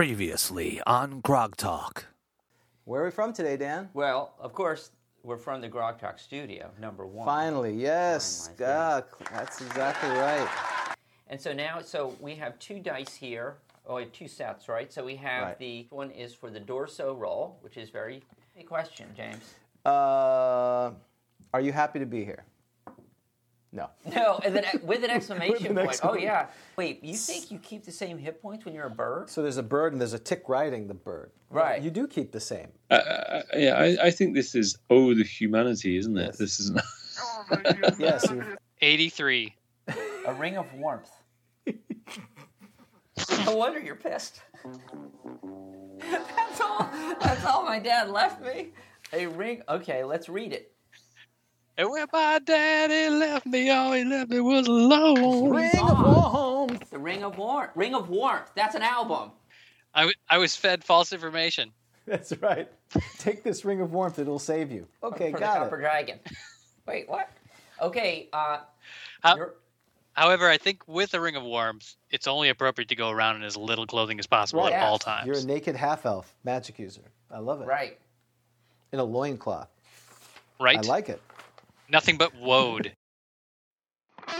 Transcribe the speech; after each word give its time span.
Previously 0.00 0.80
on 0.86 1.20
Grog 1.20 1.56
Talk. 1.56 2.06
Where 2.86 3.02
are 3.02 3.04
we 3.04 3.10
from 3.10 3.34
today, 3.34 3.58
Dan? 3.58 3.90
Well, 3.92 4.32
of 4.40 4.54
course, 4.54 4.92
we're 5.22 5.36
from 5.36 5.60
the 5.60 5.68
Grog 5.68 6.00
Talk 6.00 6.18
studio, 6.18 6.70
number 6.80 7.06
one. 7.06 7.26
Finally, 7.26 7.74
yes. 7.74 8.48
Finally, 8.56 8.72
I 8.72 9.00
Ah, 9.00 9.02
that's 9.30 9.60
exactly 9.60 10.08
right. 10.08 10.48
And 11.28 11.38
so 11.38 11.52
now, 11.52 11.82
so 11.82 12.16
we 12.18 12.34
have 12.36 12.58
two 12.58 12.78
dice 12.78 13.14
here. 13.14 13.58
Oh, 13.86 13.96
we 13.96 14.04
have 14.04 14.12
two 14.12 14.26
sets, 14.26 14.70
right? 14.70 14.90
So 14.90 15.04
we 15.04 15.16
have 15.16 15.42
Right. 15.48 15.58
the 15.58 15.86
one 15.90 16.10
is 16.12 16.32
for 16.34 16.48
the 16.48 16.60
Dorso 16.60 17.14
roll, 17.14 17.58
which 17.60 17.76
is 17.76 17.90
very 17.90 18.22
big 18.56 18.66
question, 18.66 19.06
James. 19.14 19.54
Uh, 19.84 20.92
are 21.52 21.60
you 21.60 21.72
happy 21.72 21.98
to 21.98 22.06
be 22.06 22.24
here? 22.24 22.46
No. 23.72 23.88
No, 24.14 24.40
and 24.44 24.54
then 24.54 24.64
with 24.82 25.04
an 25.04 25.10
exclamation 25.10 25.78
an 25.78 25.86
point. 25.86 26.00
Oh 26.02 26.14
yeah. 26.14 26.46
Wait, 26.76 27.04
you 27.04 27.14
think 27.14 27.50
you 27.50 27.58
keep 27.58 27.84
the 27.84 27.92
same 27.92 28.18
hit 28.18 28.42
points 28.42 28.64
when 28.64 28.74
you're 28.74 28.86
a 28.86 28.90
bird? 28.90 29.30
So 29.30 29.42
there's 29.42 29.58
a 29.58 29.62
bird 29.62 29.92
and 29.92 30.00
there's 30.00 30.12
a 30.12 30.18
tick 30.18 30.44
riding 30.48 30.88
the 30.88 30.94
bird. 30.94 31.30
Right. 31.50 31.80
You 31.80 31.90
do 31.90 32.08
keep 32.08 32.32
the 32.32 32.40
same. 32.40 32.68
Uh, 32.90 32.94
uh, 32.94 33.42
yeah, 33.54 33.74
I, 33.74 34.06
I 34.06 34.10
think 34.10 34.34
this 34.34 34.54
is 34.54 34.76
oh 34.90 35.14
the 35.14 35.22
humanity, 35.24 35.96
isn't 35.98 36.16
it? 36.16 36.36
This 36.38 36.58
is 36.58 36.70
not. 36.70 36.84
Yes. 37.98 38.26
83. 38.80 39.54
A 40.26 40.34
ring 40.34 40.56
of 40.56 40.72
warmth. 40.74 41.10
no 43.44 43.56
wonder 43.56 43.80
you're 43.80 43.96
pissed. 43.96 44.40
that's 46.00 46.60
all. 46.60 46.88
That's 47.20 47.44
all 47.44 47.64
my 47.64 47.78
dad 47.78 48.10
left 48.10 48.40
me. 48.42 48.68
A 49.12 49.26
ring. 49.26 49.62
Okay, 49.68 50.04
let's 50.04 50.28
read 50.28 50.52
it. 50.52 50.72
And 51.78 51.90
when 51.90 52.06
my 52.12 52.38
daddy 52.44 53.08
left 53.08 53.46
me, 53.46 53.70
all 53.70 53.92
he 53.92 54.04
left 54.04 54.30
me 54.30 54.40
was 54.40 54.66
alone. 54.66 55.48
Ring 55.50 55.70
of 55.78 55.98
warmth. 56.02 56.90
The 56.90 56.98
Ring 56.98 57.24
of 57.24 57.38
Warmth. 57.38 57.70
Ring 57.74 57.94
of 57.94 58.08
Warmth. 58.10 58.50
That's 58.54 58.74
an 58.74 58.82
album. 58.82 59.30
I, 59.94 60.00
w- 60.02 60.14
I 60.28 60.38
was 60.38 60.54
fed 60.56 60.84
false 60.84 61.12
information. 61.12 61.72
That's 62.06 62.32
right. 62.40 62.68
Take 63.18 63.42
this 63.44 63.64
ring 63.64 63.80
of 63.80 63.92
warmth; 63.92 64.18
it'll 64.18 64.38
save 64.38 64.70
you. 64.72 64.86
Okay, 65.02 65.30
for 65.30 65.38
the 65.38 65.44
got 65.44 65.58
Copper. 65.58 65.76
Dragon. 65.78 66.18
Wait, 66.86 67.08
what? 67.08 67.30
Okay, 67.80 68.28
uh, 68.32 68.58
How- 69.22 69.36
you're- 69.36 69.50
However, 70.14 70.50
I 70.50 70.58
think 70.58 70.82
with 70.88 71.14
a 71.14 71.20
ring 71.20 71.36
of 71.36 71.44
warmth, 71.44 71.94
it's 72.10 72.26
only 72.26 72.48
appropriate 72.48 72.88
to 72.88 72.96
go 72.96 73.10
around 73.10 73.36
in 73.36 73.42
as 73.44 73.56
little 73.56 73.86
clothing 73.86 74.18
as 74.18 74.26
possible 74.26 74.62
Right. 74.64 74.72
at 74.72 74.82
all 74.82 74.98
times. 74.98 75.26
You're 75.26 75.38
a 75.38 75.44
naked 75.44 75.76
half 75.76 76.04
elf 76.04 76.34
magic 76.44 76.78
user. 76.80 77.00
I 77.30 77.38
love 77.38 77.62
it. 77.62 77.66
right. 77.66 77.96
In 78.92 78.98
a 78.98 79.04
loincloth. 79.04 79.68
right? 80.58 80.76
I 80.78 80.80
like 80.88 81.08
it. 81.08 81.22
Nothing 81.90 82.18
but 82.18 82.36
woad. 82.36 82.92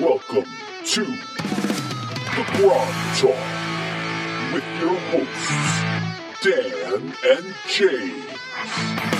Welcome 0.00 0.46
to 0.86 1.04
the 1.04 2.44
Grog 2.56 2.88
Talk 3.18 3.36
with 4.54 4.64
your 4.80 4.98
hosts, 5.10 6.42
Dan 6.42 7.12
and 7.28 7.54
James. 7.68 9.15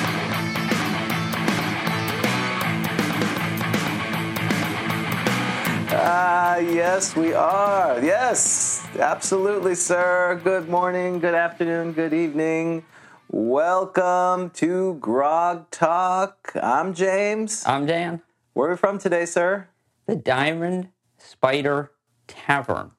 Ah, 5.98 6.58
yes, 6.58 7.16
we 7.16 7.32
are. 7.32 7.98
Yes, 8.04 8.86
absolutely, 8.98 9.74
sir. 9.74 10.38
Good 10.44 10.68
morning, 10.68 11.20
good 11.20 11.34
afternoon, 11.34 11.92
good 11.92 12.12
evening. 12.12 12.84
Welcome 13.30 14.50
to 14.50 14.94
Grog 15.00 15.70
Talk. 15.70 16.52
I'm 16.62 16.92
James. 16.92 17.64
I'm 17.66 17.86
Dan. 17.86 18.20
Where 18.52 18.68
are 18.68 18.72
we 18.72 18.76
from 18.76 18.98
today, 18.98 19.24
sir? 19.24 19.68
The 20.06 20.16
Diamond 20.16 20.88
Spider 21.16 21.92
Tavern. 22.28 22.90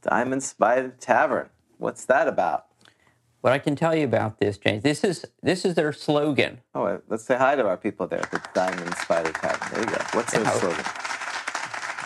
Diamond 0.00 0.44
Spider 0.44 0.94
Tavern. 1.00 1.48
What's 1.78 2.04
that 2.04 2.28
about? 2.28 2.66
What 3.40 3.52
I 3.52 3.58
can 3.58 3.74
tell 3.74 3.94
you 3.96 4.04
about 4.04 4.38
this, 4.38 4.56
James, 4.56 4.84
this 4.84 5.02
is 5.02 5.24
this 5.42 5.64
is 5.64 5.74
their 5.74 5.92
slogan. 5.92 6.60
Oh, 6.76 7.00
let's 7.08 7.24
say 7.24 7.36
hi 7.36 7.56
to 7.56 7.66
our 7.66 7.76
people 7.76 8.06
there 8.06 8.20
at 8.20 8.30
the 8.30 8.40
Diamond 8.54 8.94
Spider 8.98 9.32
Tavern. 9.32 9.68
There 9.72 9.80
you 9.80 9.86
go. 9.96 10.04
What's 10.12 10.32
their 10.32 10.42
Yeah. 10.42 10.50
slogan? 10.50 10.84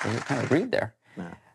It 0.05 0.25
kind 0.25 0.43
of 0.43 0.51
read 0.51 0.71
there? 0.73 0.95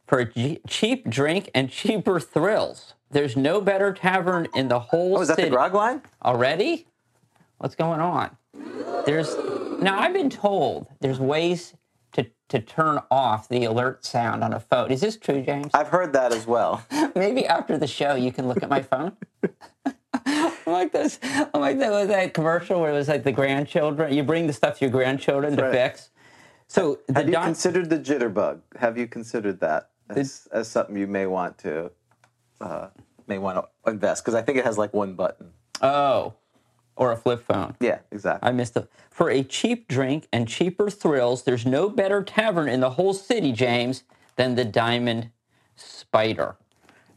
For 0.08 0.20
a 0.20 0.26
g- 0.26 0.60
cheap 0.68 1.08
drink 1.08 1.52
and 1.54 1.70
cheaper 1.70 2.20
thrills, 2.20 2.96
there's 3.12 3.38
no 3.38 3.62
better 3.62 3.94
tavern 3.94 4.48
in 4.56 4.68
the 4.68 4.80
whole 4.80 5.18
Oh, 5.18 5.22
is 5.22 5.28
that 5.28 5.36
city. 5.36 5.50
the 5.50 5.56
grog 5.56 5.76
line? 5.76 6.02
Already? 6.26 6.88
What's 7.60 7.76
going 7.76 8.00
on? 8.00 8.36
There's 9.06 9.36
now 9.82 10.00
I've 10.00 10.14
been 10.14 10.30
told 10.32 10.88
there's 11.00 11.20
ways 11.20 11.76
to 12.14 12.26
to 12.50 12.60
turn 12.60 13.00
off 13.12 13.48
the 13.50 13.66
alert 13.66 14.04
sound 14.04 14.44
on 14.44 14.52
a 14.54 14.60
phone. 14.60 14.92
Is 14.92 15.02
this 15.02 15.16
true, 15.16 15.42
James? 15.44 15.70
I've 15.76 15.90
heard 15.90 16.12
that 16.14 16.34
as 16.34 16.48
well. 16.48 16.84
Maybe 17.16 17.46
after 17.46 17.78
the 17.78 17.86
show 17.88 18.16
you 18.16 18.32
can 18.32 18.48
look 18.48 18.64
at 18.64 18.70
my 18.70 18.82
phone. 18.82 19.16
I'm 20.26 20.52
like 20.74 20.92
this. 20.92 21.20
I'm 21.24 21.62
like 21.62 21.78
that 21.80 21.92
was 21.92 22.08
that 22.08 22.34
commercial 22.34 22.82
where 22.82 22.92
it 22.92 22.96
was 22.96 23.08
like 23.08 23.24
the 23.24 23.32
grandchildren. 23.32 24.12
You 24.14 24.24
bring 24.24 24.48
the 24.48 24.54
stuff 24.54 24.80
to 24.80 24.86
your 24.86 24.92
grandchildren 24.92 25.56
to 25.58 25.64
right. 25.64 25.72
fix. 25.72 26.09
So 26.70 27.00
the 27.08 27.14
Have 27.16 27.26
you 27.28 27.34
doc- 27.34 27.46
considered 27.46 27.90
the 27.90 27.98
jitterbug? 28.00 28.62
Have 28.78 28.98
you 28.98 29.08
considered 29.08 29.60
that 29.60 29.90
as, 30.10 30.48
as 30.52 30.68
something 30.70 30.96
you 30.96 31.08
may 31.08 31.26
want 31.26 31.58
to 31.60 31.92
uh, 32.62 32.88
may 33.28 33.40
want 33.40 33.58
to 33.58 33.92
invest? 33.92 34.24
Because 34.24 34.36
I 34.36 34.42
think 34.44 34.58
it 34.60 34.66
has 34.66 34.78
like 34.78 34.94
one 34.94 35.16
button. 35.16 35.50
oh, 35.82 36.34
or 36.96 37.12
a 37.14 37.18
flip 37.18 37.42
phone. 37.42 37.76
Yeah, 37.80 38.00
exactly. 38.12 38.48
I 38.48 38.52
missed 38.52 38.76
it. 38.78 38.90
For 39.10 39.30
a 39.30 39.42
cheap 39.42 39.88
drink 39.88 40.28
and 40.34 40.48
cheaper 40.48 40.90
thrills, 40.90 41.44
there's 41.44 41.66
no 41.66 41.88
better 41.90 42.22
tavern 42.24 42.68
in 42.68 42.82
the 42.82 42.90
whole 42.92 43.14
city, 43.14 43.54
James, 43.54 44.04
than 44.36 44.56
the 44.56 44.66
Diamond 44.66 45.30
Spider. 45.78 46.58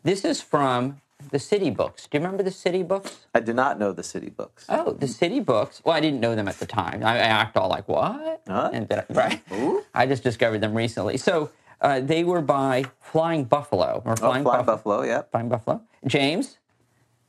This 0.05 0.25
is 0.25 0.41
from 0.41 1.01
the 1.31 1.39
City 1.39 1.71
Books. 1.71 2.07
Do 2.09 2.19
you 2.19 2.25
remember 2.25 2.43
the 2.43 2.51
City 2.51 2.83
Books? 2.83 3.27
I 3.35 3.41
do 3.41 3.53
not 3.53 3.79
know 3.79 3.93
the 3.93 4.03
city 4.03 4.31
books. 4.31 4.67
Oh, 4.69 4.93
the 4.93 5.09
City 5.09 5.41
Books. 5.41 5.81
Well, 5.85 5.95
I 5.97 6.01
didn't 6.01 6.21
know 6.21 6.35
them 6.35 6.49
at 6.49 6.59
the 6.59 6.67
time. 6.67 7.05
I, 7.05 7.15
I 7.15 7.19
act 7.19 7.57
all 7.57 7.69
like 7.69 7.89
what? 7.89 8.43
Huh? 8.47 8.71
And 8.73 8.89
then, 8.89 9.05
right. 9.11 9.41
I 9.95 10.07
just 10.07 10.23
discovered 10.23 10.61
them 10.61 10.75
recently. 10.75 11.17
So 11.17 11.51
uh, 11.81 12.01
they 12.01 12.25
were 12.25 12.41
by 12.43 12.85
Flying 13.01 13.45
Buffalo 13.45 14.03
or 14.05 14.13
Oh, 14.13 14.17
Flying, 14.17 14.43
Flying 14.45 14.65
Buff- 14.65 14.67
Buffalo, 14.67 15.03
Yeah. 15.03 15.23
Flying 15.31 15.49
Buffalo. 15.49 15.81
James, 16.07 16.59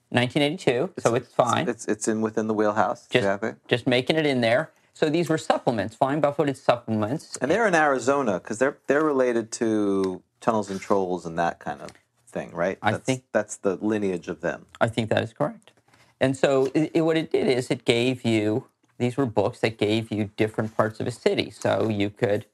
1982. 0.10 0.94
so 1.00 1.16
it's 1.16 1.34
fine. 1.34 1.68
It's 1.68 1.86
it's 1.88 2.08
in 2.08 2.22
within 2.22 2.48
the 2.48 2.54
wheelhouse. 2.54 3.02
just, 3.04 3.16
exactly. 3.16 3.54
just 3.68 3.88
making 3.88 4.16
it 4.16 4.26
in 4.26 4.42
there. 4.42 4.72
So 4.94 5.10
these 5.10 5.28
were 5.28 5.40
supplements. 5.40 5.96
Flying 5.96 6.22
Buffalo 6.22 6.46
did 6.46 6.58
supplements. 6.58 7.36
And 7.42 7.50
they're 7.50 7.68
in 7.68 7.74
Arizona 7.76 8.34
because 8.34 8.60
they're 8.60 8.78
they're 8.88 9.04
related 9.04 9.52
to 9.54 10.22
tunnels 10.40 10.70
and 10.70 10.80
trolls 10.80 11.26
and 11.26 11.38
that 11.40 11.60
kind 11.60 11.82
of 11.82 11.90
thing, 12.34 12.52
right? 12.52 12.78
I 12.82 12.92
that's, 12.92 13.06
think- 13.06 13.24
that's 13.32 13.56
the 13.58 13.78
lineage 13.78 14.28
of 14.28 14.42
them. 14.42 14.66
I 14.82 14.88
think 14.90 15.10
that 15.10 15.24
is 15.24 15.32
correct. 15.32 15.72
And 16.20 16.36
so 16.36 16.70
it, 16.74 16.92
it- 16.94 17.02
what 17.02 17.16
it 17.16 17.32
did 17.32 17.48
is 17.48 17.72
it 17.72 17.86
gave 17.86 18.26
you 18.26 18.68
these 18.98 19.18
were 19.18 19.26
books 19.26 19.60
that 19.62 19.78
gave 19.78 20.12
you 20.12 20.30
different 20.38 20.76
parts 20.78 21.00
of 21.00 21.08
a 21.08 21.12
city. 21.12 21.50
So 21.50 21.90
you 21.90 22.10
could, 22.10 22.46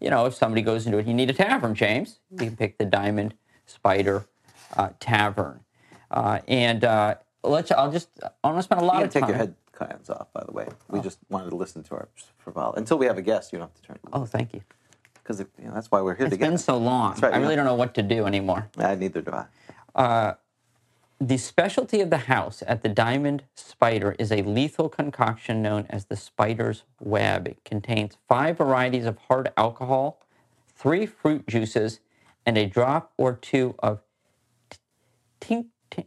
you 0.00 0.10
know, 0.10 0.26
if 0.26 0.34
somebody 0.34 0.60
goes 0.62 0.86
into 0.86 0.98
it, 0.98 1.06
you 1.06 1.14
need 1.14 1.30
a 1.30 1.32
tavern, 1.32 1.74
James. 1.74 2.18
You 2.30 2.38
can 2.38 2.56
pick 2.56 2.78
the 2.78 2.84
Diamond 2.84 3.34
Spider 3.66 4.26
uh, 4.76 4.90
Tavern. 5.00 5.60
Uh, 6.10 6.40
and 6.48 6.84
uh, 6.84 7.14
let's. 7.42 7.70
I'll 7.70 7.92
just. 7.92 8.08
I 8.22 8.48
want 8.48 8.58
to 8.58 8.62
spend 8.64 8.80
a 8.80 8.84
lot 8.84 9.02
of 9.02 9.10
take 9.10 9.22
time. 9.22 9.30
your 9.30 9.38
headphones 9.38 10.10
off, 10.10 10.32
by 10.32 10.42
the 10.44 10.52
way. 10.52 10.66
We 10.88 11.00
just 11.00 11.18
wanted 11.30 11.50
to 11.50 11.56
listen 11.56 11.82
to 11.84 11.94
our 11.94 12.08
for 12.38 12.50
a 12.50 12.52
while 12.52 12.74
until 12.76 12.98
we 12.98 13.06
have 13.06 13.16
a 13.18 13.22
guest. 13.22 13.52
You 13.52 13.58
don't 13.60 13.68
have 13.68 13.74
to 13.80 13.82
turn 13.82 13.98
Oh, 14.12 14.26
thank 14.26 14.52
you. 14.52 14.62
Because 15.24 15.40
you 15.40 15.66
know, 15.66 15.74
that's 15.74 15.90
why 15.90 16.02
we're 16.02 16.14
here 16.16 16.26
It's 16.26 16.34
together. 16.34 16.54
It's 16.54 16.62
been 16.64 16.74
so 16.74 16.78
long. 16.78 17.18
right, 17.20 17.34
I 17.34 17.38
really 17.38 17.56
don't 17.56 17.64
know 17.64 17.74
what 17.74 17.94
to 17.94 18.02
do 18.02 18.26
anymore. 18.26 18.68
Ah, 18.78 18.94
neither 18.94 19.22
do 19.22 19.32
I. 19.32 19.46
The 21.20 21.38
specialty 21.38 22.00
of 22.02 22.10
the 22.10 22.18
house 22.18 22.62
at 22.66 22.82
the 22.82 22.90
Diamond 22.90 23.44
Spider 23.56 24.16
is 24.18 24.32
a 24.32 24.42
lethal 24.42 24.90
concoction 24.90 25.62
known 25.62 25.86
as 25.90 26.06
the 26.06 26.16
Spider's 26.16 26.84
Web. 27.00 27.48
It 27.48 27.64
contains 27.64 28.18
five 28.28 28.58
varieties 28.58 29.06
of 29.06 29.18
hard 29.18 29.52
alcohol, 29.56 30.20
three 30.76 31.06
fruit 31.06 31.46
juices, 31.46 32.00
and 32.44 32.58
a 32.58 32.66
drop 32.66 33.12
or 33.16 33.34
two 33.34 33.74
of 33.80 34.00
tink. 35.40 35.66
tink 35.90 36.06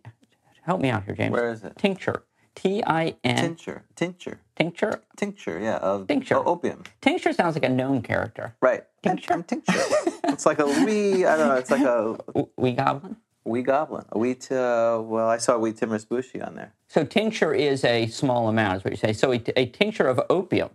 help 0.64 0.82
me 0.82 0.90
out 0.90 1.06
here, 1.06 1.16
James. 1.16 1.32
Where 1.32 1.52
is 1.52 1.64
it? 1.64 1.76
Tincture. 1.78 2.24
T 2.56 2.84
I 2.86 3.16
N. 3.24 3.38
Tincture, 3.38 3.86
tincture, 3.96 4.42
Tincture. 4.58 5.02
tincture. 5.16 5.60
Yeah, 5.60 5.76
of 5.78 6.08
Tincture. 6.08 6.36
opium. 6.48 6.84
Tincture 7.02 7.32
sounds 7.34 7.56
like 7.56 7.64
a 7.66 7.70
known 7.70 8.02
character. 8.02 8.56
Right. 8.62 8.84
Tincture. 9.04 9.34
I'm 9.34 9.44
tincture. 9.44 9.74
it's 10.26 10.46
like 10.48 10.60
a 10.60 10.66
wee. 10.66 11.26
I 11.26 11.38
don't 11.38 11.48
know. 11.50 11.56
It's 11.56 11.70
like 11.72 11.84
a. 11.84 12.18
Wee 12.58 12.72
goblin. 12.74 13.18
wee 13.46 13.62
goblin. 13.62 14.06
A 14.12 14.18
wee. 14.18 14.34
T- 14.34 14.56
uh, 14.56 15.00
well, 15.00 15.28
I 15.30 15.38
saw 15.38 15.56
a 15.56 15.60
wee 15.60 15.74
Timorous 15.74 16.06
Bushy 16.06 16.42
on 16.42 16.56
there. 16.56 16.74
So 16.88 17.04
tincture 17.04 17.54
is 17.54 17.84
a 17.84 18.08
small 18.08 18.50
amount, 18.50 18.78
is 18.78 18.84
what 18.84 18.92
you 18.92 18.98
say. 18.98 19.14
So 19.14 19.32
a, 19.32 19.42
a 19.56 19.68
tincture 19.68 20.08
of 20.08 20.20
opium. 20.30 20.70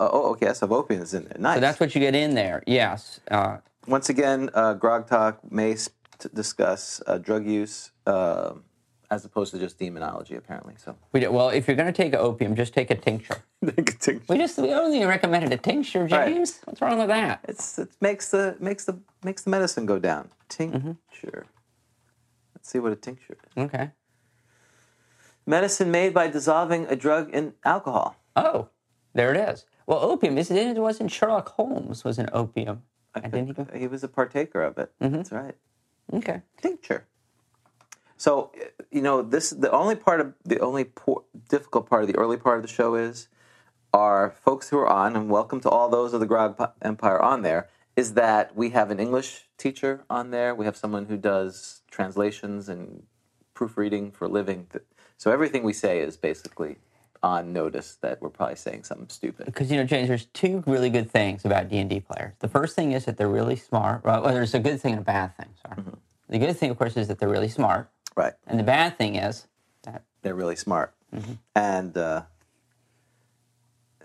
Uh, 0.00 0.08
oh, 0.12 0.30
okay. 0.32 0.46
Yes, 0.46 0.62
of 0.62 0.72
opium 0.72 1.02
is 1.02 1.14
in 1.14 1.24
there. 1.24 1.36
Nice. 1.38 1.56
So 1.56 1.60
that's 1.60 1.78
what 1.80 1.94
you 1.94 2.00
get 2.00 2.14
in 2.16 2.34
there. 2.34 2.62
Yes. 2.66 3.20
Uh, 3.30 3.58
Once 3.86 4.08
again, 4.08 4.50
uh, 4.54 4.74
Grog 4.74 5.06
Talk 5.06 5.38
may 5.52 5.72
s- 5.72 5.88
t- 6.18 6.28
discuss 6.34 7.00
uh, 7.06 7.18
drug 7.18 7.46
use 7.46 7.92
uh, 8.06 8.54
as 9.10 9.24
opposed 9.24 9.52
to 9.52 9.58
just 9.58 9.78
demonology, 9.78 10.34
apparently. 10.34 10.74
So, 10.78 10.96
we 11.12 11.20
do, 11.20 11.30
well, 11.30 11.48
if 11.50 11.66
you're 11.68 11.76
going 11.76 11.92
to 11.92 12.02
take 12.02 12.14
opium, 12.14 12.54
just 12.56 12.74
take 12.80 12.90
a 12.90 12.94
tincture. 12.94 13.38
We 13.62 14.38
just 14.38 14.58
we 14.58 14.72
only 14.72 15.04
recommended 15.04 15.52
a 15.52 15.56
tincture, 15.56 16.04
Right. 16.06 16.34
James. 16.34 16.60
What's 16.64 16.80
wrong 16.80 16.98
with 16.98 17.08
that? 17.08 17.40
it's 17.48 17.78
it 17.78 17.90
makes 18.00 18.30
the 18.30 18.56
makes 18.60 18.84
the 18.84 18.98
makes 19.24 19.42
the 19.42 19.50
medicine 19.50 19.86
go 19.86 19.98
down. 19.98 20.30
Mm-hmm. 20.50 20.92
Tincture. 21.10 21.46
Let's 22.54 22.68
see 22.68 22.78
what 22.78 22.92
a 22.92 22.96
tincture 22.96 23.36
is. 23.56 23.64
Okay. 23.64 23.90
Medicine 25.46 25.90
made 25.90 26.12
by 26.12 26.28
dissolving 26.28 26.86
a 26.86 26.96
drug 26.96 27.30
in 27.32 27.54
alcohol. 27.64 28.16
Oh, 28.34 28.68
there 29.14 29.32
it 29.34 29.48
is. 29.48 29.64
Well, 29.86 30.00
opium 30.00 30.36
is 30.38 30.50
it 30.50 30.76
wasn't 30.76 31.12
Sherlock 31.12 31.50
Holmes 31.50 32.04
was 32.04 32.18
an 32.18 32.28
opium. 32.32 32.82
And 33.14 33.32
didn't 33.32 33.46
he 33.46 33.52
go? 33.52 33.66
He 33.74 33.86
was 33.86 34.02
a 34.04 34.08
partaker 34.08 34.62
of 34.62 34.76
it. 34.78 34.92
Mm-hmm. 35.00 35.16
That's 35.16 35.32
right. 35.32 35.54
Okay. 36.12 36.42
tincture. 36.60 37.06
So, 38.16 38.52
you 38.90 39.02
know, 39.02 39.22
this 39.22 39.50
the 39.50 39.70
only 39.70 39.94
part 39.94 40.20
of 40.20 40.34
the 40.44 40.58
only 40.60 40.84
poor, 40.84 41.24
difficult 41.48 41.88
part 41.88 42.02
of 42.02 42.08
the 42.08 42.16
early 42.16 42.36
part 42.36 42.56
of 42.56 42.62
the 42.62 42.68
show 42.68 42.94
is 42.94 43.28
our 43.92 44.30
folks 44.30 44.68
who 44.70 44.78
are 44.78 44.88
on, 44.88 45.16
and 45.16 45.30
welcome 45.30 45.60
to 45.60 45.68
all 45.68 45.88
those 45.88 46.12
of 46.12 46.20
the 46.20 46.26
Grog 46.26 46.60
Empire 46.82 47.20
on 47.20 47.42
there. 47.42 47.68
Is 47.94 48.14
that 48.14 48.54
we 48.54 48.70
have 48.70 48.90
an 48.90 49.00
English 49.00 49.48
teacher 49.56 50.04
on 50.10 50.30
there. 50.30 50.54
We 50.54 50.66
have 50.66 50.76
someone 50.76 51.06
who 51.06 51.16
does 51.16 51.82
translations 51.90 52.68
and 52.68 53.04
proofreading 53.54 54.10
for 54.10 54.26
a 54.26 54.28
living. 54.28 54.66
So 55.16 55.30
everything 55.30 55.62
we 55.62 55.72
say 55.72 56.00
is 56.00 56.16
basically 56.16 56.76
on 57.22 57.52
notice 57.52 57.96
that 58.02 58.20
we're 58.20 58.28
probably 58.28 58.56
saying 58.56 58.84
something 58.84 59.08
stupid. 59.08 59.46
Because 59.46 59.70
you 59.70 59.78
know, 59.78 59.84
James, 59.84 60.08
there's 60.08 60.26
two 60.26 60.62
really 60.66 60.90
good 60.90 61.10
things 61.10 61.44
about 61.44 61.68
D 61.68 61.78
and 61.78 61.88
D 61.88 62.00
players. 62.00 62.34
The 62.40 62.48
first 62.48 62.76
thing 62.76 62.92
is 62.92 63.06
that 63.06 63.16
they're 63.16 63.28
really 63.28 63.56
smart. 63.56 64.04
Well, 64.04 64.22
well, 64.22 64.34
there's 64.34 64.54
a 64.54 64.60
good 64.60 64.80
thing 64.80 64.92
and 64.92 65.02
a 65.02 65.04
bad 65.04 65.36
thing. 65.36 65.48
Sorry. 65.62 65.76
Mm-hmm. 65.80 65.94
The 66.28 66.38
good 66.38 66.56
thing, 66.56 66.70
of 66.70 66.78
course, 66.78 66.96
is 66.96 67.08
that 67.08 67.18
they're 67.18 67.28
really 67.28 67.48
smart, 67.48 67.88
Right. 68.16 68.32
and 68.46 68.58
the 68.58 68.64
bad 68.64 68.96
thing 68.96 69.16
is 69.16 69.46
that 69.82 70.02
They're 70.22 70.34
really 70.34 70.56
smart. 70.56 70.94
Mm-hmm. 71.14 71.32
And 71.54 71.96
uh, 71.96 72.22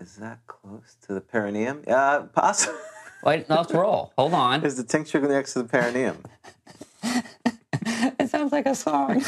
is 0.00 0.16
that 0.16 0.46
close 0.46 0.96
to 1.06 1.14
the 1.14 1.20
perineum? 1.20 1.82
Yeah, 1.86 2.24
possibly. 2.32 2.78
Wait, 3.24 3.48
no, 3.48 3.56
let's 3.56 3.72
roll. 3.72 4.12
Hold 4.18 4.34
on. 4.34 4.64
Is 4.64 4.76
the 4.76 4.84
tincture 4.84 5.20
next 5.20 5.52
to 5.54 5.62
the 5.62 5.68
perineum? 5.68 6.24
It 8.18 8.30
sounds 8.30 8.52
like 8.52 8.66
a 8.66 8.74
song. 8.74 9.24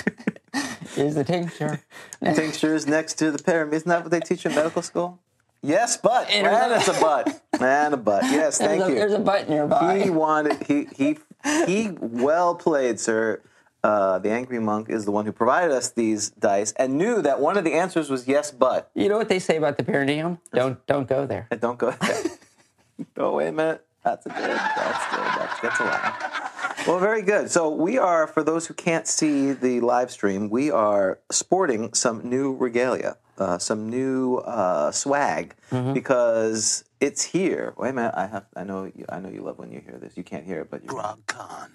Here's 0.94 1.14
the 1.16 1.24
tincture. 1.24 1.80
tincture 2.22 2.74
is 2.74 2.86
next 2.86 3.14
to 3.14 3.30
the 3.32 3.42
perineum. 3.42 3.74
Isn't 3.74 3.88
that 3.88 4.02
what 4.02 4.10
they 4.10 4.20
teach 4.20 4.46
in 4.46 4.54
medical 4.54 4.82
school? 4.82 5.20
Yes, 5.62 5.96
but 5.96 6.30
And 6.30 6.46
it's 6.72 6.88
a 6.88 7.00
butt 7.00 7.42
and 7.60 7.94
a 7.94 7.96
butt. 7.96 8.22
Yes, 8.24 8.58
There's 8.58 8.80
thank 8.80 8.88
you. 8.88 8.94
There's 8.94 9.12
a 9.12 9.18
button 9.18 9.50
nearby. 9.50 9.98
He 10.02 10.10
wanted 10.10 10.62
he 10.64 10.86
he 10.96 11.18
he 11.66 11.90
well 11.98 12.54
played, 12.54 13.00
sir. 13.00 13.40
Uh, 13.84 14.18
the 14.18 14.30
angry 14.30 14.58
monk 14.58 14.88
is 14.88 15.04
the 15.04 15.10
one 15.10 15.26
who 15.26 15.32
provided 15.32 15.70
us 15.70 15.90
these 15.90 16.30
dice 16.30 16.72
and 16.78 16.96
knew 16.96 17.20
that 17.20 17.38
one 17.38 17.58
of 17.58 17.64
the 17.64 17.74
answers 17.74 18.08
was 18.08 18.26
yes, 18.26 18.50
but. 18.50 18.90
You 18.94 19.10
know 19.10 19.18
what 19.18 19.28
they 19.28 19.38
say 19.38 19.58
about 19.58 19.76
the 19.76 19.84
perineum? 19.84 20.38
Don't 20.54 20.84
don't 20.86 21.06
go 21.06 21.26
there. 21.26 21.46
And 21.50 21.60
don't 21.60 21.78
go 21.78 21.90
there. 21.90 22.24
oh, 23.18 23.34
wait 23.34 23.48
a 23.48 23.52
minute. 23.52 23.84
That's 24.02 24.24
a 24.24 24.30
good. 24.30 24.38
That's 24.38 25.10
good. 25.10 25.26
That's, 25.38 25.60
gets 25.60 25.80
a 25.80 25.84
laugh. 25.84 26.86
Well, 26.86 26.98
very 26.98 27.20
good. 27.20 27.50
So 27.50 27.68
we 27.68 27.98
are, 27.98 28.26
for 28.26 28.42
those 28.42 28.66
who 28.66 28.74
can't 28.74 29.06
see 29.06 29.52
the 29.52 29.80
live 29.80 30.10
stream, 30.10 30.48
we 30.48 30.70
are 30.70 31.18
sporting 31.30 31.92
some 31.92 32.28
new 32.28 32.54
regalia, 32.54 33.16
uh, 33.36 33.58
some 33.58 33.90
new 33.90 34.36
uh, 34.36 34.92
swag, 34.92 35.56
because 35.92 36.84
it's 37.00 37.22
here. 37.22 37.74
Wait 37.76 37.90
a 37.90 37.92
minute. 37.92 38.14
I 38.16 38.26
have. 38.28 38.46
I 38.56 38.64
know. 38.64 38.84
You, 38.84 39.04
I 39.10 39.20
know 39.20 39.28
you 39.28 39.42
love 39.42 39.58
when 39.58 39.70
you 39.70 39.80
hear 39.80 39.98
this. 39.98 40.16
You 40.16 40.24
can't 40.24 40.46
hear 40.46 40.60
it, 40.62 40.70
but 40.70 40.82
you. 40.84 40.88
GrogCon 40.88 41.70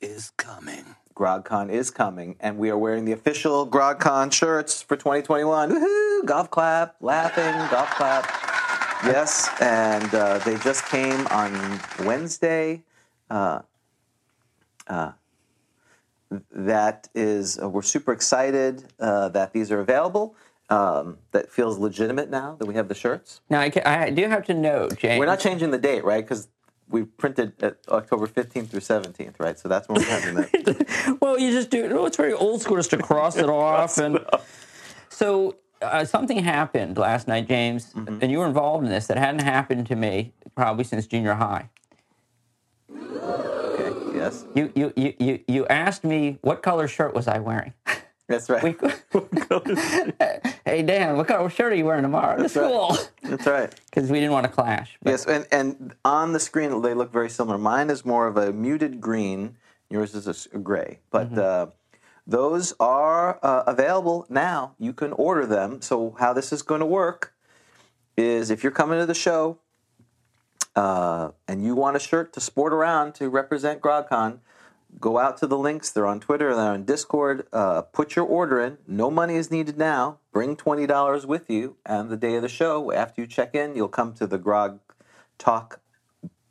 is 0.00 0.30
coming. 0.30 0.96
GrogCon 1.18 1.68
is 1.68 1.90
coming, 1.90 2.36
and 2.38 2.56
we 2.58 2.70
are 2.70 2.78
wearing 2.78 3.04
the 3.04 3.10
official 3.12 3.66
GrogCon 3.66 4.32
shirts 4.32 4.80
for 4.82 4.96
2021. 4.96 5.70
Woohoo! 5.70 6.24
Golf 6.24 6.48
clap, 6.48 6.94
laughing, 7.00 7.54
golf 7.70 7.90
clap. 7.90 8.24
Yes, 9.04 9.48
and 9.60 10.14
uh, 10.14 10.38
they 10.38 10.56
just 10.58 10.86
came 10.86 11.26
on 11.28 11.80
Wednesday. 12.04 12.82
Uh, 13.28 13.62
uh, 14.86 15.12
that 16.52 17.08
is, 17.14 17.58
uh, 17.60 17.68
we're 17.68 17.82
super 17.82 18.12
excited 18.12 18.84
uh, 19.00 19.28
that 19.30 19.52
these 19.52 19.72
are 19.72 19.80
available. 19.80 20.36
Um, 20.70 21.16
that 21.32 21.50
feels 21.50 21.78
legitimate 21.78 22.28
now 22.28 22.54
that 22.58 22.66
we 22.66 22.74
have 22.74 22.88
the 22.88 22.94
shirts. 22.94 23.40
Now 23.48 23.60
I, 23.60 23.70
ca- 23.70 23.82
I 23.86 24.10
do 24.10 24.28
have 24.28 24.44
to 24.46 24.54
note, 24.54 24.98
James. 24.98 25.18
We're 25.18 25.24
not 25.26 25.40
changing 25.40 25.70
the 25.70 25.78
date, 25.78 26.04
right? 26.04 26.22
Because 26.22 26.48
we 26.90 27.04
printed 27.04 27.52
October 27.88 28.26
15th 28.26 28.68
through 28.70 28.80
17th, 28.80 29.34
right? 29.38 29.58
So 29.58 29.68
that's 29.68 29.88
when 29.88 30.00
we're 30.00 30.06
having 30.08 30.34
that. 30.36 31.18
well, 31.20 31.38
you 31.38 31.50
just 31.52 31.70
do. 31.70 31.86
Oh, 31.98 32.06
it's 32.06 32.16
very 32.16 32.32
old 32.32 32.62
school 32.62 32.76
just 32.76 32.90
to 32.90 32.98
cross 32.98 33.36
it 33.36 33.48
off. 33.50 33.98
And 33.98 34.18
so 35.08 35.56
uh, 35.82 36.04
something 36.04 36.38
happened 36.38 36.96
last 36.98 37.28
night, 37.28 37.46
James, 37.48 37.92
Mm-hmm. 37.92 38.18
and 38.22 38.30
you 38.32 38.38
were 38.38 38.46
involved 38.46 38.84
in 38.84 38.90
this 38.90 39.06
that 39.08 39.18
hadn't 39.18 39.42
happened 39.42 39.86
to 39.88 39.96
me 39.96 40.32
probably 40.54 40.84
since 40.84 41.06
junior 41.06 41.34
high. 41.34 41.68
Okay, 42.90 44.16
yes. 44.16 44.44
You 44.54 44.72
you 44.74 44.92
you 44.96 45.14
you, 45.18 45.40
you 45.46 45.66
asked 45.66 46.04
me 46.04 46.38
what 46.40 46.62
color 46.62 46.88
shirt 46.88 47.14
was 47.14 47.28
I 47.28 47.38
wearing. 47.38 47.74
That's 48.28 48.50
right. 48.50 48.62
hey 50.64 50.82
Dan, 50.82 51.16
what 51.16 51.26
color 51.26 51.48
shirt 51.48 51.72
are 51.72 51.76
you 51.76 51.86
wearing 51.86 52.02
tomorrow 52.02 52.36
to 52.36 52.42
right. 52.42 52.50
school? 52.50 52.96
That's 53.22 53.46
right. 53.46 53.74
Because 53.86 54.10
we 54.10 54.20
didn't 54.20 54.32
want 54.32 54.44
to 54.44 54.52
clash. 54.52 54.98
But 55.02 55.10
Yes, 55.10 55.26
and, 55.26 55.46
and 55.50 55.94
on 56.04 56.34
the 56.34 56.40
screen 56.40 56.82
they 56.82 56.92
look 56.92 57.10
very 57.10 57.30
similar. 57.30 57.56
Mine 57.56 57.88
is 57.88 58.04
more 58.04 58.26
of 58.26 58.36
a 58.36 58.52
muted 58.52 59.00
green. 59.00 59.56
Yours 59.88 60.14
is 60.14 60.46
a 60.52 60.58
gray. 60.58 60.98
But 61.10 61.36
uh, 61.38 61.68
those 62.26 62.74
are 62.78 63.38
uh, 63.42 63.64
available 63.66 64.26
now. 64.28 64.74
You 64.78 64.92
can 64.92 65.12
order 65.12 65.46
them. 65.46 65.80
So 65.80 66.14
how 66.18 66.34
this 66.34 66.52
is 66.52 66.60
going 66.60 66.80
to 66.80 66.86
work 66.86 67.32
is 68.18 68.50
if 68.50 68.62
you're 68.62 68.72
coming 68.72 68.98
to 68.98 69.06
the 69.06 69.14
show 69.14 69.58
uh, 70.76 71.30
and 71.46 71.64
you 71.64 71.74
want 71.74 71.96
a 71.96 72.00
shirt 72.00 72.34
to 72.34 72.40
sport 72.40 72.74
around 72.74 73.14
to 73.14 73.30
represent 73.30 73.80
GrogCon, 73.80 74.40
go 75.00 75.18
out 75.18 75.36
to 75.38 75.46
the 75.46 75.58
links. 75.58 75.90
They're 75.90 76.06
on 76.06 76.20
Twitter. 76.20 76.54
They're 76.54 76.72
on 76.72 76.84
Discord. 76.84 77.46
Uh, 77.52 77.82
put 77.82 78.16
your 78.16 78.24
order 78.24 78.60
in. 78.60 78.78
No 78.86 79.10
money 79.10 79.34
is 79.36 79.50
needed 79.50 79.76
now. 79.78 80.18
Bring 80.32 80.56
twenty 80.56 80.86
dollars 80.86 81.26
with 81.26 81.50
you, 81.50 81.76
and 81.84 82.10
the 82.10 82.16
day 82.16 82.36
of 82.36 82.42
the 82.42 82.48
show, 82.48 82.92
after 82.92 83.20
you 83.20 83.26
check 83.26 83.54
in, 83.54 83.74
you'll 83.74 83.88
come 83.88 84.14
to 84.14 84.26
the 84.26 84.38
Grog 84.38 84.80
Talk 85.38 85.80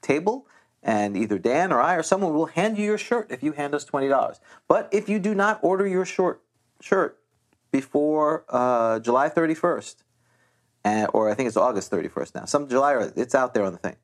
table, 0.01 0.48
and 0.82 1.17
either 1.17 1.38
Dan 1.38 1.72
or 1.74 1.82
I 1.82 1.96
or 1.96 2.03
someone 2.03 2.34
will 2.34 2.46
hand 2.48 2.77
you 2.77 2.86
your 2.86 2.98
shirt 2.98 3.27
if 3.32 3.44
you 3.44 3.53
hand 3.53 3.74
us 3.74 3.84
twenty 3.84 4.08
dollars. 4.08 4.39
But 4.67 4.89
if 4.91 5.10
you 5.10 5.20
do 5.20 5.34
not 5.34 5.60
order 5.62 5.88
your 5.88 6.06
short 6.06 6.41
shirt 6.79 7.20
before 7.72 8.46
uh, 8.50 9.00
July 9.00 9.29
thirty 9.29 9.53
first, 9.53 10.03
or 10.86 11.29
I 11.29 11.34
think 11.34 11.48
it's 11.48 11.58
August 11.58 11.89
thirty 11.89 12.08
first 12.08 12.36
now, 12.36 12.46
some 12.46 12.70
July 12.70 13.10
it's 13.15 13.36
out 13.36 13.53
there 13.53 13.63
on 13.63 13.74
the 13.74 13.79
thing. 13.79 13.96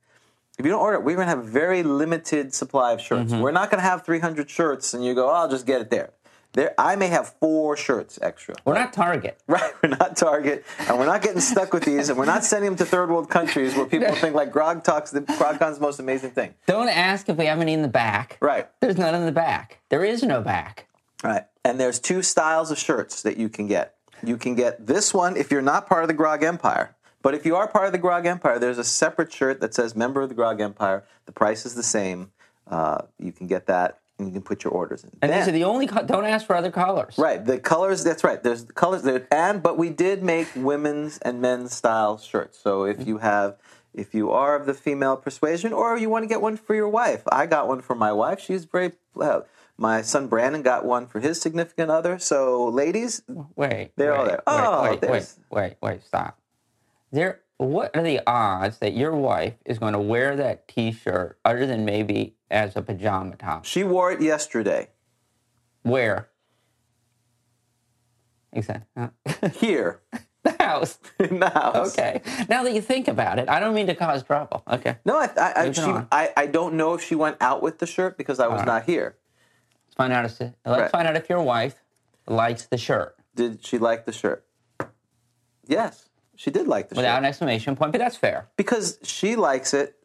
If 0.59 0.65
you 0.65 0.71
don't 0.71 0.81
order 0.81 0.97
it, 0.97 1.03
we're 1.03 1.15
going 1.15 1.25
to 1.27 1.35
have 1.35 1.39
a 1.39 1.49
very 1.49 1.81
limited 1.83 2.53
supply 2.53 2.93
of 2.93 3.01
shirts. 3.01 3.31
Mm-hmm. 3.31 3.41
We're 3.41 3.51
not 3.51 3.71
going 3.71 3.81
to 3.81 3.89
have 3.89 4.05
300 4.05 4.49
shirts 4.49 4.93
and 4.93 5.03
you 5.03 5.15
go, 5.15 5.29
oh, 5.29 5.33
I'll 5.33 5.49
just 5.49 5.65
get 5.65 5.81
it 5.81 5.89
there. 5.89 6.11
There, 6.53 6.75
I 6.77 6.95
may 6.95 7.07
have 7.07 7.33
four 7.39 7.75
shirts 7.75 8.19
extra. 8.21 8.53
we're 8.63 8.75
not 8.75 8.93
Target. 8.93 9.39
Right, 9.47 9.73
we're 9.81 9.89
not 9.89 10.15
Target, 10.15 10.63
and 10.77 10.99
we're 10.99 11.07
not 11.07 11.23
getting 11.23 11.41
stuck 11.41 11.73
with 11.73 11.83
these, 11.83 12.09
and 12.09 12.17
we're 12.17 12.25
not 12.25 12.43
sending 12.43 12.69
them 12.69 12.77
to 12.77 12.85
third 12.85 13.09
world 13.09 13.27
countries 13.27 13.75
where 13.75 13.87
people 13.87 14.13
think 14.15 14.35
like 14.35 14.51
Grog 14.51 14.83
Talk's 14.83 15.09
the 15.09 15.21
GrogCon's 15.21 15.77
the 15.77 15.81
most 15.81 15.99
amazing 15.99 16.29
thing. 16.29 16.53
Don't 16.67 16.89
ask 16.89 17.27
if 17.27 17.37
we 17.37 17.45
have 17.47 17.59
any 17.59 17.73
in 17.73 17.81
the 17.81 17.87
back. 17.87 18.37
Right, 18.39 18.69
There's 18.81 18.99
none 18.99 19.15
in 19.15 19.25
the 19.25 19.31
back. 19.31 19.79
There 19.89 20.05
is 20.05 20.21
no 20.21 20.41
back. 20.41 20.87
right. 21.23 21.45
And 21.65 21.79
there's 21.79 21.97
two 21.97 22.21
styles 22.21 22.69
of 22.69 22.77
shirts 22.77 23.23
that 23.23 23.37
you 23.37 23.49
can 23.49 23.65
get. 23.65 23.95
You 24.23 24.37
can 24.37 24.53
get 24.53 24.85
this 24.85 25.11
one 25.11 25.35
if 25.35 25.49
you're 25.49 25.61
not 25.63 25.87
part 25.87 26.03
of 26.03 26.07
the 26.07 26.13
Grog 26.13 26.43
Empire. 26.43 26.95
But 27.23 27.33
if 27.33 27.45
you 27.45 27.55
are 27.55 27.67
part 27.67 27.87
of 27.87 27.93
the 27.93 27.97
Grog 27.97 28.27
Empire, 28.27 28.59
there's 28.59 28.77
a 28.77 28.83
separate 28.83 29.33
shirt 29.33 29.61
that 29.61 29.73
says 29.73 29.95
member 29.95 30.21
of 30.21 30.29
the 30.29 30.35
Grog 30.35 30.61
Empire. 30.61 31.05
The 31.25 31.31
price 31.31 31.65
is 31.65 31.73
the 31.73 31.81
same. 31.81 32.31
Uh, 32.67 33.03
you 33.17 33.31
can 33.31 33.47
get 33.47 33.65
that 33.67 33.99
and 34.19 34.27
you 34.27 34.33
can 34.33 34.41
put 34.43 34.63
your 34.63 34.73
orders 34.73 35.03
in. 35.03 35.09
And 35.21 35.31
Then- 35.31 35.39
these 35.39 35.47
are 35.47 35.51
the 35.51 35.63
only. 35.63 35.87
Co- 35.87 36.03
don't 36.03 36.25
ask 36.25 36.45
for 36.45 36.55
other 36.55 36.69
colors. 36.69 37.15
Right, 37.17 37.43
the 37.43 37.57
colors. 37.59 38.03
That's 38.03 38.23
right. 38.23 38.41
There's 38.43 38.65
the 38.65 38.73
colors 38.73 39.01
there, 39.03 39.25
and 39.31 39.63
but 39.63 39.77
we 39.77 39.89
did 39.89 40.21
make 40.21 40.47
women's 40.55 41.17
and 41.19 41.41
men's 41.41 41.73
style 41.73 42.17
shirts. 42.17 42.59
So 42.59 42.83
if 42.83 43.07
you 43.07 43.17
have, 43.19 43.57
if 43.93 44.13
you 44.13 44.29
are 44.31 44.55
of 44.55 44.65
the 44.65 44.73
female 44.73 45.17
persuasion, 45.17 45.73
or 45.73 45.97
you 45.97 46.09
want 46.09 46.23
to 46.23 46.27
get 46.27 46.41
one 46.41 46.57
for 46.57 46.75
your 46.75 46.89
wife, 46.89 47.23
I 47.31 47.47
got 47.47 47.67
one 47.67 47.81
for 47.81 47.95
my 47.95 48.11
wife. 48.11 48.39
She's 48.39 48.65
very. 48.65 48.91
Uh, 49.19 49.41
my 49.77 50.03
son 50.03 50.27
Brandon 50.27 50.61
got 50.61 50.85
one 50.85 51.07
for 51.07 51.19
his 51.19 51.41
significant 51.41 51.89
other. 51.89 52.19
So 52.19 52.67
ladies, 52.67 53.23
Wait. 53.55 53.91
They're 53.95 54.11
wait, 54.11 54.17
all 54.17 54.25
there. 54.25 54.35
Wait, 54.35 54.43
Oh, 54.45 54.83
wait, 54.83 55.01
wait, 55.09 55.33
wait, 55.49 55.75
wait, 55.81 56.03
stop. 56.03 56.37
There. 57.13 57.39
What 57.57 57.95
are 57.95 58.03
the 58.03 58.19
odds 58.27 58.79
that 58.79 58.93
your 58.93 59.15
wife 59.15 59.53
is 59.65 59.79
going 59.79 59.93
to 59.93 59.99
wear 59.99 60.35
that 60.35 60.67
T-shirt 60.67 61.39
other 61.45 61.65
than 61.65 61.85
maybe 61.85 62.35
as 62.51 62.75
a 62.75 62.81
pajama 62.81 63.37
top? 63.37 63.63
she 63.63 63.85
wore 63.85 64.11
it 64.11 64.21
yesterday. 64.21 64.89
Where? 65.83 66.29
Exactly. 68.51 69.09
Here 69.53 70.01
the 70.43 70.55
house. 70.59 70.99
in 71.19 71.39
the 71.39 71.49
house. 71.49 71.97
Okay. 71.97 72.21
Now 72.49 72.63
that 72.63 72.73
you 72.73 72.81
think 72.81 73.07
about 73.07 73.39
it, 73.39 73.49
I 73.49 73.59
don't 73.59 73.73
mean 73.73 73.87
to 73.87 73.95
cause 73.95 74.23
trouble. 74.23 74.63
Okay. 74.69 74.97
No, 75.05 75.17
I, 75.17 75.29
I, 75.37 75.53
I, 75.55 75.71
she. 75.71 75.81
I, 75.81 76.31
I 76.35 76.45
don't 76.45 76.75
know 76.75 76.93
if 76.93 77.03
she 77.03 77.15
went 77.15 77.37
out 77.41 77.61
with 77.61 77.79
the 77.79 77.87
shirt 77.87 78.17
because 78.17 78.39
I 78.39 78.47
was 78.47 78.59
right. 78.59 78.67
not 78.67 78.83
here. 78.85 79.17
Let's 79.85 79.95
find 79.95 80.13
out. 80.13 80.25
If, 80.25 80.39
let's 80.39 80.53
Right. 80.65 80.91
find 80.91 81.07
out 81.07 81.15
if 81.15 81.29
your 81.29 81.41
wife 81.41 81.75
likes 82.27 82.65
the 82.65 82.77
shirt 82.77 83.15
Did 83.35 83.65
she 83.65 83.77
like 83.77 84.05
the 84.05 84.11
shirt? 84.11 84.45
Yes, 85.65 86.09
she 86.35 86.51
did 86.51 86.67
like 86.67 86.89
the 86.89 86.95
without 86.95 87.15
shirt 87.15 87.19
an 87.19 87.25
exclamation 87.25 87.75
point, 87.75 87.91
but 87.91 87.99
that's 87.99 88.17
fair. 88.17 88.47
because 88.57 88.99
she 89.03 89.35
likes 89.35 89.73
it 89.73 89.95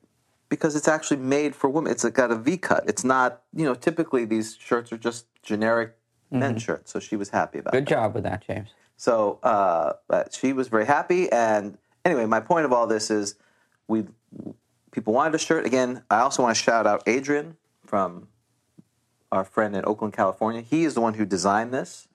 because 0.49 0.75
it's 0.77 0.89
actually 0.89 1.19
made 1.19 1.55
for 1.55 1.69
women. 1.69 1.93
It's 1.93 2.05
got 2.05 2.31
a 2.31 2.37
V 2.37 2.57
cut. 2.57 2.85
It's 2.87 3.05
not, 3.05 3.43
you 3.55 3.65
know, 3.65 3.75
typically 3.75 4.25
these 4.25 4.57
shirts 4.57 4.93
are 4.93 4.97
just 4.99 5.27
generic 5.43 5.95
men's 6.31 6.63
shirts. 6.63 6.93
So 6.93 7.01
she 7.01 7.17
was 7.17 7.31
happy 7.31 7.59
about 7.59 7.73
Mm-hmm. 7.73 7.85
Good 7.85 7.89
job 7.89 8.15
with 8.15 8.25
that, 8.25 8.47
James. 8.47 8.71
So 8.97 9.39
uh, 9.43 9.95
but 10.09 10.35
she 10.35 10.53
was 10.53 10.69
very 10.69 10.87
happy. 10.87 11.31
And 11.31 11.79
anyway, 12.05 12.27
my 12.27 12.41
point 12.41 12.65
of 12.65 12.73
all 12.73 12.87
this 12.87 13.11
is 13.11 13.35
we 13.87 14.05
people 14.91 15.13
wanted 15.13 15.35
a 15.35 15.39
shirt. 15.39 15.65
Again, 15.67 16.03
I 16.11 16.21
also 16.21 16.43
want 16.43 16.57
to 16.57 16.63
shout 16.63 16.87
out 16.87 17.03
Adrian 17.07 17.57
from 17.87 18.29
our 19.31 19.45
friend 19.45 19.77
in 19.77 19.85
Oakland, 19.87 20.15
California. 20.15 20.63
He 20.63 20.85
is 20.85 20.95
the 20.95 21.01
one 21.01 21.15
who 21.15 21.25
designed 21.25 21.73
this. 21.73 22.08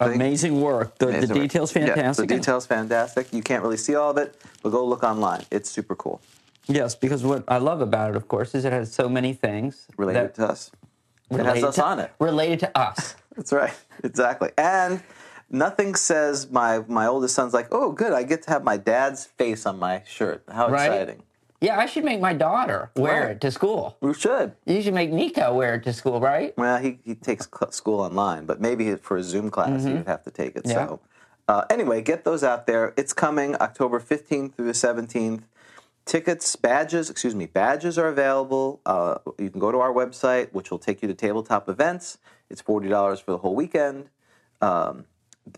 Amazing 0.00 0.60
work. 0.60 0.98
The, 0.98 1.06
the 1.06 1.26
details 1.26 1.74
Yeah, 1.74 1.86
fantastic. 1.86 2.28
the 2.28 2.36
details 2.36 2.66
fantastic. 2.66 3.32
You 3.32 3.42
can't 3.42 3.62
really 3.62 3.76
see 3.76 3.94
all 3.94 4.10
of 4.10 4.18
it, 4.18 4.36
but 4.62 4.70
go 4.70 4.84
look 4.86 5.02
online. 5.02 5.44
It's 5.50 5.68
super 5.70 5.94
cool. 5.96 6.20
Yes, 6.66 6.94
because 6.94 7.24
what 7.24 7.44
I 7.48 7.58
love 7.58 7.80
about 7.80 8.10
it, 8.10 8.16
of 8.16 8.28
course, 8.28 8.54
is 8.54 8.64
it 8.64 8.72
has 8.72 8.92
so 8.92 9.08
many 9.08 9.32
things 9.34 9.86
Related 9.96 10.34
to 10.36 10.46
us. 10.48 10.70
It 11.30 11.36
has 11.38 11.46
related 11.46 11.64
us 11.64 11.74
to- 11.76 11.84
on 11.84 11.98
it. 12.00 12.12
Related 12.20 12.60
to 12.60 12.78
us. 12.78 13.16
That's 13.36 13.52
right. 13.52 13.74
Exactly. 14.04 14.50
And 14.56 15.02
nothing 15.50 15.94
says 15.96 16.50
my 16.50 16.78
my 16.86 17.06
oldest 17.06 17.34
son's 17.34 17.52
like, 17.52 17.68
oh, 17.72 17.90
good, 17.92 18.12
I 18.12 18.22
get 18.22 18.42
to 18.44 18.50
have 18.50 18.62
my 18.64 18.76
dad's 18.76 19.26
face 19.26 19.66
on 19.66 19.78
my 19.78 20.02
shirt. 20.06 20.44
How 20.50 20.68
Right. 20.68 20.86
exciting! 20.86 21.22
Yeah, 21.64 21.78
I 21.78 21.86
should 21.86 22.04
make 22.04 22.20
my 22.20 22.34
daughter 22.34 22.90
wear 22.94 23.22
Right. 23.22 23.30
it 23.32 23.40
to 23.40 23.50
school. 23.50 23.96
We 24.02 24.12
should. 24.12 24.52
You 24.66 24.82
should 24.82 24.92
make 24.94 25.10
Nico 25.10 25.54
wear 25.54 25.76
it 25.76 25.84
to 25.84 25.92
school, 25.94 26.20
right? 26.20 26.56
Well, 26.58 26.78
he, 26.78 26.98
he 27.04 27.14
takes 27.14 27.48
cl- 27.48 27.72
school 27.72 28.00
online, 28.00 28.44
but 28.44 28.60
maybe 28.60 28.94
for 28.96 29.16
a 29.16 29.22
Zoom 29.22 29.50
class 29.50 29.84
he 29.84 29.94
would 29.94 30.06
have 30.06 30.22
to 30.24 30.30
take 30.30 30.56
it. 30.56 30.64
Mm-hmm. 30.64 30.72
So, 30.72 31.00
uh, 31.48 31.64
anyway, 31.70 32.02
get 32.02 32.24
those 32.24 32.44
out 32.44 32.66
there. 32.66 32.92
It's 32.98 33.12
coming 33.14 33.56
October 33.56 33.98
15th 33.98 34.54
through 34.54 34.66
the 34.66 34.72
17th. 34.72 35.42
Tickets, 36.04 36.54
badges, 36.54 37.08
excuse 37.08 37.34
me, 37.34 37.46
badges 37.46 37.96
are 37.96 38.08
available. 38.08 38.80
Uh, 38.84 39.16
you 39.38 39.48
can 39.48 39.58
go 39.58 39.72
to 39.72 39.78
our 39.78 39.92
website, 39.92 40.52
which 40.52 40.70
will 40.70 40.78
take 40.78 41.00
you 41.00 41.08
to 41.08 41.14
tabletop 41.14 41.66
events. 41.66 42.18
It's 42.50 42.60
$40 42.60 43.22
for 43.22 43.30
the 43.30 43.38
whole 43.38 43.54
weekend. 43.54 44.10
Um, 44.60 45.06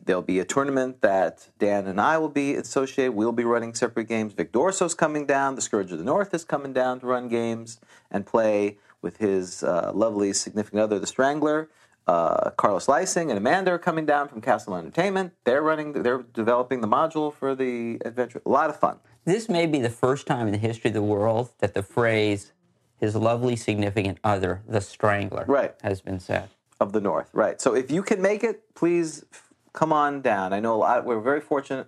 there'll 0.05 0.23
be 0.23 0.39
a 0.41 0.45
tournament 0.45 1.01
that 1.03 1.49
Dan 1.59 1.87
and 1.87 2.01
I 2.01 2.19
will 2.19 2.29
be 2.29 2.55
associated. 2.55 3.13
We'll 3.13 3.33
be 3.33 3.45
running 3.45 3.75
separate 3.75 4.09
games. 4.09 4.33
Vic 4.33 4.53
Dorso's 4.53 4.95
coming 4.95 5.27
down. 5.27 5.55
The 5.55 5.63
Scourge 5.63 5.93
of 5.93 5.99
the 5.99 6.05
North 6.05 6.35
is 6.35 6.45
coming 6.45 6.73
down 6.73 7.01
to 7.01 7.07
run 7.07 7.29
games 7.29 7.81
and 8.11 8.27
play 8.27 8.79
with 9.03 9.19
his 9.19 9.63
uh, 9.63 9.93
lovely 9.95 10.33
significant 10.33 10.83
other, 10.83 10.99
the 10.99 11.07
Strangler. 11.07 11.69
Uh, 12.07 12.51
Carlos 12.51 12.87
Lysing 12.87 13.31
and 13.31 13.39
Amanda 13.39 13.73
are 13.73 13.79
coming 13.79 14.07
down 14.07 14.29
from 14.29 14.41
Castle 14.41 14.77
Entertainment. 14.77 15.33
They're 15.45 15.63
running. 15.63 15.93
They're 15.93 16.23
developing 16.23 16.81
the 16.81 16.87
module 16.89 17.35
for 17.35 17.55
the 17.57 18.01
adventure. 18.05 18.41
A 18.47 18.49
lot 18.49 18.71
of 18.71 18.79
fun. 18.79 18.99
This 19.25 19.49
may 19.49 19.67
be 19.67 19.81
the 19.81 19.91
first 19.91 20.25
time 20.27 20.47
in 20.47 20.53
the 20.53 20.59
history 20.59 20.89
of 20.91 20.95
the 20.95 21.03
world 21.03 21.51
that 21.59 21.75
the 21.75 21.83
phrase 21.83 22.53
"his 23.01 23.17
lovely 23.17 23.57
significant 23.57 24.19
other, 24.23 24.63
the 24.69 24.81
strangler," 24.81 25.45
Right. 25.49 25.75
has 25.83 26.01
been 26.01 26.21
said. 26.21 26.49
of 26.79 26.93
the 26.93 27.01
North, 27.01 27.29
right? 27.33 27.61
So 27.61 27.75
if 27.75 27.91
you 27.91 28.03
can 28.03 28.21
make 28.23 28.45
it, 28.45 28.63
please 28.75 29.25
come 29.77 29.93
on 29.93 30.23
down. 30.23 30.53
I 30.53 30.59
know 30.59 30.75
a 30.75 30.79
lot. 30.79 31.05
We're 31.05 31.21
very 31.21 31.41
fortunate. 31.41 31.87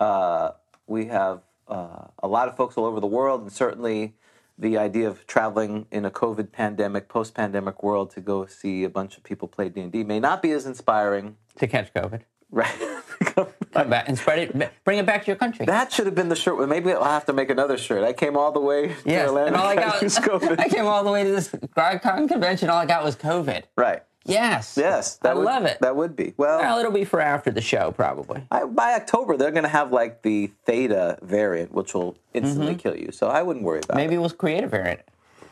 Uh, 0.00 0.50
we 0.88 1.06
have 1.06 1.42
uh, 1.68 2.06
a 2.20 2.26
lot 2.26 2.48
of 2.48 2.56
folks 2.56 2.76
all 2.76 2.84
over 2.86 2.98
the 2.98 3.06
world, 3.06 3.42
and 3.42 3.52
certainly 3.52 4.14
the 4.58 4.76
idea 4.78 5.06
of 5.08 5.26
traveling 5.26 5.86
in 5.92 6.04
a 6.04 6.10
COVID 6.10 6.50
pandemic, 6.50 7.08
post-pandemic 7.08 7.82
world 7.82 8.10
to 8.12 8.20
go 8.20 8.46
see 8.46 8.84
a 8.84 8.90
bunch 8.90 9.16
of 9.16 9.22
people 9.22 9.46
play 9.48 9.68
D 9.68 9.80
and 9.80 9.92
D 9.92 10.02
may 10.02 10.18
not 10.18 10.42
be 10.42 10.50
as 10.52 10.66
inspiring, 10.66 11.36
To 11.58 11.66
catch 11.66 11.92
COVID, 11.92 12.22
right? 12.50 12.74
come 13.72 13.90
back 13.90 14.08
and 14.08 14.16
spread 14.18 14.38
it. 14.38 14.72
Bring 14.84 14.98
it 14.98 15.06
back 15.06 15.22
to 15.22 15.26
your 15.26 15.36
country. 15.36 15.66
that 15.66 15.92
should 15.92 16.06
have 16.06 16.14
been 16.14 16.28
the 16.28 16.36
shirt. 16.36 16.68
Maybe 16.68 16.92
I'll 16.92 17.04
have 17.04 17.26
to 17.26 17.32
make 17.32 17.50
another 17.50 17.76
shirt. 17.76 18.04
I 18.04 18.12
came 18.12 18.36
all 18.36 18.52
the 18.52 18.60
way 18.60 18.88
to 18.88 18.94
yes, 19.04 19.28
Orlando. 19.28 19.46
and 19.48 19.56
all 19.56 19.66
I 19.66 19.74
got, 19.74 19.94
COVID. 20.02 20.58
I 20.60 20.68
came 20.68 20.86
all 20.86 21.02
the 21.04 21.10
way 21.10 21.24
to 21.24 21.30
this 21.30 21.48
GrogCon 21.48 22.28
convention. 22.28 22.70
All 22.70 22.78
I 22.78 22.86
got 22.86 23.04
was 23.04 23.16
COVID. 23.16 23.64
right. 23.76 24.02
Yes, 24.26 24.76
Yes, 24.78 25.18
I 25.22 25.34
would, 25.34 25.44
love 25.44 25.64
it. 25.66 25.78
That 25.80 25.96
would 25.96 26.16
be 26.16 26.32
well. 26.38 26.58
well, 26.58 26.78
it'll 26.78 26.90
be 26.92 27.04
for 27.04 27.20
after 27.20 27.50
the 27.50 27.60
show, 27.60 27.92
probably. 27.92 28.46
I, 28.50 28.64
by 28.64 28.94
October, 28.94 29.36
they're 29.36 29.50
going 29.50 29.64
to 29.64 29.68
have 29.68 29.92
like 29.92 30.22
the 30.22 30.50
Theta 30.64 31.18
variant, 31.22 31.72
which 31.72 31.92
will 31.92 32.16
instantly 32.32 32.74
kill 32.74 32.96
you. 32.96 33.12
So 33.12 33.28
I 33.28 33.42
wouldn't 33.42 33.64
worry 33.64 33.78
about 33.80 33.88
Mm-hmm. 33.90 33.96
Maybe 33.98 34.14
it. 34.14 34.18
we'll 34.18 34.30
create 34.30 34.64
a 34.64 34.66
variant. 34.66 35.00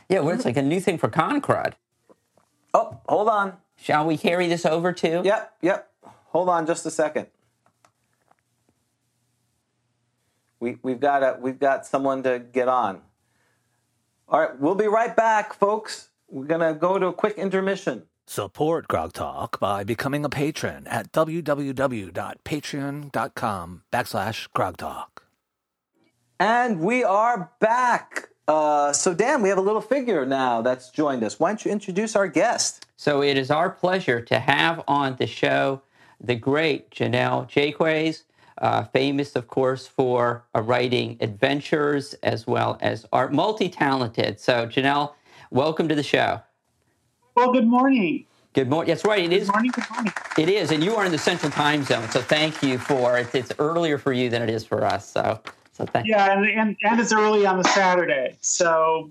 Yeah, 0.09 0.21
well, 0.21 0.35
it's 0.35 0.45
like 0.47 0.57
a 0.57 0.62
new 0.62 0.81
thing 0.81 0.97
for 0.99 1.09
Concrud. 1.09 1.75
Oh, 2.73 2.99
hold 3.09 3.29
on. 3.29 3.55
Shall 3.76 4.07
we 4.07 4.17
carry 4.17 4.49
this 4.49 4.64
over 4.64 4.93
to? 4.93 5.21
Yep, 5.23 5.55
yep. 5.61 5.91
Hold 6.29 6.49
on 6.49 6.67
just 6.67 6.87
a 6.87 6.91
second. 6.91 7.26
We, 10.61 10.79
we've 10.83 11.00
got 11.00 11.23
a, 11.23 11.37
we've 11.41 11.59
got 11.59 11.85
someone 11.87 12.23
to 12.23 12.38
get 12.38 12.69
on. 12.69 13.00
All 14.29 14.41
right, 14.41 14.59
we'll 14.59 14.75
be 14.76 14.87
right 14.87 15.14
back, 15.14 15.52
folks. 15.55 16.09
We're 16.29 16.45
gonna 16.47 16.73
go 16.73 16.99
to 16.99 17.09
a 17.09 17.12
quick 17.12 17.37
intermission. 17.37 18.05
Support 18.26 18.88
Grog 18.88 19.12
Talk 19.12 19.59
by 19.59 19.85
becoming 19.85 20.25
a 20.25 20.29
patron 20.29 20.87
at 20.87 21.12
www.patreon.com 21.12 23.83
backslash 23.93 24.49
Grog 24.55 24.76
Talk. 24.76 25.25
And 26.38 26.81
we 26.81 27.05
are 27.05 27.50
back. 27.61 28.29
Uh, 28.49 28.93
so, 28.93 29.14
Dan, 29.14 29.43
we 29.43 29.49
have 29.49 29.59
a 29.59 29.62
little 29.62 29.81
figure 29.81 30.25
now 30.25 30.62
that's 30.62 30.91
joined 30.91 31.23
us. 31.25 31.38
Why 31.38 31.50
don't 31.50 31.64
you 31.64 31.71
introduce 31.71 32.17
our 32.17 32.29
guest? 32.29 32.87
So 32.97 33.23
it 33.23 33.37
is 33.37 33.50
our 33.50 33.71
pleasure 33.71 34.21
to 34.23 34.38
have 34.38 34.83
on 34.87 35.17
the 35.17 35.26
show 35.26 35.83
the 36.21 36.37
great 36.37 36.91
Jennell 36.91 37.49
Jaquays, 37.50 38.23
uh, 38.59 38.85
famous, 38.85 39.35
of 39.35 39.49
course, 39.49 39.87
for 39.87 40.45
uh, 40.55 40.62
writing 40.62 41.17
adventures 41.21 42.14
as 42.23 42.47
well 42.47 42.79
as 42.81 43.05
art, 43.12 43.33
multi-talented. 43.33 44.38
So 44.38 44.67
Janelle, 44.67 45.14
welcome 45.50 45.88
to 45.88 45.97
the 45.97 46.02
show. 46.02 46.41
Well, 47.34 47.52
good 47.52 47.66
morning. 47.66 48.26
Good 48.52 48.68
morning. 48.68 48.88
That's 48.88 49.04
right. 49.06 49.24
It 49.24 49.32
is. 49.32 49.46
Good 49.48 49.54
morning. 49.54 49.70
Good 49.70 49.90
morning. 49.90 50.12
It 50.36 50.48
is, 50.50 50.70
and 50.70 50.84
you 50.84 50.94
are 50.96 51.06
in 51.06 51.12
the 51.12 51.18
Central 51.18 51.50
Time 51.50 51.82
Zone. 51.82 52.08
So 52.10 52.20
thank 52.20 52.62
you 52.62 52.76
for 52.76 53.16
it. 53.16 53.34
It's 53.34 53.52
earlier 53.58 53.96
for 53.96 54.12
you 54.12 54.28
than 54.28 54.42
it 54.42 54.50
is 54.50 54.64
for 54.64 54.84
us. 54.84 55.10
So, 55.10 55.40
so 55.72 55.86
thank. 55.86 56.06
Yeah, 56.06 56.30
and, 56.32 56.44
and, 56.44 56.76
and 56.82 57.00
it's 57.00 57.12
early 57.12 57.46
on 57.46 57.58
a 57.58 57.64
Saturday. 57.64 58.36
So 58.42 59.10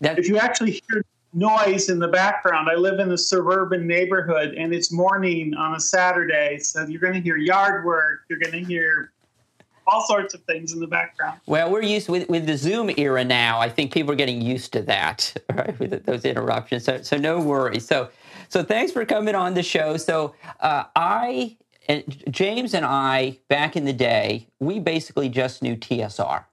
That, 0.00 0.18
if 0.18 0.28
you 0.28 0.38
actually 0.38 0.72
hear 0.72 1.04
noise 1.32 1.88
in 1.88 2.00
the 2.00 2.08
background, 2.08 2.68
I 2.68 2.74
live 2.74 2.98
in 2.98 3.12
a 3.12 3.18
suburban 3.18 3.86
neighborhood 3.86 4.54
and 4.54 4.74
it's 4.74 4.90
morning 4.92 5.54
on 5.54 5.76
a 5.76 5.80
Saturday. 5.80 6.58
So 6.58 6.84
you're 6.86 7.00
going 7.00 7.14
to 7.14 7.20
hear 7.20 7.36
yard 7.36 7.84
work. 7.84 8.22
You're 8.28 8.40
going 8.40 8.52
to 8.52 8.64
hear 8.64 9.12
all 9.86 10.04
sorts 10.06 10.34
of 10.34 10.42
things 10.44 10.72
in 10.72 10.80
the 10.80 10.86
background. 10.86 11.40
Well, 11.46 11.70
we're 11.70 11.82
used 11.82 12.08
with 12.08 12.28
with 12.28 12.46
the 12.46 12.56
Zoom 12.56 12.90
era 12.96 13.24
now. 13.24 13.60
I 13.60 13.68
think 13.68 13.92
people 13.92 14.12
are 14.12 14.16
getting 14.16 14.40
used 14.40 14.72
to 14.74 14.82
that, 14.82 15.34
right? 15.54 15.78
With 15.78 16.04
those 16.04 16.24
interruptions. 16.24 16.84
So, 16.84 17.02
so 17.02 17.16
no 17.16 17.40
worries. 17.40 17.86
So, 17.86 18.10
so 18.48 18.62
thanks 18.62 18.92
for 18.92 19.04
coming 19.04 19.34
on 19.34 19.54
the 19.54 19.62
show. 19.62 19.96
So, 19.96 20.34
uh, 20.60 20.84
I 20.94 21.56
and 21.88 22.24
James 22.30 22.74
and 22.74 22.84
I 22.84 23.38
back 23.48 23.76
in 23.76 23.84
the 23.84 23.92
day, 23.92 24.48
we 24.60 24.78
basically 24.78 25.28
just 25.28 25.62
knew 25.62 25.76
TSR, 25.76 26.44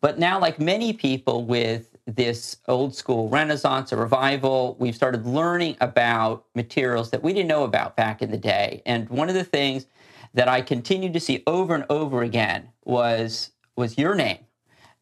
but 0.00 0.18
now, 0.18 0.40
like 0.40 0.58
many 0.58 0.92
people 0.92 1.44
with 1.44 1.94
this 2.06 2.58
old 2.68 2.94
school 2.94 3.28
renaissance 3.28 3.92
or 3.92 3.96
revival, 3.96 4.76
we've 4.78 4.94
started 4.94 5.24
learning 5.24 5.76
about 5.80 6.44
materials 6.54 7.10
that 7.10 7.22
we 7.22 7.32
didn't 7.32 7.48
know 7.48 7.64
about 7.64 7.96
back 7.96 8.20
in 8.20 8.30
the 8.30 8.36
day. 8.36 8.82
And 8.84 9.08
one 9.08 9.28
of 9.28 9.34
the 9.34 9.44
things 9.44 9.86
that 10.34 10.48
I 10.48 10.62
continued 10.62 11.14
to 11.14 11.20
see 11.20 11.42
over 11.46 11.74
and 11.74 11.86
over 11.90 12.22
again 12.22 12.70
was 12.84 13.52
was 13.76 13.98
your 13.98 14.14
name. 14.14 14.38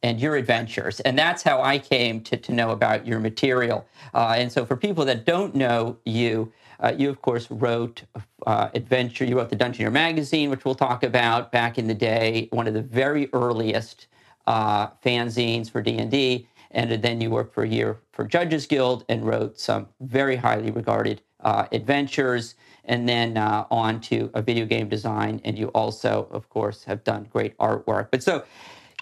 and 0.02 0.20
your 0.20 0.36
adventures. 0.36 1.00
And 1.00 1.18
that's 1.18 1.42
how 1.44 1.62
I 1.62 1.78
came 1.78 2.22
to, 2.22 2.36
to 2.38 2.52
know 2.52 2.70
about 2.72 3.06
your 3.06 3.20
material. 3.20 3.86
Uh, 4.14 4.34
and 4.38 4.52
so, 4.52 4.66
for 4.66 4.76
people 4.76 5.04
that 5.06 5.26
don't 5.26 5.54
know 5.54 5.98
you, 6.06 6.52
uh, 6.80 6.94
you, 6.96 7.10
of 7.10 7.22
course, 7.22 7.50
wrote 7.50 8.04
uh, 8.46 8.70
Adventure. 8.74 9.24
You 9.26 9.36
wrote 9.38 9.50
the 9.50 9.56
Dungeoneer 9.56 9.92
magazine, 9.92 10.50
which 10.50 10.64
we'll 10.64 10.76
talk 10.76 11.04
about 11.04 11.52
back 11.52 11.78
in 11.78 11.88
the 11.88 11.94
day, 11.94 12.48
one 12.52 12.68
of 12.68 12.74
the 12.74 12.82
very 12.82 13.30
earliest 13.34 14.08
uh, 14.48 14.88
fanzines 15.04 15.70
for 15.70 15.82
D&D. 15.82 16.48
And 16.72 16.90
then 17.02 17.20
you 17.20 17.30
worked 17.30 17.54
for 17.54 17.64
a 17.64 17.68
year 17.68 17.98
for 18.12 18.24
Judges 18.26 18.66
Guild 18.66 19.04
and 19.08 19.26
wrote 19.26 19.60
some 19.60 19.88
very 20.00 20.36
highly 20.36 20.70
regarded 20.70 21.22
uh, 21.40 21.66
adventures 21.72 22.56
and 22.84 23.08
then 23.08 23.36
uh, 23.36 23.64
on 23.70 24.00
to 24.00 24.30
a 24.34 24.42
video 24.42 24.66
game 24.66 24.88
design. 24.88 25.40
And 25.44 25.58
you 25.58 25.68
also, 25.68 26.28
of 26.30 26.48
course, 26.48 26.84
have 26.84 27.04
done 27.04 27.28
great 27.32 27.56
artwork. 27.58 28.08
But 28.10 28.22
so, 28.22 28.44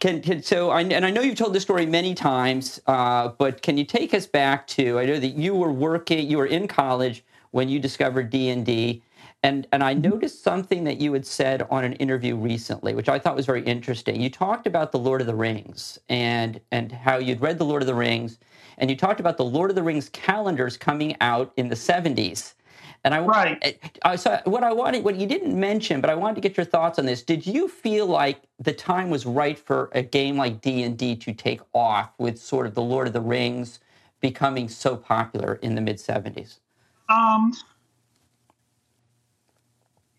can, 0.01 0.23
can 0.23 0.43
so 0.43 0.71
I, 0.71 0.81
and 0.83 1.05
I 1.05 1.11
know 1.11 1.21
you've 1.21 1.37
told 1.37 1.53
this 1.53 1.63
story 1.63 1.87
many 1.87 2.15
times, 2.15 2.81
uh, 2.87 3.29
but 3.29 3.63
can 3.63 3.77
you 3.77 3.85
take 3.85 4.15
us 4.15 4.27
back 4.27 4.67
to? 4.69 4.99
I 4.99 5.05
know 5.05 5.19
that 5.19 5.35
you 5.35 5.55
were 5.55 5.73
working, 5.73 6.31
you 6.31 6.39
were 6.39 6.47
in 6.47 6.67
college 6.67 7.23
when 7.51 7.69
you 7.69 7.79
discovered 7.79 8.31
D 8.31 8.49
and 8.49 8.65
D, 8.65 9.03
and 9.43 9.67
and 9.73 9.83
I 9.83 9.95
noticed 9.95 10.43
something 10.43 10.85
that 10.85 11.01
you 11.01 11.13
had 11.13 11.27
said 11.27 11.67
on 11.71 11.85
an 11.85 11.95
interview 11.95 12.37
recently, 12.37 12.95
which 12.95 13.09
I 13.09 13.19
thought 13.19 13.37
was 13.37 13.47
very 13.47 13.63
interesting. 13.65 14.21
You 14.21 14.31
talked 14.31 14.67
about 14.67 14.93
the 14.93 14.99
Lord 14.99 15.21
of 15.21 15.27
the 15.27 15.35
Rings 15.35 15.99
and 16.09 16.61
and 16.71 16.93
how 16.93 17.19
you'd 17.19 17.41
read 17.41 17.59
the 17.59 17.65
Lord 17.65 17.83
of 17.83 17.87
the 17.87 17.95
Rings, 17.95 18.39
and 18.79 18.91
you 18.91 18.97
talked 18.97 19.21
about 19.21 19.37
the 19.37 19.45
Lord 19.45 19.71
of 19.71 19.77
the 19.77 19.83
Rings 19.83 20.09
calendars 20.11 20.77
coming 20.77 21.17
out 21.21 21.53
in 21.57 21.69
the 21.69 21.77
seventies. 21.77 22.55
And 23.05 23.15
I 23.15 23.21
Right. 23.21 23.79
I 24.03 24.17
so 24.17 24.41
what 24.45 24.63
I 24.63 24.73
wanted, 24.73 25.05
what 25.05 25.17
you 25.17 25.27
didn't 25.27 25.59
mention, 25.59 26.01
but 26.01 26.11
I 26.11 26.15
wanted 26.15 26.35
to 26.35 26.41
get 26.43 26.57
your 26.57 26.67
thoughts 26.67 26.99
on 26.99 27.07
this. 27.07 27.23
Did 27.23 27.47
you 27.47 27.69
feel 27.69 28.07
like 28.07 28.43
the 28.59 28.73
time 28.73 29.09
was 29.09 29.25
right 29.25 29.59
for 29.59 29.91
a 29.93 30.03
game 30.03 30.37
like 30.37 30.61
D 30.61 30.83
and 30.83 30.99
D 30.99 31.17
to 31.17 31.33
take 31.33 31.61
off 31.73 32.11
with 32.19 32.39
sort 32.39 32.67
of 32.67 32.75
the 32.75 32.83
Lord 32.83 33.07
of 33.07 33.13
the 33.13 33.21
Rings 33.21 33.81
becoming 34.21 34.69
so 34.69 34.97
popular 34.97 35.55
in 35.63 35.75
the 35.75 35.81
mid 35.81 35.99
seventies? 35.99 36.61
Um, 37.09 37.53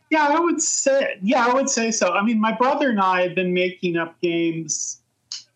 yeah, 0.10 0.28
I 0.28 0.40
would 0.40 0.62
say, 0.62 1.18
yeah, 1.22 1.46
I 1.46 1.54
would 1.54 1.70
say 1.70 1.92
so. 1.92 2.14
I 2.14 2.24
mean, 2.24 2.40
my 2.40 2.52
brother 2.52 2.90
and 2.90 3.00
I 3.00 3.22
have 3.22 3.36
been 3.36 3.54
making 3.54 3.96
up 3.96 4.20
games 4.22 5.02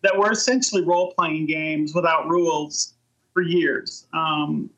that 0.02 0.16
were 0.16 0.30
essentially 0.30 0.82
role 0.82 1.12
playing 1.12 1.46
games 1.46 1.94
without 1.94 2.28
rules 2.28 2.94
for 3.34 3.42
years. 3.42 4.06
Um, 4.14 4.70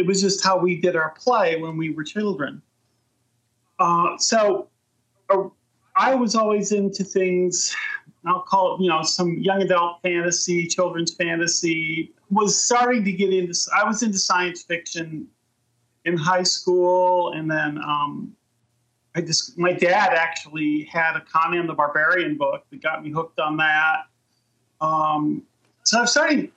it 0.00 0.06
was 0.06 0.22
just 0.22 0.42
how 0.42 0.56
we 0.56 0.80
did 0.80 0.96
our 0.96 1.10
play 1.10 1.60
when 1.60 1.76
we 1.76 1.90
were 1.90 2.02
children. 2.02 2.62
Uh, 3.78 4.16
so 4.16 4.68
uh, 5.28 5.42
I 5.94 6.14
was 6.14 6.34
always 6.34 6.72
into 6.72 7.04
things. 7.04 7.76
I'll 8.24 8.40
call 8.40 8.76
it, 8.76 8.82
you 8.82 8.88
know, 8.88 9.02
some 9.02 9.36
young 9.36 9.60
adult 9.60 10.00
fantasy, 10.02 10.66
children's 10.66 11.14
fantasy. 11.14 12.12
Was 12.30 12.58
starting 12.58 13.04
to 13.04 13.12
get 13.12 13.34
into. 13.34 13.54
I 13.76 13.84
was 13.84 14.02
into 14.02 14.18
science 14.18 14.62
fiction 14.62 15.26
in 16.06 16.16
high 16.16 16.44
school, 16.44 17.34
and 17.34 17.50
then 17.50 17.76
um, 17.78 18.34
I 19.14 19.20
just 19.20 19.58
my 19.58 19.74
dad 19.74 20.14
actually 20.14 20.84
had 20.84 21.14
a 21.14 21.20
Conan 21.20 21.66
the 21.66 21.74
Barbarian 21.74 22.38
book 22.38 22.64
that 22.70 22.82
got 22.82 23.04
me 23.04 23.10
hooked 23.10 23.38
on 23.38 23.58
that. 23.58 24.06
Um, 24.80 25.42
so 25.84 25.98
I 25.98 26.00
was 26.02 26.10
starting. 26.12 26.52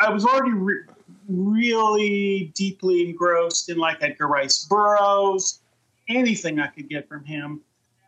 I 0.00 0.10
was 0.10 0.26
already 0.26 0.52
re- 0.52 0.82
really 1.28 2.52
deeply 2.54 3.08
engrossed 3.08 3.68
in 3.68 3.78
like 3.78 3.98
Edgar 4.02 4.28
Rice 4.28 4.64
Burroughs, 4.64 5.60
anything 6.08 6.60
I 6.60 6.68
could 6.68 6.88
get 6.88 7.08
from 7.08 7.24
him, 7.24 7.60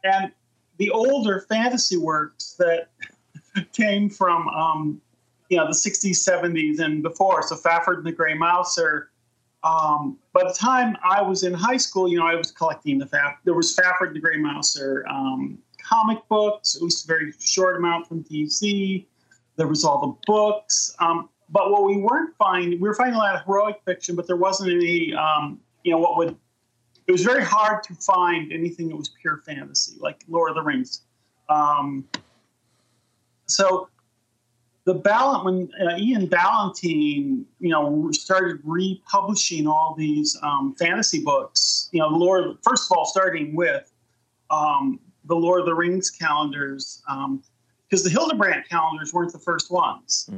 and 0.05 0.33
the 0.79 0.91
older 0.91 1.47
fantasy 1.49 1.97
works 1.97 2.57
that 2.59 2.91
came 3.73 4.11
from 4.11 4.49
um, 4.49 5.01
you 5.49 5.57
know 5.57 5.67
the 5.67 5.73
60s, 5.73 6.29
70s, 6.29 6.81
and 6.81 7.03
before. 7.03 7.43
So 7.43 7.57
Fafhrd 7.57 7.99
and 7.99 8.07
the 8.07 8.13
Grey 8.13 8.35
Mouser. 8.35 9.11
Um, 9.65 10.19
by 10.33 10.45
the 10.45 10.55
time 10.55 10.97
I 11.03 11.23
was 11.23 11.43
in 11.43 11.53
high 11.53 11.79
school, 11.79 12.09
you 12.09 12.19
know, 12.19 12.27
I 12.27 12.37
was 12.37 12.53
collecting 12.53 12.99
the 12.99 13.07
Faf. 13.07 13.37
There 13.45 13.55
was 13.55 13.75
Fafhrd 13.75 14.09
and 14.09 14.17
the 14.17 14.21
Grey 14.21 14.37
Mouser 14.37 15.05
um, 15.09 15.59
comic 15.83 16.19
books, 16.29 16.77
at 16.77 16.83
least 16.83 17.05
a 17.05 17.09
very 17.09 17.33
short 17.41 17.77
amount 17.77 18.07
from 18.07 18.23
DC. 18.25 19.07
There 19.57 19.67
was 19.67 19.85
all 19.85 20.01
the 20.01 20.33
books. 20.33 20.95
Um, 21.01 21.29
but 21.49 21.71
what 21.71 21.85
we 21.85 21.97
weren't 21.97 22.35
finding, 22.37 22.81
we 22.81 22.89
were 22.89 22.95
finding 22.95 23.15
a 23.15 23.19
lot 23.19 23.35
of 23.37 23.45
heroic 23.45 23.81
fiction, 23.85 24.17
but 24.17 24.27
there 24.27 24.37
wasn't 24.37 24.71
any, 24.71 25.15
um, 25.15 25.61
you 25.85 25.93
know, 25.93 25.99
what 25.99 26.17
would. 26.17 26.37
It 27.07 27.13
was 27.13 27.23
very 27.23 27.45
hard 27.45 27.85
to 27.85 27.95
find 27.95 28.53
anything 28.53 28.89
that 28.89 28.97
was 28.97 29.11
pure 29.23 29.43
fantasy, 29.47 29.97
like 30.01 30.25
Lord 30.29 30.51
of 30.51 30.57
the 30.57 30.63
Rings. 30.63 31.03
Um, 31.49 32.05
so 33.47 33.89
the 34.87 34.95
balance 34.95 35.45
when 35.45 35.71
uh, 35.89 35.97
Ian 35.99 36.27
Ballantine, 36.27 37.47
you 37.61 37.69
know, 37.69 38.09
started 38.11 38.61
republishing 38.65 39.69
all 39.69 39.95
these 39.97 40.37
um, 40.43 40.75
fantasy 40.79 41.23
books. 41.23 41.89
You 41.93 42.01
know, 42.01 42.09
Lord. 42.09 42.57
First 42.63 42.91
of 42.91 42.97
all, 42.97 43.05
starting 43.05 43.55
with 43.55 43.93
um, 44.51 44.99
the 45.27 45.37
Lord 45.37 45.61
of 45.61 45.67
the 45.67 45.75
Rings 45.75 46.11
calendars, 46.11 47.03
because 47.89 48.03
the 48.03 48.11
Hildebrandt 48.11 48.69
calendars 48.69 49.13
weren't 49.13 49.33
the 49.33 49.39
first 49.39 49.71
ones. 49.71 50.29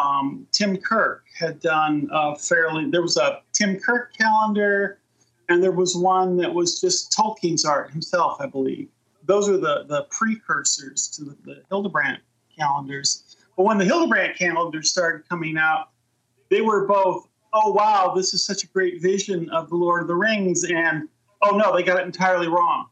Um, 0.00 0.46
Tim 0.52 0.76
Kirk 0.76 1.24
had 1.38 1.60
done 1.60 2.08
a 2.12 2.36
fairly. 2.36 2.90
There 2.90 3.02
was 3.02 3.16
a 3.16 3.42
Tim 3.52 3.78
Kirk 3.78 4.16
calendar, 4.16 5.00
and 5.48 5.62
there 5.62 5.72
was 5.72 5.96
one 5.96 6.36
that 6.38 6.52
was 6.52 6.80
just 6.80 7.12
Tolkien's 7.12 7.64
art 7.64 7.90
himself, 7.90 8.40
I 8.40 8.46
believe. 8.46 8.88
Those 9.24 9.48
are 9.48 9.58
the 9.58 9.84
the 9.88 10.06
precursors 10.10 11.08
to 11.16 11.24
the, 11.24 11.36
the 11.44 11.62
Hildebrandt 11.68 12.20
calendars. 12.56 13.36
But 13.56 13.64
when 13.64 13.78
the 13.78 13.84
Hildebrandt 13.84 14.38
calendars 14.38 14.90
started 14.90 15.28
coming 15.28 15.58
out, 15.58 15.90
they 16.50 16.62
were 16.62 16.86
both, 16.86 17.28
oh 17.52 17.72
wow, 17.72 18.12
this 18.14 18.32
is 18.32 18.44
such 18.44 18.64
a 18.64 18.66
great 18.68 19.02
vision 19.02 19.50
of 19.50 19.68
the 19.68 19.76
Lord 19.76 20.02
of 20.02 20.08
the 20.08 20.16
Rings, 20.16 20.64
and 20.64 21.08
oh 21.42 21.56
no, 21.56 21.74
they 21.74 21.82
got 21.82 22.00
it 22.00 22.06
entirely 22.06 22.48
wrong 22.48 22.86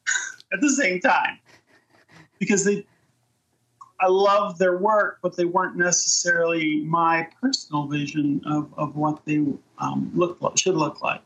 at 0.52 0.60
the 0.60 0.70
same 0.70 1.00
time 1.00 1.38
because 2.38 2.64
they. 2.64 2.86
I 4.00 4.08
love 4.08 4.58
their 4.58 4.76
work, 4.76 5.18
but 5.22 5.36
they 5.36 5.44
weren't 5.44 5.76
necessarily 5.76 6.82
my 6.84 7.28
personal 7.40 7.86
vision 7.86 8.42
of, 8.44 8.72
of 8.76 8.96
what 8.96 9.24
they 9.24 9.44
um, 9.78 10.10
look 10.14 10.40
like, 10.40 10.58
should 10.58 10.76
look 10.76 11.00
like. 11.00 11.20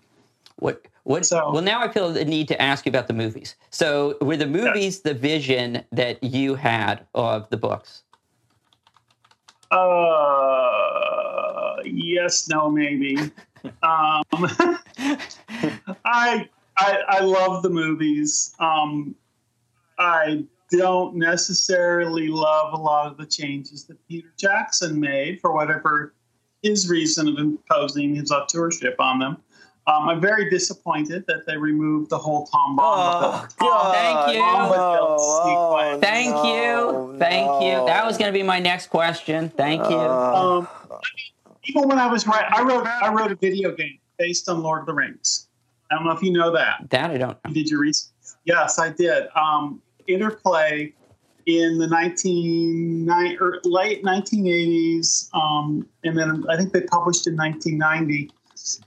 What? 0.57 0.87
What? 1.05 1.25
So- 1.25 1.53
well, 1.53 1.63
now 1.63 1.81
I 1.81 1.89
feel 1.89 2.13
the 2.13 2.25
need 2.25 2.49
to 2.49 2.61
ask 2.61 2.85
you 2.85 2.91
about 2.91 3.07
the 3.07 3.15
movies. 3.15 3.55
So, 3.71 4.19
were 4.21 4.37
the 4.37 4.47
movies 4.47 5.01
the 5.01 5.15
vision 5.15 5.85
that 5.93 6.23
you 6.23 6.57
had 6.57 7.07
of 7.15 7.49
the 7.51 7.57
books? 7.57 8.03
Uh, 9.71 11.77
yes, 11.85 12.49
no, 12.49 12.71
maybe. 12.71 13.17
um, 13.83 14.23
I, 16.05 16.49
I 16.77 16.99
I 17.09 17.21
love 17.21 17.63
the 17.63 17.71
movies. 17.71 18.55
Um, 18.59 19.15
I 19.99 20.45
don't 20.71 21.15
necessarily 21.17 22.29
love 22.29 22.73
a 22.75 22.77
lot 22.77 23.11
of 23.11 23.17
the 23.17 23.27
changes 23.27 23.85
that 23.85 23.97
Peter 24.09 24.29
Jackson 24.37 24.99
made 25.01 25.41
for 25.41 25.53
whatever 25.53 26.15
his 26.63 26.89
reason 26.89 27.29
of 27.29 27.39
imposing 27.39 28.15
his 28.15 28.31
authorship 28.31 28.97
on 28.99 29.19
them. 29.19 29.37
Um, 29.87 30.09
I'm 30.11 30.21
very 30.21 30.51
disappointed 30.51 31.25
that 31.29 31.47
they 31.47 31.57
removed 31.57 32.11
the 32.11 32.19
whole 32.19 32.45
Tom 32.47 32.77
Bombadil. 32.77 32.83
Oh, 32.83 33.49
God. 33.59 33.95
Thank 33.95 34.37
you. 34.37 34.43
Bombadil 34.43 35.17
Oh, 35.19 35.79
sequence. 35.89 36.05
Thank 36.05 36.35
no, 36.35 37.13
you. 37.13 37.19
Thank 37.19 37.63
you. 37.63 37.87
That 37.87 38.05
was 38.05 38.19
going 38.19 38.31
to 38.31 38.39
be 38.39 38.43
my 38.43 38.59
next 38.59 38.89
question. 38.89 39.49
Thank 39.49 39.81
you. 39.89 39.97
Uh, 39.97 40.59
Um, 40.61 40.69
even 41.65 41.89
when 41.89 41.99
I 41.99 42.07
was 42.07 42.27
writing, 42.27 42.51
I 42.53 42.63
wrote 42.63 42.87
I 42.87 43.13
wrote 43.13 43.33
a 43.33 43.37
video 43.37 43.73
game 43.75 43.99
based 44.19 44.49
on 44.49 44.63
Lord 44.63 44.81
of 44.81 44.87
the 44.87 44.95
Rings. 44.95 45.49
I 45.91 45.95
don't 45.95 46.05
know 46.05 46.13
if 46.13 46.23
you 46.23 46.33
know 46.33 46.53
that. 46.53 46.91
that 46.91 47.11
I 47.11 47.17
don't 47.17 47.31
know. 47.31 47.37
You 47.49 47.55
did 47.55 47.71
your 47.71 47.81
research? 47.81 48.13
Yes, 48.45 48.79
I 48.79 48.91
did. 48.91 49.29
Um, 49.35 49.81
Interplay 50.09 50.93
in 51.47 51.79
the 51.79 51.87
19, 51.87 53.11
or 53.41 53.61
late 53.65 54.05
1980s, 54.05 55.33
um, 55.35 55.89
and 56.05 56.17
then 56.17 56.45
I 56.49 56.57
think 56.57 56.73
they 56.73 56.83
published 56.83 57.27
in 57.27 57.37
1990. 57.37 58.31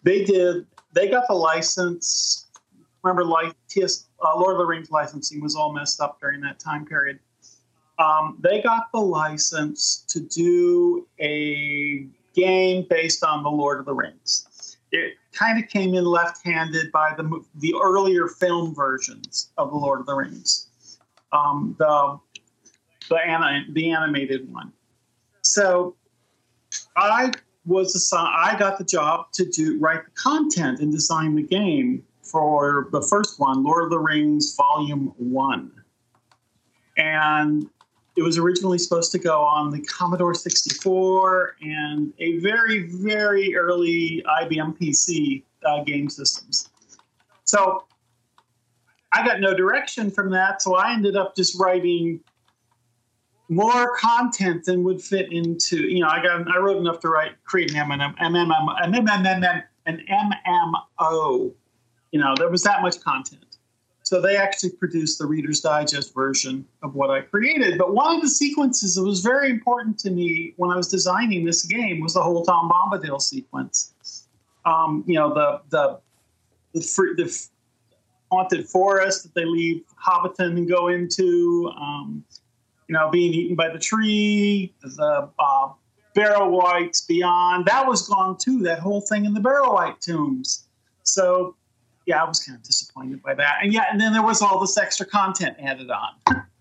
They 0.03 0.23
did. 0.23 0.67
They 0.93 1.09
got 1.09 1.27
the 1.27 1.33
license. 1.33 2.47
Remember, 3.03 3.25
like 3.25 3.55
TS, 3.67 4.05
uh, 4.23 4.37
Lord 4.37 4.53
of 4.53 4.59
the 4.59 4.65
Rings 4.65 4.91
licensing 4.91 5.41
was 5.41 5.55
all 5.55 5.73
messed 5.73 6.01
up 6.01 6.19
during 6.21 6.39
that 6.41 6.59
time 6.59 6.85
period. 6.85 7.19
Um, 7.97 8.37
they 8.41 8.61
got 8.61 8.91
the 8.91 8.99
license 8.99 10.05
to 10.09 10.19
do 10.19 11.07
a 11.19 12.05
game 12.33 12.85
based 12.89 13.23
on 13.23 13.43
the 13.43 13.49
Lord 13.49 13.79
of 13.79 13.85
the 13.85 13.93
Rings. 13.93 14.77
It 14.91 15.15
kind 15.31 15.63
of 15.63 15.69
came 15.69 15.93
in 15.93 16.03
left-handed 16.05 16.91
by 16.91 17.13
the 17.15 17.43
the 17.55 17.73
earlier 17.81 18.27
film 18.27 18.75
versions 18.75 19.51
of 19.57 19.71
the 19.71 19.77
Lord 19.77 19.99
of 19.99 20.05
the 20.05 20.15
Rings, 20.15 20.67
um, 21.31 21.75
the 21.79 22.19
the, 23.09 23.17
ana- 23.17 23.65
the 23.71 23.91
animated 23.91 24.51
one. 24.51 24.71
So 25.41 25.95
I 26.95 27.31
was 27.65 27.95
assigned. 27.95 28.33
I 28.35 28.57
got 28.57 28.77
the 28.77 28.83
job 28.83 29.31
to 29.33 29.45
do 29.45 29.79
write 29.79 30.05
the 30.05 30.11
content 30.11 30.79
and 30.79 30.91
design 30.91 31.35
the 31.35 31.43
game 31.43 32.03
for 32.23 32.87
the 32.91 33.01
first 33.01 33.39
one, 33.39 33.63
Lord 33.63 33.83
of 33.83 33.89
the 33.89 33.99
Rings 33.99 34.55
Volume 34.55 35.13
One, 35.17 35.71
and 36.97 37.69
it 38.15 38.21
was 38.21 38.37
originally 38.37 38.77
supposed 38.77 39.11
to 39.13 39.19
go 39.19 39.41
on 39.41 39.71
the 39.71 39.81
Commodore 39.81 40.33
64 40.33 41.55
and 41.61 42.13
a 42.19 42.39
very, 42.39 42.89
very 42.89 43.55
early 43.55 44.23
IBM 44.41 44.77
PC 44.77 45.43
uh, 45.65 45.83
game 45.83 46.09
systems. 46.09 46.69
So 47.45 47.85
I 49.13 49.25
got 49.25 49.39
no 49.41 49.53
direction 49.53 50.09
from 50.09 50.31
that, 50.31 50.61
so 50.61 50.75
I 50.75 50.93
ended 50.93 51.15
up 51.15 51.35
just 51.35 51.59
writing 51.59 52.21
more 53.49 53.97
content 53.97 54.63
than 54.65 54.83
would 54.83 55.01
fit 55.01 55.31
into. 55.31 55.81
You 55.81 56.01
know, 56.01 56.07
I 56.07 56.23
got 56.23 56.47
I 56.49 56.57
wrote 56.57 56.77
enough 56.77 56.99
to 57.01 57.09
write 57.09 57.31
create 57.43 57.73
an 57.73 58.01
an 58.01 58.15
MMO. 60.09 61.53
You 62.11 62.19
know, 62.19 62.33
there 62.37 62.49
was 62.49 62.63
that 62.63 62.81
much 62.81 62.99
content. 63.01 63.45
So 64.03 64.19
they 64.19 64.35
actually 64.35 64.71
produced 64.71 65.19
the 65.19 65.25
Reader's 65.25 65.61
Digest 65.61 66.13
version 66.13 66.65
of 66.83 66.95
what 66.95 67.09
I 67.09 67.21
created. 67.21 67.77
But 67.77 67.93
one 67.93 68.15
of 68.15 68.21
the 68.21 68.27
sequences 68.27 68.95
that 68.95 69.03
was 69.03 69.21
very 69.21 69.49
important 69.49 69.97
to 69.99 70.11
me 70.11 70.53
when 70.57 70.69
I 70.71 70.75
was 70.75 70.89
designing 70.89 71.45
this 71.45 71.63
game 71.63 72.01
was 72.01 72.15
the 72.15 72.21
whole 72.21 72.43
Tom 72.43 72.69
Bombadil 72.69 73.21
sequence. 73.21 74.27
Um, 74.65 75.03
you 75.07 75.15
know, 75.15 75.33
the 75.33 75.61
the 75.69 75.99
the, 76.73 76.79
the 77.17 77.47
haunted 78.31 78.67
forest 78.67 79.23
that 79.23 79.33
they 79.35 79.45
leave 79.45 79.83
Hobbiton 80.03 80.57
and 80.57 80.69
go 80.69 80.87
into. 80.87 81.71
Um, 81.77 82.23
you 82.87 82.97
know, 82.97 83.09
being 83.09 83.33
eaten 83.33 83.55
by 83.55 83.69
the 83.69 83.79
tree, 83.79 84.73
the 84.81 85.29
uh, 85.39 85.69
Barrow-wights 86.13 87.01
beyond. 87.01 87.65
That 87.65 87.87
was 87.87 88.05
gone 88.05 88.37
too. 88.37 88.63
That 88.63 88.79
whole 88.79 88.99
thing 88.99 89.23
in 89.23 89.33
the 89.33 89.39
Barrow-wight 89.39 90.01
tombs. 90.01 90.65
So 91.03 91.55
yeah, 92.05 92.21
I 92.21 92.27
was 92.27 92.43
kind 92.43 92.57
of 92.57 92.63
disappointed 92.63 93.23
by 93.23 93.33
that. 93.35 93.59
And 93.61 93.73
yeah, 93.73 93.85
and 93.89 93.99
then 93.99 94.11
there 94.11 94.21
was 94.21 94.41
all 94.41 94.59
this 94.59 94.77
extra 94.77 95.05
content 95.05 95.55
added 95.59 95.89
on. 95.89 96.45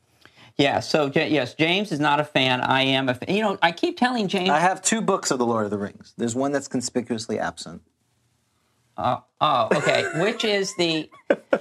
Yeah. 0.56 0.80
So 0.80 1.10
yes, 1.14 1.54
James 1.54 1.90
is 1.90 2.00
not 2.00 2.20
a 2.20 2.24
fan. 2.24 2.60
I 2.60 2.82
am 2.82 3.08
a 3.08 3.14
fan. 3.14 3.34
You 3.34 3.42
know, 3.42 3.58
I 3.62 3.72
keep 3.72 3.96
telling 3.96 4.28
James. 4.28 4.50
I 4.50 4.58
have 4.58 4.82
two 4.82 5.00
books 5.00 5.30
of 5.30 5.38
the 5.38 5.46
Lord 5.46 5.64
of 5.64 5.70
the 5.70 5.78
Rings. 5.78 6.12
There's 6.18 6.34
one 6.34 6.52
that's 6.52 6.68
conspicuously 6.68 7.38
absent. 7.38 7.80
Uh, 9.00 9.20
oh, 9.40 9.68
okay. 9.74 10.04
which 10.20 10.44
is 10.44 10.74
the 10.76 11.10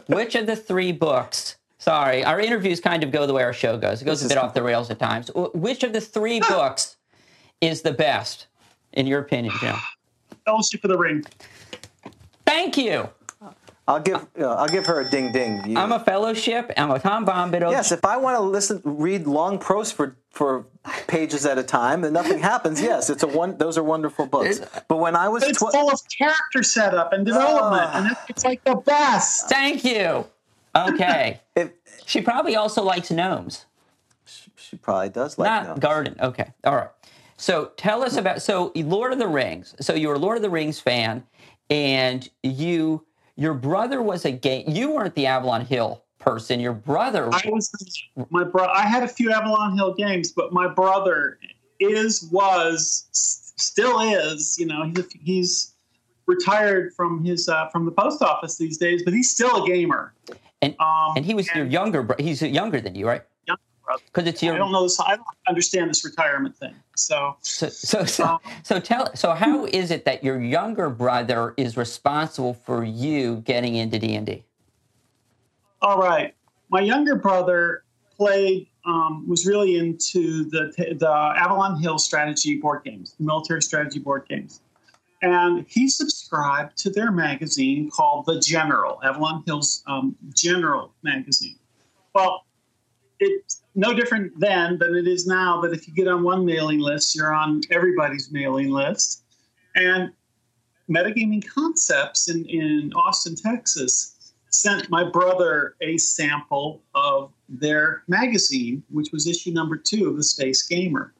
which 0.08 0.36
of 0.36 0.46
the 0.46 0.56
three 0.56 0.92
books? 0.92 1.58
Sorry, 1.78 2.26
our 2.26 2.40
interviews 2.42 2.82
kind 2.82 3.04
of 3.04 3.12
go 3.12 3.26
the 3.26 3.34
way 3.34 3.44
our 3.44 3.54
show 3.54 3.78
goes. 3.78 4.02
It 4.02 4.06
goes 4.06 4.24
a 4.24 4.28
bit 4.28 4.38
off 4.38 4.54
the 4.54 4.62
rails 4.62 4.92
at 4.92 5.00
times. 5.00 5.32
Which 5.54 5.84
of 5.84 5.94
the 5.94 6.02
three 6.02 6.42
books 6.42 6.98
is 7.62 7.82
the 7.82 7.94
best, 7.94 8.48
in 8.92 9.08
your 9.08 9.22
opinion, 9.22 9.54
Jim? 9.62 9.76
Fellowship 10.44 10.84
of 10.84 10.90
the 10.90 10.98
Ring. 10.98 11.24
Thank 12.46 12.78
you. 12.78 13.10
I'll 13.90 14.00
give 14.00 14.28
uh, 14.40 14.54
I'll 14.54 14.68
give 14.68 14.86
her 14.86 15.00
a 15.00 15.10
ding 15.10 15.32
ding. 15.32 15.68
You, 15.68 15.76
I'm 15.76 15.92
a 15.92 16.00
fellowship. 16.00 16.72
I'm 16.78 16.92
a 16.92 17.00
Tom 17.00 17.26
Bombadil. 17.26 17.72
Yes, 17.72 17.92
if 17.92 18.06
I 18.06 18.18
want 18.18 18.38
to 18.38 18.42
listen, 18.42 18.82
read 18.84 19.26
long 19.26 19.58
prose 19.58 19.92
for 19.92 20.16
for 20.30 20.68
pages 21.08 21.44
at 21.48 21.58
a 21.58 21.64
time, 21.64 22.04
and 22.04 22.14
nothing 22.14 22.38
happens. 22.38 22.80
Yes, 22.80 23.10
it's 23.10 23.24
a 23.24 23.28
one. 23.28 23.58
Those 23.58 23.80
are 23.80 23.84
wonderful 23.84 24.28
books. 24.28 24.62
But 24.88 24.98
when 24.98 25.16
I 25.16 25.28
was, 25.28 25.42
it's 25.42 25.58
tw- 25.58 25.72
full 25.72 25.90
of 25.90 26.00
character 26.08 26.62
setup 26.62 27.14
and 27.14 27.26
development, 27.26 27.82
uh, 27.82 27.92
and 27.98 28.12
it's, 28.12 28.22
it's, 28.30 28.46
like 28.46 28.64
the 28.64 28.76
best. 28.76 29.50
Thank 29.50 29.84
you. 29.84 30.28
Okay. 30.76 31.42
if, 31.56 31.72
she 32.06 32.22
probably 32.22 32.56
also 32.56 32.84
likes 32.84 33.10
gnomes. 33.10 33.66
She, 34.26 34.52
she 34.56 34.78
probably 34.78 35.10
does 35.10 35.40
like 35.40 35.50
not 35.50 35.64
gnomes. 35.66 35.80
garden. 35.80 36.16
Okay. 36.22 36.52
All 36.64 36.76
right. 36.76 36.90
So 37.38 37.72
tell 37.76 38.04
us 38.04 38.18
about 38.18 38.44
so 38.44 38.72
Lord 38.76 39.14
of 39.14 39.18
the 39.18 39.28
Rings. 39.28 39.74
So 39.80 39.96
you're 39.96 40.14
a 40.14 40.20
Lord 40.20 40.38
of 40.38 40.44
the 40.44 40.50
Rings 40.52 40.80
fan, 40.80 41.24
and 41.72 42.30
you 42.44 43.04
your 43.40 43.54
brother 43.54 44.02
was 44.02 44.26
a 44.26 44.32
game. 44.32 44.66
You 44.68 44.92
weren't 44.92 45.16
the 45.16 45.26
Avalon 45.26 45.66
Hill 45.66 46.04
person. 46.20 46.60
Your 46.60 46.74
brother. 46.74 47.30
I 47.32 47.42
was 47.46 47.72
my 48.30 48.44
brother. 48.44 48.72
I 48.76 48.82
had 48.82 49.02
a 49.02 49.08
few 49.08 49.32
Avalon 49.32 49.78
Hill 49.78 49.94
games, 49.94 50.32
but 50.34 50.52
my 50.52 50.68
brother 50.68 51.40
is 51.80 52.28
was 52.32 53.08
still 53.12 54.02
is. 54.02 54.58
You 54.60 54.66
know, 54.66 54.92
he's 54.94 55.08
he's 55.24 55.76
retired 56.28 56.94
from 56.94 57.24
his 57.24 57.48
uh, 57.48 57.70
from 57.70 57.86
the 57.86 57.92
post 57.92 58.22
office 58.22 58.58
these 58.58 58.78
days, 58.78 59.04
but 59.04 59.14
he's 59.14 59.32
still 59.32 59.64
a 59.64 59.68
gamer. 59.68 60.14
And 60.62 60.76
um, 60.82 61.14
and 61.16 61.26
he 61.26 61.34
was 61.34 61.48
and, 61.48 61.58
your 61.58 61.66
younger. 61.66 62.16
He's 62.20 62.42
younger 62.42 62.82
than 62.82 62.96
you, 62.96 63.08
right? 63.08 63.22
Because 64.06 64.28
it's 64.28 64.44
your. 64.44 64.56
I 64.56 64.58
don't 64.58 64.72
know 64.72 64.84
this. 64.84 65.00
I 65.00 65.16
don't 65.16 65.26
understand 65.48 65.90
this 65.90 66.06
retirement 66.06 66.56
thing. 66.56 66.76
So. 66.96 67.36
So 67.42 67.70
so 67.70 68.06
so, 68.06 68.24
um, 68.24 68.40
so 68.64 68.80
tell. 68.80 69.16
So 69.16 69.32
how 69.32 69.66
is 69.66 69.92
it 69.92 70.06
that 70.06 70.24
your 70.24 70.42
younger 70.42 70.90
brother 70.90 71.54
is 71.58 71.78
responsible 71.78 72.54
for 72.54 72.84
you 72.84 73.38
getting 73.38 73.76
into 73.76 74.00
D 74.00 74.16
and 74.16 74.26
D? 74.26 74.44
All 75.82 75.98
right, 75.98 76.36
my 76.70 76.82
younger 76.82 77.16
brother 77.16 77.84
played. 78.16 78.68
Um, 78.86 79.28
was 79.28 79.46
really 79.46 79.78
into 79.78 80.46
the 80.46 80.72
the 80.98 81.12
Avalon 81.12 81.80
Hill 81.82 82.00
strategy 82.00 82.58
board 82.58 82.84
games, 82.84 83.14
the 83.20 83.26
military 83.26 83.62
strategy 83.62 84.00
board 84.00 84.26
games, 84.28 84.62
and 85.22 85.66
he 85.68 85.90
subscribed 85.90 86.78
to 86.78 86.90
their 86.90 87.12
magazine 87.12 87.90
called 87.92 88.26
The 88.26 88.40
General, 88.40 89.00
Avalon 89.04 89.44
Hill's 89.46 89.84
um, 89.86 90.16
General 90.34 90.94
magazine. 91.04 91.58
Well, 92.16 92.46
it 93.20 93.54
no 93.76 93.94
different 93.94 94.38
then 94.40 94.78
than 94.78 94.96
it 94.96 95.08
is 95.08 95.28
now 95.28 95.62
But 95.62 95.74
if 95.74 95.88
you 95.88 95.94
get 95.94 96.08
on 96.08 96.24
one 96.24 96.46
mailing 96.46 96.80
list, 96.80 97.16
you're 97.16 97.34
on 97.34 97.62
everybody's 97.72 98.32
mailing 98.32 98.70
list. 98.70 99.24
And 99.76 100.12
Metagaming 100.90 101.46
Concepts 101.48 102.30
in, 102.30 102.46
in 102.46 102.92
Austin, 102.94 103.36
Texas, 103.36 104.34
sent 104.50 104.90
my 104.90 105.08
brother 105.08 105.76
a 105.82 105.98
sample 105.98 106.82
of 106.96 107.32
their 107.48 108.04
magazine, 108.08 108.84
which 108.90 109.12
was 109.12 109.28
issue 109.28 109.52
number 109.52 109.78
two 109.78 110.10
of 110.10 110.18
the 110.18 110.24
Space 110.24 110.64
Gamer. 110.64 111.14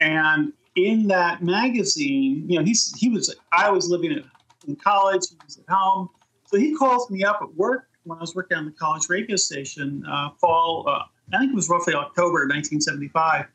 And 0.00 0.52
in 0.76 1.08
that 1.08 1.42
magazine, 1.42 2.44
you 2.46 2.58
know, 2.58 2.64
he's 2.64 2.94
he 2.98 3.08
was 3.08 3.34
I 3.52 3.70
was 3.70 3.88
living 3.88 4.22
in 4.66 4.76
college, 4.76 5.22
he 5.30 5.36
was 5.44 5.58
at 5.58 5.64
home. 5.72 6.10
So 6.46 6.58
he 6.58 6.74
calls 6.74 7.10
me 7.10 7.24
up 7.24 7.38
at 7.40 7.54
work 7.54 7.88
when 8.04 8.18
I 8.18 8.20
was 8.20 8.34
working 8.34 8.56
on 8.56 8.66
the 8.66 8.72
college 8.72 9.08
radio 9.08 9.36
station, 9.36 10.04
uh, 10.06 10.30
fall, 10.40 10.84
uh, 10.88 11.02
I 11.32 11.38
think 11.38 11.52
it 11.52 11.54
was 11.54 11.68
roughly 11.68 11.94
October 11.94 12.46
1975. 12.46 13.46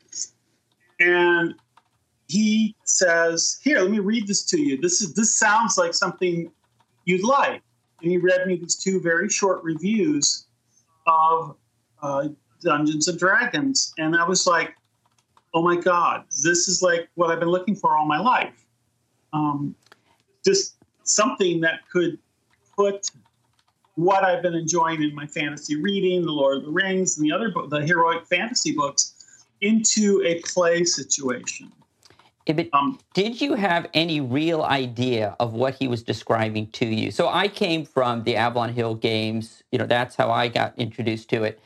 And 1.00 1.54
he 2.28 2.76
says, 2.84 3.58
Here, 3.62 3.80
let 3.80 3.90
me 3.90 4.00
read 4.00 4.26
this 4.26 4.44
to 4.46 4.60
you. 4.60 4.76
This 4.76 5.00
is 5.00 5.14
this 5.14 5.34
sounds 5.34 5.78
like 5.78 5.94
something 5.94 6.50
you'd 7.04 7.24
like. 7.24 7.62
And 8.02 8.10
he 8.10 8.18
read 8.18 8.46
me 8.46 8.56
these 8.56 8.76
two 8.76 9.00
very 9.00 9.28
short 9.28 9.62
reviews 9.62 10.46
of 11.06 11.56
uh, 12.02 12.28
Dungeons 12.60 13.08
and 13.08 13.18
Dragons. 13.18 13.92
And 13.98 14.16
I 14.16 14.26
was 14.26 14.46
like, 14.46 14.74
oh 15.54 15.62
my 15.62 15.76
God, 15.76 16.24
this 16.42 16.68
is 16.68 16.82
like 16.82 17.08
what 17.14 17.30
I've 17.30 17.40
been 17.40 17.48
looking 17.48 17.76
for 17.76 17.96
all 17.96 18.06
my 18.06 18.18
life. 18.18 18.66
Um, 19.32 19.74
just 20.44 20.76
something 21.04 21.60
that 21.60 21.88
could 21.90 22.18
put 22.76 23.10
what 23.94 24.24
I've 24.24 24.42
been 24.42 24.54
enjoying 24.54 25.02
in 25.02 25.14
my 25.14 25.26
fantasy 25.26 25.76
reading, 25.76 26.22
The 26.22 26.32
Lord 26.32 26.58
of 26.58 26.64
the 26.64 26.70
Rings, 26.70 27.18
and 27.18 27.24
the 27.24 27.32
other 27.32 27.50
book, 27.50 27.70
the 27.70 27.84
heroic 27.84 28.26
fantasy 28.26 28.72
books, 28.72 29.14
into 29.60 30.22
a 30.24 30.40
play 30.40 30.84
situation. 30.84 31.70
Um, 32.72 32.98
did 33.14 33.40
you 33.40 33.54
have 33.54 33.88
any 33.94 34.20
real 34.20 34.62
idea 34.62 35.36
of 35.38 35.52
what 35.52 35.74
he 35.74 35.86
was 35.86 36.02
describing 36.02 36.66
to 36.68 36.86
you? 36.86 37.10
So 37.10 37.28
I 37.28 37.46
came 37.46 37.84
from 37.84 38.24
the 38.24 38.34
Avalon 38.34 38.72
Hill 38.72 38.94
games. 38.96 39.62
You 39.70 39.78
know, 39.78 39.86
that's 39.86 40.16
how 40.16 40.30
I 40.30 40.48
got 40.48 40.76
introduced 40.76 41.28
to 41.30 41.44
it. 41.44 41.60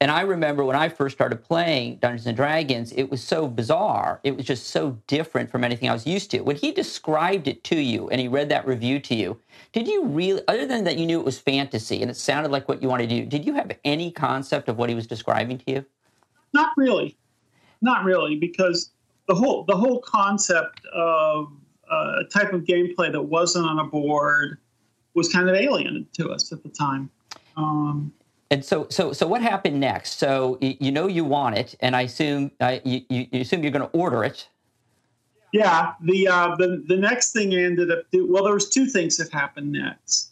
And 0.00 0.10
I 0.10 0.20
remember 0.22 0.62
when 0.62 0.76
I 0.76 0.90
first 0.90 1.16
started 1.16 1.42
playing 1.42 1.96
Dungeons 1.96 2.26
and 2.26 2.36
Dragons, 2.36 2.92
it 2.92 3.10
was 3.10 3.22
so 3.22 3.48
bizarre. 3.48 4.20
It 4.24 4.36
was 4.36 4.44
just 4.44 4.66
so 4.66 4.98
different 5.06 5.50
from 5.50 5.64
anything 5.64 5.88
I 5.88 5.94
was 5.94 6.06
used 6.06 6.30
to. 6.32 6.40
When 6.42 6.56
he 6.56 6.70
described 6.70 7.48
it 7.48 7.64
to 7.64 7.76
you 7.80 8.10
and 8.10 8.20
he 8.20 8.28
read 8.28 8.50
that 8.50 8.66
review 8.66 9.00
to 9.00 9.14
you, 9.14 9.40
did 9.72 9.88
you 9.88 10.04
really, 10.04 10.42
other 10.48 10.66
than 10.66 10.84
that 10.84 10.98
you 10.98 11.06
knew 11.06 11.18
it 11.18 11.24
was 11.24 11.38
fantasy 11.38 12.02
and 12.02 12.10
it 12.10 12.16
sounded 12.16 12.52
like 12.52 12.68
what 12.68 12.82
you 12.82 12.88
wanted 12.88 13.08
to 13.08 13.20
do, 13.20 13.26
did 13.26 13.46
you 13.46 13.54
have 13.54 13.72
any 13.84 14.10
concept 14.10 14.68
of 14.68 14.76
what 14.76 14.90
he 14.90 14.94
was 14.94 15.06
describing 15.06 15.56
to 15.58 15.70
you? 15.70 15.84
Not 16.52 16.72
really. 16.76 17.16
Not 17.80 18.04
really, 18.04 18.36
because 18.36 18.90
the 19.28 19.34
whole 19.34 19.64
the 19.64 19.76
whole 19.76 20.00
concept 20.00 20.80
of 20.94 21.52
uh, 21.90 22.20
a 22.20 22.24
type 22.24 22.52
of 22.52 22.64
gameplay 22.64 23.10
that 23.12 23.22
wasn't 23.22 23.66
on 23.66 23.78
a 23.78 23.84
board 23.84 24.58
was 25.14 25.30
kind 25.30 25.48
of 25.48 25.54
alien 25.54 26.06
to 26.14 26.30
us 26.30 26.52
at 26.52 26.62
the 26.62 26.68
time. 26.68 27.10
Um, 27.56 28.12
and 28.50 28.64
so, 28.64 28.86
so, 28.90 29.12
so, 29.12 29.26
what 29.26 29.42
happened 29.42 29.80
next? 29.80 30.18
So, 30.18 30.58
you 30.60 30.92
know, 30.92 31.08
you 31.08 31.24
want 31.24 31.58
it, 31.58 31.74
and 31.80 31.96
I 31.96 32.02
assume 32.02 32.52
uh, 32.60 32.78
you, 32.84 33.02
you 33.08 33.40
assume 33.40 33.62
you're 33.62 33.72
going 33.72 33.88
to 33.88 33.96
order 33.96 34.22
it. 34.22 34.48
Yeah. 35.52 35.94
The 36.02 36.28
uh, 36.28 36.54
the 36.56 36.84
the 36.86 36.96
next 36.96 37.32
thing 37.32 37.54
ended 37.54 37.90
up. 37.90 38.04
Do, 38.12 38.30
well, 38.30 38.44
there 38.44 38.54
was 38.54 38.68
two 38.68 38.86
things 38.86 39.16
that 39.16 39.30
happened 39.30 39.72
next. 39.72 40.30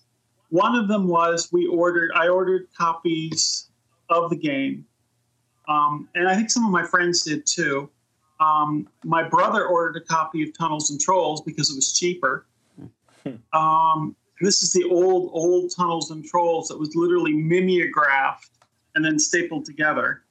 One 0.50 0.76
of 0.76 0.86
them 0.86 1.08
was 1.08 1.48
we 1.50 1.66
ordered. 1.66 2.10
I 2.14 2.28
ordered 2.28 2.68
copies 2.76 3.68
of 4.10 4.30
the 4.30 4.36
game, 4.36 4.86
um, 5.68 6.08
and 6.14 6.28
I 6.28 6.36
think 6.36 6.50
some 6.50 6.64
of 6.64 6.70
my 6.70 6.84
friends 6.84 7.22
did 7.22 7.46
too. 7.46 7.90
Um, 8.38 8.88
my 9.02 9.22
brother 9.28 9.66
ordered 9.66 10.00
a 10.00 10.04
copy 10.04 10.42
of 10.42 10.56
Tunnels 10.56 10.90
and 10.90 11.00
Trolls 11.00 11.40
because 11.40 11.70
it 11.70 11.74
was 11.74 11.92
cheaper. 11.98 12.46
Um, 13.54 14.14
this 14.40 14.62
is 14.62 14.72
the 14.72 14.84
old, 14.84 15.30
old 15.32 15.72
tunnels 15.74 16.10
and 16.10 16.24
trolls 16.24 16.68
that 16.68 16.78
was 16.78 16.94
literally 16.94 17.32
mimeographed 17.32 18.50
and 18.94 19.04
then 19.04 19.18
stapled 19.18 19.64
together. 19.64 20.22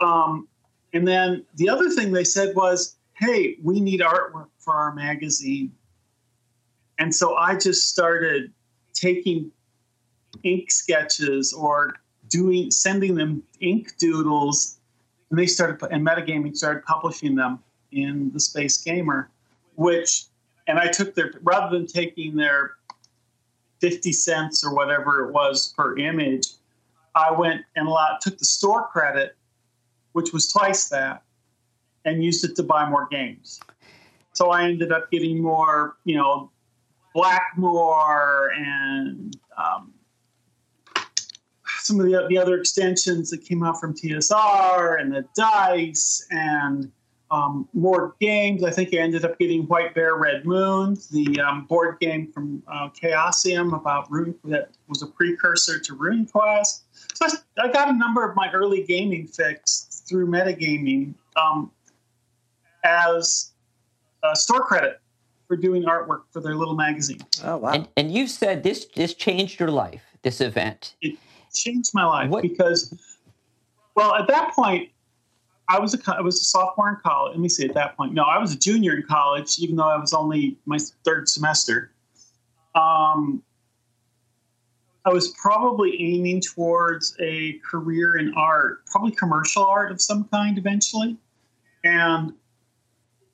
Um, 0.00 0.48
and 0.92 1.06
then 1.06 1.44
the 1.56 1.68
other 1.68 1.90
thing 1.90 2.12
they 2.12 2.24
said 2.24 2.54
was, 2.54 2.96
"Hey, 3.14 3.56
we 3.62 3.80
need 3.80 4.00
artwork 4.00 4.48
for 4.58 4.74
our 4.74 4.94
magazine." 4.94 5.72
And 6.98 7.14
so 7.14 7.34
I 7.34 7.56
just 7.56 7.88
started 7.88 8.52
taking 8.92 9.50
ink 10.44 10.70
sketches 10.70 11.52
or 11.52 11.94
doing 12.28 12.70
sending 12.70 13.14
them 13.14 13.42
ink 13.60 13.96
doodles, 13.98 14.78
and 15.30 15.38
they 15.38 15.46
started 15.46 15.84
and 15.90 16.06
metagaming 16.06 16.56
started 16.56 16.84
publishing 16.84 17.34
them 17.34 17.58
in 17.90 18.30
the 18.32 18.40
Space 18.40 18.78
Gamer, 18.78 19.30
which 19.74 20.26
and 20.66 20.78
I 20.78 20.88
took 20.88 21.14
their 21.14 21.32
rather 21.42 21.76
than 21.76 21.86
taking 21.86 22.36
their 22.36 22.72
fifty 23.80 24.12
cents 24.12 24.64
or 24.64 24.74
whatever 24.74 25.28
it 25.28 25.32
was 25.32 25.74
per 25.76 25.96
image, 25.96 26.48
I 27.14 27.30
went 27.32 27.62
and 27.76 27.88
took 28.20 28.38
the 28.38 28.44
store 28.44 28.88
credit, 28.88 29.36
which 30.12 30.32
was 30.32 30.48
twice 30.48 30.88
that, 30.88 31.22
and 32.04 32.24
used 32.24 32.44
it 32.44 32.56
to 32.56 32.62
buy 32.62 32.88
more 32.88 33.06
games. 33.10 33.60
So 34.32 34.50
I 34.50 34.64
ended 34.64 34.90
up 34.90 35.10
getting 35.10 35.40
more, 35.40 35.96
you 36.04 36.16
know, 36.16 36.50
Blackmoor 37.14 38.48
and 38.56 39.36
um, 39.56 39.92
some 41.78 42.00
of 42.00 42.06
the, 42.06 42.26
the 42.28 42.36
other 42.36 42.58
extensions 42.58 43.30
that 43.30 43.44
came 43.44 43.62
out 43.62 43.78
from 43.78 43.94
TSR 43.94 45.00
and 45.00 45.14
the 45.14 45.24
dice 45.36 46.26
and 46.30 46.90
um, 47.34 47.68
more 47.72 48.14
games. 48.20 48.62
I 48.62 48.70
think 48.70 48.94
I 48.94 48.98
ended 48.98 49.24
up 49.24 49.38
getting 49.38 49.62
White 49.62 49.94
Bear 49.94 50.14
Red 50.16 50.46
Moon, 50.46 50.96
the 51.10 51.40
um, 51.40 51.66
board 51.66 51.98
game 52.00 52.30
from 52.32 52.62
uh, 52.68 52.88
Chaosium 52.90 53.74
about 53.74 54.10
Rune 54.10 54.34
that 54.44 54.70
was 54.88 55.02
a 55.02 55.06
precursor 55.06 55.80
to 55.80 55.94
Rune 55.94 56.26
Quest. 56.26 56.84
So 57.14 57.26
I, 57.26 57.64
I 57.64 57.72
got 57.72 57.88
a 57.88 57.92
number 57.92 58.28
of 58.28 58.36
my 58.36 58.50
early 58.52 58.84
gaming 58.84 59.26
fix 59.26 60.04
through 60.08 60.28
metagaming 60.28 61.14
um, 61.36 61.72
as 62.84 63.52
a 64.22 64.36
store 64.36 64.62
credit 64.62 65.00
for 65.48 65.56
doing 65.56 65.84
artwork 65.84 66.22
for 66.30 66.40
their 66.40 66.54
little 66.54 66.76
magazine. 66.76 67.20
Oh 67.42 67.56
wow! 67.56 67.72
And, 67.72 67.88
and 67.96 68.12
you 68.12 68.28
said 68.28 68.62
this 68.62 68.86
this 68.94 69.12
changed 69.14 69.58
your 69.58 69.70
life. 69.70 70.02
This 70.22 70.40
event. 70.40 70.94
It 71.02 71.18
changed 71.52 71.90
my 71.94 72.04
life 72.04 72.30
What- 72.30 72.42
because, 72.42 72.94
well, 73.94 74.14
at 74.14 74.26
that 74.28 74.54
point, 74.54 74.90
I 75.68 75.78
was 75.78 75.94
a 75.94 76.14
I 76.14 76.20
was 76.20 76.40
a 76.40 76.44
sophomore 76.44 76.90
in 76.90 76.96
college. 76.96 77.32
Let 77.32 77.40
me 77.40 77.48
see. 77.48 77.64
At 77.64 77.74
that 77.74 77.96
point, 77.96 78.12
no, 78.12 78.24
I 78.24 78.38
was 78.38 78.52
a 78.52 78.58
junior 78.58 78.94
in 78.94 79.02
college, 79.02 79.58
even 79.58 79.76
though 79.76 79.88
I 79.88 79.96
was 79.96 80.12
only 80.12 80.58
my 80.66 80.78
third 81.04 81.28
semester. 81.28 81.90
Um, 82.74 83.42
I 85.06 85.10
was 85.10 85.28
probably 85.40 86.00
aiming 86.00 86.40
towards 86.40 87.16
a 87.20 87.60
career 87.70 88.16
in 88.16 88.34
art, 88.34 88.84
probably 88.86 89.12
commercial 89.12 89.64
art 89.64 89.92
of 89.92 90.00
some 90.00 90.24
kind 90.24 90.58
eventually, 90.58 91.16
and 91.82 92.32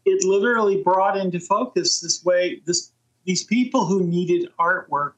it 0.05 0.25
literally 0.25 0.83
brought 0.83 1.17
into 1.17 1.41
focus 1.41 2.01
this 2.01 2.25
way 2.25 2.61
this 2.65 2.93
these 3.25 3.45
people 3.45 3.87
who 3.87 4.05
needed 4.05 4.49
artwork 4.59 5.13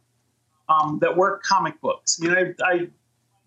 um, 0.68 0.98
that 1.01 1.16
weren't 1.16 1.42
comic 1.42 1.81
books. 1.81 2.20
I 2.20 2.27
mean, 2.27 2.37
I, 2.37 2.66
I 2.66 2.88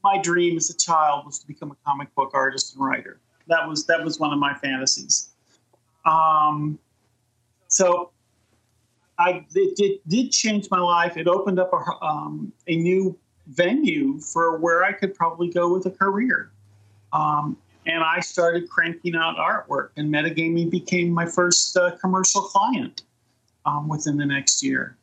my 0.03 0.21
dream 0.21 0.55
as 0.57 0.69
a 0.69 0.77
child 0.77 1.25
was 1.25 1.39
to 1.39 1.47
become 1.47 1.71
a 1.71 1.75
comic 1.83 2.13
book 2.13 2.31
artist 2.33 2.75
and 2.75 2.85
writer. 2.85 3.19
That 3.47 3.67
was 3.67 3.85
that 3.87 4.03
was 4.03 4.19
one 4.19 4.33
of 4.33 4.39
my 4.39 4.53
fantasies. 4.55 5.29
Um, 6.05 6.79
so 7.67 8.11
I 9.17 9.45
it 9.53 9.75
did, 9.75 9.99
did 10.07 10.31
change 10.31 10.67
my 10.69 10.79
life. 10.79 11.17
It 11.17 11.27
opened 11.27 11.59
up 11.59 11.71
a 11.73 12.05
um, 12.05 12.51
a 12.67 12.75
new 12.75 13.17
venue 13.47 14.19
for 14.19 14.57
where 14.57 14.83
I 14.83 14.91
could 14.91 15.13
probably 15.13 15.49
go 15.49 15.71
with 15.71 15.85
a 15.85 15.91
career. 15.91 16.51
Um, 17.13 17.57
and 17.87 18.03
I 18.03 18.19
started 18.19 18.67
cranking 18.69 19.15
out 19.15 19.37
artwork, 19.37 19.89
and 19.95 20.11
metagaming 20.11 20.71
became 20.71 21.11
my 21.11 21.25
first 21.25 21.77
uh, 21.77 21.91
commercial 21.97 22.41
client 22.41 23.03
um, 23.65 23.87
within 23.87 24.17
the 24.17 24.25
next 24.25 24.63
year. 24.63 24.97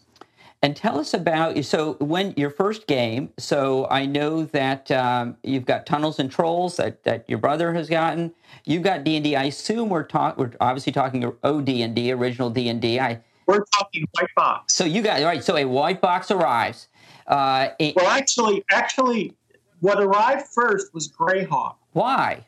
And 0.65 0.77
tell 0.77 1.01
us 1.01 1.13
about 1.13 1.65
so 1.65 1.95
when 1.95 2.35
your 2.37 2.49
first 2.51 2.87
game. 2.87 3.31
So 3.37 3.89
I 3.91 4.07
know 4.07 4.45
that 4.45 4.91
um, 4.93 5.37
you've 5.43 5.65
got 5.65 5.87
Tunnels 5.87 6.21
and 6.21 6.31
Trolls 6.31 6.77
that, 6.77 7.03
that 7.03 7.29
your 7.29 7.39
brother 7.41 7.75
has 7.75 7.89
gotten. 7.89 8.33
You've 8.65 8.85
got 8.85 9.03
D 9.03 9.17
and 9.17 9.25
D. 9.25 9.35
I 9.35 9.45
assume 9.45 9.89
we're 9.89 10.05
talking. 10.05 10.45
we're 10.45 10.53
obviously 10.61 10.93
talking 10.93 11.25
OD 11.43 11.69
and 11.69 11.97
D, 11.97 12.13
original 12.13 12.49
D 12.49 12.69
and 12.69 12.81
D. 12.81 13.01
I 13.01 13.21
We're 13.47 13.65
talking 13.77 14.05
white 14.13 14.29
box. 14.37 14.75
so 14.75 14.85
you 14.85 15.03
got 15.03 15.21
right. 15.23 15.43
So 15.43 15.57
a 15.57 15.65
white 15.65 16.01
box 16.01 16.31
arrives. 16.31 16.87
Uh, 17.27 17.71
a- 17.81 17.93
Well, 17.97 18.07
actually, 18.07 18.65
actually, 18.71 19.35
what 19.81 20.01
arrived 20.01 20.47
first 20.47 20.95
was 20.95 21.11
Greyhawk. 21.11 21.75
why? 21.93 22.47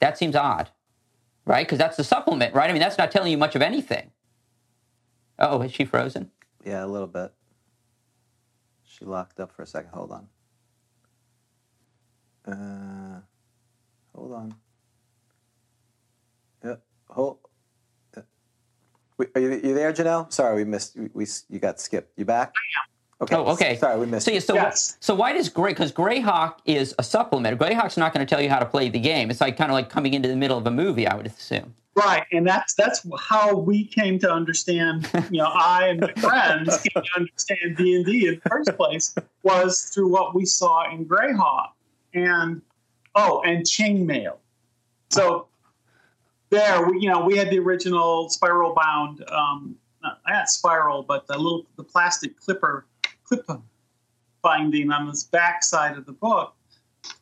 That 0.00 0.16
seems 0.16 0.36
odd, 0.36 0.70
right? 1.44 1.66
Because 1.66 1.78
that's 1.78 1.96
the 1.98 2.04
supplement, 2.04 2.54
right? 2.54 2.68
I 2.70 2.72
mean, 2.72 2.80
that's 2.80 2.96
not 2.98 3.10
telling 3.10 3.30
you 3.30 3.38
much 3.38 3.54
of 3.56 3.60
anything. 3.62 4.10
Oh, 5.38 5.60
is 5.62 5.72
she 5.72 5.84
frozen? 5.84 6.30
Yeah, 6.66 6.84
a 6.84 6.86
little 6.88 7.06
bit. 7.06 7.32
She 8.82 9.04
locked 9.04 9.38
up 9.38 9.52
for 9.52 9.62
a 9.62 9.66
second. 9.66 9.90
Hold 9.94 10.10
on. 10.10 10.28
Uh, 12.44 13.20
hold 14.12 14.32
on. 14.32 14.54
Yeah, 16.64 16.74
hold. 17.08 17.38
we- 19.16 19.26
Are 19.36 19.40
you, 19.40 19.50
you 19.52 19.74
there, 19.74 19.92
Jennell? 19.92 20.32
Sorry, 20.32 20.56
we 20.56 20.64
missed. 20.64 20.96
We, 20.96 21.08
we 21.14 21.26
you 21.48 21.60
got 21.60 21.78
skipped. 21.80 22.18
You 22.18 22.24
back? 22.24 22.52
Okay. 23.20 23.34
Oh, 23.36 23.46
okay. 23.52 23.76
Sorry, 23.76 23.98
we 24.00 24.06
missed. 24.06 24.26
So, 24.26 24.32
you. 24.32 24.34
yeah, 24.36 24.40
so, 24.40 24.54
Yes. 24.54 24.96
so 25.00 25.14
why 25.14 25.32
does 25.32 25.48
Grey? 25.48 25.70
Because 25.70 25.92
Greyhawk 25.92 26.56
is 26.64 26.94
a 26.98 27.02
supplement. 27.04 27.58
Greyhawk's 27.60 27.96
not 27.96 28.12
going 28.12 28.26
to 28.26 28.28
tell 28.28 28.42
you 28.42 28.50
how 28.50 28.58
to 28.58 28.66
play 28.66 28.88
the 28.88 28.98
game. 29.00 29.30
It's 29.30 29.40
like 29.40 29.56
kind 29.56 29.70
of 29.70 29.74
like 29.74 29.88
coming 29.88 30.14
into 30.14 30.28
the 30.28 30.36
middle 30.36 30.58
of 30.58 30.66
a 30.66 30.70
movie. 30.70 31.06
I 31.06 31.14
would 31.14 31.26
assume. 31.26 31.74
Right, 31.96 32.26
and 32.30 32.46
that's 32.46 32.74
that's 32.74 33.06
how 33.18 33.56
we 33.56 33.86
came 33.86 34.18
to 34.18 34.30
understand. 34.30 35.08
You 35.30 35.38
know, 35.38 35.46
I 35.46 35.88
and 35.88 36.00
my 36.00 36.12
friends 36.12 36.76
came 36.82 37.02
to 37.02 37.10
understand 37.16 37.78
D 37.78 37.96
and 37.96 38.04
D 38.04 38.28
in 38.28 38.34
the 38.34 38.50
first 38.50 38.76
place 38.76 39.14
was 39.42 39.90
through 39.94 40.08
what 40.12 40.34
we 40.34 40.44
saw 40.44 40.92
in 40.92 41.06
Greyhawk, 41.06 41.68
and 42.12 42.60
oh, 43.14 43.40
and 43.46 43.64
Chainmail. 43.64 44.36
So 45.08 45.48
there, 46.50 46.86
we 46.86 47.00
you 47.00 47.10
know 47.10 47.24
we 47.24 47.38
had 47.38 47.48
the 47.48 47.58
original 47.58 48.28
spiral 48.28 48.74
bound, 48.74 49.24
um, 49.30 49.74
not, 50.02 50.50
spiral, 50.50 51.02
but 51.02 51.26
the 51.26 51.38
little 51.38 51.64
the 51.76 51.84
plastic 51.84 52.38
clipper 52.38 52.84
clip 53.24 53.46
binding 54.42 54.90
on 54.90 55.08
this 55.08 55.24
back 55.24 55.64
side 55.64 55.96
of 55.96 56.04
the 56.04 56.12
book. 56.12 56.54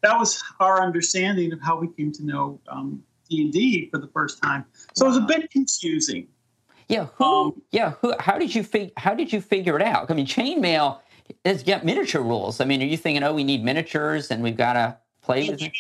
That 0.03 0.19
was 0.19 0.43
our 0.59 0.83
understanding 0.83 1.53
of 1.53 1.61
how 1.61 1.79
we 1.79 1.89
came 1.89 2.11
to 2.11 2.25
know 2.27 2.61
um, 2.69 3.05
D&D 3.37 3.89
for 3.91 3.99
the 3.99 4.09
first 4.09 4.43
time. 4.43 4.65
So 4.95 5.07
it 5.07 5.09
was 5.09 5.19
a 5.19 5.23
bit 5.23 5.51
confusing. 5.51 6.29
Yeah. 6.89 7.07
Who? 7.17 7.25
Um, 7.25 7.63
yeah. 7.71 7.95
Who? 8.01 8.15
How 8.19 8.39
did 8.39 8.55
you 8.55 8.63
fig- 8.63 8.93
How 8.97 9.15
did 9.15 9.33
you 9.33 9.41
figure 9.41 9.77
it 9.77 9.83
out? 9.83 10.11
I 10.11 10.15
mean, 10.15 10.27
chainmail 10.27 11.01
has 11.45 11.63
got 11.63 11.85
miniature 11.85 12.23
rules. 12.23 12.61
I 12.61 12.65
mean, 12.65 12.83
are 12.83 12.87
you 12.87 12.97
thinking, 12.97 13.23
oh, 13.23 13.33
we 13.33 13.45
need 13.45 13.65
miniatures 13.65 14.31
and 14.31 14.43
we've 14.43 14.57
got 14.57 14.75
to 14.75 14.97
play 15.23 15.49
with 15.49 15.63
it? 15.63 15.73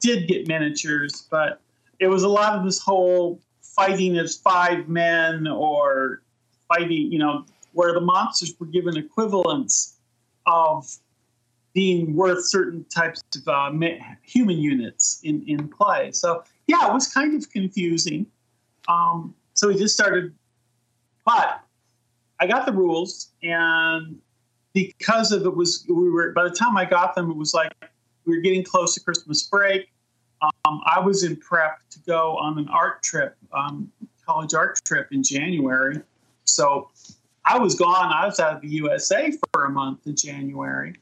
did 0.00 0.28
get 0.28 0.46
miniatures, 0.46 1.26
but 1.30 1.60
it 1.98 2.06
was 2.06 2.22
a 2.22 2.28
lot 2.28 2.56
of 2.56 2.64
this 2.64 2.78
whole 2.78 3.40
fighting 3.62 4.16
as 4.18 4.36
five 4.36 4.88
men 4.88 5.46
or 5.46 6.22
fighting, 6.68 7.10
you 7.12 7.18
know, 7.18 7.44
where 7.72 7.92
the 7.92 8.00
monsters 8.00 8.54
were 8.58 8.66
given 8.66 8.96
equivalents 8.96 9.98
of 10.46 10.86
being 11.74 12.14
worth 12.14 12.46
certain 12.46 12.84
types 12.84 13.22
of 13.36 13.48
uh, 13.48 13.70
human 14.22 14.58
units 14.58 15.20
in, 15.24 15.44
in 15.46 15.68
play. 15.68 16.10
So, 16.12 16.42
yeah, 16.66 16.88
it 16.88 16.92
was 16.92 17.12
kind 17.12 17.34
of 17.34 17.50
confusing. 17.50 18.26
Um, 18.88 19.34
so 19.54 19.68
we 19.68 19.76
just 19.76 19.94
started, 19.94 20.34
but 21.24 21.60
I 22.40 22.46
got 22.46 22.66
the 22.66 22.72
rules, 22.72 23.30
and 23.42 24.18
because 24.72 25.32
of 25.32 25.46
it 25.46 25.56
was, 25.56 25.84
we 25.88 26.10
were, 26.10 26.32
by 26.32 26.44
the 26.44 26.54
time 26.54 26.76
I 26.76 26.84
got 26.84 27.14
them, 27.14 27.30
it 27.30 27.36
was 27.36 27.54
like 27.54 27.72
we 28.26 28.36
were 28.36 28.42
getting 28.42 28.62
close 28.62 28.94
to 28.94 29.00
Christmas 29.00 29.42
break. 29.44 29.90
Um, 30.42 30.82
I 30.84 31.00
was 31.00 31.24
in 31.24 31.36
prep 31.36 31.78
to 31.90 31.98
go 32.00 32.36
on 32.36 32.58
an 32.58 32.68
art 32.68 33.02
trip, 33.02 33.36
um, 33.52 33.90
college 34.24 34.52
art 34.52 34.78
trip 34.84 35.08
in 35.12 35.22
January. 35.22 36.02
So 36.44 36.90
I 37.44 37.58
was 37.58 37.74
gone. 37.74 38.12
I 38.12 38.26
was 38.26 38.38
out 38.38 38.54
of 38.54 38.60
the 38.60 38.68
USA 38.68 39.32
for 39.52 39.64
a 39.64 39.70
month 39.70 40.06
in 40.06 40.14
January. 40.14 40.94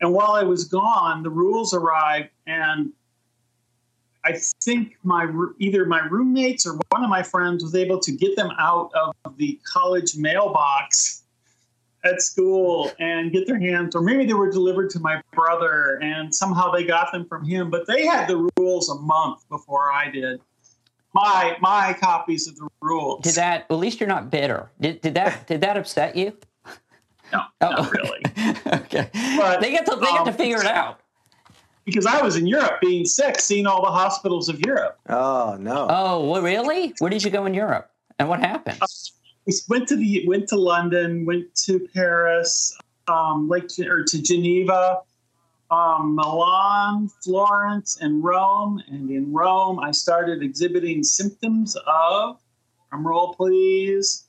And 0.00 0.12
while 0.12 0.32
I 0.32 0.44
was 0.44 0.64
gone, 0.64 1.22
the 1.22 1.30
rules 1.30 1.74
arrived, 1.74 2.28
and 2.46 2.92
I 4.28 4.38
think 4.62 4.98
my 5.04 5.26
either 5.58 5.86
my 5.86 6.00
roommates 6.06 6.66
or 6.66 6.78
one 6.90 7.02
of 7.02 7.08
my 7.08 7.22
friends 7.22 7.64
was 7.64 7.74
able 7.74 7.98
to 8.00 8.12
get 8.12 8.36
them 8.36 8.50
out 8.58 8.90
of 8.94 9.38
the 9.38 9.58
college 9.64 10.16
mailbox 10.16 11.22
at 12.04 12.20
school 12.20 12.92
and 13.00 13.32
get 13.32 13.46
their 13.46 13.58
hands, 13.58 13.96
or 13.96 14.02
maybe 14.02 14.26
they 14.26 14.34
were 14.34 14.50
delivered 14.50 14.90
to 14.90 15.00
my 15.00 15.22
brother, 15.32 15.98
and 16.02 16.34
somehow 16.34 16.70
they 16.70 16.84
got 16.84 17.10
them 17.10 17.24
from 17.26 17.42
him. 17.46 17.70
But 17.70 17.86
they 17.86 18.04
had 18.04 18.28
the 18.28 18.46
rules 18.58 18.90
a 18.90 18.96
month 18.96 19.48
before 19.48 19.90
I 19.90 20.10
did. 20.10 20.40
My 21.14 21.56
my 21.62 21.96
copies 21.98 22.46
of 22.46 22.56
the 22.56 22.68
rules. 22.82 23.22
Did 23.22 23.36
that? 23.36 23.64
At 23.70 23.76
least 23.76 23.98
you're 23.98 24.10
not 24.10 24.30
bitter. 24.30 24.70
Did, 24.78 25.00
did 25.00 25.14
that? 25.14 25.46
Did 25.46 25.62
that 25.62 25.78
upset 25.78 26.16
you? 26.16 26.36
No, 27.32 27.44
Oh, 27.62 27.70
not 27.70 27.92
really. 27.92 28.22
okay. 28.66 29.08
But, 29.38 29.62
they 29.62 29.70
get 29.70 29.86
to 29.86 29.96
they 29.96 30.06
get 30.06 30.24
to 30.24 30.30
um, 30.30 30.36
figure 30.36 30.60
it 30.60 30.66
out. 30.66 31.00
Because 31.88 32.06
I 32.06 32.22
was 32.22 32.36
in 32.36 32.46
Europe 32.46 32.80
being 32.80 33.04
sick, 33.04 33.40
seeing 33.40 33.66
all 33.66 33.82
the 33.82 33.90
hospitals 33.90 34.48
of 34.48 34.60
Europe. 34.60 34.98
Oh 35.08 35.56
no. 35.58 35.86
Oh, 35.88 36.28
well, 36.28 36.42
really? 36.42 36.94
Where 36.98 37.10
did 37.10 37.24
you 37.24 37.30
go 37.30 37.46
in 37.46 37.54
Europe? 37.54 37.90
And 38.18 38.28
what 38.28 38.40
happened? 38.40 38.78
We 39.46 39.54
went 39.68 39.88
to 39.88 39.96
the 39.96 40.26
went 40.26 40.48
to 40.48 40.56
London, 40.56 41.24
went 41.24 41.54
to 41.64 41.88
Paris, 41.94 42.76
um, 43.06 43.48
like 43.48 43.70
or 43.78 44.04
to 44.04 44.22
Geneva, 44.22 45.00
um, 45.70 46.14
Milan, 46.14 47.10
Florence, 47.24 47.98
and 48.00 48.22
Rome. 48.22 48.82
And 48.88 49.10
in 49.10 49.32
Rome, 49.32 49.80
I 49.80 49.90
started 49.92 50.42
exhibiting 50.42 51.02
symptoms 51.02 51.76
of, 51.86 52.38
drum 52.90 53.06
roll 53.06 53.34
please, 53.34 54.26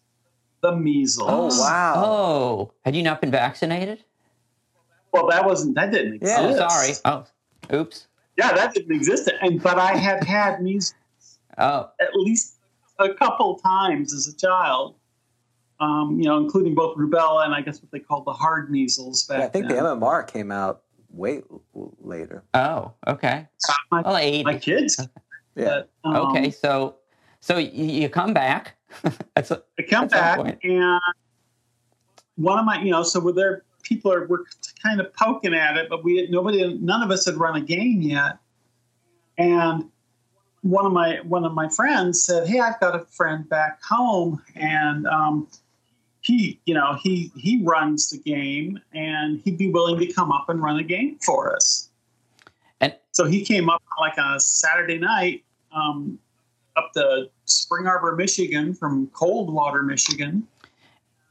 the 0.62 0.76
measles. 0.76 1.30
Oh 1.30 1.62
wow. 1.62 1.94
Oh, 1.98 2.74
had 2.86 2.96
you 2.96 3.04
not 3.04 3.20
been 3.20 3.32
vaccinated? 3.32 4.04
Well, 5.12 5.28
that 5.28 5.46
wasn't 5.46 5.76
that 5.76 5.92
didn't 5.92 6.16
exist. 6.16 6.40
Yeah. 6.40 6.48
Oh, 6.48 6.70
sorry. 6.70 6.94
Oh, 7.04 7.26
oops. 7.74 8.08
Yeah, 8.38 8.54
that 8.54 8.74
didn't 8.74 8.96
exist. 8.96 9.30
And 9.42 9.62
but 9.62 9.78
I 9.80 9.96
had 9.96 10.24
had 10.24 10.62
measles 10.62 10.96
Oh, 11.58 11.90
at 12.00 12.16
least 12.16 12.56
a 13.00 13.14
couple 13.14 13.58
times 13.60 14.14
as 14.14 14.28
a 14.28 14.36
child. 14.38 14.96
Um, 15.82 16.20
you 16.20 16.28
know, 16.28 16.38
including 16.38 16.76
both 16.76 16.98
rubella 16.98 17.46
and 17.46 17.54
I 17.56 17.62
guess 17.62 17.82
what 17.82 17.90
they 17.92 18.00
called 18.00 18.26
the 18.26 18.34
hard 18.34 18.70
measles 18.70 19.24
back 19.26 19.40
Yeah, 19.40 19.46
I 19.46 19.48
think 19.50 19.68
the. 19.70 19.76
MMR 19.76 20.28
came 20.28 20.52
out 20.52 20.82
way 21.10 21.42
l- 21.50 21.94
later. 22.02 22.44
oh, 22.54 22.92
okay. 23.08 23.48
my, 23.90 24.02
Well, 24.02 24.18
eight. 24.18 24.44
my 24.46 24.58
kids. 24.58 25.00
Yeah. 25.56 25.84
But, 26.04 26.10
um, 26.10 26.16
Okay, 26.30 26.52
so 26.52 26.96
so 27.40 27.58
you, 27.58 27.86
you 27.86 28.10
come 28.10 28.34
back. 28.34 28.76
That's 29.36 29.52
a, 29.52 29.64
I 29.80 29.84
come 29.84 30.06
At 30.06 30.12
back 30.12 30.60
and 30.64 31.00
one 32.36 32.60
of 32.60 32.66
my, 32.66 32.82
you 32.82 32.92
know, 32.92 33.04
so 33.04 33.20
we're 33.22 33.32
there. 33.32 33.64
People 33.84 34.12
are 34.14 34.28
we're 34.28 34.44
kind 34.84 35.00
of 35.00 35.14
poking 35.14 35.54
at 35.54 35.78
it, 35.78 35.90
but 35.90 36.04
we 36.04 36.28
nobody, 36.30 36.78
none 36.80 37.02
of 37.02 37.12
us 37.12 37.26
had 37.26 37.36
run 37.36 37.56
a 37.56 37.62
game 37.62 38.02
yet. 38.02 38.38
And 39.38 39.90
one 40.62 40.86
of 40.86 40.92
my 40.92 41.20
one 41.24 41.46
of 41.46 41.54
my 41.54 41.70
friends 41.70 42.24
said, 42.24 42.48
"Hey, 42.48 42.60
I've 42.60 42.80
got 42.80 42.96
a 42.96 43.06
friend 43.06 43.48
back 43.48 43.82
home, 43.84 44.42
and 44.56 45.08
um, 45.08 45.48
he, 46.22 46.60
you 46.66 46.74
know, 46.74 46.98
he 47.02 47.32
he 47.38 47.62
runs 47.64 48.10
the 48.10 48.18
game, 48.18 48.80
and 48.94 49.40
he'd 49.42 49.58
be 49.58 49.70
willing 49.70 50.00
to 50.00 50.12
come 50.14 50.32
up 50.32 50.50
and 50.50 50.62
run 50.62 50.78
a 50.78 50.84
game 50.84 51.18
for 51.26 51.56
us." 51.56 51.90
And- 52.82 52.96
so 53.12 53.26
he 53.26 53.44
came 53.44 53.70
up 53.70 53.82
like 54.00 54.18
on 54.18 54.36
a 54.36 54.40
Saturday 54.40 54.98
night 54.98 55.44
um, 55.74 56.20
up 56.76 56.92
to 56.94 57.30
Spring 57.46 57.88
Arbor, 57.88 58.16
Michigan, 58.16 58.74
from 58.74 59.08
Coldwater, 59.08 59.84
Michigan, 59.84 60.48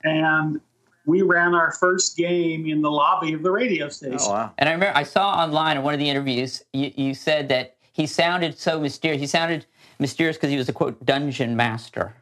and 0.05 0.61
we 1.09 1.23
ran 1.23 1.55
our 1.55 1.73
first 1.73 2.17
game 2.19 2.67
in 2.67 2.83
the 2.83 2.91
lobby 2.91 3.33
of 3.33 3.43
the 3.43 3.51
radio 3.51 3.89
station. 3.89 4.19
Oh 4.21 4.31
wow. 4.31 4.53
and 4.59 4.69
I 4.69 4.73
remember 4.73 4.97
I 4.97 5.05
saw 5.05 5.43
online 5.43 5.79
in 5.79 5.83
one 5.83 5.95
of 5.95 6.01
the 6.01 6.09
interviews 6.09 6.63
you, 6.75 6.93
you 6.97 7.15
said 7.15 7.49
that 7.49 7.77
he 7.95 8.07
sounded 8.07 8.59
so 8.59 8.79
mysterious. 8.79 9.19
He 9.21 9.27
sounded 9.27 9.65
mysterious 9.99 10.37
because 10.37 10.51
he 10.51 10.59
was 10.59 10.69
a 10.69 10.73
quote 10.73 11.05
dungeon 11.05 11.57
master. 11.57 12.15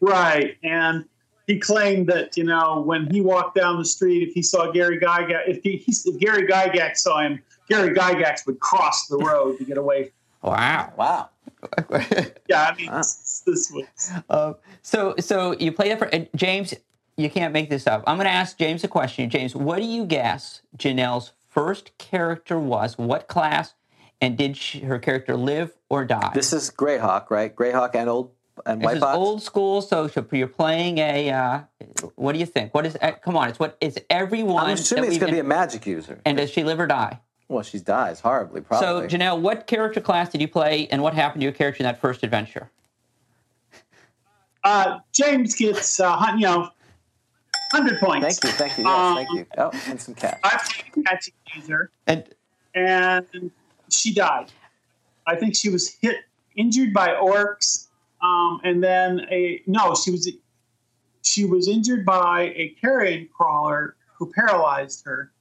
Right. 0.00 0.56
And 0.62 1.06
he 1.46 1.58
claimed 1.58 2.06
that, 2.08 2.36
you 2.36 2.44
know, 2.44 2.82
when 2.82 3.10
he 3.10 3.20
walked 3.22 3.56
down 3.56 3.78
the 3.78 3.84
street, 3.84 4.28
if 4.28 4.34
he 4.34 4.42
saw 4.42 4.70
Gary 4.70 5.00
Gygax, 5.00 5.40
if, 5.48 5.62
he, 5.62 5.82
if 5.86 6.20
Gary 6.20 6.46
Gygax 6.46 6.98
saw 6.98 7.20
him, 7.22 7.42
Gary 7.68 7.90
Gygax 7.94 8.46
would 8.46 8.60
cross 8.60 9.06
the 9.08 9.16
road 9.16 9.58
to 9.58 9.64
get 9.64 9.78
away. 9.78 10.12
Wow. 10.40 10.92
Wow. 10.96 11.30
Yeah, 12.48 12.68
I 12.70 12.74
mean, 12.76 12.86
Wow. 12.90 12.98
this, 12.98 13.42
this 13.44 13.72
was. 13.72 14.12
Uh, 14.30 14.52
so 14.82 15.14
so 15.18 15.56
you 15.58 15.72
play 15.72 15.90
it 15.90 15.98
for 15.98 16.04
and 16.04 16.28
James. 16.36 16.74
You 17.18 17.28
can't 17.28 17.52
make 17.52 17.68
this 17.68 17.88
up. 17.88 18.04
I'm 18.06 18.16
going 18.16 18.26
to 18.28 18.32
ask 18.32 18.56
James 18.56 18.84
a 18.84 18.88
question. 18.88 19.28
James, 19.28 19.54
what 19.54 19.78
do 19.78 19.84
you 19.84 20.06
guess 20.06 20.62
Jennell's 20.76 21.32
first 21.48 21.90
character 21.98 22.60
was? 22.60 22.96
What 22.96 23.26
class? 23.26 23.74
And 24.20 24.38
did 24.38 24.56
she, 24.56 24.80
her 24.80 25.00
character 25.00 25.36
live 25.36 25.72
or 25.90 26.04
die? 26.04 26.30
This 26.32 26.52
is 26.52 26.70
Greyhawk, 26.70 27.28
right? 27.30 27.54
Greyhawk 27.54 27.94
and 27.96 28.08
old 28.08 28.30
and 28.66 28.80
This 28.80 28.84
White 28.86 28.96
is 28.98 29.00
Box. 29.00 29.16
old 29.16 29.42
school. 29.42 29.82
So, 29.82 30.06
so 30.06 30.24
you're 30.30 30.46
playing 30.46 30.98
a. 30.98 31.30
Uh, 31.30 31.60
what 32.14 32.32
do 32.34 32.38
you 32.38 32.46
think? 32.46 32.72
What 32.72 32.86
is? 32.86 32.96
Uh, 33.00 33.12
come 33.12 33.36
on, 33.36 33.48
it's 33.48 33.58
what 33.58 33.76
is 33.80 33.98
everyone. 34.10 34.64
I'm 34.64 34.70
that 34.70 34.80
assuming 34.80 35.10
it's 35.10 35.18
going 35.18 35.30
to 35.30 35.36
be 35.36 35.40
a 35.40 35.44
magic 35.44 35.86
user. 35.86 36.20
And 36.24 36.36
does 36.36 36.50
she 36.50 36.62
live 36.64 36.78
or 36.80 36.86
die? 36.86 37.20
Well, 37.48 37.62
she 37.62 37.78
dies 37.78 38.20
horribly, 38.20 38.60
probably. 38.60 39.08
So, 39.08 39.16
Jennell, 39.16 39.40
what 39.40 39.66
character 39.68 40.00
class 40.00 40.30
did 40.30 40.40
you 40.40 40.48
play, 40.48 40.86
and 40.90 41.02
what 41.02 41.14
happened 41.14 41.40
to 41.40 41.44
your 41.44 41.52
character 41.52 41.82
in 41.82 41.84
that 41.84 42.00
first 42.00 42.22
adventure? 42.24 42.70
Uh, 44.64 44.98
James 45.12 45.54
gets, 45.54 46.00
uh, 46.00 46.16
hun- 46.16 46.38
you 46.38 46.46
know, 46.46 46.70
100 47.70 48.00
points. 48.00 48.38
thank 48.38 48.44
you, 48.44 48.58
thank 48.58 48.78
you, 48.78 48.84
yes, 48.84 48.98
Um, 48.98 49.14
thank 49.16 49.30
you. 49.32 49.46
Oh, 49.58 49.70
and 49.88 50.00
some 50.00 50.14
cash. 50.14 50.38
I've 50.44 50.68
taken 50.68 51.02
a 51.02 51.10
magic 51.10 51.34
user, 51.54 51.90
And 52.06 52.24
and 52.74 53.50
she 53.90 54.12
died. 54.14 54.50
I 55.26 55.36
think 55.36 55.54
she 55.54 55.68
was 55.68 55.94
hit, 56.00 56.16
injured 56.56 56.92
by 56.92 57.08
orcs, 57.08 57.88
um, 58.22 58.60
and 58.64 58.82
then 58.82 59.26
a 59.30 59.62
no, 59.66 59.94
she 59.94 60.10
was 60.10 60.28
she 61.22 61.44
was 61.44 61.68
injured 61.68 62.04
by 62.04 62.52
a 62.56 62.74
carrion 62.80 63.28
crawler 63.36 63.96
who 64.18 64.32
paralyzed 64.32 65.04
her, 65.04 65.32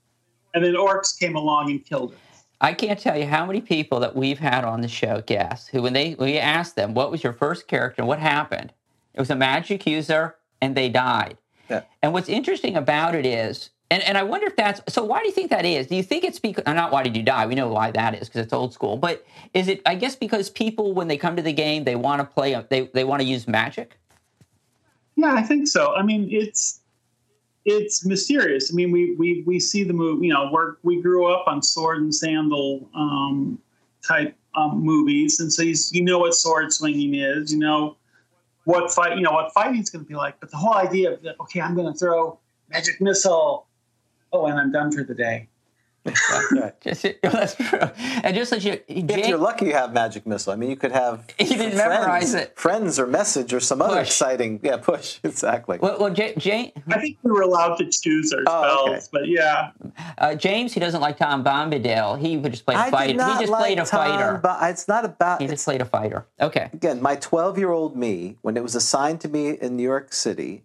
and 0.54 0.64
then 0.64 0.74
orcs 0.74 1.18
came 1.18 1.36
along 1.36 1.70
and 1.72 1.86
killed 1.86 2.12
her. 2.12 2.18
I 2.60 2.74
can't 2.74 3.00
tell 3.00 3.18
you 3.18 3.28
how 3.28 3.46
many 3.46 3.62
people 3.62 4.00
that 4.00 4.16
we've 4.16 4.40
had 4.40 4.66
on 4.66 4.82
the 4.82 4.88
show 4.88 5.22
guests 5.22 5.68
who, 5.68 5.82
when 5.84 5.94
they 5.94 6.14
when 6.14 6.30
we 6.30 6.40
asked 6.40 6.76
them 6.76 6.94
what 6.94 7.12
was 7.12 7.24
your 7.24 7.34
first 7.34 7.68
character 7.68 8.02
and 8.02 8.08
what 8.08 8.20
happened, 8.20 8.74
it 9.14 9.20
was 9.20 9.30
a 9.30 9.36
magic 9.36 9.86
user 9.86 10.36
and 10.62 10.76
they 10.76 10.90
died. 10.90 11.38
Yeah. 11.70 11.84
And 12.02 12.14
what's 12.14 12.30
interesting 12.30 12.76
about 12.76 13.16
it 13.16 13.26
is, 13.26 13.70
and, 13.90 14.04
and 14.04 14.18
I 14.18 14.24
wonder 14.24 14.48
if 14.48 14.56
that's 14.56 14.82
so. 14.94 15.04
Why 15.04 15.20
do 15.22 15.28
you 15.28 15.32
think 15.32 15.50
that 15.50 15.66
is? 15.66 15.88
Do 15.88 15.96
you 15.96 16.04
think 16.04 16.24
it's 16.26 16.40
because 16.40 16.66
not 16.66 16.92
why 16.92 17.04
did 17.04 17.16
you 17.16 17.24
die? 17.24 17.46
We 17.46 17.56
know 17.56 17.70
why 17.70 17.92
that 17.92 18.16
is 18.16 18.28
because 18.28 18.44
it's 18.44 18.54
old 18.54 18.74
school. 18.74 18.98
But 18.98 19.26
is 19.54 19.70
it? 19.70 19.82
I 19.86 19.96
guess 19.96 20.16
because 20.16 20.50
people 20.50 20.94
when 20.94 21.08
they 21.08 21.18
come 21.18 21.38
to 21.38 21.42
the 21.42 21.54
game 21.54 21.86
they 21.86 21.96
want 21.96 22.20
to 22.20 22.26
play. 22.26 22.62
They 22.70 22.90
they 22.94 23.06
want 23.06 23.22
to 23.22 23.28
use 23.28 23.48
magic. 23.48 23.98
Yeah, 25.16 25.34
I 25.34 25.42
think 25.42 25.68
so. 25.68 25.96
I 25.96 26.04
mean, 26.04 26.28
it's 26.30 26.82
it's 27.64 28.06
mysterious. 28.06 28.72
I 28.72 28.76
mean, 28.76 28.92
we 28.92 29.16
we 29.16 29.44
we 29.46 29.60
see 29.60 29.84
the 29.84 29.94
movie. 29.94 30.28
You 30.28 30.34
know, 30.34 30.76
we 30.84 30.96
we 30.98 31.02
grew 31.02 31.32
up 31.32 31.48
on 31.48 31.62
sword 31.64 32.00
and 32.02 32.14
sandal 32.14 32.90
um, 32.94 33.58
type 34.06 34.36
um, 34.56 34.82
movies, 34.82 35.40
and 35.40 35.52
so 35.52 35.62
you, 35.62 35.76
you 35.92 36.04
know 36.04 36.20
what 36.20 36.34
sword 36.34 36.74
swinging 36.74 37.16
is. 37.16 37.54
You 37.54 37.60
know 37.60 37.96
what 38.68 38.92
fight. 38.92 39.16
You 39.16 39.24
know 39.24 39.32
what 39.32 39.54
fighting 39.54 39.82
is 39.82 39.90
going 39.90 40.04
to 40.04 40.10
be 40.10 40.16
like. 40.16 40.42
But 40.42 40.52
the 40.52 40.58
whole 40.58 40.74
idea 40.74 41.14
of 41.14 41.22
that, 41.24 41.38
okay, 41.40 41.62
I'm 41.62 41.74
going 41.74 41.92
to 41.92 41.98
throw 41.98 42.38
magic 42.70 43.00
missile. 43.00 43.66
Oh, 44.34 44.46
and 44.48 44.60
I'm 44.60 44.74
done 44.74 44.92
for 44.92 45.06
the 45.06 45.16
day. 45.16 45.48
Right. 46.52 46.80
Just, 46.82 47.06
that's 47.24 47.56
true. 47.56 47.80
And 48.24 48.36
just 48.36 48.52
like 48.52 48.64
you, 48.64 48.80
if 48.88 49.28
you're 49.28 49.38
lucky, 49.38 49.66
you 49.68 49.74
have 49.74 49.94
magic 49.94 50.26
missile. 50.26 50.54
I 50.54 50.56
mean, 50.56 50.70
you 50.70 50.76
could 50.76 50.92
have 50.92 51.26
You 51.40 51.46
didn't 51.48 51.74
friends, 51.74 51.78
memorize 51.78 52.34
it. 52.34 52.58
friends 52.58 53.00
or 53.00 53.08
message 53.08 53.54
or 53.54 53.60
some 53.60 53.82
other 53.82 53.98
Push. 53.98 54.08
exciting. 54.08 54.60
Yeah, 54.64 54.78
push 54.78 55.20
exactly. 55.24 55.78
well, 55.82 55.98
well 56.00 56.14
Jay, 56.14 56.34
Jay, 56.38 56.74
I 56.90 57.00
think 57.00 57.18
we 57.24 57.32
were 57.32 57.42
allowed 57.42 57.76
to 57.78 57.90
choose 57.90 58.32
our 58.34 58.42
Oh, 58.48 58.86
spells, 58.86 58.90
okay. 58.90 59.08
but 59.12 59.28
yeah, 59.28 59.72
Uh, 60.18 60.36
James, 60.36 60.74
he 60.74 60.80
doesn't 60.80 61.02
like 61.02 61.18
Tom 61.18 61.44
Bombadil. 61.44 62.20
He 62.20 62.38
would 62.38 62.52
just 62.52 62.66
play 62.66 62.76
a 62.76 62.80
I 62.80 62.92
fighter. 62.92 63.14
he 63.14 63.18
just 63.40 63.50
like 63.50 63.62
played 63.62 63.80
a 63.80 63.86
Tom, 63.86 64.00
fighter. 64.08 64.40
But 64.42 64.70
it's 64.70 64.88
not 64.88 65.06
about. 65.06 65.42
he 65.42 65.48
just 65.48 65.66
played 65.66 65.82
a 65.82 65.86
fighter. 65.86 66.26
Okay. 66.40 66.70
again, 66.74 67.02
my 67.02 67.16
12 67.16 67.58
year 67.58 67.72
old 67.72 67.96
me, 67.96 68.38
when 68.42 68.56
it 68.58 68.64
was 68.64 68.76
assigned 68.76 69.22
to 69.22 69.28
me 69.30 69.50
in 69.50 69.76
New 69.76 69.84
York 69.84 70.14
City, 70.14 70.64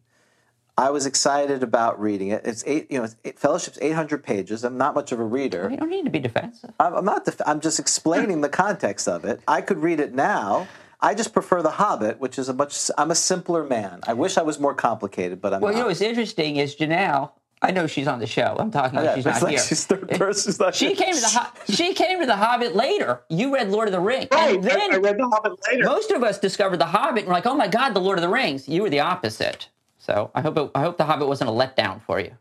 I 0.78 0.90
was 0.90 1.04
excited 1.06 1.62
about 1.62 2.00
reading 2.00 2.28
it. 2.28 2.42
It's 2.46 2.64
eight, 2.66 2.90
you 2.90 2.98
know, 2.98 3.04
it's 3.04 3.16
eight, 3.24 3.38
Fellowship's 3.38 3.78
800 3.82 4.24
pages. 4.24 4.64
I'm 4.64 4.78
not 4.78 4.94
much 4.94 5.12
of 5.12 5.20
a 5.20 5.24
reader. 5.24 5.68
You 5.70 5.76
don't 5.76 5.90
need 5.90 6.04
to 6.06 6.10
be 6.10 6.18
defensive. 6.18 6.70
I'm, 6.80 6.94
I'm 6.94 7.04
not. 7.04 7.24
Def- 7.26 7.40
I'm 7.46 7.60
just 7.60 7.78
explaining 7.78 8.40
the 8.40 8.48
context 8.48 9.06
of 9.06 9.24
it. 9.26 9.40
I 9.46 9.60
could 9.60 9.78
read 9.78 10.00
it 10.00 10.14
now. 10.14 10.66
I 11.00 11.14
just 11.14 11.32
prefer 11.32 11.62
The 11.62 11.70
Hobbit, 11.72 12.20
which 12.20 12.38
is 12.38 12.48
a 12.48 12.54
much. 12.54 12.90
I'm 12.96 13.10
a 13.10 13.14
simpler 13.14 13.64
man. 13.64 14.00
I 14.06 14.14
wish 14.14 14.38
I 14.38 14.42
was 14.42 14.58
more 14.58 14.74
complicated, 14.74 15.40
but 15.42 15.52
I'm 15.52 15.60
Well, 15.60 15.72
you 15.72 15.76
know 15.78 15.82
not. 15.84 15.88
what's 15.88 16.00
interesting 16.00 16.56
is 16.56 16.74
Jennell. 16.74 17.32
I 17.60 17.70
know 17.70 17.86
she's 17.86 18.08
on 18.08 18.18
the 18.18 18.26
show. 18.26 18.56
I'm 18.58 18.70
talking 18.72 18.98
about 18.98 19.04
Yeah, 19.04 19.14
she's 19.16 19.26
it's 19.26 19.34
not 19.36 19.42
like 19.42 19.50
here. 19.56 19.60
she's 19.64 19.84
third 19.84 20.08
person. 20.08 20.50
She's 20.52 20.58
not 20.58 20.74
She 20.74 20.86
here. 20.88 20.96
came 20.96 21.14
to 21.14 21.20
the 21.20 21.28
Ho- 21.28 21.50
she 21.68 21.94
came 21.94 22.18
to 22.20 22.26
the 22.26 22.34
Hobbit 22.36 22.74
later. 22.74 23.20
You 23.28 23.52
read 23.54 23.68
Lord 23.68 23.86
of 23.88 23.92
the 23.92 24.00
Rings, 24.00 24.28
right. 24.32 24.54
and 24.56 24.64
then 24.64 24.80
I, 24.80 24.94
I 24.94 24.98
read 24.98 25.18
the 25.18 25.28
Hobbit 25.28 25.52
later. 25.70 25.84
most 25.84 26.10
of 26.12 26.22
us 26.24 26.38
discovered 26.40 26.78
the 26.78 26.86
Hobbit 26.86 27.18
and 27.20 27.26
we're 27.28 27.34
like, 27.34 27.46
"Oh 27.46 27.54
my 27.54 27.68
God, 27.68 27.90
the 27.94 28.00
Lord 28.00 28.16
of 28.18 28.22
the 28.22 28.28
Rings." 28.30 28.68
You 28.68 28.82
were 28.82 28.90
the 28.90 29.00
opposite. 29.00 29.68
So 30.02 30.32
I 30.34 30.40
hope 30.40 30.58
it, 30.58 30.70
I 30.74 30.80
hope 30.80 30.98
the 30.98 31.04
Hobbit 31.04 31.28
wasn't 31.28 31.48
a 31.50 31.52
letdown 31.52 32.02
for 32.02 32.18
you. 32.18 32.32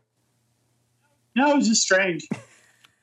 no, 1.36 1.52
it 1.52 1.56
was 1.56 1.68
just 1.68 1.82
strange. 1.82 2.26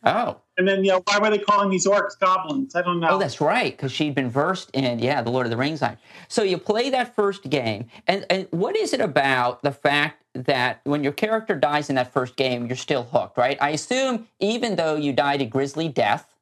Oh, 0.02 0.40
And 0.58 0.66
then, 0.66 0.86
you 0.86 0.92
know, 0.92 1.02
why 1.06 1.20
were 1.20 1.30
they 1.30 1.38
calling 1.40 1.70
these 1.70 1.86
orcs 1.86 2.18
goblins? 2.18 2.74
I 2.74 2.82
don't 2.84 3.02
know. 3.02 3.10
Oh, 3.10 3.18
that's 3.20 3.42
right, 3.42 3.76
because 3.76 3.92
she'd 3.92 4.16
been 4.16 4.30
versed 4.30 4.70
in 4.72 5.00
yeah, 5.00 5.22
the 5.22 5.30
Lord 5.30 5.46
of 5.46 5.50
the 5.50 5.58
Rings. 5.58 5.82
line. 5.82 5.98
So 6.30 6.42
you 6.42 6.58
play 6.58 6.90
that 6.92 7.14
first 7.14 7.50
game, 7.50 7.88
and 8.08 8.26
and 8.30 8.48
what 8.52 8.78
is 8.78 8.94
it 8.94 9.02
about 9.02 9.62
the 9.62 9.74
fact 9.74 10.24
that 10.36 10.80
when 10.86 11.04
your 11.04 11.12
character 11.12 11.54
dies 11.54 11.90
in 11.90 11.96
that 11.98 12.14
first 12.14 12.38
game, 12.38 12.66
you're 12.68 12.78
still 12.78 13.04
hooked, 13.04 13.38
right? 13.38 13.58
I 13.60 13.72
assume 13.72 14.30
even 14.40 14.78
though 14.78 14.96
you 14.96 15.12
died 15.12 15.42
a 15.42 15.46
grisly 15.46 15.90
death, 15.90 16.34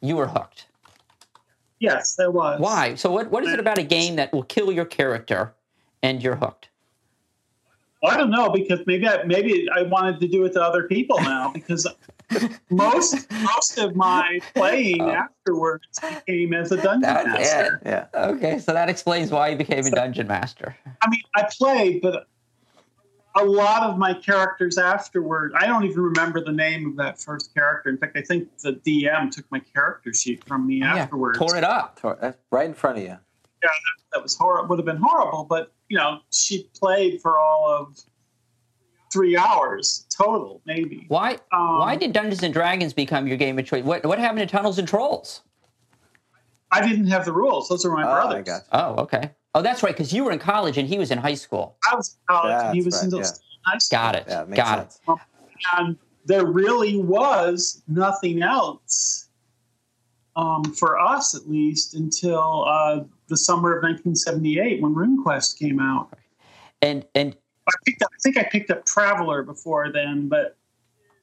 you 0.00 0.16
were 0.16 0.26
hooked. 0.26 0.66
yes, 1.78 2.16
there 2.16 2.32
was. 2.32 2.58
Why? 2.60 2.96
So 2.96 3.08
what 3.12 3.30
what 3.30 3.44
is 3.44 3.52
it 3.52 3.60
about 3.60 3.78
a 3.78 3.84
game 3.84 4.16
that 4.16 4.32
will 4.32 4.42
kill 4.42 4.72
your 4.72 4.84
character 4.84 5.54
and 6.02 6.20
you're 6.24 6.36
hooked? 6.36 6.70
Well, 8.04 8.12
I 8.12 8.18
don't 8.18 8.30
know 8.30 8.50
because 8.50 8.80
maybe 8.84 9.08
I, 9.08 9.22
maybe 9.22 9.66
I 9.74 9.80
wanted 9.80 10.20
to 10.20 10.28
do 10.28 10.44
it 10.44 10.52
to 10.52 10.62
other 10.62 10.82
people 10.82 11.18
now 11.22 11.50
because 11.54 11.86
most 12.70 13.32
most 13.32 13.78
of 13.78 13.96
my 13.96 14.40
playing 14.54 15.00
oh. 15.00 15.08
afterwards 15.08 15.86
became 16.00 16.52
as 16.52 16.70
a 16.70 16.76
dungeon 16.76 17.00
That's 17.00 17.26
master. 17.26 17.80
it. 17.82 17.88
Yeah. 17.88 18.06
Okay, 18.14 18.58
so 18.58 18.74
that 18.74 18.90
explains 18.90 19.30
why 19.30 19.48
you 19.48 19.56
became 19.56 19.86
a 19.86 19.90
dungeon 19.90 20.26
master. 20.26 20.76
I 21.00 21.08
mean, 21.08 21.22
I 21.34 21.48
played, 21.50 22.02
but 22.02 22.26
a 23.36 23.42
lot 23.42 23.84
of 23.84 23.96
my 23.96 24.12
characters 24.12 24.76
afterward, 24.76 25.54
I 25.56 25.64
don't 25.64 25.84
even 25.84 26.02
remember 26.02 26.44
the 26.44 26.52
name 26.52 26.86
of 26.86 26.96
that 26.96 27.18
first 27.18 27.54
character. 27.54 27.88
In 27.88 27.96
fact, 27.96 28.18
I 28.18 28.20
think 28.20 28.54
the 28.58 28.74
DM 28.86 29.30
took 29.30 29.50
my 29.50 29.60
character 29.60 30.12
sheet 30.12 30.44
from 30.44 30.66
me 30.66 30.82
oh, 30.82 30.88
Yeah, 30.88 30.96
afterwards. 30.96 31.38
tore 31.38 31.56
it 31.56 31.64
up. 31.64 31.98
Tor- 31.98 32.18
that's 32.20 32.36
Right 32.50 32.66
in 32.66 32.74
front 32.74 32.98
of 32.98 33.02
you. 33.02 33.08
Yeah, 33.08 33.16
that, 33.62 33.70
that 34.12 34.22
was 34.22 34.36
horrible. 34.36 34.68
Would 34.68 34.80
have 34.80 34.84
been 34.84 35.02
horrible, 35.02 35.46
but 35.48 35.72
you 35.88 35.96
know, 35.96 36.20
she 36.30 36.68
played 36.74 37.20
for 37.20 37.38
all 37.38 37.66
of 37.68 37.98
three 39.12 39.36
hours 39.36 40.06
total, 40.16 40.60
maybe. 40.66 41.04
Why? 41.08 41.34
Um, 41.52 41.78
why 41.78 41.96
did 41.96 42.12
Dungeons 42.12 42.42
and 42.42 42.52
Dragons 42.52 42.92
become 42.92 43.26
your 43.26 43.36
game 43.36 43.58
of 43.58 43.66
choice? 43.66 43.84
What 43.84 44.04
What 44.04 44.18
happened 44.18 44.40
to 44.40 44.46
Tunnels 44.46 44.78
and 44.78 44.88
Trolls? 44.88 45.42
I 46.72 46.86
didn't 46.86 47.06
have 47.08 47.24
the 47.24 47.32
rules; 47.32 47.68
those 47.68 47.84
were 47.84 47.92
my 47.94 48.02
Oh, 48.04 48.08
I 48.08 48.14
brothers. 48.26 48.44
got 48.46 48.62
Oh, 48.72 49.02
okay. 49.04 49.30
Oh, 49.54 49.62
that's 49.62 49.84
right, 49.84 49.94
because 49.94 50.12
you 50.12 50.24
were 50.24 50.32
in 50.32 50.40
college 50.40 50.78
and 50.78 50.88
he 50.88 50.98
was 50.98 51.12
in 51.12 51.18
high 51.18 51.34
school. 51.34 51.76
I 51.88 51.94
was 51.94 52.16
in 52.16 52.34
college, 52.34 52.64
and 52.64 52.74
he 52.74 52.82
was 52.82 53.00
in 53.04 53.10
right, 53.10 53.22
the 53.22 53.28
yeah. 53.28 53.32
high 53.64 53.78
school. 53.78 53.96
Got 53.98 54.16
it. 54.16 54.24
Yeah, 54.26 54.42
it 54.42 54.50
Got 54.56 54.78
sense. 54.92 55.00
it. 55.08 55.18
and 55.76 55.96
there 56.26 56.44
really 56.46 56.96
was 56.96 57.82
nothing 57.86 58.42
else 58.42 59.23
um, 60.36 60.64
for 60.64 60.98
us, 60.98 61.34
at 61.34 61.48
least, 61.48 61.94
until 61.94 62.64
uh, 62.66 63.04
the 63.28 63.36
summer 63.36 63.76
of 63.76 63.82
1978 63.82 64.82
when 64.82 64.94
RuneQuest 64.94 65.58
came 65.58 65.80
out. 65.80 66.16
And 66.82 67.06
and 67.14 67.36
I 67.68 67.72
picked 67.86 68.02
up, 68.02 68.10
I 68.12 68.18
think 68.22 68.36
I 68.38 68.42
picked 68.44 68.70
up 68.70 68.84
Traveller 68.84 69.42
before 69.42 69.90
then, 69.90 70.28
but 70.28 70.56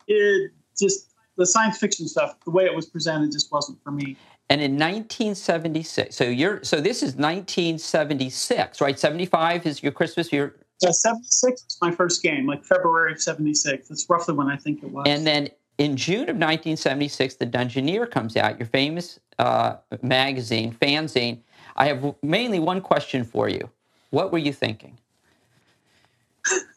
it 0.08 0.52
just 0.78 1.14
the 1.38 1.46
science 1.46 1.78
fiction 1.78 2.08
stuff, 2.08 2.36
the 2.46 2.52
way 2.52 2.66
it 2.66 2.76
was 2.76 2.88
presented, 2.88 3.32
just 3.32 3.52
wasn't 3.52 3.82
for 3.84 3.92
me. 3.92 4.16
and 4.50 4.62
in 4.62 4.74
1976. 4.74 6.16
So 6.16 6.24
you're 6.24 6.64
so 6.64 6.82
this 6.82 7.04
is 7.04 7.16
1976, 7.16 8.82
right? 8.82 8.98
75 8.98 9.66
is 9.66 9.84
your 9.84 9.92
Christmas. 9.92 10.32
Your 10.32 10.56
yeah, 10.82 10.90
76 10.92 11.64
was 11.64 11.78
my 11.82 11.92
first 11.92 12.24
game, 12.24 12.48
like 12.48 12.64
February 12.64 13.12
of 13.12 13.22
76. 13.22 13.88
That's 13.88 14.10
roughly 14.10 14.34
when 14.34 14.48
I 14.48 14.58
think 14.58 14.84
it 14.84 14.90
was. 14.90 15.06
and 15.08 15.28
then 15.28 15.50
in 15.82 15.98
June 15.98 16.30
of 16.30 16.36
1976, 16.38 17.36
the 17.36 17.48
Dungeoneer 17.48 18.10
comes 18.10 18.38
out, 18.38 18.60
your 18.60 18.68
famous 18.68 19.20
uh, 19.40 19.78
magazine, 20.04 20.76
fanzine. 20.80 21.40
I 21.76 21.86
have 21.88 22.14
mainly 22.22 22.60
one 22.60 22.82
question 22.82 23.24
for 23.24 23.50
you. 23.50 23.68
What 24.12 24.32
were 24.32 24.38
you 24.38 24.54
thinking? 24.54 25.00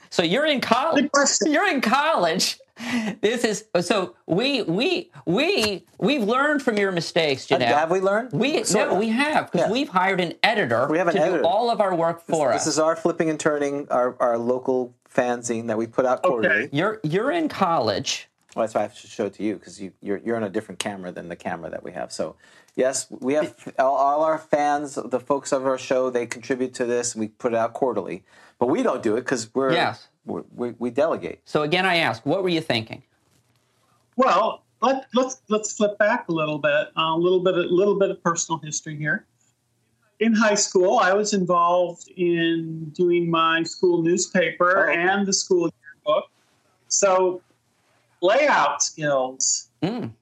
So 0.08 0.22
you're 0.22 0.46
in 0.46 0.60
college. 0.62 1.10
You're 1.44 1.68
in 1.68 1.80
college. 1.82 2.58
This 3.20 3.44
is 3.44 3.64
so 3.82 4.16
we 4.26 4.62
we 4.62 5.10
we 5.26 5.84
we've 5.98 6.22
learned 6.24 6.62
from 6.62 6.76
your 6.78 6.90
mistakes, 6.92 7.50
Uh, 7.50 7.56
Jennell. 7.58 7.66
Have 7.66 7.90
we 7.90 8.00
learned? 8.00 8.32
We 8.32 8.64
Sort 8.64 8.88
no, 8.90 8.94
we 8.98 9.08
have 9.10 9.50
because 9.50 9.66
Yeah. 9.68 9.72
we've 9.72 9.88
hired 9.88 10.20
an 10.20 10.32
editor 10.42 10.86
We 10.90 10.98
have 10.98 11.08
an 11.08 11.14
to 11.14 11.20
editor. 11.20 11.38
do 11.42 11.46
all 11.46 11.68
of 11.70 11.80
our 11.80 11.94
work 11.94 12.22
for 12.26 12.48
This 12.52 12.56
us. 12.60 12.64
This 12.64 12.74
is 12.74 12.78
our 12.78 12.96
flipping 12.96 13.28
and 13.30 13.38
turning, 13.38 13.86
our, 13.90 14.16
our 14.20 14.38
local 14.38 14.94
fanzine 15.12 15.66
that 15.68 15.76
we 15.78 15.86
put 15.86 16.04
out 16.06 16.22
quarterly. 16.22 16.64
Okay. 16.64 16.68
you're 16.72 17.00
you're 17.04 17.30
in 17.30 17.48
college. 17.48 18.28
Well, 18.54 18.62
that's 18.64 18.74
why 18.74 18.80
I 18.80 18.84
have 18.84 19.00
to 19.00 19.06
show 19.06 19.26
it 19.26 19.34
to 19.34 19.42
you 19.42 19.54
because 19.56 19.80
you, 19.80 19.92
you're 20.00 20.18
you're 20.18 20.36
on 20.36 20.44
a 20.44 20.48
different 20.50 20.78
camera 20.78 21.10
than 21.12 21.28
the 21.28 21.36
camera 21.36 21.70
that 21.70 21.82
we 21.82 21.92
have. 21.92 22.12
So, 22.12 22.36
yes, 22.76 23.06
we 23.10 23.34
have 23.34 23.54
all, 23.78 23.94
all 23.96 24.22
our 24.22 24.38
fans, 24.38 24.94
the 25.04 25.20
folks 25.20 25.52
of 25.52 25.66
our 25.66 25.78
show, 25.78 26.10
they 26.10 26.26
contribute 26.26 26.74
to 26.74 26.84
this, 26.84 27.14
and 27.14 27.20
we 27.20 27.28
put 27.28 27.52
it 27.52 27.56
out 27.56 27.72
quarterly. 27.72 28.24
But 28.58 28.68
we 28.68 28.82
don't 28.82 29.02
do 29.02 29.16
it 29.16 29.22
because 29.22 29.52
we're 29.54 29.72
Yes. 29.72 30.08
we're, 30.24 30.44
we 30.54 30.70
we 30.78 30.90
delegate. 30.90 31.40
So 31.44 31.62
again, 31.62 31.84
I 31.84 31.96
ask, 31.96 32.24
what 32.24 32.42
were 32.42 32.48
you 32.48 32.60
thinking? 32.60 33.02
Well, 34.16 34.62
let, 34.80 35.06
let's 35.14 35.42
let's 35.48 35.76
flip 35.76 35.98
back 35.98 36.28
a 36.28 36.32
little 36.32 36.58
bit. 36.58 36.88
Uh, 36.96 37.14
a 37.14 37.18
little 37.18 37.40
bit, 37.40 37.54
a 37.56 37.62
little 37.62 37.98
bit 37.98 38.10
of 38.10 38.22
personal 38.22 38.58
history 38.60 38.96
here. 38.96 39.26
In 40.20 40.32
high 40.32 40.54
school, 40.54 41.00
I 41.00 41.12
was 41.12 41.34
involved 41.34 42.08
in 42.16 42.90
doing 42.90 43.28
my 43.28 43.64
school 43.64 44.00
newspaper 44.02 44.86
Oh, 44.88 44.92
okay. 44.92 45.02
and 45.02 45.26
the 45.26 45.32
school 45.32 45.68
yearbook. 46.06 46.30
So, 46.86 47.42
layout 48.24 48.82
skills, 48.82 49.68
Mm. 49.84 50.12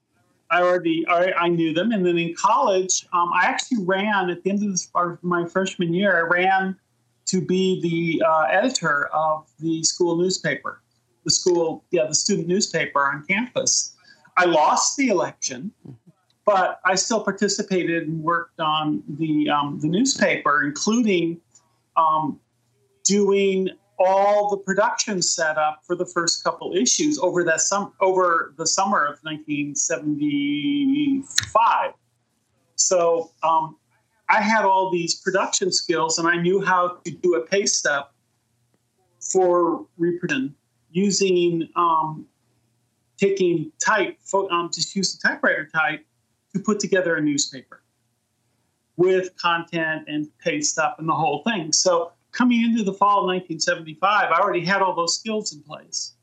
I 0.51 0.61
already 0.61 1.05
I, 1.07 1.47
knew 1.47 1.73
them. 1.73 1.91
And 1.91 2.05
then 2.05 2.17
in 2.17 2.35
college, 2.35 3.07
um, 3.11 3.31
I 3.33 3.45
actually 3.45 3.83
ran 3.83 4.29
at 4.29 4.43
the 4.43 4.51
end 4.51 4.63
of 4.63 4.69
this, 4.69 4.91
my 5.21 5.45
freshman 5.47 5.93
year. 5.93 6.15
I 6.15 6.21
ran 6.21 6.77
to 7.25 7.41
be 7.41 7.81
the 7.81 8.23
uh, 8.23 8.43
editor 8.51 9.07
of 9.13 9.49
the 9.59 9.83
school 9.83 10.15
newspaper, 10.15 10.81
the 11.23 11.31
school, 11.31 11.83
yeah, 11.91 12.05
the 12.05 12.13
student 12.13 12.47
newspaper 12.47 12.99
on 12.99 13.25
campus. 13.25 13.95
I 14.37 14.45
lost 14.45 14.97
the 14.97 15.07
election, 15.07 15.71
but 16.45 16.79
I 16.85 16.95
still 16.95 17.23
participated 17.23 18.07
and 18.07 18.21
worked 18.21 18.59
on 18.59 19.01
the 19.07 19.49
um, 19.49 19.79
the 19.79 19.87
newspaper, 19.87 20.63
including 20.63 21.39
um, 21.95 22.39
doing 23.05 23.69
all 24.05 24.49
the 24.49 24.57
production 24.57 25.21
set 25.21 25.57
up 25.57 25.81
for 25.85 25.95
the 25.95 26.05
first 26.05 26.43
couple 26.43 26.75
issues 26.75 27.17
over 27.19 27.43
that 27.43 27.61
sum 27.61 27.93
over 28.01 28.53
the 28.57 28.67
summer 28.67 29.05
of 29.05 29.19
1975. 29.23 31.93
So 32.75 33.31
um, 33.43 33.77
I 34.29 34.41
had 34.41 34.65
all 34.65 34.91
these 34.91 35.15
production 35.15 35.71
skills, 35.71 36.19
and 36.19 36.27
I 36.27 36.35
knew 36.37 36.61
how 36.61 36.97
to 37.05 37.11
do 37.11 37.35
a 37.35 37.45
paste 37.45 37.85
up 37.85 38.13
for 39.19 39.85
reproduction 39.97 40.55
using 40.93 41.67
um, 41.75 42.25
taking 43.17 43.71
type, 43.79 44.17
um, 44.51 44.69
just 44.73 44.95
use 44.95 45.15
the 45.15 45.27
typewriter 45.27 45.67
type 45.73 46.05
to 46.53 46.59
put 46.59 46.79
together 46.79 47.15
a 47.15 47.21
newspaper 47.21 47.81
with 48.95 49.35
content 49.37 50.03
and 50.07 50.27
paste 50.37 50.77
up 50.77 50.99
and 50.99 51.09
the 51.09 51.13
whole 51.13 51.41
thing. 51.43 51.73
So 51.73 52.12
coming 52.33 52.63
into 52.63 52.83
the 52.83 52.93
fall 52.93 53.19
of 53.19 53.27
1975, 53.27 54.31
I 54.31 54.39
already 54.39 54.65
had 54.65 54.81
all 54.81 54.93
those 54.93 55.17
skills 55.17 55.53
in 55.53 55.61
place. 55.61 56.13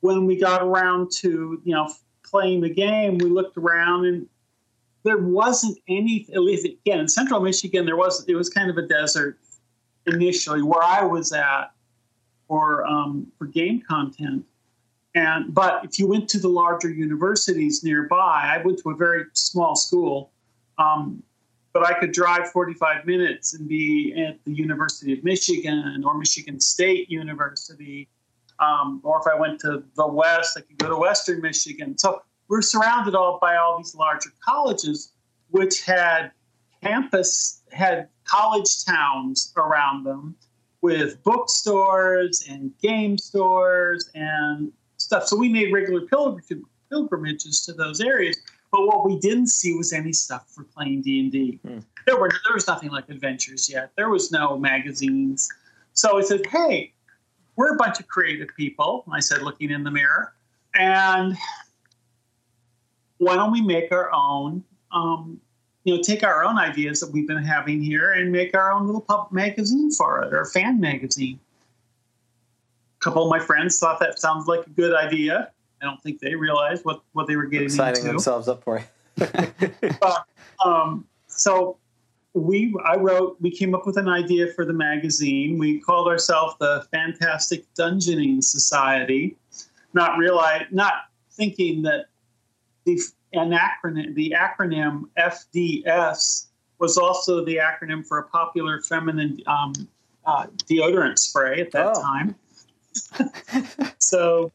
When 0.00 0.24
we 0.24 0.36
got 0.36 0.62
around 0.62 1.10
to 1.16 1.60
you 1.62 1.74
know 1.74 1.92
playing 2.24 2.62
the 2.62 2.70
game, 2.70 3.18
we 3.18 3.28
looked 3.28 3.58
around 3.58 4.06
and 4.06 4.26
there 5.02 5.18
wasn't 5.18 5.78
any. 5.88 6.26
At 6.32 6.40
least 6.40 6.64
again 6.64 7.00
in 7.00 7.08
Central 7.08 7.40
Michigan, 7.40 7.84
there 7.84 7.96
was 7.96 8.24
it 8.26 8.34
was 8.34 8.48
kind 8.48 8.70
of 8.70 8.78
a 8.78 8.86
desert 8.86 9.38
initially 10.06 10.62
where 10.62 10.82
I 10.82 11.04
was 11.04 11.32
at 11.32 11.72
for 12.48 12.86
um, 12.86 13.30
for 13.36 13.46
game 13.46 13.82
content. 13.86 14.44
And 15.14 15.52
but 15.52 15.84
if 15.84 15.98
you 15.98 16.06
went 16.06 16.28
to 16.30 16.38
the 16.38 16.48
larger 16.48 16.88
universities 16.88 17.84
nearby, 17.84 18.56
I 18.56 18.62
went 18.64 18.78
to 18.78 18.90
a 18.90 18.96
very 18.96 19.24
small 19.34 19.74
school, 19.74 20.30
um, 20.78 21.22
but 21.72 21.86
I 21.86 21.98
could 21.98 22.12
drive 22.12 22.50
45 22.50 23.06
minutes 23.06 23.54
and 23.54 23.68
be 23.68 24.14
at 24.26 24.42
the 24.44 24.52
University 24.52 25.12
of 25.12 25.22
Michigan 25.22 26.02
or 26.04 26.18
Michigan 26.18 26.60
State 26.60 27.10
University. 27.10 28.08
Um, 28.58 29.00
or 29.04 29.20
if 29.20 29.26
I 29.26 29.38
went 29.38 29.60
to 29.60 29.82
the 29.96 30.06
West, 30.06 30.56
I 30.58 30.62
could 30.62 30.78
go 30.78 30.88
to 30.88 30.96
Western 30.96 31.40
Michigan. 31.40 31.96
So 31.96 32.22
we're 32.48 32.62
surrounded 32.62 33.14
all 33.14 33.38
by 33.40 33.56
all 33.56 33.78
these 33.78 33.94
larger 33.94 34.30
colleges, 34.44 35.12
which 35.50 35.84
had 35.84 36.32
campus 36.82 37.62
had 37.72 38.08
college 38.24 38.84
towns 38.84 39.52
around 39.56 40.04
them 40.04 40.34
with 40.82 41.22
bookstores 41.22 42.46
and 42.48 42.72
game 42.78 43.18
stores 43.18 44.10
and 44.14 44.72
stuff. 44.96 45.26
So 45.26 45.36
we 45.36 45.48
made 45.48 45.72
regular 45.72 46.06
pilgrim- 46.06 46.64
pilgrimages 46.90 47.64
to 47.66 47.72
those 47.72 48.00
areas. 48.00 48.36
But 48.72 48.86
what 48.86 49.04
we 49.04 49.18
didn't 49.18 49.48
see 49.48 49.74
was 49.74 49.92
any 49.92 50.12
stuff 50.12 50.48
for 50.48 50.64
playing 50.64 51.02
D 51.02 51.20
and 51.20 51.32
D. 51.32 51.58
There 52.06 52.18
were 52.18 52.30
there 52.44 52.54
was 52.54 52.66
nothing 52.66 52.90
like 52.90 53.08
adventures 53.08 53.68
yet. 53.68 53.92
There 53.96 54.08
was 54.10 54.30
no 54.30 54.58
magazines. 54.58 55.48
So 55.92 56.18
I 56.18 56.22
said, 56.22 56.46
"Hey, 56.46 56.92
we're 57.56 57.74
a 57.74 57.76
bunch 57.76 57.98
of 58.00 58.06
creative 58.08 58.48
people." 58.56 59.04
I 59.12 59.20
said, 59.20 59.42
looking 59.42 59.70
in 59.70 59.82
the 59.82 59.90
mirror, 59.90 60.34
and 60.74 61.36
why 63.18 63.36
don't 63.36 63.52
we 63.52 63.60
make 63.60 63.92
our 63.92 64.10
own? 64.12 64.64
Um, 64.92 65.40
you 65.84 65.96
know, 65.96 66.02
take 66.02 66.22
our 66.22 66.44
own 66.44 66.58
ideas 66.58 67.00
that 67.00 67.10
we've 67.10 67.26
been 67.26 67.42
having 67.42 67.82
here 67.82 68.12
and 68.12 68.30
make 68.30 68.54
our 68.54 68.72
own 68.72 68.86
little 68.86 69.00
pub 69.00 69.32
magazine 69.32 69.90
for 69.90 70.22
it 70.22 70.32
or 70.32 70.44
fan 70.44 70.78
magazine. 70.78 71.40
A 73.00 73.04
couple 73.04 73.24
of 73.24 73.30
my 73.30 73.38
friends 73.38 73.78
thought 73.78 73.98
that 74.00 74.18
sounds 74.18 74.46
like 74.46 74.66
a 74.66 74.70
good 74.70 74.94
idea. 74.94 75.50
I 75.80 75.86
don't 75.86 76.02
think 76.02 76.20
they 76.20 76.34
realized 76.34 76.84
what, 76.84 77.02
what 77.12 77.26
they 77.26 77.36
were 77.36 77.46
getting 77.46 77.64
into. 77.66 77.76
Signing 77.76 77.96
into. 78.00 78.08
themselves 78.08 78.48
up 78.48 78.62
for 78.64 78.82
it. 79.18 79.94
Um, 80.64 81.06
so 81.26 81.78
we, 82.34 82.76
I 82.84 82.96
wrote, 82.96 83.38
we 83.40 83.50
came 83.50 83.74
up 83.74 83.86
with 83.86 83.96
an 83.96 84.08
idea 84.08 84.48
for 84.48 84.66
the 84.66 84.74
magazine. 84.74 85.56
We 85.58 85.80
called 85.80 86.06
ourselves 86.06 86.54
the 86.60 86.86
Fantastic 86.92 87.64
Dungeoning 87.78 88.44
Society, 88.44 89.36
not 89.94 90.18
realize, 90.18 90.66
not 90.70 90.92
thinking 91.32 91.80
that 91.82 92.06
the 92.84 93.00
an 93.32 93.52
acronym, 93.52 94.14
the 94.14 94.34
acronym 94.36 95.04
FDS 95.18 96.48
was 96.78 96.98
also 96.98 97.42
the 97.44 97.56
acronym 97.56 98.06
for 98.06 98.18
a 98.18 98.24
popular 98.28 98.82
feminine 98.82 99.40
um, 99.46 99.72
uh, 100.26 100.46
deodorant 100.68 101.18
spray 101.18 101.60
at 101.62 101.70
that 101.72 101.94
Oh. 101.96 102.02
time. 102.02 102.34
so 103.98 104.52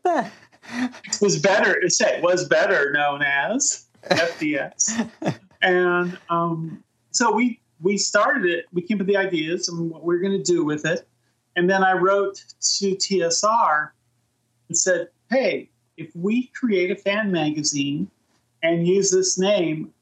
was 1.22 1.40
better. 1.40 1.78
It 1.78 1.92
said 1.92 2.24
was 2.24 2.48
better 2.48 2.92
known 2.92 3.22
as 3.22 3.88
FDS, 4.10 5.10
and 5.62 6.18
um, 6.30 6.84
so 7.12 7.34
we 7.34 7.60
we 7.82 7.98
started 7.98 8.46
it. 8.46 8.66
We 8.74 8.82
came 8.82 8.96
up 8.96 9.00
with 9.00 9.08
the 9.08 9.18
ideas 9.18 9.70
and 9.70 9.90
what 9.90 10.04
we 10.04 10.16
are 10.16 10.20
going 10.20 10.38
to 10.38 10.44
do 10.44 10.64
with 10.64 10.86
it, 10.86 11.08
and 11.56 11.70
then 11.70 11.84
I 11.84 11.94
wrote 11.94 12.36
to 12.36 12.96
TSR 12.96 13.90
and 14.70 14.78
said, 14.78 15.10
"Hey, 15.30 15.70
if 15.98 16.16
we 16.16 16.48
create 16.48 16.92
a 16.92 16.96
fan 16.96 17.32
magazine 17.32 18.10
and 18.64 18.88
use 18.88 19.12
this 19.12 19.38
name, 19.38 19.94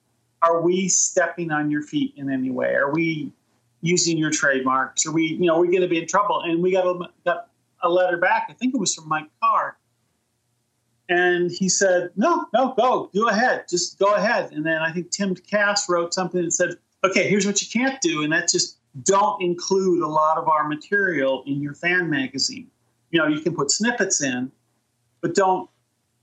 are 0.42 0.62
we 0.62 0.88
stepping 0.88 1.52
on 1.52 1.70
your 1.70 1.84
feet 1.84 2.14
in 2.18 2.32
any 2.32 2.50
way? 2.50 2.76
Are 2.76 2.92
we 2.92 3.32
using 3.82 4.18
your 4.18 4.32
trademarks? 4.32 5.06
Are 5.06 5.12
we, 5.12 5.24
you 5.24 5.46
know, 5.46 5.56
are 5.56 5.62
we 5.62 5.68
going 5.68 5.82
to 5.82 5.88
be 5.88 6.00
in 6.00 6.08
trouble?" 6.08 6.42
And 6.42 6.62
we 6.62 6.72
got 6.72 6.86
a, 6.86 7.10
got 7.26 7.50
a 7.82 7.90
letter 7.90 8.18
back. 8.18 8.48
I 8.50 8.54
think 8.54 8.74
it 8.74 8.80
was 8.80 8.96
from 8.96 9.08
Mike 9.08 9.30
Carr. 9.42 9.78
And 11.10 11.52
he 11.52 11.68
said, 11.68 12.12
no, 12.16 12.46
no, 12.54 12.74
go, 12.78 13.10
go 13.14 13.28
ahead, 13.28 13.66
just 13.70 14.00
go 14.00 14.16
ahead. 14.16 14.52
And 14.54 14.66
then 14.66 14.78
I 14.78 14.92
think 14.92 15.12
Tim 15.12 15.36
Kask 15.36 15.90
wrote 15.90 16.14
something 16.14 16.42
that 16.44 16.52
said, 16.52 16.76
okay, 17.04 17.30
here's 17.30 17.46
what 17.46 17.62
you 17.62 17.68
can't 17.68 18.00
do, 18.02 18.24
and 18.24 18.32
that's 18.32 18.54
just 18.54 18.78
don't 19.04 19.42
include 19.42 20.02
a 20.02 20.08
lot 20.08 20.38
of 20.38 20.48
our 20.48 20.68
material 20.68 21.44
in 21.46 21.62
your 21.62 21.74
fan 21.74 22.10
magazine. 22.10 22.68
You 23.12 23.20
know, 23.20 23.28
you 23.28 23.42
can 23.42 23.56
put 23.56 23.72
snippets 23.72 24.22
in, 24.22 24.52
but 25.22 25.36
don't, 25.36 25.70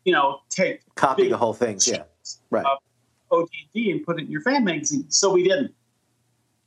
you 0.04 0.12
know, 0.12 0.40
take 0.48 0.82
Copy 0.94 1.28
the 1.28 1.36
whole 1.36 1.52
thing. 1.52 1.78
Yeah. 1.86 2.04
Right. 2.50 2.64
ODD 3.32 3.48
and 3.74 4.04
put 4.04 4.18
it 4.18 4.24
in 4.24 4.30
your 4.30 4.40
fan 4.40 4.64
magazine. 4.64 5.10
So 5.10 5.32
we 5.32 5.44
didn't. 5.44 5.74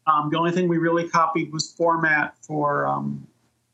Um, 0.08 0.30
the 0.32 0.38
only 0.38 0.52
thing 0.52 0.68
we 0.68 0.78
really 0.78 1.08
copied 1.08 1.52
was 1.54 1.72
format 1.74 2.36
for 2.42 2.86
um, 2.88 3.26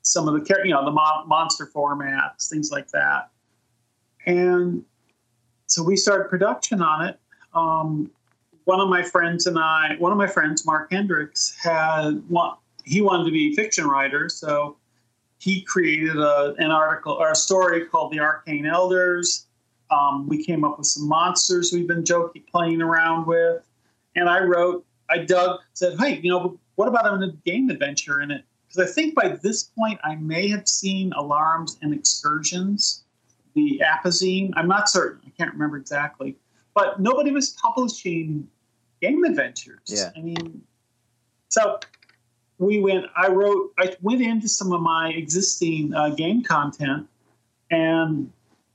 some 0.02 0.28
of 0.28 0.34
the 0.34 0.62
you 0.64 0.72
know 0.72 0.86
the 0.86 0.92
mon- 0.92 1.28
monster 1.28 1.70
formats, 1.74 2.50
things 2.50 2.72
like 2.72 2.90
that. 2.90 3.30
And 4.30 4.86
so 5.66 5.82
we 5.82 5.96
started 5.96 6.30
production 6.30 6.84
on 6.84 7.08
it. 7.08 7.20
Um, 7.56 8.12
one 8.66 8.80
of 8.80 8.88
my 8.88 9.02
friends 9.02 9.48
and 9.48 9.58
I, 9.58 9.96
one 9.98 10.12
of 10.12 10.20
my 10.20 10.28
friends, 10.28 10.68
Mark 10.68 10.92
Hendricks, 10.92 11.58
had 11.60 12.22
he 12.84 13.02
wanted 13.02 13.26
to 13.26 13.32
be 13.32 13.52
a 13.52 13.56
fiction 13.56 13.88
writer, 13.88 14.30
so 14.30 14.78
he 15.40 15.62
created 15.62 16.16
a, 16.16 16.54
an 16.60 16.70
article 16.70 17.14
or 17.14 17.32
a 17.32 17.36
story 17.36 17.86
called 17.86 18.12
"The 18.12 18.20
Arcane 18.20 18.68
Elders." 18.68 19.48
Um, 19.90 20.28
we 20.28 20.44
came 20.44 20.64
up 20.64 20.78
with 20.78 20.86
some 20.86 21.08
monsters 21.08 21.74
we've 21.74 21.88
been 21.88 22.06
joking, 22.06 22.44
playing 22.52 22.84
around 22.84 23.26
with, 23.26 23.64
and 24.16 24.30
I 24.30 24.44
wrote, 24.44 24.86
I 25.10 25.20
dug, 25.20 25.60
said, 25.74 26.00
"Hey, 26.00 26.20
you 26.22 26.30
know, 26.30 26.60
what 26.76 26.88
about 26.88 27.08
a 27.08 27.34
game 27.46 27.72
adventure 27.72 28.22
in 28.22 28.30
it?" 28.30 28.44
Because 28.68 28.88
I 28.88 28.94
think 28.94 29.16
by 29.16 29.30
this 29.42 29.64
point 29.64 30.00
I 30.04 30.18
may 30.18 30.48
have 30.50 30.68
seen 30.68 31.14
Alarums 31.14 31.78
and 31.82 31.92
Excursions, 31.96 33.06
the 33.54 33.82
Apazine. 33.84 34.52
I'm 34.56 34.68
not 34.68 34.90
certain. 34.90 35.22
I 35.26 35.32
can't 35.38 35.52
remember 35.54 35.78
exactly, 35.78 36.36
but 36.74 37.00
nobody 37.00 37.32
was 37.32 37.50
publishing 37.50 38.48
game 39.02 39.24
adventures. 39.24 39.80
Yeah. 39.86 40.12
I 40.16 40.22
mean, 40.22 40.62
so 41.50 41.80
we 42.58 42.80
went. 42.80 43.06
I 43.16 43.28
wrote. 43.30 43.74
I 43.78 43.96
went 44.02 44.22
into 44.22 44.48
some 44.48 44.72
of 44.74 44.82
my 44.82 45.10
existing 45.10 45.94
uh, 45.94 46.10
game 46.10 46.44
content 46.44 47.08
and 47.72 48.32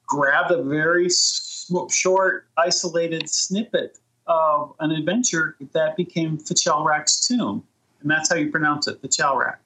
grabbed 0.07 0.51
a 0.51 0.63
very 0.63 1.09
sm- 1.09 1.89
short, 1.91 2.47
isolated 2.57 3.29
snippet 3.29 3.99
of 4.27 4.75
an 4.81 4.91
adventure 4.91 5.57
that 5.73 5.97
became 5.97 6.39
F'Chelrak's 6.39 7.27
Tomb, 7.27 7.65
and 8.01 8.11
that's 8.11 8.31
how 8.31 8.37
you 8.37 8.51
pronounce 8.51 8.87
it, 8.89 9.03
Fichelrak. 9.03 9.57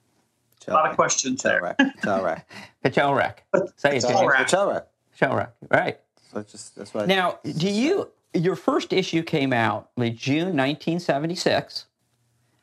A 0.67 0.73
lot 0.73 0.91
of 0.91 0.97
questions 0.97 1.43
there. 1.43 1.61
Chalrak. 1.79 1.93
Chalrak. 2.03 2.43
Pachelrak. 2.85 3.35
Say 3.77 3.97
it, 3.97 4.01
James. 4.03 4.89
Chalrak. 5.19 5.51
Chalrak. 5.63 5.71
Right. 5.71 6.01
So 6.33 6.41
it's 6.41 6.53
just 6.53 6.77
that's 6.77 6.95
why. 6.95 7.07
Now, 7.07 7.39
do 7.45 7.69
you? 7.69 8.11
Your 8.35 8.57
first 8.57 8.93
issue 8.93 9.23
came 9.23 9.53
out 9.53 9.91
in 9.97 10.17
June 10.17 10.57
1976. 10.57 11.87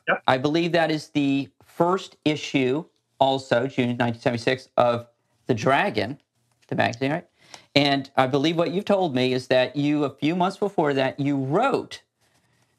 Yep. 0.08 0.24
I 0.28 0.38
believe 0.38 0.72
that 0.74 0.92
is 0.92 1.10
the 1.10 1.50
first 1.66 2.18
issue, 2.24 2.86
also 3.20 3.68
June 3.68 3.98
1976, 3.98 4.70
of 4.78 5.08
the 5.48 5.54
Dragon, 5.56 6.22
the 6.68 6.76
magazine, 6.76 7.12
right? 7.12 7.28
And 7.76 8.10
I 8.16 8.28
believe 8.28 8.58
what 8.58 8.72
you've 8.72 8.86
told 8.86 9.16
me 9.16 9.34
is 9.34 9.48
that 9.48 9.76
you, 9.76 10.06
a 10.06 10.10
few 10.10 10.36
months 10.36 10.58
before 10.58 10.94
that, 10.94 11.20
you 11.20 11.36
wrote 11.36 12.02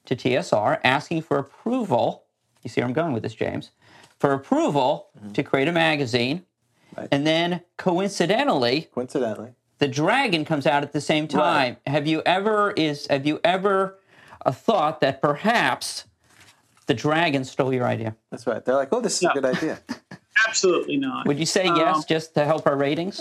to 0.06 0.16
TSR 0.16 0.80
asking 0.84 1.22
for 1.22 1.38
approval. 1.38 2.24
You 2.62 2.70
see 2.70 2.80
where 2.80 2.88
I'm 2.88 2.94
going 2.94 3.12
with 3.12 3.22
this, 3.22 3.34
James? 3.34 3.70
For 4.18 4.32
approval 4.32 5.08
mm-hmm. 5.18 5.32
to 5.32 5.42
create 5.42 5.68
a 5.68 5.72
magazine. 5.72 6.44
Right. 6.96 7.08
And 7.12 7.26
then 7.26 7.62
coincidentally, 7.76 8.88
coincidentally. 8.94 9.50
The 9.78 9.88
dragon 9.88 10.44
comes 10.44 10.66
out 10.66 10.82
at 10.82 10.92
the 10.92 11.00
same 11.00 11.28
time. 11.28 11.76
Have 11.86 12.06
you 12.06 12.22
ever 12.24 12.70
is 12.72 13.06
have 13.08 13.26
you 13.26 13.40
ever 13.44 13.98
uh, 14.44 14.52
thought 14.52 15.00
that 15.00 15.20
perhaps 15.20 16.04
the 16.86 16.94
dragon 16.94 17.44
stole 17.44 17.72
your 17.72 17.84
idea? 17.86 18.16
That's 18.30 18.46
right. 18.46 18.64
They're 18.64 18.74
like, 18.76 18.88
oh, 18.92 19.00
this 19.00 19.16
is 19.16 19.22
No. 19.22 19.30
a 19.30 19.34
good 19.34 19.44
idea. 19.44 19.78
Absolutely 20.48 20.96
not. 20.96 21.26
Would 21.26 21.38
you 21.38 21.46
say 21.46 21.66
Um, 21.66 21.76
yes 21.76 22.04
just 22.04 22.34
to 22.34 22.44
help 22.44 22.66
our 22.66 22.76
ratings? 22.76 23.20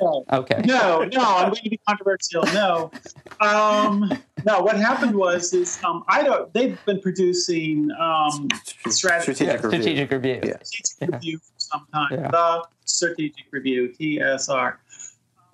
No, 0.00 0.24
Okay. 0.32 0.62
no, 0.64 1.02
no, 1.12 1.20
I'm 1.24 1.46
going 1.48 1.56
to 1.64 1.70
be 1.70 1.80
controversial. 1.88 2.44
No, 2.54 2.92
um, 3.40 4.08
no. 4.46 4.60
What 4.60 4.76
happened 4.76 5.12
was, 5.16 5.52
is 5.52 5.82
um, 5.82 6.04
I 6.06 6.22
don't. 6.22 6.52
They've 6.54 6.78
been 6.84 7.00
producing 7.00 7.90
um, 7.98 8.46
strat- 8.86 9.22
Strategic 9.22 9.40
Yeah, 9.48 9.54
review. 9.54 9.70
strategic 9.82 10.10
review. 10.12 10.40
Yeah. 10.44 10.56
strategic 10.62 11.14
review 11.14 11.38
for 11.38 11.52
some 11.56 11.86
time. 11.92 12.08
Yeah. 12.12 12.30
The 12.30 12.64
strategic 12.84 13.46
review, 13.50 13.92
TSR. 13.98 14.76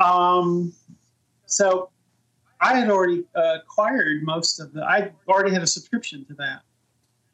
Um, 0.01 0.73
so 1.47 1.91
I 2.61 2.77
had 2.77 2.91
already 2.91 3.25
uh, 3.35 3.59
acquired 3.63 4.23
most 4.23 4.61
of 4.61 4.73
the. 4.73 4.83
I 4.83 5.11
already 5.29 5.53
had 5.53 5.63
a 5.63 5.67
subscription 5.67 6.25
to 6.27 6.35
that, 6.35 6.63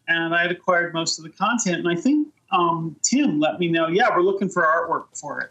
and 0.08 0.34
I 0.34 0.42
had 0.42 0.50
acquired 0.50 0.92
most 0.94 1.18
of 1.18 1.24
the 1.24 1.30
content. 1.30 1.78
And 1.78 1.88
I 1.88 1.94
think 2.00 2.28
um, 2.50 2.96
Tim 3.02 3.38
let 3.38 3.58
me 3.58 3.68
know. 3.68 3.88
Yeah, 3.88 4.14
we're 4.14 4.22
looking 4.22 4.48
for 4.48 4.62
artwork 4.62 5.16
for 5.18 5.40
it, 5.40 5.50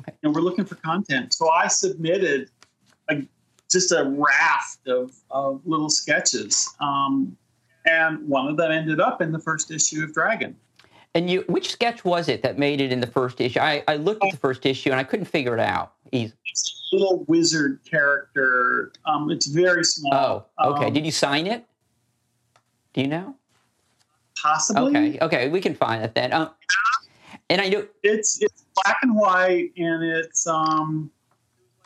Okay. 0.00 0.16
and 0.22 0.34
we're 0.34 0.40
looking 0.40 0.64
for 0.64 0.76
content. 0.76 1.34
So 1.34 1.50
I 1.50 1.68
submitted 1.68 2.50
a, 3.10 3.22
just 3.70 3.92
a 3.92 4.04
raft 4.04 4.86
of, 4.86 5.12
of 5.30 5.60
little 5.64 5.90
sketches. 5.90 6.68
Um, 6.80 7.36
and 7.86 8.26
one 8.28 8.48
of 8.48 8.56
them 8.56 8.70
ended 8.70 9.00
up 9.00 9.22
in 9.22 9.32
the 9.32 9.38
first 9.38 9.70
issue 9.70 10.04
of 10.04 10.12
Dragon. 10.12 10.56
And 11.14 11.30
you, 11.30 11.44
which 11.48 11.70
sketch 11.70 12.04
was 12.04 12.28
it 12.28 12.42
that 12.42 12.58
made 12.58 12.80
it 12.80 12.92
in 12.92 13.00
the 13.00 13.06
first 13.06 13.40
issue? 13.40 13.60
I, 13.60 13.82
I 13.88 13.96
looked 13.96 14.22
at 14.24 14.30
the 14.30 14.36
first 14.36 14.66
issue 14.66 14.90
and 14.90 15.00
I 15.00 15.04
couldn't 15.04 15.24
figure 15.24 15.54
it 15.54 15.60
out. 15.60 15.94
Easy. 16.12 16.32
It's 16.46 16.88
a 16.92 16.96
little 16.96 17.24
wizard 17.28 17.80
character. 17.88 18.92
Um, 19.06 19.30
it's 19.30 19.46
very 19.46 19.84
small. 19.84 20.48
Oh, 20.58 20.72
okay. 20.72 20.86
Um, 20.86 20.92
Did 20.92 21.04
you 21.04 21.12
sign 21.12 21.46
it? 21.46 21.64
Do 22.94 23.00
you 23.02 23.08
know? 23.08 23.34
possibly? 24.40 24.96
Okay, 24.96 25.18
okay, 25.20 25.48
we 25.48 25.60
can 25.60 25.74
find 25.74 26.02
it 26.04 26.14
then. 26.14 26.32
Um, 26.32 26.50
and 27.50 27.60
I 27.60 27.68
know 27.68 27.86
It's 28.02 28.40
it's 28.40 28.64
black 28.84 28.98
and 29.02 29.16
white, 29.16 29.72
and 29.76 30.02
it's 30.04 30.46
um, 30.46 31.10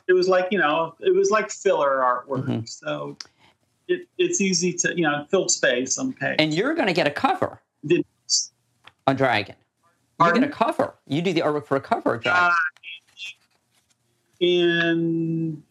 it 0.07 0.13
was 0.13 0.29
like 0.29 0.49
you 0.51 0.59
know, 0.59 0.95
it 1.01 1.15
was 1.15 1.31
like 1.31 1.51
filler 1.51 1.99
artwork. 1.99 2.47
Mhm. 2.47 2.69
So 2.69 3.17
it, 3.89 4.07
it's 4.19 4.41
easy 4.41 4.73
to 4.75 4.95
you 4.95 5.03
know 5.03 5.27
fill 5.31 5.49
space 5.49 5.97
on 5.99 6.13
page. 6.13 6.37
and 6.39 6.53
you're 6.53 6.75
going 6.75 6.89
to 6.89 6.93
get 6.93 7.07
a 7.07 7.11
cover 7.11 7.61
Did- 7.87 8.05
on 9.07 9.17
Dragon. 9.17 9.55
You're 10.21 10.31
going 10.31 10.43
to 10.43 10.49
cover. 10.49 10.95
You 11.09 11.21
do 11.21 11.33
the 11.33 11.41
artwork 11.41 11.67
for 11.67 11.77
a 11.77 11.81
cover 11.81 12.15
of 12.15 12.23
Dragon. 12.23 12.45
Uh, 12.45 12.53
in 14.43 15.63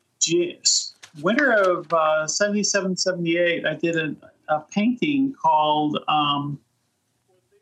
winter 1.22 1.51
of 1.51 1.91
uh, 1.93 2.26
77, 2.26 2.95
78, 2.95 3.65
I 3.65 3.74
did 3.76 3.97
a, 3.97 4.15
a 4.47 4.61
painting 4.72 5.36
called, 5.39 5.99
um, 6.07 6.57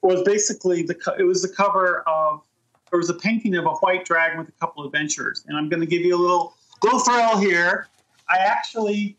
was 0.03 0.21
basically 0.23 0.83
the, 0.83 0.95
it 1.17 1.23
was 1.23 1.41
the 1.41 1.49
cover 1.49 2.03
of, 2.07 2.41
it 2.93 2.95
was 2.95 3.09
a 3.09 3.15
painting 3.15 3.55
of 3.55 3.65
a 3.65 3.71
white 3.71 4.05
dragon 4.05 4.39
with 4.39 4.49
a 4.49 4.53
couple 4.53 4.83
of 4.83 4.93
adventures. 4.93 5.43
And 5.47 5.57
I'm 5.57 5.67
going 5.67 5.81
to 5.81 5.87
give 5.87 6.01
you 6.01 6.15
a 6.15 6.21
little, 6.21 6.53
little 6.83 6.99
thrill 6.99 7.37
here. 7.37 7.87
I 8.29 8.37
actually, 8.37 9.17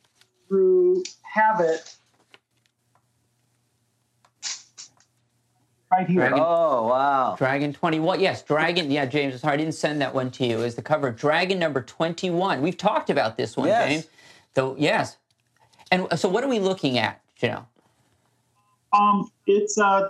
through 0.48 1.02
habit, 1.22 1.96
right 5.90 6.06
here. 6.06 6.20
Dragon. 6.20 6.38
Oh 6.40 6.86
wow. 6.88 7.34
Dragon 7.36 7.72
21. 7.72 8.20
Yes, 8.20 8.42
Dragon. 8.42 8.90
Yeah, 8.90 9.06
James, 9.06 9.40
sorry, 9.40 9.54
I 9.54 9.56
didn't 9.56 9.74
send 9.74 10.00
that 10.00 10.14
one 10.14 10.30
to 10.32 10.46
you. 10.46 10.58
Is 10.58 10.74
the 10.74 10.82
cover 10.82 11.10
Dragon 11.10 11.58
number 11.58 11.82
21. 11.82 12.62
We've 12.62 12.76
talked 12.76 13.10
about 13.10 13.36
this 13.36 13.56
one, 13.56 13.68
Yes. 13.68 13.88
James. 13.88 14.06
So, 14.54 14.76
yes. 14.78 15.16
And 15.92 16.06
so, 16.16 16.28
what 16.28 16.44
are 16.44 16.48
we 16.48 16.58
looking 16.58 16.98
at, 16.98 17.20
Jennell? 17.40 17.64
Um, 18.92 19.30
it's 19.46 19.78
uh, 19.78 20.08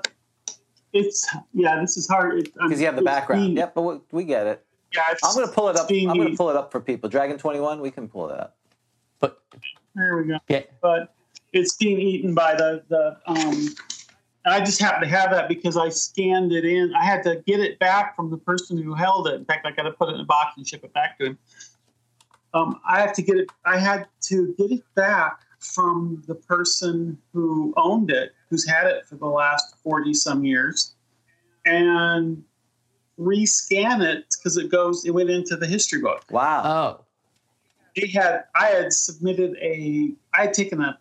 it's 0.93 1.29
yeah. 1.55 1.81
This 1.81 1.97
is 1.97 2.09
hard 2.09 2.51
Because 2.55 2.81
you 2.81 2.87
have 2.87 2.97
the 2.97 3.03
background. 3.03 3.55
Yep, 3.57 3.75
but 3.75 3.83
we, 3.83 3.99
we 4.13 4.25
get 4.25 4.47
it. 4.47 4.65
Yeah, 4.95 5.03
I'm 5.23 5.35
going 5.35 5.47
to 5.47 5.53
pull 5.53 5.69
it 5.69 5.73
it's 5.73 5.81
up. 5.83 5.91
I'm 5.91 6.17
going 6.17 6.31
to 6.33 6.37
pull 6.37 6.51
it 6.51 6.57
up 6.57 6.73
for 6.73 6.81
people. 6.81 7.09
Dragon 7.09 7.39
21, 7.39 7.81
we 7.81 7.93
can 7.93 8.09
pull 8.09 8.29
it 8.29 8.41
up. 8.41 8.57
But, 9.21 9.41
There 9.95 10.17
we 10.17 10.25
go. 10.27 10.39
yeah, 10.49 10.63
But 10.83 11.15
it's 11.53 11.77
being 11.77 12.01
eaten 12.01 12.35
by 12.35 12.55
the 12.55 12.83
the. 12.89 13.17
Um, 13.27 13.37
and 13.37 13.69
I 14.45 14.61
just 14.61 14.81
happen 14.81 15.03
to 15.03 15.09
have 15.09 15.31
that 15.33 15.49
because 15.49 15.77
I 15.77 15.91
scanned 15.91 16.53
it 16.53 16.65
in. 16.65 16.95
I 16.95 17.05
had 17.05 17.23
to 17.25 17.43
get 17.47 17.61
it 17.61 17.79
back 17.79 18.17
from 18.17 18.31
the 18.31 18.39
person 18.39 18.81
who 18.83 18.95
held 18.95 19.29
it. 19.29 19.35
In 19.35 19.45
fact, 19.45 19.67
I 19.67 19.71
got 19.71 19.83
to 19.83 19.93
put 19.93 20.09
it 20.09 20.15
in 20.15 20.21
a 20.21 20.25
box 20.25 20.57
and 20.57 20.67
ship 20.67 20.83
it 20.83 20.93
back 20.95 21.19
to 21.19 21.27
him. 21.27 21.39
um, 22.55 22.81
I 22.89 23.01
have 23.01 23.13
to 23.15 23.23
get 23.23 23.37
it. 23.37 23.51
I 23.65 23.79
had 23.79 24.07
to 24.23 24.55
get 24.57 24.71
it 24.73 24.83
back 24.95 25.41
from 25.59 26.23
the 26.27 26.35
person 26.35 27.19
who 27.35 27.75
owned 27.77 28.11
it, 28.11 28.35
who's 28.49 28.67
had 28.67 28.87
it 28.87 29.05
for 29.07 29.17
the 29.17 29.27
last 29.27 29.77
forty 29.83 30.15
some 30.15 30.43
years, 30.43 30.95
and 31.67 32.43
rescan 33.19 34.03
it 34.03 34.25
because 34.39 34.57
it 34.57 34.71
goes. 34.71 35.05
It 35.05 35.11
went 35.11 35.29
into 35.29 35.57
the 35.57 35.67
history 35.67 36.01
book. 36.01 36.25
Wow. 36.31 36.63
Oh, 36.65 37.05
He 37.95 38.07
had. 38.09 38.45
I 38.55 38.69
had 38.69 38.93
submitted 38.95 39.57
a. 39.61 40.13
I 40.33 40.43
had 40.45 40.55
taken 40.55 40.81
a 40.81 40.99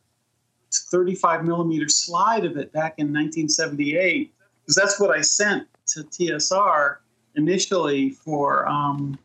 thirty-five 0.71 1.45
millimeter 1.45 1.89
slide 1.89 2.45
of 2.45 2.57
it 2.57 2.71
back 2.71 2.95
in 2.97 3.07
1978 3.07 4.33
because 4.69 4.75
that's 4.75 4.99
what 4.99 5.09
I 5.09 5.21
sent 5.21 5.67
to 5.87 6.03
TSR 6.03 6.97
initially 7.35 8.11
for 8.11 8.67
um, 8.67 9.17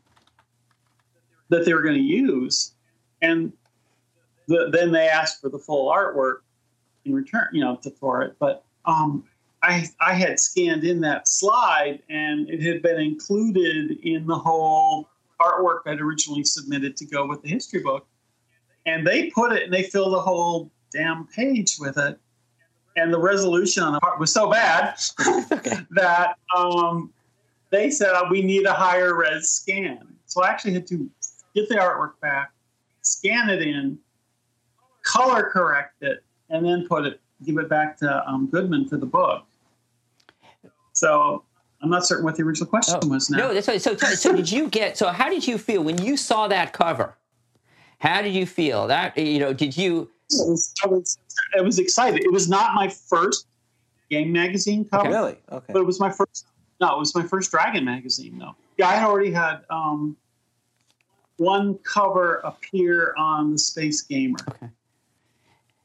that 1.49 1.65
they 1.65 1.73
were 1.73 1.83
going 1.83 1.97
to 1.97 2.01
use, 2.01 2.73
and 3.21 3.53
the, 4.47 4.69
then 4.71 4.91
they 4.91 5.07
asked 5.07 5.41
for 5.41 5.49
the 5.49 5.59
full 5.59 5.91
artwork 5.91 6.37
in 7.05 7.13
return, 7.13 7.47
you 7.53 7.61
know, 7.61 7.75
to, 7.83 7.91
for 7.91 8.23
it. 8.23 8.35
But 8.39 8.63
um, 8.85 9.23
I 9.61 9.87
I 9.99 10.13
had 10.13 10.39
scanned 10.39 10.83
in 10.83 11.01
that 11.01 11.27
slide, 11.27 12.01
and 12.09 12.49
it 12.49 12.61
had 12.61 12.81
been 12.81 12.99
included 12.99 13.91
in 14.03 14.25
the 14.25 14.37
whole 14.37 15.09
artwork 15.39 15.81
I'd 15.85 16.01
originally 16.01 16.43
submitted 16.43 16.97
to 16.97 17.05
go 17.05 17.27
with 17.27 17.41
the 17.41 17.49
history 17.49 17.81
book, 17.81 18.07
and 18.85 19.05
they 19.05 19.29
put 19.29 19.51
it 19.51 19.63
and 19.63 19.73
they 19.73 19.83
filled 19.83 20.13
the 20.13 20.21
whole 20.21 20.71
damn 20.95 21.27
page 21.27 21.77
with 21.79 21.97
it. 21.97 22.19
And 22.97 23.13
the 23.13 23.19
resolution 23.19 23.83
on 23.83 23.93
the 23.93 23.99
part 23.99 24.19
was 24.19 24.33
so 24.33 24.49
bad 24.49 24.95
that 25.91 26.35
um, 26.55 27.11
they 27.69 27.91
said 27.91 28.11
"Oh, 28.13 28.27
we 28.29 28.41
need 28.41 28.65
a 28.65 28.73
higher 28.73 29.15
res 29.15 29.49
scan. 29.49 30.07
So 30.25 30.43
I 30.43 30.49
actually 30.49 30.73
had 30.73 30.87
to 30.87 31.09
get 31.53 31.67
the 31.67 31.75
artwork 31.75 32.19
back, 32.21 32.51
scan 33.01 33.49
it 33.49 33.61
in, 33.61 33.99
color 35.03 35.43
correct 35.43 36.01
it, 36.01 36.23
and 36.49 36.65
then 36.65 36.87
put 36.87 37.05
it, 37.05 37.19
give 37.45 37.57
it 37.57 37.67
back 37.67 37.97
to 37.97 38.27
um, 38.27 38.47
Goodman 38.49 38.87
for 38.87 38.97
the 38.97 39.05
book. 39.05 39.45
So 40.93 41.43
I'm 41.81 41.89
not 41.89 42.05
certain 42.05 42.23
what 42.23 42.35
the 42.35 42.43
original 42.43 42.67
question 42.67 42.99
oh. 43.03 43.07
was 43.07 43.29
now. 43.29 43.37
no. 43.37 43.53
That's 43.53 43.67
right. 43.67 43.81
So, 43.81 43.95
so 43.97 44.35
did 44.35 44.51
you 44.51 44.69
get? 44.69 44.97
So, 44.97 45.09
how 45.09 45.29
did 45.29 45.45
you 45.45 45.57
feel 45.57 45.83
when 45.83 46.01
you 46.01 46.15
saw 46.17 46.47
that 46.47 46.73
cover? 46.73 47.15
How 47.99 48.21
did 48.21 48.33
you 48.33 48.45
feel? 48.45 48.87
That 48.87 49.17
you 49.17 49.39
know, 49.39 49.53
did 49.53 49.75
you? 49.75 50.09
It 50.31 50.47
was, 50.49 50.73
I 50.83 50.87
was, 50.87 51.17
I 51.57 51.61
was 51.61 51.79
excited. 51.79 52.23
It 52.23 52.31
was 52.31 52.49
not 52.49 52.73
my 52.73 52.87
first 52.89 53.47
game 54.09 54.31
magazine 54.31 54.85
cover, 54.85 55.09
Really? 55.09 55.37
Okay. 55.51 55.73
but 55.73 55.79
it 55.79 55.85
was 55.85 55.99
my 55.99 56.11
first. 56.11 56.47
No, 56.81 56.95
it 56.95 56.99
was 56.99 57.15
my 57.15 57.23
first 57.23 57.51
Dragon 57.51 57.85
magazine, 57.85 58.37
though. 58.37 58.55
Yeah, 58.77 58.89
I 58.89 58.95
had 58.95 59.07
already 59.07 59.31
had 59.31 59.61
um, 59.69 60.17
one 61.37 61.77
cover 61.79 62.35
appear 62.43 63.13
on 63.17 63.51
the 63.51 63.57
Space 63.57 64.01
Gamer. 64.01 64.37
Okay. 64.49 64.69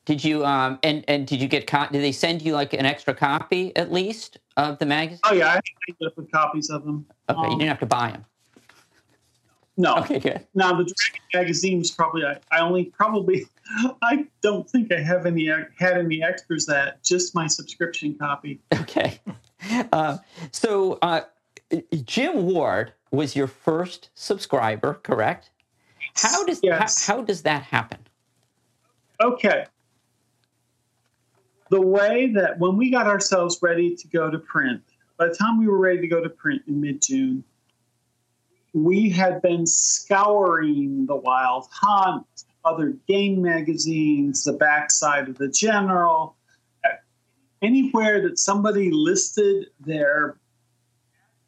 Did 0.07 0.25
you? 0.25 0.45
Um, 0.45 0.79
and 0.83 1.05
and 1.07 1.27
did 1.27 1.41
you 1.41 1.47
get? 1.47 1.67
Co- 1.69 1.87
did 1.93 2.03
they 2.03 2.11
send 2.11 2.43
you 2.43 2.53
like 2.55 2.73
an 2.73 2.85
extra 2.85 3.15
copy 3.15 3.77
at 3.77 3.93
least 3.93 4.39
of 4.57 4.79
the 4.79 4.87
magazine? 4.87 5.21
Oh 5.25 5.35
yeah, 5.35 5.49
I 5.49 5.61
ended 5.89 6.07
up 6.07 6.17
with 6.17 6.33
copies 6.33 6.69
of 6.71 6.85
them. 6.85 7.07
Okay, 7.29 7.39
you 7.41 7.47
Um, 7.47 7.59
didn't 7.59 7.69
have 7.69 7.79
to 7.81 7.87
buy 7.87 8.11
them. 8.11 8.25
No. 9.81 9.97
Okay, 9.97 10.19
good. 10.19 10.47
Now 10.55 10.73
the 10.75 10.85
Dragon 10.85 11.21
magazine 11.33 11.79
was 11.79 11.91
probably 11.91 12.25
I, 12.25 12.39
I 12.53 12.61
only 12.61 12.85
probably 12.85 13.47
I 14.03 14.27
don't 14.43 14.69
think 14.69 14.93
I 14.93 15.01
have 15.01 15.27
any 15.27 15.47
had 15.47 15.97
any 15.97 16.23
extras 16.23 16.67
that 16.67 17.03
just 17.03 17.35
my 17.35 17.47
subscription 17.47 18.15
copy. 18.15 18.61
Okay. 18.75 19.21
Uh, 19.93 20.17
so 20.53 20.99
uh, 21.03 21.21
Jim 22.05 22.47
Ward 22.47 22.95
was 23.11 23.37
your 23.37 23.47
first 23.47 24.09
subscriber, 24.15 24.95
correct? 24.95 25.51
How 26.15 26.45
does 26.47 26.61
Yes. 26.63 27.07
how, 27.07 27.17
how 27.17 27.23
does 27.23 27.43
that 27.43 27.65
happen? 27.65 27.99
Okay. 29.23 29.67
The 31.69 31.81
way 31.81 32.33
that 32.33 32.59
when 32.59 32.79
we 32.79 32.91
got 32.91 33.07
ourselves 33.07 33.59
ready 33.61 33.95
to 33.95 34.09
go 34.09 34.31
to 34.31 34.39
print, 34.39 34.83
by 35.19 35.29
the 35.29 35.35
time 35.35 35.59
we 35.59 35.69
were 35.69 35.79
ready 35.79 36.01
to 36.01 36.09
go 36.09 36.23
to 36.23 36.31
print 36.31 36.63
in 36.67 36.81
mid 36.81 37.03
June, 37.03 37.45
we 38.73 39.11
had 39.11 39.43
been 39.43 39.67
scouring 39.67 41.07
the 41.07 41.17
Wild 41.17 41.67
Hunt, 41.71 42.27
other 42.65 42.97
game 43.09 43.43
magazines, 43.43 44.45
the 44.45 44.53
backside 44.53 45.29
of 45.29 45.39
the 45.39 45.49
General, 45.49 46.37
anywhere 47.63 48.23
that 48.23 48.39
somebody 48.39 48.91
listed 48.91 49.67
their 49.81 50.39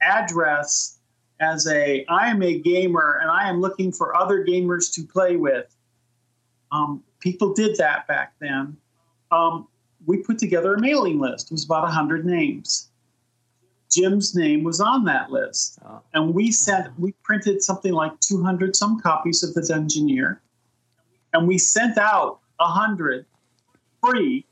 address 0.01 0.99
as 1.41 1.67
a 1.67 2.05
I 2.07 2.29
am 2.29 2.43
a 2.43 2.59
gamer 2.59 3.19
and 3.21 3.31
I 3.31 3.49
am 3.49 3.61
looking 3.61 3.93
for 3.93 4.17
other 4.17 4.45
gamers 4.45 4.93
to 4.95 5.03
play 5.03 5.37
with. 5.37 5.75
Um, 6.71 7.03
people 7.21 7.53
did 7.53 7.77
that 7.77 8.07
back 8.07 8.35
then. 8.41 8.77
Um, 9.31 9.69
we 10.07 10.19
put 10.19 10.39
together 10.39 10.75
a 10.75 10.81
mailing 10.81 11.21
list. 11.21 11.51
It 11.51 11.55
was 11.55 11.65
about 11.65 11.83
100 11.83 12.25
names. 12.25 12.89
Jim's 13.93 14.35
name 14.35 14.65
was 14.65 14.81
on 14.81 15.05
that 15.05 15.31
list. 15.31 15.79
Oh. 15.85 16.01
And 16.15 16.35
we 16.35 16.51
sent, 16.51 16.99
we 16.99 17.13
printed 17.23 17.63
something 17.63 17.93
like 17.93 18.19
200 18.21 18.75
some 18.75 19.01
copies 19.01 19.43
of 19.43 19.55
The 19.55 19.61
Dungeoneer. 19.61 20.39
And 21.35 21.47
we 21.47 21.59
sent 21.59 21.99
out 21.99 22.41
100 22.57 23.27
free, 24.03 24.47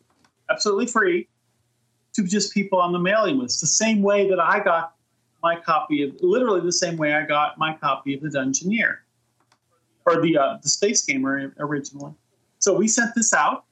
absolutely 0.50 0.86
free, 0.86 1.28
to 2.14 2.24
just 2.24 2.52
people 2.52 2.80
on 2.80 2.92
the 2.92 2.98
mailing 2.98 3.38
list. 3.38 3.60
The 3.60 3.66
same 3.66 4.02
way 4.02 4.28
that 4.28 4.40
I 4.40 4.60
got 4.60 4.94
my 5.42 5.56
copy 5.56 6.02
of, 6.02 6.14
literally 6.20 6.60
the 6.60 6.72
same 6.72 6.96
way 6.96 7.14
I 7.14 7.24
got 7.24 7.56
my 7.56 7.74
copy 7.74 8.14
of 8.14 8.20
The 8.20 8.28
Dungeoneer 8.28 8.98
or 10.06 10.20
the 10.20 10.36
uh, 10.36 10.58
the 10.62 10.68
Space 10.68 11.04
Gamer 11.04 11.54
originally. 11.58 12.12
So 12.58 12.76
we 12.76 12.88
sent 12.88 13.14
this 13.14 13.32
out 13.32 13.64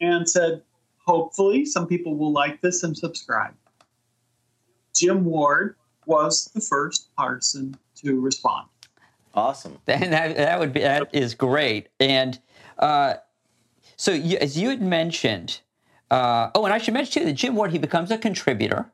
and 0.00 0.28
said, 0.28 0.62
hopefully, 1.04 1.64
some 1.64 1.86
people 1.86 2.16
will 2.16 2.32
like 2.32 2.60
this 2.60 2.82
and 2.82 2.96
subscribe. 2.96 3.54
Jim 4.98 5.24
Ward 5.24 5.76
was 6.06 6.46
the 6.54 6.60
first 6.60 7.14
person 7.16 7.76
to 7.96 8.20
respond. 8.20 8.66
Awesome. 9.34 9.78
And 9.86 10.12
that, 10.12 10.36
that 10.36 10.58
would 10.58 10.72
be 10.72 10.80
that 10.80 11.08
is 11.12 11.34
great. 11.34 11.88
And 12.00 12.38
uh, 12.78 13.14
so, 13.96 14.12
you, 14.12 14.38
as 14.38 14.58
you 14.58 14.70
had 14.70 14.80
mentioned, 14.82 15.60
uh, 16.10 16.50
oh, 16.54 16.64
and 16.64 16.72
I 16.72 16.78
should 16.78 16.94
mention 16.94 17.22
too 17.22 17.26
that 17.28 17.34
Jim 17.34 17.54
Ward 17.54 17.70
he 17.72 17.78
becomes 17.78 18.10
a 18.10 18.18
contributor. 18.18 18.90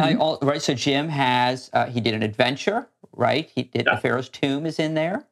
I 0.00 0.16
all, 0.16 0.38
right, 0.42 0.60
so 0.60 0.74
Jim 0.74 1.08
has 1.08 1.70
uh, 1.72 1.86
he 1.86 2.00
did 2.00 2.12
an 2.12 2.24
adventure, 2.24 2.88
right? 3.12 3.48
He 3.54 3.62
did 3.62 3.86
Yeah. 3.86 3.94
the 3.94 4.00
Pharaoh's 4.00 4.28
Tomb 4.28 4.66
is 4.66 4.80
in 4.80 4.94
there. 4.94 5.24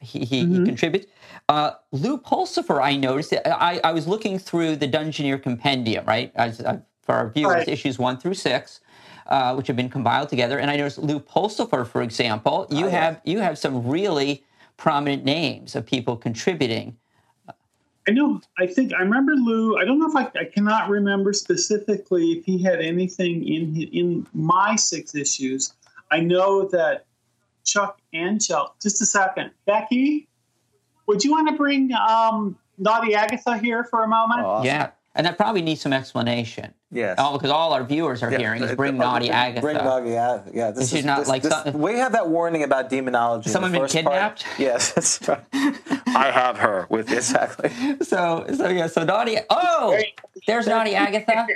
He 0.00 0.20
he, 0.24 0.46
he 0.46 0.64
contributes. 0.64 1.06
Uh, 1.50 1.72
Lew 1.92 2.16
Pulsipher, 2.16 2.82
I 2.82 2.96
noticed. 2.96 3.34
I 3.44 3.78
I 3.84 3.92
was 3.92 4.06
looking 4.08 4.38
through 4.38 4.76
the 4.76 4.88
Dungeoneer 4.88 5.42
compendium, 5.42 6.06
right, 6.06 6.32
as 6.34 6.62
uh, 6.62 6.78
for 7.02 7.14
our 7.14 7.28
viewers, 7.28 7.54
Right. 7.56 7.68
issues 7.68 7.98
one 7.98 8.16
through 8.16 8.34
six. 8.34 8.80
Uh, 9.26 9.54
which 9.54 9.66
have 9.68 9.76
been 9.76 9.88
compiled 9.90 10.28
together, 10.28 10.58
and 10.58 10.70
I 10.70 10.76
noticed 10.76 10.98
Lew 10.98 11.20
Pulsipher, 11.20 11.86
for 11.86 12.02
example. 12.02 12.66
You 12.70 12.86
Oh, 12.86 12.88
yeah. 12.88 13.00
have 13.00 13.20
you 13.24 13.38
have 13.40 13.58
some 13.58 13.86
really 13.86 14.42
prominent 14.76 15.24
names 15.24 15.76
of 15.76 15.86
people 15.86 16.16
contributing. 16.16 16.96
I 18.08 18.12
know. 18.12 18.40
I 18.58 18.66
think 18.66 18.92
I 18.94 19.02
remember 19.02 19.32
Lou. 19.34 19.76
I 19.76 19.84
don't 19.84 19.98
know 20.00 20.08
if 20.08 20.16
I, 20.16 20.40
I 20.40 20.44
cannot 20.46 20.88
remember 20.88 21.32
specifically 21.32 22.32
if 22.32 22.44
he 22.44 22.60
had 22.62 22.80
anything 22.80 23.46
in 23.46 23.74
hi- 23.74 23.88
in 23.92 24.26
my 24.32 24.74
six 24.76 25.14
issues. 25.14 25.74
I 26.10 26.20
know 26.20 26.66
that 26.68 27.04
Chuck 27.64 28.00
and 28.12 28.42
Chuck. 28.42 28.76
Just 28.82 29.00
a 29.02 29.06
second, 29.06 29.50
Becky. 29.66 30.26
Would 31.06 31.22
you 31.24 31.30
want 31.30 31.48
to 31.50 31.54
bring 31.54 31.92
um, 31.92 32.56
Naughty 32.78 33.14
Agatha 33.14 33.58
here 33.58 33.84
for 33.84 34.02
a 34.02 34.08
moment? 34.08 34.40
Oh, 34.40 34.46
awesome. 34.46 34.66
Yeah, 34.66 34.90
and 35.14 35.26
that 35.26 35.36
probably 35.36 35.62
needs 35.62 35.80
some 35.80 35.92
explanation. 35.92 36.72
Yes. 36.92 37.18
All 37.18 37.32
because 37.36 37.50
all 37.50 37.72
our 37.72 37.84
viewers 37.84 38.22
are 38.22 38.30
Yeah, 38.30 38.38
hearing 38.38 38.62
is 38.62 38.70
uh, 38.72 38.74
bring 38.76 38.94
uh, 39.00 39.04
naughty 39.04 39.30
Agatha. 39.30 39.60
Bring 39.60 39.76
naughty 39.76 40.16
Agatha. 40.16 40.50
Yeah, 40.54 40.70
this 40.70 40.78
This 40.80 40.92
is 40.92 40.98
is 41.00 41.04
not 41.04 41.18
this- 41.20 41.28
like 41.28 41.42
this- 41.42 41.52
some- 41.52 41.74
we 41.80 41.94
have 41.94 42.12
that 42.12 42.28
warning 42.28 42.62
about 42.62 42.88
demonology. 42.90 43.50
Someone 43.50 43.72
been 43.72 43.80
first 43.82 43.94
part. 43.94 44.04
kidnapped? 44.06 44.46
Yes, 44.58 44.92
that's 44.92 45.28
right. 45.28 45.40
I 45.52 46.30
have 46.32 46.58
her 46.58 46.86
with 46.90 47.10
exactly. 47.12 47.70
So, 48.02 48.46
so 48.54 48.68
yeah, 48.68 48.86
so 48.88 49.04
naughty. 49.04 49.36
Oh, 49.50 49.98
there's 50.46 50.66
naughty 50.66 50.94
Agatha. 50.94 51.46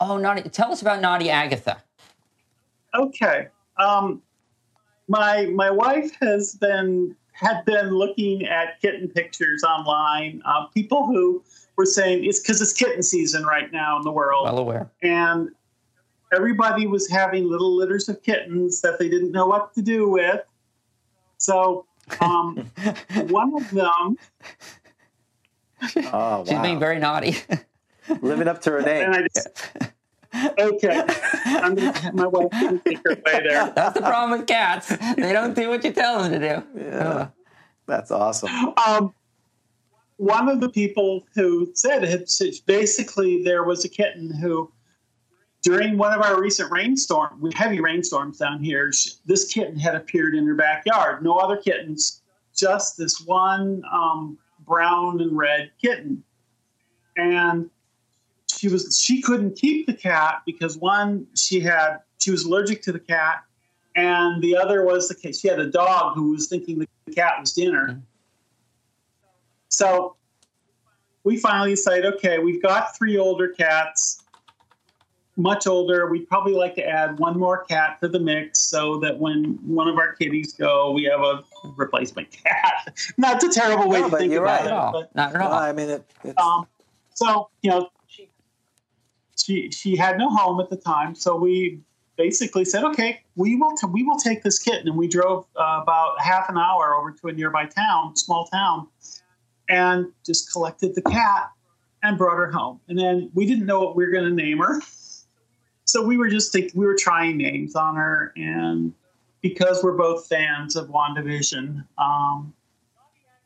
Oh, 0.00 0.16
naughty. 0.16 0.48
Tell 0.48 0.70
us 0.72 0.80
about 0.82 1.00
naughty 1.00 1.28
Agatha. 1.30 1.82
Okay. 2.94 3.48
Um, 3.76 4.22
my 5.08 5.46
my 5.46 5.70
wife 5.70 6.12
has 6.20 6.54
been 6.54 7.14
had 7.32 7.64
been 7.64 7.90
looking 7.90 8.46
at 8.46 8.80
kitten 8.80 9.08
pictures 9.08 9.62
online. 9.62 10.42
Uh, 10.44 10.66
people 10.74 11.06
who 11.06 11.42
were 11.78 11.86
saying 11.86 12.24
it's 12.24 12.40
because 12.40 12.60
it's 12.60 12.72
kitten 12.74 13.02
season 13.02 13.44
right 13.46 13.72
now 13.72 13.96
in 13.96 14.02
the 14.02 14.10
world. 14.10 14.44
Well 14.44 14.58
aware. 14.58 14.90
and 15.02 15.48
everybody 16.32 16.86
was 16.86 17.08
having 17.08 17.48
little 17.48 17.74
litters 17.74 18.08
of 18.10 18.22
kittens 18.22 18.82
that 18.82 18.98
they 18.98 19.08
didn't 19.08 19.32
know 19.32 19.46
what 19.46 19.72
to 19.74 19.80
do 19.80 20.10
with. 20.10 20.42
So 21.38 21.86
um, 22.20 22.56
one 23.28 23.54
of 23.56 23.70
them, 23.70 24.16
Oh, 26.12 26.44
She's 26.44 26.54
wow. 26.54 26.62
being 26.62 26.80
very 26.80 26.98
naughty. 26.98 27.36
Living 28.20 28.48
up 28.48 28.60
to 28.62 28.72
her 28.72 28.82
name. 28.82 29.04
and 29.04 29.14
I 29.14 29.22
just, 29.32 29.48
Okay, 30.58 31.04
I'm 31.46 31.74
gonna, 31.76 32.10
my 32.12 32.26
wife 32.26 32.50
can 32.50 32.80
take 32.80 32.98
her 33.06 33.12
away 33.12 33.46
there. 33.48 33.72
That's 33.74 33.94
the 33.94 34.00
problem 34.02 34.38
with 34.40 34.46
cats. 34.48 34.88
They 34.88 35.32
don't 35.32 35.54
do 35.54 35.68
what 35.70 35.84
you 35.84 35.92
tell 35.92 36.22
them 36.22 36.32
to 36.32 36.38
do. 36.38 36.80
Yeah. 36.80 37.28
That's 37.86 38.10
awesome. 38.10 38.50
Um, 38.86 39.14
one 40.18 40.48
of 40.48 40.60
the 40.60 40.68
people 40.68 41.26
who 41.34 41.70
said 41.74 42.04
it 42.04 42.30
basically 42.66 43.42
there 43.42 43.64
was 43.64 43.84
a 43.84 43.88
kitten 43.88 44.30
who 44.34 44.70
during 45.62 45.96
one 45.96 46.12
of 46.12 46.22
our 46.22 46.40
recent 46.40 46.70
rainstorms, 46.70 47.52
heavy 47.54 47.80
rainstorms 47.80 48.38
down 48.38 48.62
here, 48.62 48.92
this 49.26 49.52
kitten 49.52 49.78
had 49.78 49.94
appeared 49.94 50.34
in 50.34 50.46
her 50.46 50.54
backyard. 50.54 51.22
No 51.22 51.36
other 51.36 51.56
kittens, 51.56 52.22
just 52.54 52.96
this 52.96 53.20
one 53.20 53.82
um, 53.92 54.38
brown 54.60 55.20
and 55.20 55.36
red 55.36 55.70
kitten. 55.80 56.22
And 57.16 57.70
she 58.52 58.68
was 58.68 58.98
she 58.98 59.20
couldn't 59.20 59.56
keep 59.56 59.86
the 59.86 59.94
cat 59.94 60.42
because 60.46 60.78
one 60.78 61.26
she 61.34 61.60
had 61.60 61.98
she 62.18 62.30
was 62.30 62.44
allergic 62.44 62.82
to 62.82 62.92
the 62.92 63.00
cat, 63.00 63.44
and 63.94 64.42
the 64.42 64.56
other 64.56 64.84
was 64.84 65.08
the 65.08 65.14
case 65.14 65.40
she 65.40 65.48
had 65.48 65.60
a 65.60 65.70
dog 65.70 66.14
who 66.14 66.30
was 66.30 66.48
thinking 66.48 66.78
the 66.78 67.14
cat 67.14 67.34
was 67.40 67.52
dinner. 67.52 68.00
So 69.78 70.16
we 71.22 71.36
finally 71.36 71.70
decided, 71.70 72.04
okay, 72.14 72.40
we've 72.40 72.60
got 72.60 72.96
three 72.96 73.16
older 73.16 73.46
cats 73.46 74.24
much 75.36 75.68
older. 75.68 76.10
We'd 76.10 76.28
probably 76.28 76.54
like 76.54 76.74
to 76.74 76.84
add 76.84 77.16
one 77.20 77.38
more 77.38 77.62
cat 77.62 77.98
to 78.00 78.08
the 78.08 78.18
mix 78.18 78.58
so 78.58 78.98
that 78.98 79.16
when 79.20 79.56
one 79.64 79.86
of 79.86 79.96
our 79.96 80.14
kitties 80.14 80.52
go, 80.52 80.90
we 80.90 81.04
have 81.04 81.20
a 81.20 81.44
replacement 81.76 82.28
cat. 82.32 82.92
Not 83.18 83.40
a 83.44 83.48
terrible 83.48 83.88
way 83.88 84.00
no, 84.00 84.10
to 84.10 84.16
think 84.16 84.32
about 84.32 84.66
right. 84.66 84.66
it. 84.66 84.92
But, 84.92 85.14
Not 85.14 85.36
at 85.36 85.40
all. 85.42 85.50
No, 85.50 85.56
I 85.56 85.72
mean, 85.72 85.90
it, 85.90 86.38
um, 86.38 86.66
so 87.14 87.48
you 87.62 87.70
know, 87.70 87.88
she, 88.08 88.28
she 89.36 89.70
she 89.70 89.94
had 89.94 90.18
no 90.18 90.28
home 90.28 90.58
at 90.60 90.70
the 90.70 90.76
time, 90.76 91.14
so 91.14 91.36
we 91.36 91.78
basically 92.16 92.64
said, 92.64 92.82
okay, 92.82 93.20
we 93.36 93.54
will 93.54 93.76
t- 93.76 93.86
we 93.92 94.02
will 94.02 94.18
take 94.18 94.42
this 94.42 94.58
kitten, 94.58 94.88
and 94.88 94.96
we 94.96 95.06
drove 95.06 95.46
uh, 95.54 95.78
about 95.82 96.20
half 96.20 96.48
an 96.48 96.58
hour 96.58 96.96
over 96.96 97.12
to 97.12 97.28
a 97.28 97.32
nearby 97.32 97.64
town, 97.64 98.16
small 98.16 98.46
town, 98.46 98.88
and 99.68 100.06
just 100.24 100.52
collected 100.52 100.94
the 100.94 101.02
cat 101.02 101.50
and 102.02 102.16
brought 102.16 102.36
her 102.36 102.50
home. 102.50 102.80
And 102.88 102.98
then 102.98 103.30
we 103.34 103.46
didn't 103.46 103.66
know 103.66 103.80
what 103.80 103.96
we 103.96 104.04
were 104.04 104.12
going 104.12 104.28
to 104.28 104.34
name 104.34 104.58
her 104.58 104.80
so 105.88 106.02
we 106.02 106.18
were 106.18 106.28
just 106.28 106.52
think, 106.52 106.72
we 106.74 106.84
were 106.84 106.94
trying 106.94 107.38
names 107.38 107.74
on 107.74 107.96
her, 107.96 108.34
and 108.36 108.92
because 109.40 109.82
we're 109.82 109.96
both 109.96 110.26
fans 110.26 110.76
of 110.76 110.88
WandaVision, 110.88 111.82
um, 111.96 112.52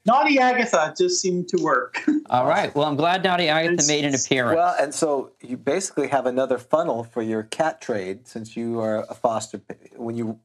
Naughty 0.04 0.40
Agatha 0.40 0.92
just 0.98 1.20
seemed 1.20 1.46
to 1.50 1.62
work. 1.62 2.02
All 2.30 2.44
right. 2.44 2.74
Well, 2.74 2.88
I'm 2.88 2.96
glad 2.96 3.22
Naughty 3.22 3.46
Agatha 3.46 3.86
made 3.86 4.04
an 4.04 4.16
appearance. 4.16 4.56
Well, 4.56 4.74
and 4.80 4.92
so 4.92 5.30
you 5.40 5.56
basically 5.56 6.08
have 6.08 6.26
another 6.26 6.58
funnel 6.58 7.04
for 7.04 7.22
your 7.22 7.44
cat 7.44 7.80
trade 7.80 8.26
since 8.26 8.56
you 8.56 8.80
are 8.80 9.06
a 9.08 9.14
foster. 9.14 9.62
When 9.94 10.16
you 10.16 10.40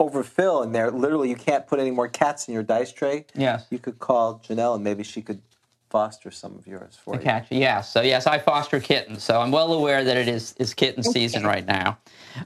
overfill 0.00 0.62
in 0.62 0.72
there, 0.72 0.90
literally 0.90 1.28
you 1.28 1.36
can't 1.36 1.66
put 1.66 1.78
any 1.78 1.90
more 1.90 2.08
cats 2.08 2.48
in 2.48 2.54
your 2.54 2.62
dice 2.62 2.92
tray. 2.92 3.26
Yes. 3.34 3.66
You 3.70 3.78
could 3.78 3.98
call 3.98 4.40
Jennell 4.40 4.74
and 4.74 4.84
maybe 4.84 5.02
she 5.02 5.22
could 5.22 5.40
foster 5.94 6.32
some 6.32 6.56
of 6.56 6.66
yours 6.66 6.98
for 7.00 7.14
the 7.14 7.20
you. 7.20 7.24
Catch, 7.24 7.46
yes. 7.50 7.92
So 7.92 8.02
yes, 8.02 8.26
I 8.26 8.38
foster 8.38 8.80
kittens. 8.80 9.22
So 9.22 9.40
I'm 9.40 9.52
well 9.52 9.72
aware 9.72 10.02
that 10.02 10.16
it 10.16 10.26
is 10.26 10.54
is 10.58 10.74
kitten 10.74 11.04
season 11.04 11.44
right 11.44 11.64
now. 11.64 11.98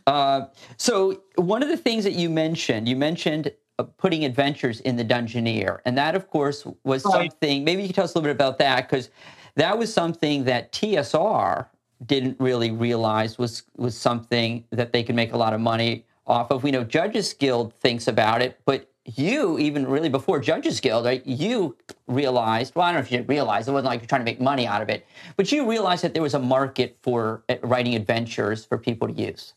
Uh, 0.07 0.47
so 0.77 1.23
one 1.37 1.63
of 1.63 1.71
the 1.71 1.77
things 1.77 2.05
that 2.05 2.13
you 2.13 2.29
mentioned, 2.29 2.87
you 2.87 2.95
mentioned 2.97 3.51
uh, 3.79 3.85
putting 3.85 4.27
adventures 4.27 4.81
in 4.81 4.97
the 4.97 5.05
Dungeoneer, 5.05 5.79
and 5.87 5.97
that 5.97 6.15
of 6.15 6.29
course 6.29 6.67
was 6.85 7.05
right. 7.07 7.33
something. 7.33 7.65
Maybe 7.65 7.81
you 7.81 7.89
could 7.89 7.95
tell 7.95 8.05
us 8.05 8.15
a 8.15 8.19
little 8.19 8.29
bit 8.29 8.37
about 8.37 8.59
that 8.59 8.87
because 8.87 9.09
that 9.55 9.79
was 9.79 9.93
something 9.93 10.45
that 10.45 10.73
TSR 10.73 11.69
didn't 12.05 12.39
really 12.39 12.71
realize 12.71 13.39
was 13.39 13.63
was 13.77 13.97
something 13.97 14.63
that 14.71 14.93
they 14.93 15.03
could 15.03 15.15
make 15.17 15.33
a 15.33 15.39
lot 15.39 15.55
of 15.55 15.61
money 15.61 16.05
off 16.29 16.51
of. 16.51 16.63
We 16.63 16.71
know 16.71 16.85
Judges 16.85 17.33
Guild 17.33 17.75
thinks 17.75 18.07
about 18.07 18.43
it, 18.43 18.61
but 18.65 18.89
you 19.05 19.59
even 19.59 19.87
really 19.87 20.09
before 20.11 20.39
Judges 20.39 20.81
Guild, 20.81 21.07
right? 21.07 21.27
You 21.27 21.77
realized. 22.07 22.75
Well, 22.75 22.85
I 22.87 22.93
don't 22.93 23.01
know 23.01 23.07
if 23.07 23.13
you 23.13 23.23
realized 23.23 23.69
it 23.69 23.73
wasn't 23.73 23.87
like 23.87 24.01
you're 24.01 24.09
trying 24.09 24.21
to 24.21 24.25
make 24.25 24.41
money 24.41 24.67
out 24.67 24.83
of 24.83 24.89
it, 24.91 25.07
but 25.37 25.51
you 25.51 25.69
realized 25.69 26.05
that 26.05 26.13
there 26.13 26.23
was 26.23 26.35
a 26.35 26.39
market 26.39 26.99
for 27.03 27.43
uh, 27.49 27.57
writing 27.63 27.95
adventures 27.95 28.65
for 28.65 28.77
people 28.77 29.09
to 29.09 29.15
use. 29.15 29.55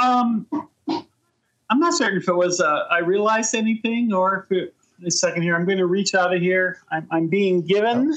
Um, 0.00 0.46
I'm 0.88 1.78
not 1.78 1.94
certain 1.94 2.18
if 2.18 2.28
it 2.28 2.34
was 2.34 2.60
uh, 2.60 2.84
I 2.90 2.98
realized 2.98 3.54
anything 3.54 4.12
or 4.12 4.46
if 4.50 4.56
it. 4.56 4.74
A 5.04 5.10
second 5.10 5.42
here, 5.42 5.56
I'm 5.56 5.64
going 5.64 5.78
to 5.78 5.86
reach 5.86 6.14
out 6.14 6.32
of 6.32 6.40
here. 6.40 6.78
I'm, 6.92 7.08
I'm 7.10 7.26
being 7.26 7.62
given 7.62 8.16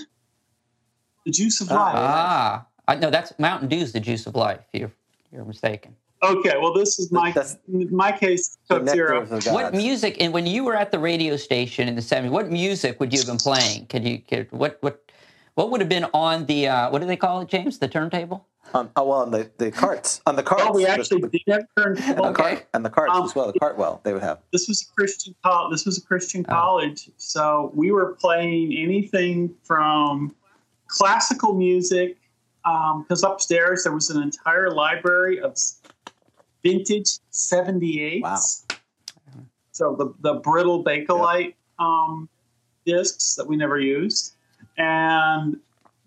the 1.26 1.32
juice 1.32 1.60
of 1.60 1.72
life. 1.72 1.96
Ah, 1.98 2.68
I, 2.88 2.94
no, 2.94 3.10
that's 3.10 3.34
Mountain 3.40 3.70
Dew's 3.70 3.92
the 3.92 4.00
juice 4.00 4.28
of 4.28 4.36
life. 4.36 4.60
You're 4.72 4.92
you're 5.32 5.46
mistaken. 5.46 5.96
Okay, 6.26 6.56
well, 6.60 6.74
this 6.74 7.00
is 7.00 7.12
my 7.12 7.32
That's, 7.32 7.58
my 7.68 8.12
case. 8.12 8.58
Coke 8.70 8.88
Zero. 8.90 9.26
What 9.26 9.74
music? 9.74 10.18
And 10.20 10.34
when 10.34 10.46
you 10.46 10.64
were 10.64 10.76
at 10.76 10.92
the 10.92 11.00
radio 11.00 11.38
station 11.38 11.88
in 11.88 11.96
the 11.96 12.02
'70s, 12.02 12.30
what 12.30 12.50
music 12.50 13.00
would 13.00 13.14
you 13.14 13.20
have 13.20 13.28
been 13.28 13.38
playing? 13.38 13.86
Could 13.88 14.08
you? 14.08 14.20
Could, 14.20 14.52
what 14.52 14.78
what 14.82 15.12
what 15.56 15.72
would 15.72 15.82
have 15.82 15.90
been 15.90 16.06
on 16.14 16.46
the 16.46 16.68
uh, 16.68 16.90
what 16.90 17.00
do 17.00 17.08
they 17.08 17.18
call 17.18 17.42
it, 17.42 17.48
James? 17.48 17.80
The 17.80 17.88
turntable? 17.88 18.48
Um, 18.74 18.90
oh 18.96 19.08
well, 19.08 19.20
on 19.20 19.32
the, 19.32 19.50
the 19.58 19.72
carts 19.72 20.22
on 20.26 20.36
the 20.36 20.44
carts. 20.44 20.64
Oh, 20.66 20.74
we 20.74 20.86
actually 20.86 21.22
did 21.22 21.42
have 21.48 21.64
turntable. 21.78 22.26
Okay. 22.28 22.56
Cart, 22.56 22.68
and 22.74 22.84
the 22.84 22.90
carts 22.90 23.14
um, 23.14 23.24
as 23.24 23.36
well. 23.36 23.52
The 23.52 23.60
cartwell 23.60 24.02
they 24.04 24.14
would 24.14 24.24
have. 24.24 24.40
This 24.52 24.68
was 24.68 24.82
a 24.82 24.94
Christian 24.96 25.36
college. 25.44 25.72
This 25.72 25.86
was 25.86 25.98
a 25.98 26.02
Christian 26.02 26.46
oh. 26.50 26.52
college, 26.52 27.10
so 27.18 27.72
we 27.76 27.92
were 27.92 28.16
playing 28.16 28.76
anything 28.76 29.54
from 29.64 30.36
classical 30.88 31.54
music 31.54 32.18
because 32.64 33.24
um, 33.24 33.32
upstairs 33.32 33.84
there 33.84 33.94
was 33.94 34.10
an 34.10 34.22
entire 34.22 34.72
library 34.72 35.40
of 35.40 35.56
vintage 36.66 37.20
78s. 37.32 38.22
Wow. 38.22 38.40
So 39.72 39.96
the, 39.96 40.14
the 40.22 40.40
brittle 40.40 40.84
Bakelite 40.84 41.54
um, 41.78 42.28
discs 42.86 43.36
that 43.36 43.46
we 43.48 43.56
never 43.56 43.80
used. 43.80 44.36
And 44.78 45.58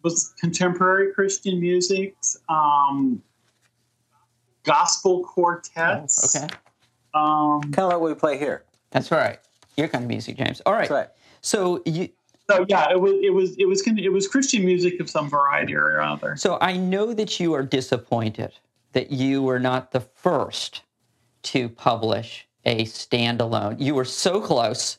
was 0.02 0.34
contemporary 0.40 1.12
Christian 1.12 1.60
music, 1.60 2.16
um, 2.48 3.22
gospel 4.64 5.24
quartets. 5.24 6.36
Oh, 6.36 6.44
okay. 6.44 6.54
Um, 7.14 7.60
kind 7.72 7.78
of 7.78 7.92
like 7.92 8.00
what 8.00 8.08
we 8.08 8.14
play 8.14 8.38
here. 8.38 8.64
That's 8.90 9.10
right. 9.10 9.38
Your 9.76 9.88
kind 9.88 10.04
of 10.04 10.08
music, 10.08 10.36
James. 10.36 10.60
All 10.66 10.72
right. 10.72 10.80
That's 10.80 10.90
right. 10.90 11.08
So 11.40 11.82
you. 11.86 12.08
So 12.50 12.64
yeah, 12.68 12.90
it 12.90 13.00
was 13.00 13.12
it 13.22 13.30
was 13.30 13.56
it 13.58 13.66
was 13.66 13.86
it 13.86 14.12
was 14.12 14.26
Christian 14.26 14.64
music 14.64 15.00
of 15.00 15.10
some 15.10 15.28
variety 15.28 15.74
or 15.74 16.00
other. 16.00 16.36
So 16.36 16.56
I 16.60 16.76
know 16.78 17.12
that 17.12 17.38
you 17.38 17.52
are 17.52 17.62
disappointed 17.62 18.52
that 18.98 19.12
you 19.12 19.40
were 19.40 19.60
not 19.60 19.92
the 19.92 20.00
first 20.00 20.82
to 21.40 21.68
publish 21.68 22.48
a 22.64 22.82
standalone. 22.82 23.76
You 23.78 23.94
were 23.94 24.04
so 24.04 24.40
close. 24.40 24.98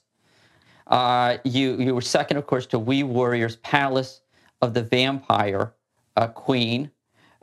Uh, 0.87 1.35
you 1.43 1.75
you 1.75 1.93
were 1.93 1.99
second, 1.99 2.37
of 2.37 2.47
course, 2.47 2.65
to 2.67 2.79
Wee 2.79 3.03
Warriors 3.03 3.57
Palace 3.57 4.21
of 4.61 4.73
the 4.73 4.83
Vampire 4.83 5.73
uh, 6.15 6.27
Queen, 6.27 6.91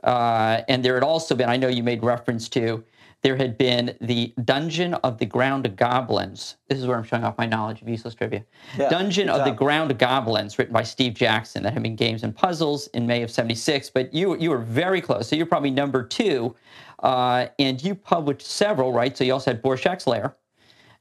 uh, 0.03 0.61
and 0.67 0.83
there 0.83 0.95
had 0.95 1.03
also 1.03 1.35
been. 1.35 1.47
I 1.47 1.57
know 1.57 1.67
you 1.67 1.83
made 1.83 2.03
reference 2.03 2.49
to 2.49 2.83
there 3.27 3.35
had 3.35 3.57
been 3.57 3.93
the 3.99 4.33
Dungeon 4.45 4.93
of 4.93 5.17
the 5.17 5.25
Ground 5.25 5.75
Goblins. 5.75 6.55
This 6.69 6.79
is 6.79 6.87
where 6.87 6.95
I'm 6.95 7.03
showing 7.03 7.25
off 7.25 7.37
my 7.37 7.45
knowledge 7.45 7.81
of 7.81 7.89
useless 7.89 8.15
trivia. 8.15 8.45
Yeah, 8.77 8.87
Dungeon 8.87 9.27
of 9.27 9.43
the 9.43 9.51
Ground 9.51 9.99
Goblins, 9.99 10.57
written 10.57 10.73
by 10.73 10.83
Steve 10.83 11.13
Jackson, 11.13 11.61
that 11.63 11.73
had 11.73 11.83
been 11.83 11.97
games 11.97 12.23
and 12.23 12.33
puzzles 12.33 12.87
in 12.93 13.05
May 13.05 13.23
of 13.23 13.29
'76. 13.29 13.89
But 13.89 14.13
you 14.13 14.37
you 14.37 14.49
were 14.49 14.59
very 14.59 15.01
close. 15.01 15.27
So 15.27 15.35
you're 15.35 15.45
probably 15.45 15.71
number 15.71 16.03
two, 16.03 16.55
uh, 16.99 17.47
and 17.59 17.83
you 17.83 17.95
published 17.95 18.43
several, 18.43 18.93
right? 18.93 19.17
So 19.17 19.25
you 19.25 19.33
also 19.33 19.51
had 19.51 19.61
Borshak's 19.61 20.07
Lair, 20.07 20.37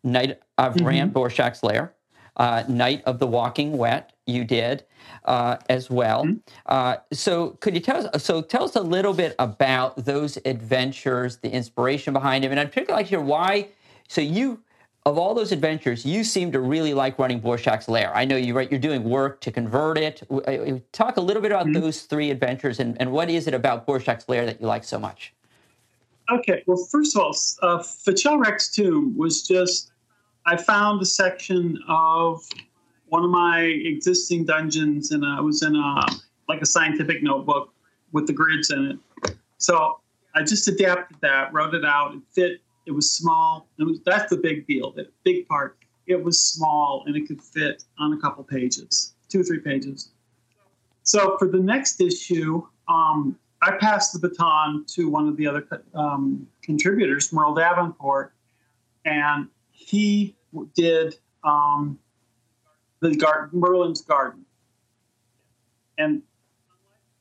Night 0.03 0.41
of 0.59 0.75
mm-hmm. 0.75 0.85
Rand 0.85 1.15
Borshak's 1.15 1.63
Lair, 1.63 1.95
uh, 2.39 2.65
Night 2.69 3.05
of 3.07 3.21
the 3.21 3.29
Walking 3.29 3.79
Wet. 3.79 4.16
You 4.27 4.45
did 4.45 4.85
uh, 5.25 5.57
as 5.69 5.89
well. 5.89 6.25
Mm-hmm. 6.25 6.39
Uh, 6.67 6.97
so, 7.13 7.51
could 7.61 7.75
you 7.75 7.81
tell 7.81 8.09
us? 8.09 8.25
So, 8.25 8.43
tell 8.43 8.65
us 8.65 8.77
a 8.77 8.81
little 8.81 9.15
bit 9.15 9.35
about 9.39 10.05
those 10.05 10.37
adventures, 10.45 11.39
the 11.39 11.51
inspiration 11.51 12.13
behind 12.13 12.45
them, 12.45 12.51
and 12.51 12.61
I'd 12.61 12.69
particularly 12.71 13.03
like 13.03 13.07
to 13.07 13.11
hear 13.11 13.21
why. 13.21 13.69
So, 14.09 14.21
you 14.21 14.63
of 15.07 15.19
all 15.19 15.35
those 15.35 15.53
adventures, 15.53 16.05
you 16.05 16.25
seem 16.25 16.51
to 16.51 16.59
really 16.59 16.93
like 16.93 17.17
running 17.17 17.41
Borshak's 17.41 17.89
Lair. 17.89 18.15
I 18.15 18.25
know 18.25 18.37
you 18.37 18.55
right. 18.55 18.69
You're 18.69 18.81
doing 18.81 19.05
work 19.05 19.41
to 19.43 19.53
convert 19.53 19.99
it. 19.99 20.23
Uh, 20.29 20.81
talk 20.91 21.17
a 21.17 21.21
little 21.21 21.41
bit 21.41 21.53
about 21.53 21.67
mm-hmm. 21.67 21.81
those 21.81 22.03
three 22.03 22.33
adventures, 22.33 22.81
and, 22.81 23.01
and 23.01 23.13
what 23.13 23.31
is 23.31 23.47
it 23.47 23.55
about 23.55 23.87
Borshak's 23.87 24.29
Lair 24.29 24.45
that 24.45 24.61
you 24.61 24.67
like 24.67 24.83
so 24.83 24.99
much? 24.99 25.33
Okay. 26.31 26.65
Well, 26.67 26.85
first 26.91 27.17
of 27.17 27.23
all, 27.23 27.31
uh, 27.63 27.79
F'Chelrak's 27.79 28.69
Tomb 28.69 29.17
was 29.17 29.47
just. 29.47 29.93
I 30.49 30.57
found 30.57 31.03
a 31.03 31.05
section 31.05 31.77
of 31.89 32.49
one 33.09 33.25
of 33.25 33.31
my 33.31 33.61
existing 33.61 34.45
dungeons, 34.45 35.11
and 35.11 35.25
I 35.25 35.41
was 35.41 35.63
in 35.63 35.75
a 35.77 36.07
like 36.49 36.63
a 36.63 36.67
scientific 36.67 37.23
notebook 37.23 37.73
with 38.13 38.27
the 38.27 38.33
grids 38.33 38.71
in 38.71 38.99
it. 39.25 39.37
So 39.59 40.01
I 40.35 40.43
just 40.43 40.69
adapted 40.69 41.19
that, 41.21 41.53
wrote 41.53 41.75
it 41.75 41.85
out. 41.85 42.15
It 42.15 42.21
fit. 42.33 42.61
It 42.87 42.93
was 42.93 43.11
small. 43.11 43.69
It 43.79 43.85
was 43.85 44.01
that's 44.05 44.31
the 44.31 44.37
big 44.37 44.67
deal. 44.67 44.93
The 44.93 45.09
big 45.25 45.49
part. 45.49 45.79
It 46.07 46.23
was 46.23 46.41
small 46.41 47.03
and 47.07 47.17
it 47.17 47.27
could 47.27 47.43
fit 47.43 47.83
on 47.99 48.13
a 48.13 48.21
couple 48.21 48.45
pages, 48.45 49.15
two 49.29 49.41
or 49.41 49.45
three 49.45 49.59
pages. 49.59 50.11
So 51.03 51.37
for 51.39 51.49
the 51.49 51.59
next 51.59 52.01
issue, 52.01 52.63
um, 52.89 53.37
I 53.63 53.73
passed 53.73 54.13
the 54.13 54.21
baton 54.21 54.85
to 54.89 55.09
one 55.09 55.27
of 55.27 55.37
the 55.37 55.47
other 55.47 55.67
um, 55.95 56.47
contributors, 56.63 57.33
Merle 57.33 57.55
Davenport, 57.55 58.35
and 59.05 59.49
he 59.71 60.37
did 60.75 61.17
um, 61.43 61.99
the 63.11 63.17
garden, 63.17 63.59
Merlin's 63.59 64.03
Garden. 64.03 64.45
And 65.99 66.23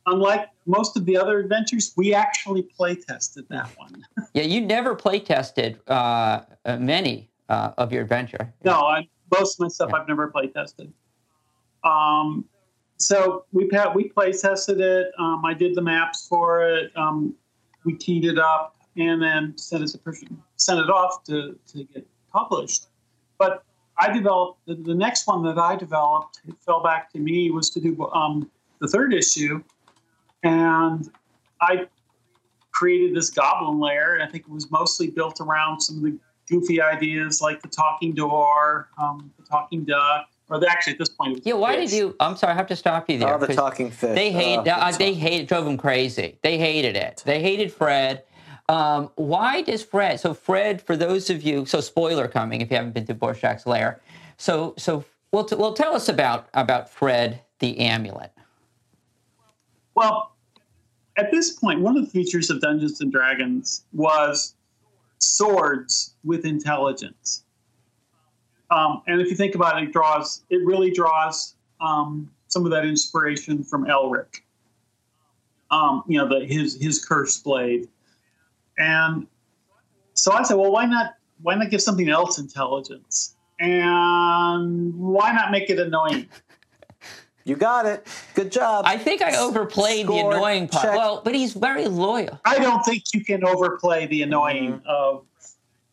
unlike 0.05 0.49
most 0.65 0.97
of 0.97 1.05
the 1.05 1.17
other 1.17 1.39
adventures, 1.39 1.93
we 1.95 2.13
actually 2.13 2.63
play 2.63 2.95
tested 2.95 3.45
that 3.49 3.69
one. 3.77 4.05
Yeah, 4.33 4.43
you 4.43 4.59
never 4.59 4.95
play 4.95 5.21
tested 5.21 5.79
uh, 5.88 6.41
uh, 6.65 6.75
many 6.75 7.29
uh, 7.47 7.71
of 7.77 7.93
your 7.93 8.01
adventure. 8.01 8.53
no, 8.65 8.81
I, 8.81 9.07
most 9.31 9.55
of 9.55 9.61
my 9.61 9.69
stuff 9.69 9.93
I've 9.93 10.09
never 10.09 10.27
play 10.27 10.47
tested. 10.47 10.91
Um, 11.86 12.43
so 12.97 13.45
we 13.53 13.69
we 13.93 14.09
play 14.09 14.33
tested 14.33 14.81
it. 14.81 15.07
Um, 15.17 15.45
I 15.45 15.53
did 15.53 15.73
the 15.73 15.81
maps 15.81 16.27
for 16.27 16.67
it. 16.67 16.91
Um, 16.97 17.33
we 17.86 17.93
teed 17.93 18.25
it 18.25 18.38
up 18.38 18.75
and 18.97 19.21
then 19.21 19.57
sent 19.57 19.83
it, 19.83 19.95
sent 20.57 20.79
it 20.79 20.89
off 20.89 21.23
to, 21.25 21.57
to 21.67 21.83
get 21.86 22.05
published. 22.31 22.88
But 23.38 23.63
I 23.98 24.12
developed 24.12 24.66
the, 24.66 24.76
the 24.76 24.93
next 24.96 25.26
one 25.28 25.43
that 25.43 25.58
I 25.58 25.76
developed. 25.76 26.41
It 26.48 26.56
fell 26.66 26.84
back 26.84 27.12
to 27.14 27.20
me 27.20 27.50
was 27.52 27.70
to 27.72 27.80
do 27.80 28.10
um, 28.14 28.50
the 28.80 28.88
third 28.88 29.14
issue, 29.14 29.64
and 30.43 31.10
I 31.62 31.88
created 32.72 33.16
this 33.16 33.30
goblin 33.30 33.80
lair. 33.80 34.16
And 34.16 34.24
I 34.24 34.28
think 34.28 34.43
it 34.48 34.52
was 34.52 34.70
mostly 34.72 35.10
built 35.10 35.39
around 35.41 35.80
some 35.82 35.98
of 35.98 36.04
the 36.04 36.18
goofy 36.50 36.82
ideas 36.82 37.41
like 37.41 37.62
the 37.62 37.68
talking 37.70 38.14
door, 38.14 38.89
um, 38.98 39.32
the 39.39 39.46
talking 39.46 39.86
duck, 39.86 40.28
or 40.50 40.60
the, 40.60 40.70
actually 40.70 40.93
at 40.93 41.00
this 41.00 41.10
point 41.10 41.32
it 41.32 41.36
was 41.39 41.46
Yeah, 41.46 41.54
why 41.54 41.76
fish. 41.78 41.91
did 41.91 41.98
you? 41.98 42.16
I'm 42.20 42.36
sorry, 42.36 42.54
I 42.54 42.56
have 42.56 42.68
to 42.68 42.76
stop 42.76 43.10
you 43.10 43.18
there. 43.18 43.36
Oh, 43.36 43.39
the 43.39 43.48
'cause 43.48 43.56
talking 43.56 43.89
fish. 43.91 44.14
They 44.16 44.32
hate. 44.32 44.58
Oh, 44.60 44.64
the 44.64 44.78
uh, 44.78 44.91
they 44.91 45.12
talk- 45.14 45.22
hate. 45.22 45.41
It 45.41 45.48
drove 45.48 45.66
them 45.66 45.78
crazy. 45.78 46.38
They 46.43 46.58
hated 46.58 46.96
it. 46.98 47.24
They 47.26 47.41
hated 47.41 47.72
Fred. 47.72 48.24
Um, 48.68 49.11
why 49.16 49.61
does 49.61 49.84
Fred? 49.84 50.20
So 50.20 50.34
Fred, 50.34 50.82
for 50.82 50.97
those 50.97 51.30
of 51.30 51.43
you, 51.43 51.66
so 51.66 51.82
spoiler 51.82 52.28
coming 52.28 52.61
if 52.61 52.72
you 52.72 52.78
haven't 52.78 52.93
been 52.93 53.05
to 53.05 53.16
Borshak's 53.16 53.66
lair. 53.68 54.01
So 54.38 54.74
so 54.78 55.05
well, 55.32 55.45
t- 55.45 55.55
well, 55.55 55.74
tell 55.74 55.95
us 55.95 56.09
about 56.09 56.47
about 56.53 56.89
Fred 56.89 57.41
the 57.59 57.78
amulet. 57.80 58.32
Well, 59.93 60.36
at 61.18 61.32
this 61.32 61.51
point, 61.51 61.82
one 61.82 61.95
of 61.95 62.05
the 62.05 62.11
features 62.11 62.49
of 62.49 62.59
Dungeons 62.59 63.01
and 63.01 63.11
Dragons 63.11 63.86
was 63.93 64.55
swords 65.20 66.16
with 66.24 66.45
intelligence. 66.45 67.43
Um, 68.72 69.01
and 69.07 69.22
if 69.22 69.30
you 69.30 69.36
think 69.36 69.55
about 69.55 69.82
it, 69.82 69.89
it 69.89 69.93
draws 69.93 70.43
it 70.49 70.66
really 70.66 70.91
draws 70.91 71.55
um, 71.80 72.32
some 72.47 72.66
of 72.66 72.72
that 72.72 72.86
inspiration 72.86 73.63
from 73.63 73.86
Elric. 73.86 74.41
Um, 75.72 76.03
you 76.07 76.18
know, 76.18 76.28
the, 76.28 76.45
his 76.45 76.82
his 76.82 77.03
cursed 77.03 77.43
blade, 77.43 77.88
and 78.78 79.28
so 80.13 80.32
I 80.32 80.43
said, 80.43 80.55
well, 80.55 80.71
why 80.71 80.86
not 80.86 81.15
why 81.41 81.55
not 81.55 81.69
give 81.69 81.82
something 81.82 82.09
else 82.09 82.38
intelligence, 82.39 83.36
and 83.59 84.93
why 84.95 85.32
not 85.32 85.51
make 85.51 85.69
it 85.69 85.80
annoying? 85.80 86.28
You 87.45 87.55
got 87.55 87.86
it. 87.86 88.07
Good 88.34 88.51
job. 88.51 88.86
I 88.88 88.97
think 88.97 89.21
I 89.21 89.38
overplayed 89.38 90.07
the 90.07 90.17
annoying 90.17 90.67
part. 90.67 90.84
check. 90.84 90.95
Well, 90.95 91.21
but 91.23 91.36
he's 91.36 91.53
very 91.53 91.88
loyal. 91.88 92.39
I 92.43 92.57
don't 92.57 92.84
think 92.84 93.03
you 93.13 93.23
can 93.23 93.45
overplay 93.45 94.07
the 94.07 94.23
annoying 94.23 94.73
mm-hmm. 94.73 94.88
of 94.88 95.26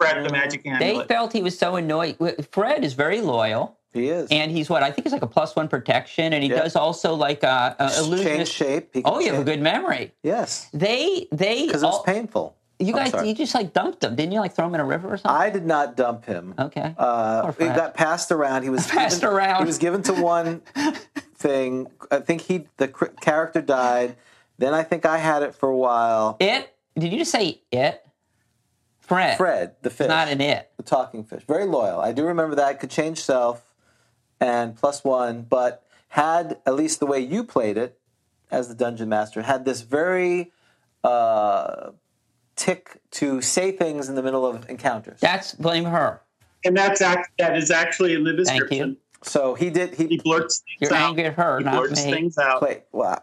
Fred 0.00 0.16
the 0.16 0.28
mm-hmm. 0.28 0.32
Magic 0.32 0.64
They 0.78 1.04
felt 1.04 1.32
he 1.32 1.42
was 1.42 1.58
so 1.58 1.76
annoying. 1.76 2.16
Fred 2.50 2.84
is 2.84 2.94
very 2.94 3.20
loyal. 3.20 3.78
he 3.92 4.08
is. 4.08 4.28
And 4.30 4.50
he's 4.50 4.70
what 4.70 4.82
I 4.82 4.90
think 4.90 5.06
is 5.06 5.12
like 5.12 5.20
a 5.20 5.26
plus 5.26 5.54
one 5.54 5.68
protection, 5.68 6.32
and 6.32 6.42
he 6.42 6.48
Yeah. 6.48 6.62
does 6.62 6.74
also 6.74 7.14
like 7.14 7.44
uh, 7.44 7.46
uh, 7.46 7.74
a, 7.78 7.84
a 7.84 7.98
illusionist. 8.04 8.26
Change 8.26 8.48
shape. 8.48 8.90
He 8.94 9.02
Oh, 9.04 9.20
you 9.20 9.30
have 9.32 9.42
a 9.42 9.44
good 9.44 9.60
memory. 9.60 10.12
Yes, 10.22 10.70
They 10.72 11.28
they 11.32 11.66
because 11.66 11.82
it 11.82 11.86
was 11.86 11.96
all- 11.96 12.02
painful. 12.02 12.56
You 12.86 12.92
guys, 12.92 13.12
you 13.26 13.34
just 13.34 13.54
like 13.54 13.72
dumped 13.72 14.02
him, 14.04 14.14
didn't 14.16 14.32
you? 14.32 14.40
Like 14.40 14.54
throw 14.54 14.66
him 14.66 14.74
in 14.74 14.80
a 14.80 14.84
river 14.84 15.08
or 15.12 15.16
something? 15.16 15.40
I 15.40 15.50
did 15.50 15.64
not 15.66 15.96
dump 15.96 16.24
him. 16.24 16.54
okay. 16.58 16.94
Uh, 16.98 17.52
it 17.58 17.74
got 17.76 17.94
passed 17.94 18.30
around. 18.32 18.62
He 18.62 18.70
was 18.70 18.86
Passed 18.90 19.20
given, 19.20 19.34
around. 19.36 19.60
He 19.62 19.66
was 19.66 19.78
given 19.78 20.02
to 20.04 20.12
one 20.14 20.62
thing. 21.36 21.88
I 22.10 22.18
think 22.20 22.42
he 22.42 22.66
the 22.76 22.88
cr- 22.88 23.06
character 23.20 23.60
died. 23.62 24.16
Then 24.58 24.74
I 24.74 24.82
think 24.82 25.06
I 25.06 25.18
had 25.18 25.42
it 25.42 25.54
for 25.54 25.68
a 25.68 25.76
while. 25.76 26.36
it? 26.40 26.72
Did 26.98 27.12
you 27.12 27.18
just 27.18 27.32
say 27.32 27.62
it? 27.70 28.04
Fred. 29.00 29.36
Fred, 29.36 29.74
the 29.82 29.90
fish, 29.90 30.04
It's 30.06 30.08
not 30.10 30.28
an 30.28 30.40
it. 30.40 30.70
the 30.76 30.82
talking 30.82 31.24
fish, 31.24 31.42
very 31.46 31.64
loyal. 31.66 32.00
I 32.00 32.12
do 32.12 32.24
remember 32.24 32.54
that. 32.56 32.78
Could 32.80 32.90
change 32.90 33.18
self 33.20 33.74
and 34.40 34.76
plus 34.76 35.02
one, 35.04 35.42
but 35.42 35.82
had 36.08 36.58
at 36.66 36.74
least 36.74 37.00
the 37.00 37.06
way 37.06 37.18
you 37.20 37.42
played 37.44 37.76
it 37.76 37.98
as 38.50 38.68
the 38.68 38.74
dungeon 38.74 39.08
master 39.08 39.42
had 39.42 39.64
this 39.64 39.80
very 39.80 40.52
uh, 41.02 41.90
tick 42.56 43.00
to 43.12 43.40
say 43.40 43.72
things 43.72 44.08
in 44.08 44.14
the 44.14 44.22
middle 44.22 44.46
of 44.46 44.68
encounters. 44.68 45.20
That's 45.20 45.54
blame 45.54 45.84
her. 45.84 46.20
and 46.64 46.76
that's 46.76 47.00
act, 47.00 47.30
that 47.38 47.56
is 47.56 47.70
actually 47.70 48.14
in 48.14 48.24
the 48.24 48.30
Thank 48.32 48.46
description. 48.48 48.90
you. 48.90 48.96
so 49.22 49.54
he 49.54 49.70
did. 49.70 49.94
He 49.94 50.06
He 50.06 50.16
blurts 50.18 50.62
things 50.78 50.90
You're 50.90 50.98
out. 50.98 51.08
angry 51.10 51.24
at 51.24 51.34
her, 51.34 51.58
he 51.58 51.64
not 51.64 51.74
blurts 51.74 52.04
me. 52.04 52.12
things 52.12 52.38
out. 52.38 52.58
played. 52.60 52.82
Wow. 52.92 53.22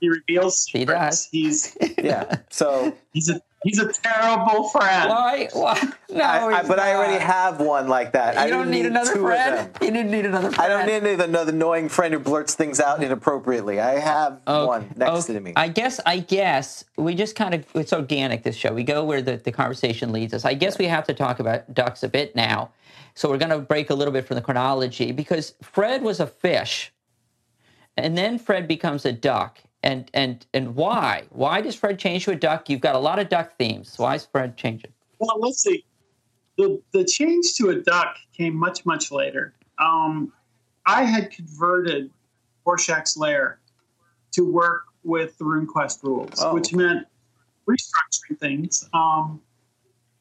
He 0.00 0.08
reveals 0.08 0.66
He 0.72 0.84
does. 0.86 1.28
He's 1.30 1.76
Yeah. 1.98 2.36
So. 2.50 2.96
he's 3.12 3.28
a 3.28 3.40
he's 3.64 3.78
a 3.78 3.92
terrible 3.92 4.68
friend. 4.68 5.10
Why? 5.10 5.48
Why? 5.52 5.80
No, 6.08 6.24
I, 6.24 6.46
I, 6.46 6.58
he's 6.60 6.68
but 6.68 6.78
I 6.78 6.94
already 6.94 7.22
have 7.22 7.60
one 7.60 7.88
like 7.88 8.12
that. 8.12 8.36
I 8.36 8.46
You 8.46 8.50
don't 8.50 8.70
didn't 8.70 8.82
need 8.82 8.86
another 8.86 9.16
friend. 9.16 9.70
You 9.80 9.90
didn't 9.90 10.10
need 10.10 10.26
another 10.26 10.50
friend. 10.50 10.72
I 10.72 10.86
don't 10.86 11.04
need 11.04 11.20
another 11.20 11.52
annoying 11.52 11.88
friend 11.88 12.14
who 12.14 12.20
blurts 12.20 12.54
things 12.54 12.80
out 12.80 13.02
inappropriately. 13.02 13.80
I 13.80 13.98
have 13.98 14.40
one 14.46 14.92
next 14.96 15.24
okay. 15.24 15.34
to 15.34 15.40
me. 15.40 15.52
I 15.56 15.68
guess 15.68 16.00
I 16.04 16.18
guess 16.18 16.84
we 16.96 17.14
just 17.14 17.36
kind 17.36 17.54
of 17.54 17.64
it's 17.74 17.92
organic 17.92 18.42
this 18.42 18.56
show. 18.56 18.72
We 18.72 18.84
go 18.84 19.04
where 19.04 19.22
the, 19.22 19.36
the 19.36 19.52
conversation 19.52 20.12
leads 20.12 20.34
us. 20.34 20.44
I 20.44 20.54
guess 20.54 20.78
we 20.78 20.86
have 20.86 21.04
to 21.06 21.14
talk 21.14 21.40
about 21.40 21.72
ducks 21.74 22.02
a 22.02 22.08
bit 22.08 22.34
now. 22.34 22.70
So 23.14 23.28
we're 23.28 23.38
going 23.38 23.50
to 23.50 23.58
break 23.58 23.90
a 23.90 23.94
little 23.94 24.12
bit 24.12 24.26
from 24.26 24.36
the 24.36 24.40
chronology 24.40 25.12
because 25.12 25.54
Fred 25.62 26.02
was 26.02 26.20
a 26.20 26.26
fish, 26.26 26.92
and 27.96 28.16
then 28.16 28.38
Fred 28.38 28.68
becomes 28.68 29.04
a 29.04 29.12
duck. 29.12 29.58
And 29.82 30.10
and 30.12 30.46
and 30.52 30.74
why? 30.74 31.24
Why 31.30 31.60
does 31.62 31.74
Fred 31.74 31.98
change 31.98 32.24
to 32.26 32.32
a 32.32 32.36
duck? 32.36 32.68
You've 32.68 32.82
got 32.82 32.94
a 32.94 32.98
lot 32.98 33.18
of 33.18 33.28
duck 33.28 33.56
themes. 33.58 33.94
Why 33.96 34.14
is 34.14 34.26
Fred 34.26 34.56
changing? 34.56 34.92
Well, 35.18 35.38
let's 35.40 35.62
see. 35.62 35.84
The 36.58 36.82
the 36.92 37.04
change 37.04 37.54
to 37.54 37.70
a 37.70 37.76
duck 37.76 38.16
came 38.36 38.54
much 38.54 38.84
much 38.84 39.10
later. 39.10 39.54
Um, 39.78 40.32
I 40.84 41.04
had 41.04 41.30
converted 41.30 42.10
Borshak's 42.66 43.16
lair 43.16 43.60
to 44.32 44.42
work 44.42 44.84
with 45.02 45.38
the 45.38 45.44
RuneQuest 45.44 46.02
rules, 46.02 46.34
Oh, 46.38 46.54
which 46.54 46.74
meant 46.74 47.06
restructuring 47.66 48.38
things. 48.38 48.88
Um, 48.92 49.40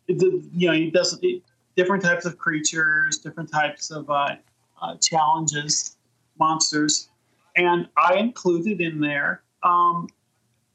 it, 0.07 0.21
you 0.53 0.67
know, 0.67 0.73
it 0.73 0.93
doesn't 0.93 1.21
it, 1.23 1.43
different 1.75 2.03
types 2.03 2.25
of 2.25 2.37
creatures, 2.37 3.17
different 3.17 3.51
types 3.51 3.91
of 3.91 4.09
uh, 4.09 4.35
uh, 4.81 4.95
challenges, 4.97 5.97
monsters, 6.39 7.09
and 7.57 7.89
I 7.97 8.15
included 8.15 8.79
in 8.79 9.01
there. 9.01 9.41
Um, 9.63 10.07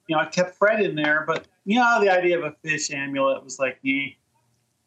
you 0.09 0.17
know, 0.17 0.23
I 0.23 0.27
kept 0.27 0.57
Fred 0.57 0.81
in 0.81 0.95
there, 0.95 1.25
but 1.27 1.47
you 1.65 1.79
know, 1.79 1.99
the 2.01 2.11
idea 2.11 2.39
of 2.39 2.45
a 2.45 2.55
fish 2.63 2.91
amulet 2.91 3.43
was 3.43 3.59
like, 3.59 3.79
eh, 3.87 4.09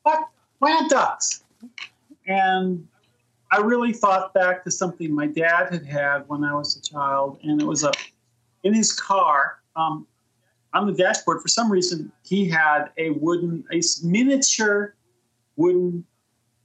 what? 0.03 0.29
Why 0.59 0.71
not 0.71 0.89
ducks? 0.89 1.43
And 2.27 2.87
I 3.51 3.59
really 3.59 3.93
thought 3.93 4.33
back 4.33 4.63
to 4.65 4.71
something 4.71 5.13
my 5.13 5.27
dad 5.27 5.71
had 5.71 5.85
had 5.85 6.27
when 6.27 6.43
I 6.43 6.53
was 6.53 6.75
a 6.75 6.81
child, 6.81 7.39
and 7.43 7.61
it 7.61 7.65
was 7.65 7.83
a 7.83 7.91
in 8.63 8.73
his 8.73 8.93
car 8.93 9.59
um, 9.75 10.05
on 10.73 10.87
the 10.87 10.93
dashboard. 10.93 11.41
For 11.41 11.47
some 11.47 11.71
reason, 11.71 12.11
he 12.23 12.47
had 12.47 12.89
a 12.97 13.11
wooden, 13.11 13.63
a 13.71 13.81
miniature 14.03 14.95
wooden 15.55 16.05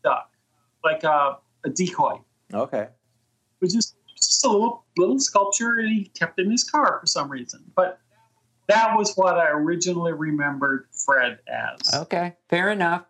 duck, 0.03 0.31
like 0.83 1.05
a, 1.05 1.39
a 1.65 1.71
decoy. 1.71 2.19
okay. 2.53 2.83
It 2.83 2.91
was 3.61 3.73
just 3.73 3.97
just 4.17 4.45
a 4.45 4.49
little 4.49 4.82
little 4.97 5.19
sculpture, 5.19 5.79
and 5.79 5.89
he 5.89 6.05
kept 6.19 6.39
in 6.39 6.51
his 6.51 6.65
car 6.65 6.99
for 7.01 7.07
some 7.07 7.29
reason. 7.31 7.63
But 7.75 7.99
that 8.69 8.97
was 8.97 9.15
what 9.17 9.39
I 9.39 9.49
originally 9.51 10.13
remembered 10.13 10.87
Fred 10.93 11.39
as. 11.49 11.95
Okay, 11.95 12.35
fair 12.49 12.71
enough. 12.71 13.05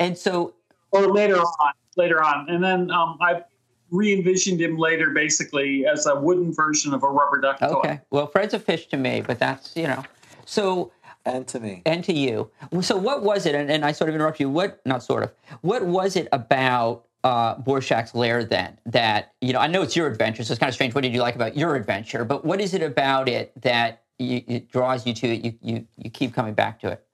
And 0.00 0.16
so 0.16 0.54
or 0.90 1.12
later 1.12 1.38
on, 1.38 1.72
later 1.96 2.22
on, 2.22 2.48
and 2.48 2.62
then 2.62 2.90
um, 2.90 3.18
I 3.20 3.42
re-envisioned 3.90 4.60
him 4.60 4.76
later, 4.76 5.10
basically 5.10 5.86
as 5.86 6.06
a 6.06 6.14
wooden 6.14 6.52
version 6.52 6.92
of 6.94 7.02
a 7.02 7.08
rubber 7.08 7.40
duck 7.40 7.58
toy. 7.58 7.66
okay, 7.66 8.00
well, 8.10 8.26
Fred's 8.26 8.54
a 8.54 8.58
fish 8.58 8.86
to 8.88 8.96
me, 8.96 9.22
but 9.26 9.38
that's 9.38 9.74
you 9.76 9.86
know. 9.86 10.04
So 10.44 10.92
And 11.26 11.46
to 11.48 11.60
me. 11.60 11.82
and 11.84 12.04
to 12.04 12.12
you. 12.12 12.50
So 12.82 12.96
what 12.96 13.22
was 13.22 13.44
it? 13.46 13.54
And, 13.54 13.70
and 13.70 13.84
I 13.84 13.92
sort 13.92 14.08
of 14.10 14.14
interrupt 14.14 14.40
you. 14.40 14.48
What? 14.50 14.80
Not 14.86 15.02
sort 15.02 15.22
of. 15.24 15.32
What 15.62 15.84
was 15.84 16.16
it 16.16 16.28
about 16.32 17.04
uh, 17.24 17.56
Borshak's 17.56 18.14
lair 18.14 18.44
then 18.44 18.78
that 18.86 19.32
you 19.40 19.52
know? 19.52 19.60
I 19.60 19.66
know 19.66 19.82
it's 19.82 19.96
your 19.96 20.06
adventure, 20.06 20.44
so 20.44 20.52
it's 20.52 20.58
kind 20.58 20.68
of 20.68 20.74
strange. 20.74 20.94
What 20.94 21.02
did 21.02 21.12
you 21.12 21.20
like 21.20 21.34
about 21.34 21.56
your 21.56 21.74
adventure? 21.74 22.24
But 22.24 22.44
what 22.44 22.60
is 22.60 22.74
it 22.74 22.82
about 22.82 23.28
it 23.28 23.52
that 23.62 24.02
you, 24.18 24.42
it 24.46 24.70
draws 24.70 25.06
you 25.06 25.14
to 25.14 25.26
it? 25.26 25.44
You 25.44 25.54
you 25.62 25.86
you 25.96 26.10
keep 26.10 26.34
coming 26.34 26.54
back 26.54 26.80
to 26.80 26.92
it. 26.92 27.04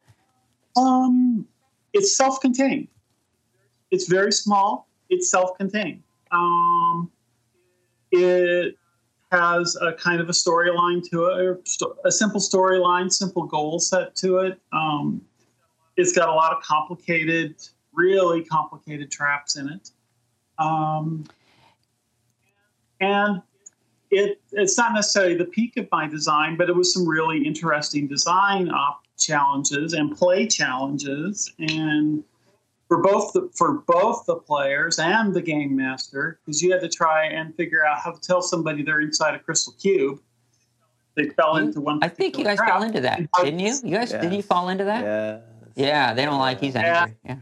Um, 0.76 1.46
it's 1.92 2.16
self-contained. 2.16 2.88
It's 3.90 4.08
very 4.08 4.32
small. 4.32 4.88
It's 5.08 5.30
self-contained. 5.30 6.02
Um, 6.32 7.10
it 8.10 8.76
has 9.30 9.76
a 9.76 9.92
kind 9.92 10.20
of 10.20 10.28
a 10.28 10.32
storyline 10.32 11.02
to 11.10 11.26
it, 11.26 11.68
a 12.04 12.10
simple 12.10 12.40
storyline, 12.40 13.12
simple 13.12 13.44
goal 13.44 13.78
set 13.78 14.14
to 14.16 14.38
it. 14.38 14.60
Um, 14.72 15.22
it's 15.96 16.12
got 16.12 16.28
a 16.28 16.32
lot 16.32 16.52
of 16.52 16.62
complicated, 16.62 17.56
really 17.92 18.44
complicated 18.44 19.10
traps 19.10 19.56
in 19.56 19.68
it. 19.68 19.90
Um, 20.58 21.24
and 23.00 23.42
it, 24.10 24.40
it's 24.52 24.78
not 24.78 24.92
necessarily 24.94 25.36
the 25.36 25.46
peak 25.46 25.76
of 25.76 25.88
my 25.90 26.06
design, 26.06 26.56
but 26.56 26.68
it 26.68 26.76
was 26.76 26.92
some 26.92 27.08
really 27.08 27.44
interesting 27.44 28.06
design 28.06 28.70
op 28.70 29.02
challenges 29.18 29.92
and 29.92 30.16
play 30.16 30.46
challenges. 30.46 31.52
And 31.58 32.22
for 32.88 33.02
both 33.02 33.32
the, 33.32 33.50
for 33.54 33.74
both 33.86 34.24
the 34.26 34.36
players 34.36 34.98
and 34.98 35.34
the 35.34 35.42
game 35.42 35.74
master, 35.74 36.38
because 36.44 36.62
you 36.62 36.72
had 36.72 36.80
to 36.82 36.88
try 36.88 37.26
and 37.26 37.54
figure 37.56 37.84
out 37.84 37.98
how 37.98 38.12
to 38.12 38.20
tell 38.20 38.42
somebody 38.42 38.82
they're 38.82 39.00
inside 39.00 39.34
a 39.34 39.38
crystal 39.38 39.74
cube. 39.74 40.20
They 41.16 41.28
fell 41.28 41.56
into 41.56 41.80
one. 41.80 42.00
I 42.02 42.08
think 42.08 42.38
you 42.38 42.44
guys 42.44 42.58
particular 42.58 42.80
fell 42.80 42.86
into 42.88 43.00
that, 43.02 43.20
didn't 43.40 43.60
you? 43.60 43.72
You 43.84 43.96
guys, 43.96 44.10
did 44.10 44.32
you 44.32 44.42
fall 44.42 44.68
into 44.68 44.84
that? 44.84 45.04
Yeah. 45.04 45.40
Yeah, 45.76 46.14
they 46.14 46.24
don't 46.24 46.38
like 46.38 46.60
he's 46.60 46.76
angry. 46.76 47.16
Yeah. 47.24 47.36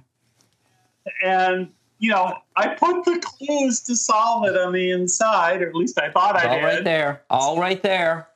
and 1.22 1.70
you 2.02 2.10
know, 2.10 2.36
I 2.56 2.74
put 2.74 3.04
the 3.04 3.20
clues 3.24 3.80
to 3.82 3.94
solve 3.94 4.44
it 4.46 4.58
on 4.58 4.72
the 4.72 4.90
inside, 4.90 5.62
or 5.62 5.68
at 5.68 5.74
least 5.76 6.00
I 6.00 6.10
thought 6.10 6.34
It's 6.34 6.44
I 6.44 6.48
all 6.48 6.54
did. 6.56 6.64
All 6.64 6.70
right 6.70 6.84
there. 6.84 7.22
All 7.30 7.60
right 7.60 7.80
there. 7.80 8.28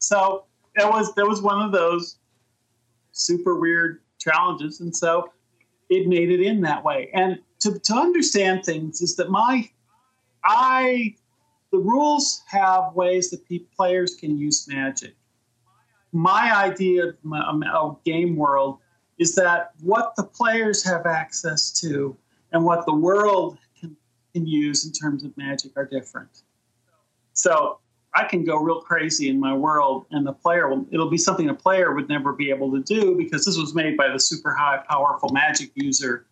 So 0.00 0.46
it 0.74 0.84
was 0.84 1.14
there 1.14 1.28
was 1.28 1.40
one 1.40 1.62
of 1.62 1.70
those 1.70 2.16
super 3.12 3.54
weird 3.54 4.00
challenges, 4.18 4.80
and 4.80 4.94
so 4.94 5.30
it 5.90 6.08
made 6.08 6.28
it 6.32 6.40
in 6.40 6.60
that 6.62 6.82
way. 6.82 7.08
And 7.14 7.38
to 7.60 7.78
to 7.78 7.94
understand 7.94 8.64
things 8.64 9.00
is 9.00 9.14
that 9.14 9.30
my 9.30 9.70
I 10.44 11.14
the 11.70 11.78
rules 11.78 12.42
have 12.48 12.94
ways 12.94 13.30
that 13.30 13.48
pe- 13.48 13.60
players 13.76 14.16
can 14.16 14.36
use 14.36 14.66
magic. 14.66 15.14
My 16.10 16.52
idea 16.52 17.10
of 17.10 17.16
my, 17.22 17.46
um, 17.46 17.62
of 17.72 18.02
game 18.02 18.34
world 18.34 18.78
is 19.20 19.36
that 19.36 19.70
what 19.82 20.16
the 20.16 20.24
players 20.24 20.82
have 20.82 21.06
access 21.06 21.70
to 21.82 22.16
and 22.52 22.64
what 22.64 22.86
the 22.86 22.94
world 22.94 23.58
can, 23.78 23.96
can 24.34 24.46
use 24.46 24.86
in 24.86 24.92
terms 24.92 25.24
of 25.24 25.36
magic 25.36 25.72
are 25.76 25.86
different. 25.86 26.42
So 27.32 27.78
I 28.14 28.24
can 28.24 28.44
go 28.44 28.56
real 28.56 28.80
crazy 28.80 29.28
in 29.28 29.38
my 29.38 29.54
world, 29.54 30.06
and 30.10 30.26
the 30.26 30.32
player 30.32 30.68
will. 30.68 30.86
It'll 30.90 31.10
be 31.10 31.18
something 31.18 31.48
a 31.48 31.54
player 31.54 31.94
would 31.94 32.08
never 32.08 32.32
be 32.32 32.50
able 32.50 32.72
to 32.72 32.80
do 32.80 33.16
because 33.16 33.44
this 33.44 33.56
was 33.56 33.74
made 33.74 33.96
by 33.96 34.08
the 34.08 34.18
super 34.18 34.52
high, 34.52 34.82
powerful 34.88 35.30
magic 35.32 35.70
user. 35.74 36.26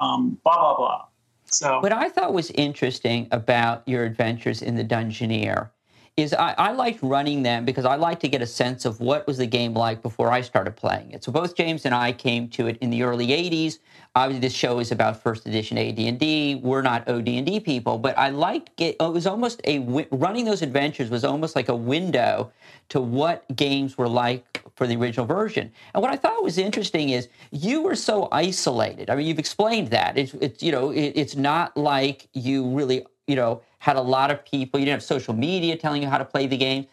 Um, 0.00 0.38
blah 0.42 0.58
blah 0.58 0.76
blah. 0.76 1.04
So 1.46 1.80
What 1.80 1.92
I 1.92 2.08
thought 2.08 2.32
was 2.32 2.50
interesting 2.52 3.28
about 3.32 3.86
your 3.86 4.04
adventures 4.04 4.62
in 4.62 4.76
the 4.76 4.84
Dungeoneer 4.84 5.70
is 6.16 6.32
I, 6.32 6.54
I 6.58 6.72
liked 6.72 7.02
running 7.02 7.42
them 7.42 7.64
because 7.64 7.84
I 7.84 7.96
like 7.96 8.20
to 8.20 8.28
get 8.28 8.42
a 8.42 8.46
sense 8.46 8.84
of 8.84 9.00
what 9.00 9.26
was 9.26 9.38
the 9.38 9.46
game 9.46 9.74
like 9.74 10.02
before 10.02 10.30
I 10.30 10.40
started 10.42 10.76
playing 10.76 11.12
it. 11.12 11.24
So 11.24 11.32
both 11.32 11.56
James 11.56 11.86
and 11.86 11.94
I 11.94 12.12
came 12.12 12.48
to 12.50 12.66
it 12.66 12.76
in 12.78 12.90
the 12.90 13.02
early 13.02 13.28
'80s. 13.28 13.78
Obviously, 14.20 14.40
this 14.46 14.52
show 14.52 14.80
is 14.80 14.92
about 14.92 15.22
first 15.22 15.46
edition 15.46 15.78
AD&D. 15.78 16.60
We're 16.62 16.82
not 16.82 17.08
OD&D 17.08 17.60
people, 17.60 17.96
but 17.96 18.18
I 18.18 18.28
liked 18.28 18.78
it. 18.78 18.96
It 19.00 19.12
was 19.14 19.26
almost 19.26 19.62
a 19.64 19.78
running 20.10 20.44
those 20.44 20.60
adventures 20.60 21.08
was 21.08 21.24
almost 21.24 21.56
like 21.56 21.70
a 21.70 21.74
window 21.74 22.52
to 22.90 23.00
what 23.00 23.46
games 23.56 23.96
were 23.96 24.10
like 24.10 24.62
for 24.74 24.86
the 24.86 24.94
original 24.94 25.24
version. 25.24 25.72
And 25.94 26.02
what 26.02 26.12
I 26.12 26.16
thought 26.16 26.44
was 26.44 26.58
interesting 26.58 27.08
is 27.08 27.28
you 27.50 27.80
were 27.80 27.94
so 27.94 28.28
isolated. 28.30 29.08
I 29.08 29.14
mean, 29.14 29.26
you've 29.26 29.38
explained 29.38 29.88
that. 29.88 30.18
It's, 30.18 30.34
it's 30.34 30.62
you 30.62 30.70
know, 30.70 30.90
it, 30.90 31.12
it's 31.16 31.34
not 31.34 31.74
like 31.74 32.28
you 32.34 32.68
really, 32.68 33.06
you 33.26 33.36
know, 33.36 33.62
had 33.78 33.96
a 33.96 34.02
lot 34.02 34.30
of 34.30 34.44
people. 34.44 34.78
You 34.78 34.84
didn't 34.84 34.96
have 34.96 35.02
social 35.02 35.32
media 35.32 35.78
telling 35.78 36.02
you 36.02 36.10
how 36.10 36.18
to 36.18 36.26
play 36.26 36.46
the 36.46 36.58
game. 36.58 36.86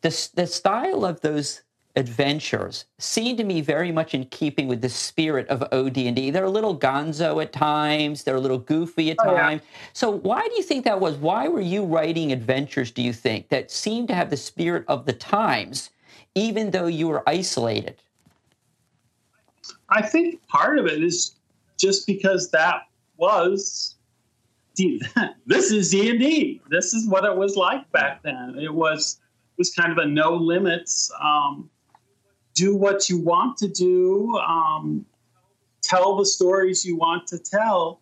The, 0.00 0.30
the 0.34 0.48
style 0.48 1.04
of 1.04 1.20
those 1.20 1.62
adventures 1.96 2.86
seem 2.98 3.36
to 3.36 3.44
me 3.44 3.60
very 3.60 3.92
much 3.92 4.14
in 4.14 4.24
keeping 4.26 4.66
with 4.66 4.80
the 4.80 4.88
spirit 4.88 5.46
of 5.48 5.62
OD&D. 5.72 6.30
They're 6.30 6.44
a 6.44 6.50
little 6.50 6.78
gonzo 6.78 7.42
at 7.42 7.52
times. 7.52 8.24
They're 8.24 8.36
a 8.36 8.40
little 8.40 8.58
goofy 8.58 9.10
at 9.10 9.18
Oh, 9.20 9.32
yeah. 9.32 9.40
times. 9.42 9.62
So 9.92 10.10
why 10.10 10.40
do 10.48 10.54
you 10.54 10.62
think 10.62 10.84
that 10.84 11.00
was? 11.00 11.16
Why 11.16 11.48
were 11.48 11.60
you 11.60 11.84
writing 11.84 12.32
adventures, 12.32 12.90
do 12.90 13.02
you 13.02 13.12
think, 13.12 13.48
that 13.50 13.70
seemed 13.70 14.08
to 14.08 14.14
have 14.14 14.30
the 14.30 14.36
spirit 14.36 14.84
of 14.88 15.04
the 15.04 15.12
times, 15.12 15.90
even 16.34 16.70
though 16.70 16.86
you 16.86 17.08
were 17.08 17.28
isolated? 17.28 17.96
I 19.90 20.02
think 20.02 20.46
part 20.48 20.78
of 20.78 20.86
it 20.86 21.02
is 21.02 21.36
just 21.78 22.06
because 22.06 22.50
that 22.50 22.82
was 23.16 23.96
this 25.46 25.70
is 25.70 25.90
D 25.90 26.10
and 26.10 26.18
D. 26.18 26.60
This 26.70 26.94
is 26.94 27.06
what 27.06 27.24
it 27.24 27.36
was 27.36 27.56
like 27.56 27.90
back 27.92 28.22
then. 28.22 28.56
It 28.58 28.72
was 28.72 29.20
was 29.58 29.74
kind 29.74 29.92
of 29.92 29.98
a 29.98 30.06
no 30.06 30.34
limits. 30.34 31.12
Um, 31.22 31.68
do 32.54 32.76
what 32.76 33.08
you 33.08 33.18
want 33.18 33.56
to 33.58 33.68
do. 33.68 34.36
Um, 34.36 35.06
tell 35.82 36.16
the 36.16 36.26
stories 36.26 36.84
you 36.84 36.96
want 36.96 37.26
to 37.28 37.38
tell, 37.38 38.00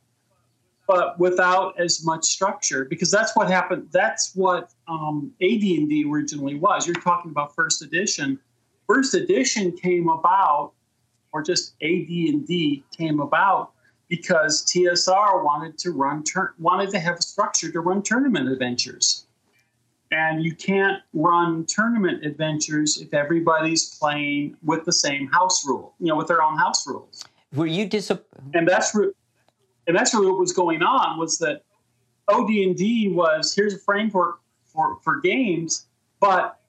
but 0.86 1.18
without 1.18 1.78
as 1.80 2.04
much 2.04 2.24
structure. 2.24 2.84
Because 2.84 3.10
that's 3.10 3.34
what 3.36 3.48
happened. 3.48 3.88
That's 3.92 4.34
what 4.34 4.72
um, 4.88 5.32
AD&D 5.42 6.06
originally 6.10 6.56
was. 6.56 6.86
You're 6.86 6.94
talking 6.96 7.30
about 7.30 7.54
first 7.54 7.82
edition. 7.82 8.38
First 8.86 9.14
edition 9.14 9.72
came 9.72 10.08
about 10.08 10.72
or 11.32 11.42
just 11.42 11.74
AD&D 11.82 12.84
came 12.96 13.20
about 13.20 13.72
because 14.08 14.66
TSR 14.66 15.44
wanted 15.44 15.78
to 15.78 15.92
run 15.92 16.24
tur- 16.24 16.54
wanted 16.58 16.90
to 16.90 16.98
have 16.98 17.18
a 17.18 17.22
structure 17.22 17.70
to 17.70 17.80
run 17.80 18.02
tournament 18.02 18.48
adventures. 18.48 19.26
And 20.12 20.42
you 20.42 20.54
can't 20.54 21.00
run 21.12 21.66
tournament 21.66 22.24
adventures 22.24 23.00
if 23.00 23.14
everybody's 23.14 23.96
playing 23.96 24.56
with 24.64 24.84
the 24.84 24.92
same 24.92 25.28
house 25.28 25.64
rule, 25.64 25.94
you 26.00 26.08
know, 26.08 26.16
with 26.16 26.26
their 26.26 26.42
own 26.42 26.58
house 26.58 26.86
rules. 26.86 27.22
Were 27.54 27.66
you 27.66 27.86
disappointed? 27.86 28.54
And 28.54 28.66
that's 28.66 28.94
re- 28.94 29.12
and 29.86 29.96
that's 29.96 30.14
really 30.14 30.26
what 30.26 30.38
was 30.38 30.52
going 30.52 30.82
on 30.82 31.18
was 31.18 31.38
that 31.38 31.62
OD&D 32.28 33.08
was 33.08 33.54
here's 33.54 33.74
a 33.74 33.78
framework 33.78 34.40
for, 34.64 34.98
for 35.02 35.20
games, 35.20 35.86
but 36.20 36.60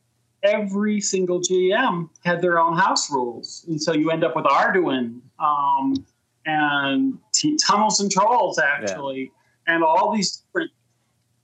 every 0.43 0.99
single 0.99 1.39
GM 1.39 2.09
had 2.23 2.41
their 2.41 2.59
own 2.59 2.75
house 2.75 3.11
rules, 3.11 3.63
and 3.67 3.81
so 3.81 3.93
you 3.93 4.09
end 4.11 4.23
up 4.23 4.35
with 4.35 4.45
Arduin 4.45 5.19
um, 5.39 5.93
and 6.45 7.19
T- 7.31 7.57
Tunnels 7.57 7.99
and 7.99 8.11
Trolls, 8.11 8.57
actually, 8.57 9.31
and 9.67 9.83
all 9.83 10.11
these 10.15 10.37
different 10.37 10.71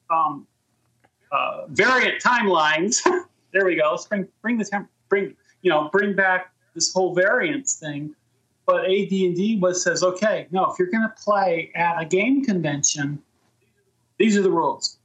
um, 0.09 0.47
uh, 1.31 1.65
variant 1.69 2.21
timelines. 2.21 3.01
there 3.53 3.65
we 3.65 3.75
go. 3.75 3.91
Let's 3.91 4.05
bring 4.05 4.27
bring 4.41 4.57
the 4.57 4.65
temp- 4.65 4.89
bring 5.09 5.35
you 5.61 5.69
know 5.69 5.89
bring 5.91 6.15
back 6.15 6.53
this 6.73 6.93
whole 6.93 7.13
variance 7.13 7.75
thing. 7.75 8.15
But 8.65 8.83
AD&D 8.83 9.59
was 9.61 9.81
says, 9.81 10.03
okay, 10.03 10.47
no, 10.51 10.65
if 10.65 10.77
you're 10.77 10.89
going 10.89 11.07
to 11.07 11.13
play 11.23 11.71
at 11.73 12.01
a 12.01 12.05
game 12.05 12.43
convention, 12.43 13.17
these 14.17 14.35
are 14.35 14.41
the 14.41 14.51
rules. 14.51 14.97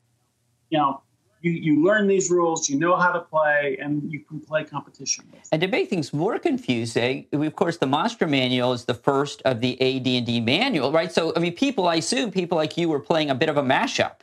You 0.70 0.79
know, 0.79 1.03
you, 1.43 1.53
you 1.53 1.85
learn 1.85 2.09
these 2.09 2.29
rules, 2.29 2.68
you 2.68 2.77
know 2.77 2.97
how 2.97 3.12
to 3.12 3.20
play, 3.20 3.79
and 3.81 4.11
you 4.12 4.18
can 4.18 4.41
play 4.41 4.64
competition. 4.64 5.25
And 5.53 5.62
to 5.62 5.68
make 5.68 5.89
things 5.91 6.12
more 6.12 6.41
confusing, 6.41 7.27
we- 7.33 7.47
of 7.47 7.55
course, 7.55 7.77
the 7.77 7.87
Monster 7.87 8.27
Manual 8.27 8.73
is 8.73 8.85
the 8.85 8.95
first 8.95 9.43
of 9.43 9.61
the 9.61 9.81
AD&D 9.81 10.41
manual, 10.41 10.91
right? 10.91 11.12
So, 11.12 11.33
I 11.37 11.39
mean, 11.39 11.55
people, 11.55 11.87
I 11.87 11.97
assume 11.97 12.33
people 12.33 12.57
like 12.57 12.77
you 12.77 12.89
were 12.89 13.01
playing 13.01 13.31
a 13.31 13.35
bit 13.35 13.49
of 13.49 13.57
a 13.57 13.62
mashup. 13.62 14.16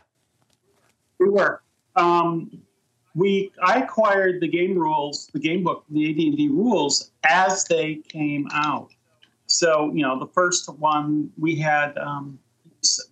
We 1.18 1.30
were. 1.30 1.62
Um, 2.00 2.62
we 3.16 3.52
I 3.62 3.80
acquired 3.80 4.42
the 4.42 4.48
game 4.48 4.78
rules, 4.78 5.28
the 5.34 5.40
game 5.40 5.64
book, 5.64 5.84
the 5.90 6.10
AD&D 6.10 6.50
rules 6.50 7.12
as 7.24 7.66
they 7.66 7.96
came 7.96 8.48
out. 8.54 8.90
So 9.48 9.92
you 9.94 10.04
know, 10.04 10.20
the 10.20 10.28
first 10.28 10.70
one 10.78 11.32
we 11.38 11.56
had 11.56 11.98
um, 11.98 12.40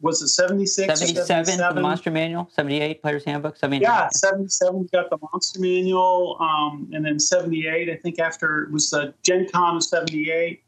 was 0.02 0.22
it 0.22 0.30
seventy 0.30 0.66
six, 0.66 1.00
77 1.00 1.76
the 1.76 1.82
Monster 1.82 2.12
Manual, 2.12 2.50
78 2.52 3.02
Player's 3.02 3.26
Handbook, 3.26 3.58
78. 3.58 3.82
Yeah, 3.82 4.08
seventy 4.10 4.48
seven 4.48 4.82
we 4.82 4.88
got 4.88 5.10
the 5.10 5.18
Monster 5.32 5.60
Manual, 5.60 6.38
um, 6.40 6.90
and 6.94 7.06
then 7.06 7.20
seventy 7.20 7.68
eight. 7.68 7.90
I 7.90 7.96
think 7.96 8.20
after 8.20 8.64
it 8.64 8.72
was 8.72 8.90
the 8.92 9.14
Gen 9.24 9.48
Con 9.50 9.76
of 9.76 9.84
seventy 9.84 10.32
eight, 10.32 10.64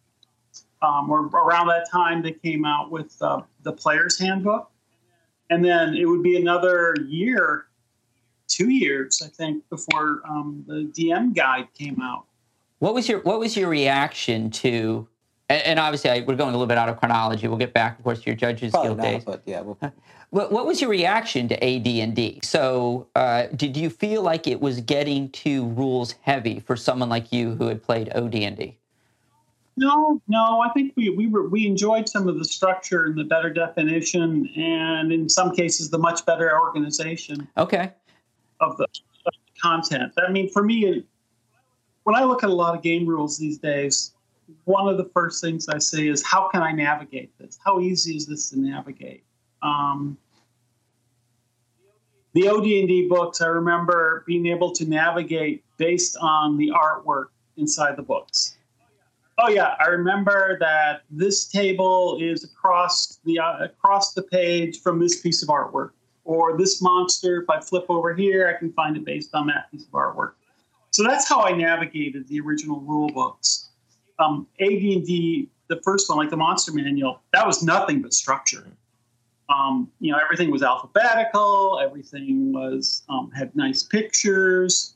um, 0.82 1.10
or 1.10 1.28
around 1.28 1.68
that 1.68 1.90
time 1.90 2.22
they 2.22 2.34
came 2.34 2.66
out 2.66 2.92
with 2.92 3.16
uh, 3.22 3.42
the 3.64 3.72
Player's 3.72 4.20
Handbook, 4.20 4.70
and 5.50 5.64
then 5.64 5.96
it 5.96 6.06
would 6.06 6.24
be 6.24 6.36
another 6.36 6.96
year, 7.08 7.68
two 8.50 8.70
years, 8.70 9.22
I 9.24 9.30
think, 9.30 9.68
before 9.70 10.22
um, 10.28 10.66
the 10.68 10.92
DM 10.98 11.34
guide 11.34 11.68
came 11.74 12.02
out. 12.02 12.26
What 12.80 12.94
was 12.94 13.08
your 13.08 13.20
What 13.22 13.40
was 13.40 13.56
your 13.56 13.70
reaction 13.70 14.50
to? 14.52 15.08
And, 15.48 15.64
and 15.64 15.80
obviously, 15.80 16.10
I, 16.10 16.20
we're 16.22 16.36
going 16.36 16.50
a 16.50 16.58
little 16.58 16.68
bit 16.68 16.78
out 16.78 16.90
of 16.90 17.00
chronology. 17.00 17.48
We'll 17.48 17.58
get 17.58 17.74
back, 17.74 17.98
of 17.98 18.04
course, 18.04 18.22
to 18.22 18.26
your 18.28 18.36
Judges 18.36 18.72
Probably 18.72 18.90
Guild 18.90 18.98
not, 18.98 19.04
days. 19.04 19.24
but 19.26 19.42
yeah. 19.46 19.62
We'll, 19.62 19.78
What, 20.32 20.52
what 20.52 20.68
was 20.68 20.80
your 20.80 20.92
reaction 20.92 21.48
to 21.48 21.56
AD&D? 21.64 22.42
So, 22.44 23.08
uh, 23.16 23.48
did 23.56 23.76
you 23.76 23.90
feel 23.90 24.22
like 24.22 24.46
it 24.46 24.62
was 24.62 24.80
getting 24.82 25.30
too 25.32 25.66
rules 25.70 26.14
heavy 26.22 26.60
for 26.60 26.76
someone 26.76 27.10
like 27.10 27.34
you 27.34 27.56
who 27.56 27.68
had 27.68 27.82
played 27.82 28.12
OD&D? 28.14 28.78
No, 29.76 30.22
no. 30.28 30.60
I 30.60 30.70
think 30.74 30.94
we 30.98 31.10
we 31.10 31.28
were 31.28 31.48
we 31.48 31.66
enjoyed 31.66 32.10
some 32.10 32.28
of 32.28 32.38
the 32.38 32.44
structure 32.44 33.06
and 33.06 33.18
the 33.18 33.24
better 33.24 33.50
definition, 33.50 34.46
and 34.58 35.12
in 35.12 35.30
some 35.30 35.56
cases 35.56 35.90
the 35.90 35.98
much 35.98 36.26
better 36.26 36.60
organization. 36.60 37.48
Okay. 37.58 37.94
Of 38.60 38.78
the, 38.78 38.88
content. 39.62 40.14
I 40.26 40.32
mean, 40.32 40.50
for 40.50 40.64
me, 40.64 41.04
when 42.04 42.16
I 42.16 42.24
look 42.24 42.44
at 42.44 42.50
a 42.50 42.54
lot 42.54 42.76
of 42.76 42.82
game 42.82 43.06
rules 43.06 43.38
these 43.38 43.58
days, 43.58 44.14
one 44.66 44.88
of 44.88 44.98
the 44.98 45.06
first 45.14 45.42
things 45.44 45.68
I 45.70 45.78
say 45.78 46.08
is, 46.08 46.24
how 46.24 46.48
can 46.48 46.62
I 46.62 46.72
navigate 46.72 47.38
this? 47.38 47.60
How 47.64 47.80
easy 47.80 48.16
is 48.16 48.26
this 48.26 48.50
to 48.52 48.60
navigate? 48.60 49.24
Um, 49.62 50.18
the 52.34 52.48
OD&D 52.48 53.08
books, 53.10 53.42
I 53.42 53.48
remember 53.48 54.24
being 54.26 54.46
able 54.48 54.72
to 54.72 54.86
navigate 54.86 55.64
based 55.78 56.16
on 56.22 56.58
the 56.58 56.70
artwork 56.70 57.28
inside 57.58 57.98
the 57.98 58.04
books. 58.04 58.56
Oh 59.42 59.50
yeah, 59.50 59.76
I 59.80 59.88
remember 59.88 60.58
that 60.60 61.04
this 61.10 61.46
table 61.48 62.18
is 62.22 62.44
across 62.44 63.20
the 63.24 63.40
uh, 63.40 63.64
across 63.64 64.14
the 64.14 64.22
page 64.22 64.82
from 64.82 65.00
this 65.00 65.22
piece 65.22 65.42
of 65.42 65.48
artwork, 65.48 65.92
or 66.30 66.56
this 66.56 66.80
monster. 66.80 67.42
If 67.42 67.50
I 67.50 67.60
flip 67.60 67.86
over 67.90 68.14
here, 68.14 68.48
I 68.48 68.58
can 68.60 68.72
find 68.74 68.96
it 68.96 69.04
based 69.04 69.34
on 69.34 69.48
that 69.48 69.72
piece 69.72 69.84
of 69.84 69.90
artwork. 69.90 70.34
So 70.92 71.02
that's 71.04 71.28
how 71.28 71.42
I 71.42 71.54
navigated 71.54 72.28
the 72.28 72.40
original 72.40 72.82
rule 72.82 73.10
books. 73.10 73.70
Um, 74.20 74.46
AD&D, 74.60 75.50
the 75.70 75.82
first 75.84 76.08
one, 76.08 76.20
like 76.20 76.30
the 76.30 76.38
Monster 76.38 76.72
Manual, 76.72 77.20
that 77.34 77.48
was 77.48 77.64
nothing 77.64 78.04
but 78.04 78.14
structure. 78.14 78.68
Um, 79.50 79.92
you 80.00 80.12
know, 80.12 80.20
everything 80.20 80.52
was 80.52 80.62
alphabetical. 80.62 81.80
Everything 81.82 82.54
was 82.54 83.02
um, 83.10 83.32
had 83.32 83.56
nice 83.56 83.82
pictures, 83.82 84.94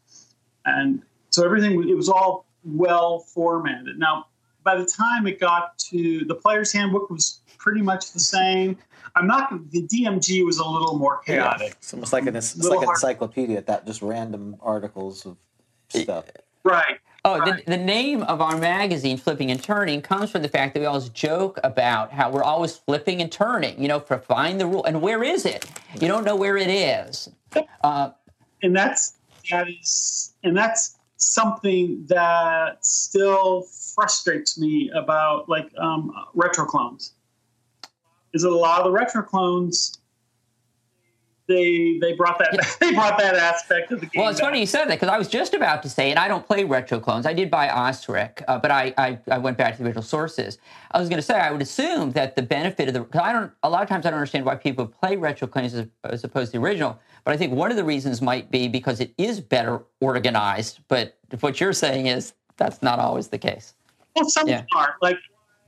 and 0.66 1.02
so 1.32 1.44
everything 1.44 1.90
it 1.90 1.96
was 1.96 2.10
all 2.10 2.46
well 2.64 3.20
formatted. 3.20 3.98
Now, 3.98 4.28
by 4.64 4.76
the 4.76 4.86
time 4.86 5.26
it 5.26 5.40
got 5.40 5.80
to 5.90 6.26
the 6.26 6.36
player's 6.36 6.72
handbook, 6.72 7.10
was 7.10 7.40
pretty 7.58 7.82
much 7.82 8.12
the 8.12 8.20
same. 8.20 8.78
I'm 9.16 9.28
not. 9.28 9.72
The 9.72 9.84
DMG 9.84 10.45
was 10.45 10.57
a 10.57 10.68
little 10.68 10.97
more 10.97 11.20
chaotic. 11.20 11.74
It's 11.78 11.93
almost 11.93 12.14
like 12.14 12.26
an 12.26 12.36
it's 12.36 12.55
Little 12.55 12.72
like 12.72 12.80
an 12.80 12.86
hard- 12.86 12.95
encyclopedia 12.95 13.61
that 13.61 13.86
just 13.86 14.01
random 14.01 14.57
articles 14.61 15.26
of 15.26 15.38
stuff. 15.89 16.26
Right. 16.64 16.99
Oh, 17.26 17.43
the, 17.45 17.64
the 17.68 17.78
name 17.78 18.24
of 18.24 18.41
our 18.41 18.57
magazine, 18.57 19.16
Flipping 19.18 19.49
and 19.49 19.61
Turning, 19.61 20.01
comes 20.01 20.30
from 20.30 20.41
the 20.41 20.49
fact 20.49 20.74
that 20.74 20.82
we 20.82 20.86
always 20.86 21.07
joke 21.09 21.57
about 21.64 22.11
how 22.11 22.30
we're 22.30 22.43
always 22.43 22.76
flipping 22.76 23.22
and 23.22 23.32
turning, 23.32 23.82
you 23.82 23.88
know, 23.88 24.01
for 24.01 24.18
find 24.18 24.59
the 24.59 24.66
rule. 24.66 24.84
And 24.84 25.01
where 25.01 25.24
is 25.24 25.45
it? 25.45 25.66
You 26.01 26.09
don't 26.09 26.26
know 26.26 26.36
where 26.36 26.57
it 26.57 26.70
is. 26.70 27.30
Uh, 27.82 28.11
and 28.61 28.76
that's 28.76 29.14
that 29.51 29.68
is 29.70 30.34
and 30.43 30.55
that's 30.57 30.97
something 31.18 32.03
that 32.07 32.86
still 32.86 33.61
frustrates 33.95 34.59
me 34.59 34.91
about 34.93 35.47
like 35.47 35.70
um, 35.78 36.11
retro 36.34 36.66
clones 36.66 37.14
is 38.34 38.42
that 38.44 38.50
a 38.50 38.56
lot 38.56 38.80
of 38.80 38.86
the 38.86 38.92
retro 38.92 39.22
clones 39.22 39.98
they 41.48 42.00
they 42.00 42.14
brought 42.14 42.40
that 42.40 42.78
they 42.80 42.94
brought 42.94 43.18
that 43.18 43.36
aspect 43.36 43.92
of 43.92 44.00
the 44.00 44.06
game 44.06 44.22
well, 44.22 44.30
it's 44.30 44.40
back. 44.40 44.48
funny 44.48 44.62
you 44.62 44.66
said 44.66 44.86
that 44.86 44.96
because 44.96 45.10
I 45.10 45.18
was 45.18 45.28
just 45.28 45.54
about 45.54 45.84
to 45.84 45.90
say, 45.90 46.10
and 46.10 46.18
I 46.18 46.30
don't 46.30 46.46
play 46.48 46.64
retro 46.64 47.02
clones. 47.02 47.26
I 47.26 47.34
did 47.34 47.52
buy 47.52 47.70
Osric, 47.70 48.42
uh, 48.48 48.58
but 48.60 48.72
I, 48.72 48.94
I 48.98 49.20
I 49.30 49.38
went 49.40 49.58
back 49.58 49.74
to 49.76 49.80
the 49.80 49.86
original 49.90 50.04
sources. 50.04 50.58
I 50.92 51.00
was 51.00 51.10
going 51.10 51.18
to 51.18 51.24
say 51.24 51.36
I 51.38 51.52
would 51.52 51.62
assume 51.62 52.12
that 52.12 52.38
the 52.38 52.44
benefit 52.44 52.88
of 52.88 52.94
the 52.94 53.02
because 53.02 53.22
I 53.22 53.34
don't 53.34 53.52
a 53.64 53.70
lot 53.70 53.84
of 53.84 53.90
times 53.90 54.06
I 54.06 54.10
don't 54.12 54.20
understand 54.20 54.46
why 54.46 54.56
people 54.56 54.88
play 54.88 55.18
retro 55.18 55.46
clones 55.48 55.74
as, 55.74 55.88
as 56.06 56.24
opposed 56.24 56.54
to 56.54 56.60
the 56.60 56.64
original. 56.66 56.98
But 57.26 57.34
I 57.34 57.38
think 57.38 57.54
one 57.54 57.72
of 57.72 57.78
the 57.78 57.84
reasons 57.84 58.22
might 58.22 58.50
be 58.50 58.70
because 58.70 59.02
it 59.02 59.14
is 59.18 59.42
better 59.42 59.84
organized. 60.00 60.80
But 60.88 61.18
what 61.42 61.60
you're 61.60 61.74
saying 61.74 62.08
is 62.08 62.34
that's 62.56 62.82
not 62.82 63.00
always 63.00 63.28
the 63.28 63.38
case. 63.38 63.74
Well, 64.16 64.30
some 64.30 64.48
Yeah. 64.48 64.64
are 64.76 64.96
like 65.02 65.18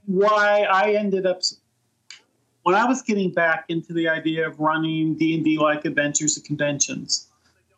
why 0.05 0.67
I 0.71 0.93
ended 0.93 1.25
up 1.25 1.41
when 2.65 2.73
I 2.73 2.83
was 2.83 3.03
getting 3.03 3.29
back 3.29 3.65
into 3.69 3.93
the 3.93 4.09
idea 4.09 4.47
of 4.47 4.59
running 4.59 5.13
D 5.13 5.35
and 5.35 5.45
D 5.45 5.59
like 5.59 5.85
adventures 5.85 6.35
at 6.35 6.45
conventions 6.45 7.27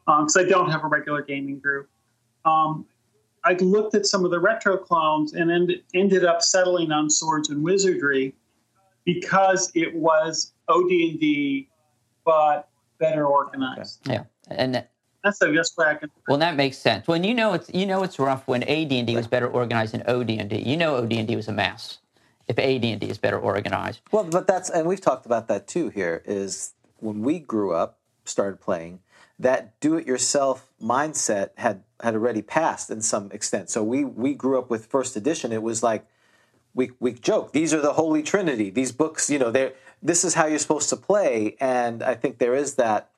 because 0.05 0.37
I 0.37 0.45
don't 0.45 0.71
have 0.71 0.85
a 0.85 0.87
regular 0.87 1.21
gaming 1.21 1.59
group. 1.59 1.89
Um, 2.45 2.85
I 3.43 3.53
looked 3.55 3.95
at 3.95 4.05
some 4.05 4.23
of 4.23 4.31
the 4.31 4.39
retro 4.39 4.77
clones 4.77 5.33
and 5.33 5.51
end, 5.51 5.73
ended 5.93 6.23
up 6.23 6.41
settling 6.41 6.93
on 6.93 7.09
Swords 7.09 7.49
and 7.49 7.61
Wizardry 7.61 8.33
because 9.03 9.73
it 9.75 9.93
was 9.93 10.53
OD&D 10.69 11.67
but 12.23 12.69
better 12.97 13.25
organized. 13.25 14.07
Yeah, 14.07 14.23
and 14.49 14.73
that, 14.73 14.91
That's 15.21 15.39
the 15.39 15.51
best 15.51 15.77
way 15.77 15.87
I 15.87 15.95
can. 15.95 16.09
well, 16.29 16.37
that 16.37 16.55
makes 16.55 16.77
sense. 16.77 17.09
When 17.09 17.25
you 17.25 17.33
know 17.33 17.53
it's 17.55 17.69
you 17.73 17.85
know 17.85 18.03
it's 18.03 18.17
rough 18.19 18.47
when 18.47 18.63
AD&D 18.63 19.13
was 19.17 19.27
better 19.27 19.49
organized 19.49 19.93
than 19.93 20.03
OD&D. 20.03 20.59
You 20.59 20.77
know 20.77 20.95
OD&D 20.95 21.35
was 21.35 21.49
a 21.49 21.53
mess. 21.53 21.97
If 22.47 22.57
AD&D 22.57 23.05
is 23.09 23.17
better 23.17 23.39
organized, 23.39 24.01
Well, 24.11 24.23
but 24.23 24.47
that's 24.47 24.69
and 24.69 24.87
we've 24.87 25.01
talked 25.01 25.25
about 25.25 25.47
that 25.49 25.67
too. 25.67 25.89
Here 25.89 26.21
is 26.25 26.73
when 26.99 27.21
we 27.21 27.39
grew 27.39 27.73
up, 27.73 27.97
started 28.25 28.61
playing. 28.61 28.99
That 29.39 29.79
do-it-yourself 29.79 30.67
mindset 30.81 31.49
had 31.55 31.83
had 32.01 32.15
already 32.15 32.41
passed 32.41 32.89
in 32.89 33.01
some 33.01 33.31
extent. 33.31 33.69
So 33.69 33.83
we 33.83 34.03
we 34.03 34.33
grew 34.33 34.57
up 34.57 34.69
with 34.69 34.85
first 34.85 35.15
edition. 35.15 35.51
It 35.51 35.61
was 35.61 35.83
like 35.83 36.07
we 36.73 36.91
we 36.99 37.13
joke. 37.13 37.51
These 37.51 37.73
are 37.73 37.81
the 37.81 37.93
Holy 37.93 38.23
Trinity. 38.23 38.69
These 38.69 38.91
books, 38.91 39.29
you 39.29 39.37
know, 39.37 39.51
they're 39.51 39.73
this 40.01 40.23
is 40.23 40.33
how 40.35 40.45
you're 40.45 40.59
supposed 40.59 40.89
to 40.89 40.95
play. 40.95 41.55
And 41.59 42.01
I 42.01 42.15
think 42.15 42.37
there 42.37 42.55
is 42.55 42.75
that 42.75 43.09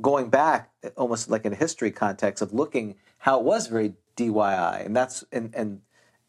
going 0.00 0.28
back 0.28 0.70
almost 0.96 1.30
like 1.30 1.44
in 1.44 1.52
a 1.52 1.56
history 1.56 1.90
context 1.90 2.42
of 2.42 2.52
looking 2.52 2.96
how 3.18 3.38
it 3.38 3.44
was 3.44 3.66
very 3.66 3.94
DIY, 4.16 4.86
and 4.86 4.94
that's 4.94 5.24
and 5.32 5.54
and 5.54 5.80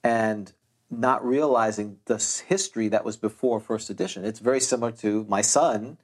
and 0.04 0.54
not 1.00 1.26
realizing 1.26 1.98
the 2.06 2.18
history 2.48 2.88
that 2.90 3.06
was 3.06 3.18
before 3.18 3.60
first 3.60 3.90
edition. 3.90 4.26
It's 4.26 4.40
very 4.40 4.60
similar 4.60 4.92
to 4.94 5.26
my 5.30 5.42
son. 5.42 5.98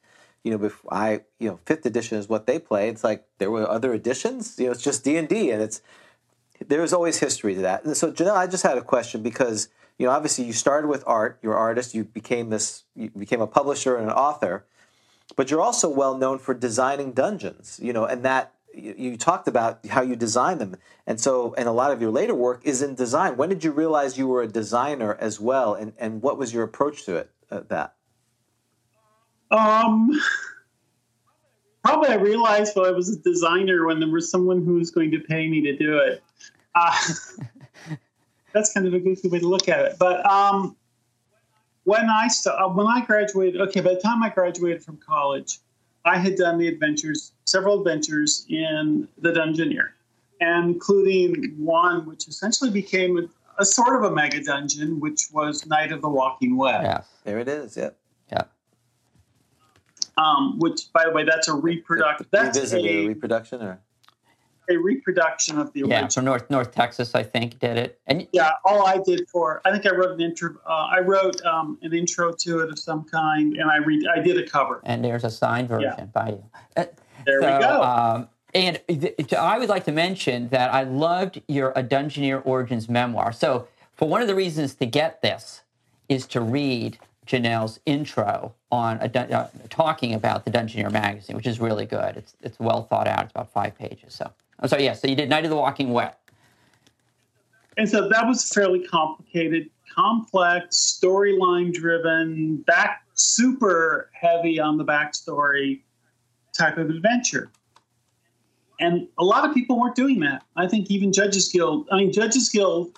You 0.44 0.52
know, 0.52 0.58
before 0.58 0.94
I 0.94 1.22
you 1.40 1.50
know 1.50 1.60
fifth 1.66 1.86
edition 1.86 2.18
is 2.18 2.28
what 2.28 2.48
they 2.48 2.60
play. 2.60 2.90
It's 2.90 3.04
like 3.04 3.26
there 3.38 3.52
were 3.52 3.70
other 3.70 3.94
editions. 3.94 4.56
You 4.58 4.66
know, 4.66 4.72
it's 4.72 4.84
just 4.84 5.04
D 5.04 5.18
and 5.18 5.28
D, 5.28 5.52
and 5.52 5.62
it's 5.62 5.82
there 6.68 6.84
is 6.84 6.94
always 6.94 7.20
history 7.20 7.56
to 7.56 7.62
that. 7.62 7.86
And 7.86 7.96
so, 7.96 8.12
Jennell, 8.12 8.36
I 8.36 8.48
just 8.48 8.64
had 8.64 8.78
a 8.78 8.82
question 8.82 9.22
because 9.22 9.70
you 9.98 10.08
know, 10.08 10.14
obviously, 10.14 10.46
you 10.46 10.54
started 10.54 10.88
with 10.88 11.04
art. 11.06 11.38
You're 11.44 11.54
an 11.54 11.60
artist. 11.60 11.94
You 11.94 12.04
became 12.04 12.50
this. 12.50 12.86
You 12.96 13.12
became 13.12 13.40
a 13.40 13.46
publisher 13.46 13.98
and 13.98 14.10
an 14.10 14.16
author, 14.16 14.66
but 15.36 15.52
you're 15.52 15.62
also 15.62 15.90
well 15.90 16.18
known 16.18 16.40
for 16.40 16.56
designing 16.56 17.12
dungeons. 17.12 17.80
You 17.82 17.94
know, 17.94 18.06
and 18.06 18.24
that 18.24 18.54
you, 18.74 18.96
you 18.98 19.18
talked 19.18 19.48
about 19.48 19.86
how 19.88 20.02
you 20.02 20.16
design 20.16 20.58
them, 20.58 20.76
and 21.08 21.20
so, 21.20 21.54
and 21.58 21.68
a 21.68 21.72
lot 21.72 21.92
of 21.92 22.02
your 22.02 22.12
later 22.12 22.36
work 22.36 22.62
is 22.66 22.82
in 22.82 22.96
design. 22.96 23.38
When 23.38 23.50
did 23.50 23.64
you 23.64 23.72
realize 23.72 24.18
you 24.18 24.28
were 24.28 24.42
a 24.42 24.48
designer 24.48 25.16
as 25.20 25.40
well, 25.40 25.74
and 25.74 25.94
and 25.98 26.22
what 26.22 26.38
was 26.38 26.54
your 26.54 26.64
approach 26.64 27.06
to 27.06 27.18
it? 27.18 27.32
Uh, 27.50 27.62
that 27.70 27.96
Um, 29.52 30.12
probably 31.84 32.10
I 32.10 32.16
realized 32.16 32.76
while 32.76 32.86
I 32.86 32.92
was 32.92 33.10
a 33.10 33.20
designer 33.20 33.86
when 33.86 34.00
there 34.00 34.10
was 34.10 34.30
someone 34.32 34.64
who 34.64 34.76
was 34.76 34.92
going 34.92 35.12
to 35.12 35.20
pay 35.20 35.48
me 35.50 35.62
to 35.62 35.76
do 35.76 35.98
it. 35.98 36.24
Uh, 36.74 36.98
that's 38.54 38.74
kind 38.74 38.88
of 38.88 38.94
a 38.94 39.00
goofy 39.00 39.28
way 39.28 39.40
to 39.40 39.48
look 39.48 39.68
at 39.68 39.86
it. 39.86 39.96
But 40.00 40.26
um, 40.26 40.76
when 41.84 42.10
I 42.10 42.28
st- 42.28 42.56
uh, 42.58 42.70
when 42.70 42.88
I 42.88 43.02
graduated, 43.02 43.62
okay, 43.62 43.82
by 43.82 43.96
the 43.96 44.00
time 44.00 44.24
I 44.24 44.30
graduated 44.30 44.84
from 44.84 44.98
college, 44.98 45.60
I 46.06 46.18
had 46.18 46.36
done 46.36 46.58
the 46.58 46.68
adventures, 46.68 47.34
several 47.46 47.80
adventures 47.80 48.46
in 48.50 49.08
the 49.20 49.32
Dungeoneer, 49.32 49.90
and 50.40 50.74
including 50.74 51.54
one 51.58 52.06
which 52.06 52.28
essentially 52.28 52.72
became 52.72 53.18
a, 53.18 53.24
a 53.60 53.66
sort 53.66 53.96
of 53.96 54.12
a 54.12 54.16
mega 54.16 54.44
dungeon, 54.44 55.00
which 55.00 55.28
was 55.32 55.66
Night 55.66 55.92
of 55.92 56.02
the 56.02 56.10
Walking 56.10 56.58
Web. 56.58 56.82
yeah, 56.84 57.02
there 57.24 57.40
it 57.40 57.48
is. 57.48 57.78
Yep. 57.78 57.98
yeah. 58.32 58.44
Um, 60.18 60.58
which, 60.60 60.92
by 60.92 61.06
the 61.06 61.12
way, 61.12 61.24
that's 61.24 61.48
a 61.48 61.54
reproduction. 61.54 62.28
That's 62.32 62.74
a, 62.74 62.80
a 62.80 63.08
reproduction, 63.08 63.62
or 63.62 63.80
a 64.70 64.78
reproduction 64.78 65.58
of 65.58 65.74
the 65.74 65.82
Yeah, 65.82 65.86
original. 66.04 66.10
from 66.10 66.26
North 66.26 66.50
North 66.50 66.72
Texas, 66.72 67.16
I 67.16 67.24
think 67.24 67.60
did 67.60 67.78
it. 67.78 68.00
And 68.08 68.28
Yeah, 68.32 68.52
all 68.66 68.86
I 68.86 68.98
did 69.06 69.28
for 69.30 69.62
I 69.66 69.72
think 69.72 69.86
I 69.86 69.96
wrote 69.96 70.12
an 70.12 70.22
intro. 70.22 70.56
Uh, 70.66 70.70
I 70.92 71.00
wrote 71.00 71.44
um, 71.46 71.78
an 71.82 71.94
intro 71.94 72.32
to 72.32 72.60
it 72.60 72.70
of 72.70 72.80
some 72.80 73.04
kind, 73.06 73.56
and 73.58 73.70
I 73.70 73.78
read. 73.78 74.06
I 74.08 74.20
did 74.20 74.38
a 74.38 74.48
cover. 74.50 74.82
and 74.86 75.04
there's 75.04 75.24
a 75.24 75.30
signed 75.30 75.68
version 75.70 76.10
by 76.14 76.30
you. 76.30 76.44
Uh, 76.78 76.86
There 77.26 77.42
so, 77.42 77.54
we 77.54 77.60
go. 77.64 77.82
Um, 77.84 78.30
and 78.54 78.80
th- 78.88 79.34
I 79.34 79.58
would 79.58 79.70
like 79.70 79.86
to 79.86 79.92
mention 79.92 80.50
that 80.50 80.74
I 80.74 80.84
loved 80.84 81.42
your 81.48 81.72
A 81.76 81.84
Dungeoneer 81.84 82.42
Origins 82.46 82.90
memoir. 82.90 83.32
So, 83.32 83.68
for 83.94 84.08
one 84.10 84.22
of 84.22 84.28
the 84.28 84.36
reasons 84.36 84.76
to 84.76 84.86
get 84.86 85.22
this 85.22 85.62
is 86.10 86.26
to 86.28 86.42
read 86.42 86.98
Jennell's 87.26 87.80
intro 87.86 88.54
on 88.72 88.98
a 89.00 89.08
dun- 89.08 89.32
uh, 89.32 89.48
talking 89.70 90.14
about 90.14 90.44
the 90.44 90.52
Dungeoneer 90.52 90.92
magazine, 90.92 91.36
which 91.38 91.46
is 91.48 91.60
really 91.62 91.86
good. 91.86 92.18
It's 92.18 92.36
it's 92.42 92.60
well 92.60 92.84
thought 92.84 93.08
out. 93.08 93.24
It's 93.24 93.32
about 93.32 93.52
five 93.54 93.78
pages. 93.78 94.14
So, 94.14 94.32
I'm 94.62 94.68
sorry. 94.68 94.84
Yeah. 94.84 94.94
So 94.94 95.08
you 95.08 95.16
did 95.16 95.30
Night 95.30 95.44
of 95.44 95.50
the 95.50 95.56
Walking 95.56 95.92
Web. 95.92 96.14
and 97.78 97.90
so 97.90 98.08
that 98.10 98.28
was 98.28 98.48
fairly 98.50 98.86
complicated, 98.86 99.70
complex, 99.94 101.00
storyline 101.02 101.74
driven, 101.74 102.58
back 102.58 103.04
super 103.16 104.10
heavy 104.14 104.60
on 104.60 104.78
the 104.78 104.86
backstory 104.86 105.82
type 106.58 106.78
of 106.78 106.90
adventure. 106.90 107.52
And 108.80 109.08
a 109.20 109.24
lot 109.24 109.48
of 109.48 109.54
people 109.54 109.80
weren't 109.80 109.96
doing 109.96 110.20
that. 110.22 110.44
I 110.56 110.68
think 110.68 110.90
even 110.90 111.14
Judges 111.14 111.48
Guild. 111.50 111.88
I 111.92 111.98
mean, 111.98 112.12
Judges 112.12 112.50
Guild 112.50 112.98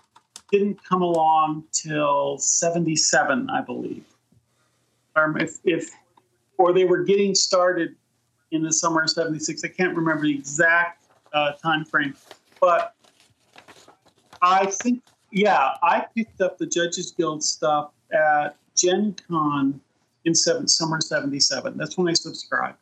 didn't 0.51 0.81
come 0.83 1.01
along 1.01 1.65
till 1.73 2.37
'77, 2.37 3.49
I 3.49 3.61
believe. 3.61 4.05
Or 5.15 5.37
if, 5.37 5.57
if, 5.65 5.91
or 6.57 6.73
they 6.73 6.85
were 6.85 7.03
getting 7.03 7.35
started 7.35 7.95
in 8.53 8.61
the 8.61 8.71
summer 8.71 9.03
of 9.03 9.09
76. 9.09 9.63
I 9.63 9.67
can't 9.67 9.95
remember 9.95 10.23
the 10.23 10.33
exact 10.33 11.02
uh, 11.33 11.53
time 11.53 11.85
frame, 11.85 12.15
but 12.61 12.95
I 14.41 14.65
think, 14.67 15.03
yeah, 15.31 15.71
I 15.81 16.05
picked 16.15 16.41
up 16.41 16.57
the 16.57 16.65
Judges 16.65 17.11
Guild 17.11 17.43
stuff 17.43 17.91
at 18.13 18.55
Gen 18.75 19.15
Con 19.27 19.79
in 20.25 20.35
seven, 20.35 20.67
summer 20.67 20.99
77. 21.01 21.77
That's 21.77 21.97
when 21.97 22.07
I 22.07 22.13
subscribed. 22.13 22.77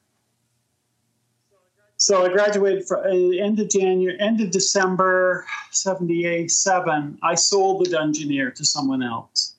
So 2.01 2.25
I 2.25 2.29
graduated 2.29 2.87
for 2.87 3.07
uh, 3.07 3.11
end 3.11 3.59
of 3.59 3.69
January, 3.69 4.19
end 4.19 4.41
of 4.41 4.49
December 4.49 5.45
'77. 5.69 7.19
I 7.21 7.35
sold 7.35 7.85
the 7.85 7.91
Dungeoneer 7.91 8.55
to 8.55 8.65
someone 8.65 9.03
else. 9.03 9.53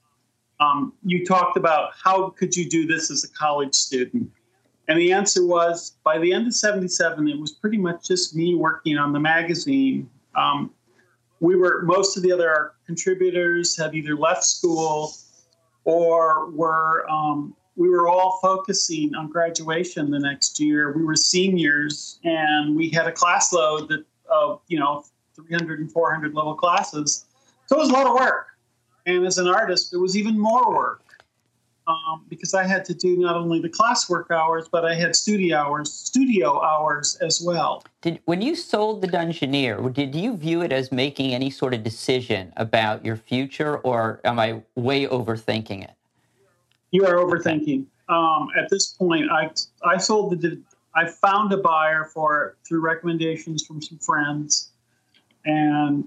Um, 0.59 0.93
you 1.05 1.25
talked 1.25 1.57
about 1.57 1.93
how 2.03 2.31
could 2.31 2.57
you 2.57 2.69
do 2.69 2.85
this 2.85 3.13
as 3.13 3.23
a 3.23 3.29
college 3.29 3.77
student, 3.77 4.29
and 4.89 4.99
the 4.99 5.13
answer 5.13 5.47
was 5.47 5.95
by 6.05 6.19
the 6.19 6.33
end 6.33 6.47
of 6.47 6.55
'77, 6.55 7.29
it 7.29 7.39
was 7.39 7.53
pretty 7.53 7.79
much 7.79 8.07
just 8.07 8.35
me 8.35 8.55
working 8.55 8.99
on 8.99 9.13
the 9.13 9.21
magazine. 9.21 10.11
Um, 10.35 10.71
we 11.41 11.57
were 11.57 11.83
most 11.83 12.17
of 12.17 12.23
the 12.23 12.33
other 12.33 12.73
contributors 12.87 13.77
had 13.77 13.95
either 13.95 14.17
left 14.17 14.45
school 14.45 15.15
or 15.85 16.51
were 16.51 17.09
um, 17.09 17.55
we 17.77 17.89
were 17.89 18.09
all 18.09 18.39
focusing 18.43 19.15
on 19.15 19.29
graduation 19.31 20.11
the 20.11 20.19
next 20.19 20.61
year. 20.61 20.93
We 20.93 21.05
were 21.05 21.17
seniors, 21.17 22.19
and 22.25 22.77
we 22.77 22.91
had 22.91 23.07
a 23.07 23.13
class 23.13 23.53
load 23.53 23.89
that 23.89 24.05
of 24.31 24.61
you 24.69 24.79
know 24.79 25.05
300 25.37 25.81
and 25.81 25.91
400 25.91 26.35
level 26.35 26.55
classes. 26.55 27.27
So 27.67 27.77
it 27.77 27.81
was 27.81 27.89
a 27.89 27.93
lot 27.93 28.07
of 28.07 28.15
work. 28.15 28.49
And 29.07 29.27
as 29.27 29.39
an 29.39 29.49
artist, 29.49 29.93
it 29.93 29.97
was 29.97 30.17
even 30.17 30.39
more 30.39 30.73
work 30.73 31.02
um, 31.93 32.25
because 32.29 32.55
I 32.55 32.65
had 32.67 32.85
to 32.87 32.95
do 32.95 33.17
not 33.17 33.37
only 33.37 33.61
the 33.61 33.69
classwork 33.69 34.31
hours, 34.31 34.69
but 34.71 34.85
I 34.85 34.95
had 34.95 35.15
studio 35.15 35.59
hours, 35.59 35.93
studio 35.93 36.63
hours 36.63 37.17
as 37.17 37.43
well. 37.45 37.85
Did 38.01 38.21
when 38.25 38.43
you 38.43 38.55
sold 38.55 39.03
the 39.03 39.09
Dungeoneer, 39.09 39.93
did 39.93 40.15
you 40.15 40.37
view 40.37 40.63
it 40.63 40.73
as 40.73 40.91
making 40.93 41.35
any 41.35 41.51
sort 41.51 41.75
of 41.75 41.83
decision 41.83 42.53
about 42.57 43.05
your 43.05 43.17
future, 43.17 43.79
or 43.79 44.21
am 44.25 44.39
I 44.39 44.63
way 44.75 45.07
overthinking 45.07 45.85
it? 45.85 45.93
You 46.91 47.07
are 47.07 47.15
overthinking. 47.15 47.87
Um, 48.09 48.49
at 48.59 48.69
this 48.69 48.89
point, 48.89 49.31
I 49.31 49.51
I 49.85 49.97
sold 49.97 50.41
the 50.41 50.61
I 50.95 51.09
found 51.09 51.53
a 51.53 51.57
buyer 51.57 52.05
for 52.05 52.47
it 52.47 52.55
through 52.67 52.81
recommendations 52.81 53.65
from 53.65 53.81
some 53.81 53.99
friends, 53.99 54.71
and 55.45 56.07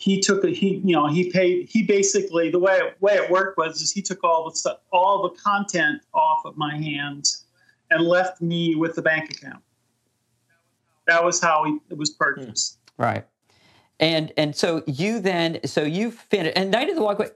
he 0.00 0.18
took 0.18 0.42
a 0.44 0.48
he 0.48 0.80
you 0.82 0.94
know 0.96 1.06
he 1.06 1.30
paid 1.30 1.68
he 1.68 1.82
basically 1.82 2.50
the 2.50 2.58
way 2.58 2.72
it, 2.72 3.00
way 3.02 3.14
it 3.14 3.30
worked 3.30 3.58
was 3.58 3.82
is 3.82 3.92
he 3.92 4.00
took 4.00 4.24
all 4.24 4.48
the 4.48 4.56
stuff 4.56 4.78
all 4.92 5.22
the 5.22 5.40
content 5.40 6.00
off 6.14 6.40
of 6.46 6.56
my 6.56 6.74
hands 6.74 7.44
and 7.90 8.02
left 8.02 8.40
me 8.40 8.74
with 8.74 8.94
the 8.94 9.02
bank 9.02 9.30
account. 9.30 9.62
That 11.06 11.22
was 11.22 11.40
how 11.40 11.64
he, 11.64 11.78
it 11.90 11.98
was 11.98 12.10
purchased. 12.10 12.78
Right. 12.96 13.26
And 13.98 14.32
and 14.38 14.56
so 14.56 14.82
you 14.86 15.20
then 15.20 15.60
so 15.66 15.82
you 15.82 16.10
finished 16.10 16.56
and 16.56 16.70
Night 16.70 16.88
of 16.88 16.96
the 16.96 17.02
Walkway 17.02 17.30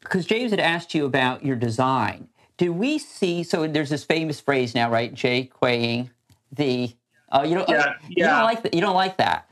because 0.00 0.24
James 0.24 0.52
had 0.52 0.60
asked 0.60 0.94
you 0.94 1.04
about 1.04 1.44
your 1.44 1.56
design. 1.56 2.28
Do 2.56 2.72
we 2.72 2.98
see? 2.98 3.42
So 3.42 3.66
there's 3.66 3.90
this 3.90 4.04
famous 4.04 4.40
phrase 4.40 4.74
now, 4.74 4.90
right? 4.90 5.12
Jay 5.12 5.44
Quaying 5.44 6.08
the. 6.50 6.96
Uh, 7.30 7.44
you 7.46 7.56
don't. 7.56 7.68
Yeah, 7.68 7.94
you 8.08 8.24
don't 8.24 8.32
yeah. 8.32 8.42
like 8.42 8.62
that. 8.62 8.72
You 8.72 8.80
don't 8.80 8.94
like 8.94 9.18
that. 9.18 9.50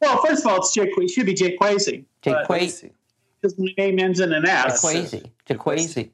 Well, 0.00 0.22
first 0.24 0.44
of 0.44 0.50
all, 0.52 0.58
it's 0.58 0.72
Jake. 0.72 0.90
It 0.96 1.10
should 1.10 1.26
be 1.26 1.34
Jake 1.34 1.58
Quasi. 1.58 2.04
Jay 2.22 2.32
but- 2.32 2.46
Quay. 2.46 2.90
because 3.40 3.58
my 3.58 3.72
name 3.78 3.98
ends 3.98 4.20
in 4.20 4.32
an 4.32 4.46
S. 4.46 4.82
Jaquazi. 4.84 5.30
Jaquazi. 5.48 6.10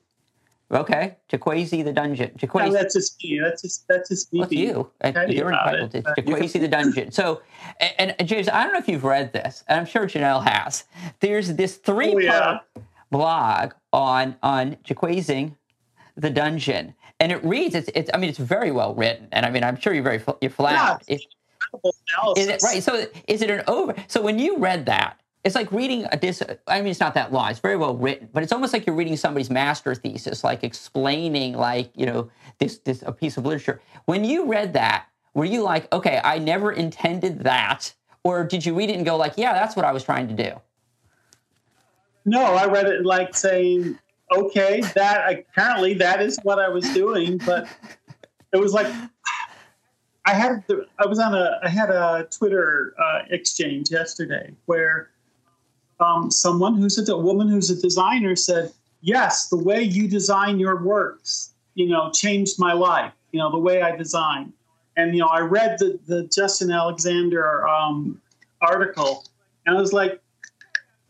Okay. 0.73 1.17
Jaquazi 1.31 1.85
the 1.85 1.93
dungeon. 1.93 2.31
No, 2.55 2.73
that's 2.73 2.95
just 2.95 3.23
me. 3.23 3.39
That's 3.43 3.63
just 3.63 3.87
that's 3.87 4.09
just 4.09 4.33
me. 4.33 4.41
What's 4.41 4.53
you? 4.53 4.91
You're 5.29 5.53
entitled 5.53 5.91
to 5.93 6.03
Jaquazi 6.03 6.61
the 6.61 6.69
dungeon. 6.69 7.13
So, 7.13 7.43
and, 7.99 8.15
and 8.19 8.27
James, 8.29 8.49
I 8.49 8.65
don't 8.65 8.73
know 8.73 8.79
if 8.79 8.89
you've 8.89 9.05
read 9.05 9.33
this, 9.33 9.63
and 9.69 9.79
I'm 9.79 9.87
sure 9.87 10.07
Janelle 10.07 10.43
has. 10.47 10.85
There's 11.21 11.55
this 11.55 11.77
three 11.77 12.15
Oh, 12.15 12.19
yeah. 12.19 12.59
blog 13.11 13.73
on 13.93 14.37
on 14.43 14.77
Jaquaysing 14.85 15.55
the 16.17 16.31
dungeon, 16.31 16.95
and 17.21 17.31
it 17.31 17.45
reads. 17.45 17.75
It's, 17.75 17.91
it's. 17.95 18.11
I 18.15 18.17
mean, 18.17 18.31
it's 18.31 18.39
very 18.39 18.71
well 18.71 18.95
written, 18.95 19.29
and 19.33 19.45
I 19.47 19.51
mean, 19.51 19.63
I'm 19.65 19.77
sure 19.79 19.93
you're 19.93 20.03
very 20.03 20.23
you're 20.41 20.51
flat. 20.51 21.03
Yeah, 21.07 21.17
It- 21.17 21.27
Incredible 21.75 21.95
analysis. 22.13 22.45
is 22.45 22.51
it 22.51 22.63
right? 22.63 22.83
So, 22.83 23.07
is 23.29 23.43
it 23.43 23.51
an 23.51 23.63
over? 23.67 23.95
So, 24.09 24.23
when 24.23 24.39
you 24.39 24.59
read 24.59 24.87
that, 24.87 25.21
it's 25.45 25.55
like 25.55 25.71
reading 25.73 26.07
a 26.11 26.17
dis. 26.17 26.43
I 26.67 26.81
mean, 26.81 26.89
it's 26.89 27.01
not 27.01 27.15
that 27.15 27.33
long. 27.33 27.51
It's 27.51 27.61
very 27.61 27.77
well 27.77 27.97
written, 27.97 28.29
but 28.33 28.43
it's 28.43 28.53
almost 28.53 28.73
like 28.73 28.87
you're 28.87 28.97
reading 28.97 29.17
somebody's 29.17 29.51
master 29.51 29.95
thesis, 29.95 30.43
like 30.43 30.65
explaining, 30.65 31.55
like 31.55 31.91
you 31.95 32.07
know, 32.07 32.31
this 32.59 32.79
this 32.79 33.03
a 33.07 33.13
piece 33.13 33.37
of 33.37 33.45
literature. 33.45 33.81
When 34.07 34.25
you 34.25 34.47
read 34.47 34.73
that, 34.73 35.07
were 35.35 35.45
you 35.45 35.63
like, 35.63 35.93
okay, 35.93 36.21
I 36.25 36.39
never 36.39 36.73
intended 36.73 37.41
that, 37.41 37.93
or 38.23 38.45
did 38.45 38.65
you 38.65 38.75
read 38.75 38.89
it 38.89 38.97
and 38.97 39.05
go 39.05 39.17
like, 39.17 39.35
yeah, 39.37 39.53
that's 39.53 39.77
what 39.77 39.85
I 39.85 39.93
was 39.93 40.03
trying 40.03 40.29
to 40.29 40.35
do? 40.35 40.53
No, 42.25 42.43
I 42.43 42.65
read 42.65 42.87
it 42.87 43.05
like 43.05 43.35
saying, 43.35 43.99
okay, 44.33 44.81
that 44.95 45.31
apparently 45.31 45.95
that 45.95 46.23
is 46.23 46.39
what 46.43 46.59
I 46.59 46.69
was 46.69 46.89
doing, 46.95 47.39
but 47.45 47.69
it 48.53 48.57
was 48.59 48.73
like 48.73 48.87
I 50.27 50.33
had 50.33 50.65
I 50.99 51.07
was 51.07 51.19
on 51.19 51.35
a 51.35 51.61
I 51.63 51.69
had 51.69 51.91
a 51.91 52.27
Twitter 52.31 52.95
uh, 52.99 53.23
exchange 53.31 53.91
yesterday 53.91 54.53
where 54.67 55.11
um, 56.01 56.31
someone 56.31 56.77
who's 56.77 56.99
a, 56.99 57.13
a 57.13 57.19
woman 57.19 57.49
who's 57.49 57.71
a 57.71 57.81
designer 57.81 58.35
said, 58.35 58.73
yes, 59.03 59.49
the 59.49 59.57
way 59.57 59.83
you 59.83 60.09
design 60.09 60.59
your 60.59 60.83
works, 60.83 61.53
you 61.75 61.89
know, 61.89 62.11
changed 62.11 62.59
my 62.59 62.73
life. 62.73 63.13
You 63.33 63.41
know, 63.41 63.51
the 63.51 63.59
way 63.59 63.83
I 63.83 63.97
design, 63.97 64.53
and 64.97 65.15
you 65.15 65.21
know, 65.21 65.29
I 65.29 65.41
read 65.41 65.79
the 65.79 65.99
the 66.07 66.25
Justin 66.25 66.71
Alexander 66.71 67.69
um, 67.69 68.21
article, 68.63 69.25
and 69.67 69.77
I 69.77 69.81
was 69.81 69.93
like, 69.93 70.23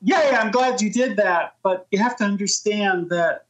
yeah, 0.02 0.40
I'm 0.42 0.50
glad 0.50 0.80
you 0.80 0.90
did 0.90 1.16
that. 1.18 1.54
But 1.62 1.86
you 1.90 1.98
have 1.98 2.16
to 2.16 2.24
understand 2.24 3.10
that 3.10 3.46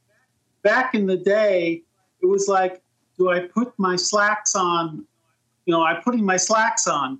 back 0.61 0.93
in 0.93 1.07
the 1.07 1.17
day, 1.17 1.81
it 2.21 2.25
was 2.25 2.47
like, 2.47 2.81
do 3.17 3.29
I 3.29 3.41
put 3.41 3.73
my 3.77 3.95
slacks 3.95 4.55
on? 4.55 5.05
You 5.65 5.73
know, 5.73 5.83
I'm 5.83 6.01
putting 6.01 6.23
my 6.23 6.37
slacks 6.37 6.87
on. 6.87 7.19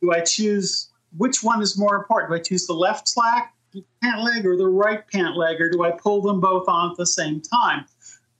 Do 0.00 0.12
I 0.12 0.20
choose 0.20 0.88
which 1.16 1.42
one 1.42 1.60
is 1.60 1.78
more 1.78 1.96
important? 1.96 2.30
Do 2.30 2.36
I 2.36 2.40
choose 2.40 2.66
the 2.66 2.72
left 2.72 3.08
slack 3.08 3.54
pant 4.02 4.22
leg 4.22 4.46
or 4.46 4.56
the 4.56 4.66
right 4.66 5.06
pant 5.08 5.36
leg, 5.36 5.60
or 5.60 5.70
do 5.70 5.84
I 5.84 5.92
pull 5.92 6.22
them 6.22 6.40
both 6.40 6.68
on 6.68 6.90
at 6.90 6.96
the 6.96 7.06
same 7.06 7.40
time? 7.40 7.84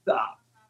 Uh, 0.06 0.16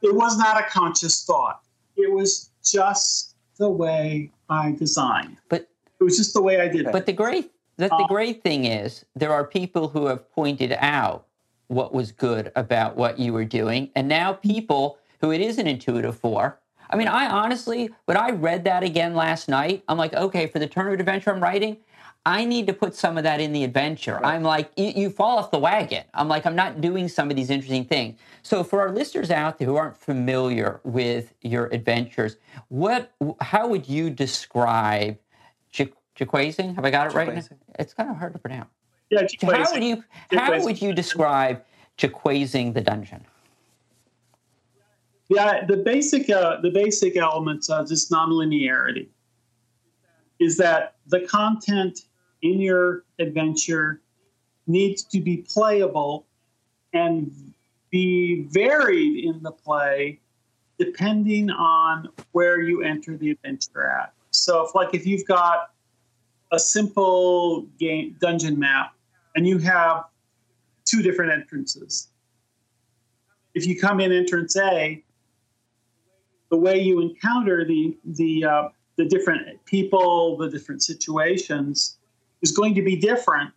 It 0.03 0.15
was 0.15 0.37
not 0.39 0.61
a 0.61 0.65
conscious 0.65 1.25
thought. 1.25 1.63
It 1.97 2.11
was 2.11 2.51
just 2.65 3.35
the 3.59 3.71
way 3.71 4.31
I 4.49 4.73
designed. 4.73 5.37
But 5.49 5.69
It 6.01 6.05
was 6.05 6.17
just 6.17 6.35
the 6.35 6.43
way 6.43 6.61
I 6.61 6.69
did 6.69 6.87
it. 6.87 6.93
But 6.93 7.07
the 7.07 7.13
great 7.13 7.53
that 7.77 7.91
the 7.91 8.07
great 8.09 8.43
thing 8.43 8.67
is 8.67 9.05
there 9.17 9.33
are 9.33 9.45
people 9.45 9.89
who 9.89 10.07
have 10.07 10.31
pointed 10.33 10.77
out 10.79 11.27
what 11.69 11.95
was 11.95 12.13
good 12.13 12.53
about 12.57 12.97
what 12.97 13.19
you 13.19 13.33
were 13.33 13.45
doing, 13.45 13.91
and 13.95 14.09
now 14.09 14.33
people 14.35 14.99
who 15.21 15.31
it 15.31 15.41
isn't 15.41 15.67
intuitive 15.67 16.17
for. 16.19 16.59
I 16.91 16.97
mean, 16.97 17.09
I 17.09 17.29
honestly, 17.31 17.91
when 18.07 18.17
I 18.17 18.31
read 18.31 18.65
that 18.65 18.83
again 18.83 19.15
last 19.15 19.49
night, 19.49 19.85
I'm 19.89 19.97
like, 19.97 20.13
okay, 20.13 20.47
for 20.49 20.59
the 20.59 20.67
tournament 20.67 21.01
adventure 21.01 21.31
I'm 21.33 21.43
writing, 21.43 21.77
I 22.27 22.45
need 22.45 22.67
to 22.67 22.75
put 22.75 22.95
some 22.95 23.17
of 23.17 23.25
that 23.25 23.41
in 23.41 23.53
the 23.53 23.65
adventure. 23.65 24.25
I'm 24.25 24.43
like, 24.43 24.71
you, 24.77 24.87
you 24.95 25.11
fall 25.11 25.39
off 25.39 25.51
the 25.51 25.59
wagon. 25.59 26.05
I'm 26.13 26.29
like, 26.29 26.45
I'm 26.45 26.57
not 26.57 26.81
doing 26.81 27.09
some 27.09 27.31
of 27.31 27.37
these 27.37 27.49
interesting 27.49 27.85
things. 27.85 28.19
So 28.43 28.63
for 28.63 28.81
our 28.81 28.91
listeners 28.91 29.31
out 29.31 29.59
there 29.59 29.67
who 29.69 29.77
aren't 29.77 29.97
familiar 29.97 30.81
with 30.85 31.33
your 31.41 31.67
adventures, 31.67 32.37
what, 32.69 33.13
how 33.41 33.69
would 33.69 33.89
you 33.89 34.11
describe 34.11 35.17
Ja- 35.73 35.87
Jaquaysing? 36.19 36.75
Have 36.75 36.85
I 36.85 36.91
got 36.91 37.07
it 37.07 37.15
right? 37.15 37.29
Jaquaysing. 37.31 37.57
It's 37.79 37.95
kind 37.95 38.11
of 38.11 38.17
hard 38.17 38.35
to 38.35 38.39
pronounce. 38.39 38.69
yeah, 39.11 39.23
How 39.41 39.73
would 39.73 39.83
you 39.83 40.05
how 40.31 40.63
would 40.63 40.83
you 40.83 40.93
describe 40.93 41.65
Jaquaysing 41.97 42.75
the 42.75 42.81
dungeon? 42.83 43.25
Yeah, 45.31 45.65
the 45.65 45.77
basic 45.77 46.29
uh, 46.29 46.61
the 46.61 46.71
basic 46.71 47.17
elements 47.17 47.71
of 47.71 47.89
this 47.89 48.11
nonlinearity 48.11 49.07
is 50.41 50.57
that 50.57 50.97
the 51.07 51.21
content 51.21 52.01
in 52.43 52.61
your 52.61 53.05
adventure 53.21 54.01
needs 54.67 55.05
to 55.05 55.21
be 55.21 55.47
playable 55.49 56.27
and 56.93 57.31
be 57.91 58.43
varied 58.51 59.25
in 59.25 59.41
the 59.43 59.53
play 59.53 60.19
depending 60.81 61.49
on 61.51 62.09
where 62.33 62.61
you 62.61 62.83
enter 62.83 63.17
the 63.17 63.31
adventure 63.31 63.87
at. 63.87 64.13
So 64.31 64.67
if 64.67 64.75
like 64.75 64.95
if 64.95 65.07
you've 65.07 65.27
got 65.29 65.71
a 66.51 66.59
simple 66.59 67.69
game 67.79 68.17
dungeon 68.21 68.59
map 68.59 68.95
and 69.37 69.47
you 69.47 69.59
have 69.59 70.07
two 70.85 71.03
different 71.03 71.31
entrances. 71.31 72.09
If 73.55 73.65
you 73.65 73.79
come 73.79 74.01
in 74.01 74.11
entrance 74.11 74.57
A, 74.57 75.05
the 76.51 76.57
way 76.57 76.79
you 76.79 77.01
encounter 77.01 77.65
the 77.65 77.97
the 78.05 78.45
uh, 78.45 78.69
the 78.97 79.05
different 79.05 79.65
people, 79.65 80.37
the 80.37 80.49
different 80.49 80.83
situations, 80.83 81.99
is 82.43 82.53
going 82.53 82.75
to 82.75 82.83
be 82.83 82.97
different 82.97 83.51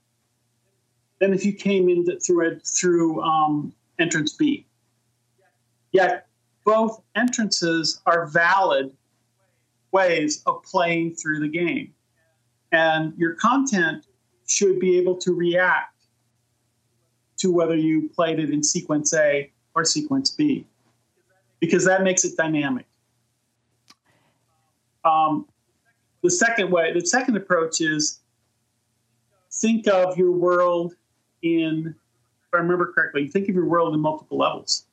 than 1.19 1.33
if 1.33 1.45
you 1.45 1.53
came 1.53 1.89
in 1.89 2.05
through 2.19 2.47
a, 2.47 2.55
through 2.59 3.21
um, 3.21 3.73
entrance 3.99 4.33
B. 4.33 4.65
Yet 5.91 6.27
both 6.65 7.01
entrances 7.15 8.01
are 8.05 8.25
valid 8.25 8.91
ways 9.91 10.41
of 10.45 10.63
playing 10.63 11.15
through 11.15 11.39
the 11.39 11.47
game. 11.47 11.93
And 12.71 13.13
your 13.17 13.35
content 13.35 14.07
should 14.47 14.79
be 14.79 14.97
able 14.97 15.15
to 15.17 15.33
react 15.33 15.93
to 17.37 17.51
whether 17.51 17.75
you 17.75 18.09
played 18.09 18.39
it 18.39 18.49
in 18.49 18.63
sequence 18.63 19.13
A 19.13 19.51
or 19.75 19.85
sequence 19.85 20.31
B, 20.31 20.65
because 21.63 21.85
that 21.85 22.03
makes 22.03 22.25
it 22.25 22.35
dynamic. 22.35 22.85
Um, 25.05 25.47
the 26.21 26.29
second 26.29 26.69
way, 26.69 26.91
the 26.91 27.05
second 27.05 27.37
approach 27.37 27.79
is 27.79 28.19
think 29.49 29.87
of 29.87 30.17
your 30.17 30.31
world 30.31 30.95
in, 31.41 31.95
if 31.95 32.53
I 32.53 32.57
remember 32.57 32.91
correctly, 32.91 33.29
think 33.29 33.47
of 33.47 33.55
your 33.55 33.63
world 33.63 33.93
in 33.93 34.01
multiple 34.01 34.37
levels 34.37 34.87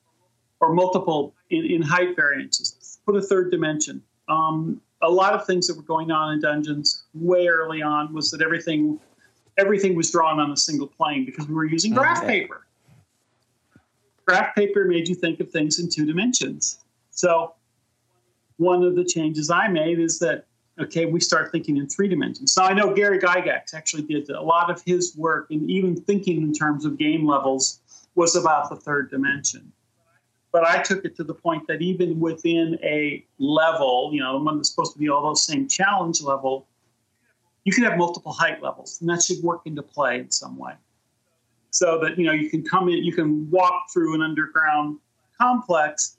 or 0.60 0.72
multiple 0.72 1.34
in, 1.50 1.64
in 1.66 1.82
height 1.82 2.14
variances. 2.14 3.00
Put 3.04 3.16
a 3.16 3.20
third 3.20 3.50
dimension. 3.50 4.00
Um, 4.28 4.80
a 5.02 5.10
lot 5.10 5.32
of 5.32 5.44
things 5.46 5.66
that 5.66 5.76
were 5.76 5.82
going 5.82 6.12
on 6.12 6.34
in 6.34 6.40
dungeons 6.40 7.02
way 7.14 7.48
early 7.48 7.82
on 7.82 8.14
was 8.14 8.30
that 8.30 8.42
everything 8.42 9.00
everything 9.58 9.96
was 9.96 10.12
drawn 10.12 10.38
on 10.38 10.52
a 10.52 10.56
single 10.56 10.86
plane 10.86 11.24
because 11.24 11.48
we 11.48 11.54
were 11.54 11.64
using 11.64 11.92
graph 11.92 12.18
Okay. 12.18 12.42
paper. 12.42 12.64
Graph 14.30 14.54
paper 14.54 14.84
made 14.84 15.08
you 15.08 15.16
think 15.16 15.40
of 15.40 15.50
things 15.50 15.80
in 15.80 15.88
two 15.90 16.06
dimensions. 16.06 16.78
So 17.10 17.54
one 18.58 18.84
of 18.84 18.94
the 18.94 19.04
changes 19.04 19.50
I 19.50 19.66
made 19.66 19.98
is 19.98 20.20
that 20.20 20.46
okay, 20.78 21.04
we 21.04 21.18
start 21.18 21.50
thinking 21.50 21.76
in 21.78 21.88
three 21.88 22.06
dimensions. 22.06 22.52
So 22.52 22.62
I 22.62 22.72
know 22.72 22.94
Gary 22.94 23.18
Gygax 23.18 23.74
actually 23.74 24.04
did 24.04 24.30
a 24.30 24.40
lot 24.40 24.70
of 24.70 24.80
his 24.82 25.16
work, 25.16 25.48
and 25.50 25.68
even 25.68 26.00
thinking 26.00 26.42
in 26.42 26.52
terms 26.52 26.84
of 26.84 26.96
game 26.96 27.26
levels 27.26 27.80
was 28.14 28.36
about 28.36 28.70
the 28.70 28.76
third 28.76 29.10
dimension. 29.10 29.72
But 30.52 30.64
I 30.64 30.80
took 30.80 31.04
it 31.04 31.16
to 31.16 31.24
the 31.24 31.34
point 31.34 31.66
that 31.66 31.82
even 31.82 32.20
within 32.20 32.78
a 32.84 33.24
level, 33.38 34.10
you 34.12 34.20
know, 34.20 34.38
the 34.38 34.44
one 34.44 34.58
that's 34.58 34.70
supposed 34.70 34.92
to 34.92 34.98
be 35.00 35.08
all 35.08 35.22
those 35.22 35.44
same 35.44 35.66
challenge 35.66 36.22
level, 36.22 36.68
you 37.64 37.72
can 37.72 37.82
have 37.82 37.98
multiple 37.98 38.32
height 38.32 38.62
levels, 38.62 39.00
and 39.00 39.10
that 39.10 39.24
should 39.24 39.42
work 39.42 39.62
into 39.64 39.82
play 39.82 40.20
in 40.20 40.30
some 40.30 40.56
way. 40.56 40.74
So 41.70 42.00
that 42.00 42.18
you 42.18 42.24
know 42.24 42.32
you 42.32 42.50
can 42.50 42.62
come 42.64 42.88
in, 42.88 43.04
you 43.04 43.12
can 43.12 43.48
walk 43.50 43.86
through 43.92 44.14
an 44.14 44.22
underground 44.22 44.98
complex, 45.40 46.16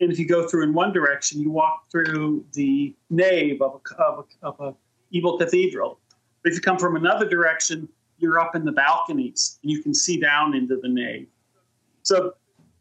and 0.00 0.12
if 0.12 0.18
you 0.18 0.26
go 0.26 0.46
through 0.46 0.64
in 0.64 0.72
one 0.72 0.92
direction, 0.92 1.40
you 1.40 1.50
walk 1.50 1.90
through 1.90 2.44
the 2.52 2.94
nave 3.08 3.60
of 3.62 3.80
a, 3.80 4.02
of 4.02 4.26
a, 4.42 4.46
of 4.46 4.60
a 4.60 4.74
evil 5.10 5.38
cathedral. 5.38 5.98
But 6.42 6.52
if 6.52 6.56
you 6.56 6.62
come 6.62 6.78
from 6.78 6.96
another 6.96 7.28
direction, 7.28 7.88
you're 8.18 8.38
up 8.38 8.54
in 8.54 8.64
the 8.64 8.72
balconies, 8.72 9.58
and 9.62 9.70
you 9.70 9.82
can 9.82 9.94
see 9.94 10.18
down 10.20 10.54
into 10.54 10.76
the 10.76 10.88
nave. 10.88 11.26
So, 12.02 12.34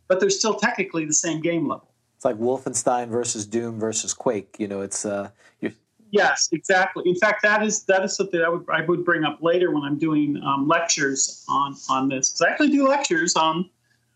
but 0.08 0.20
they're 0.20 0.30
still 0.30 0.56
technically 0.56 1.06
the 1.06 1.14
same 1.14 1.42
game 1.42 1.68
level. 1.68 1.90
It's 2.16 2.26
like 2.26 2.38
Wolfenstein 2.38 3.08
versus 3.08 3.46
Doom 3.46 3.80
versus 3.80 4.14
Quake. 4.14 4.58
You 4.60 4.68
know, 4.68 4.82
it's 4.82 5.06
uh, 5.06 5.30
you're, 5.62 5.72
Yes, 6.12 6.50
exactly. 6.52 7.04
In 7.08 7.16
fact, 7.16 7.44
that 7.44 7.62
is 7.64 7.84
that 7.84 8.04
is 8.04 8.16
something 8.16 8.42
I 8.42 8.50
would 8.50 8.66
I 8.70 8.82
would 8.82 9.06
bring 9.06 9.24
up 9.24 9.40
later 9.42 9.72
when 9.72 9.84
I'm 9.84 9.98
doing 9.98 10.42
um, 10.44 10.68
lectures 10.68 11.46
on 11.50 11.76
on 11.90 12.10
this. 12.10 12.32
'Cause 12.32 12.42
I 12.42 12.50
actually 12.52 12.70
do 12.72 12.88
lectures 12.88 13.36
on 13.36 13.70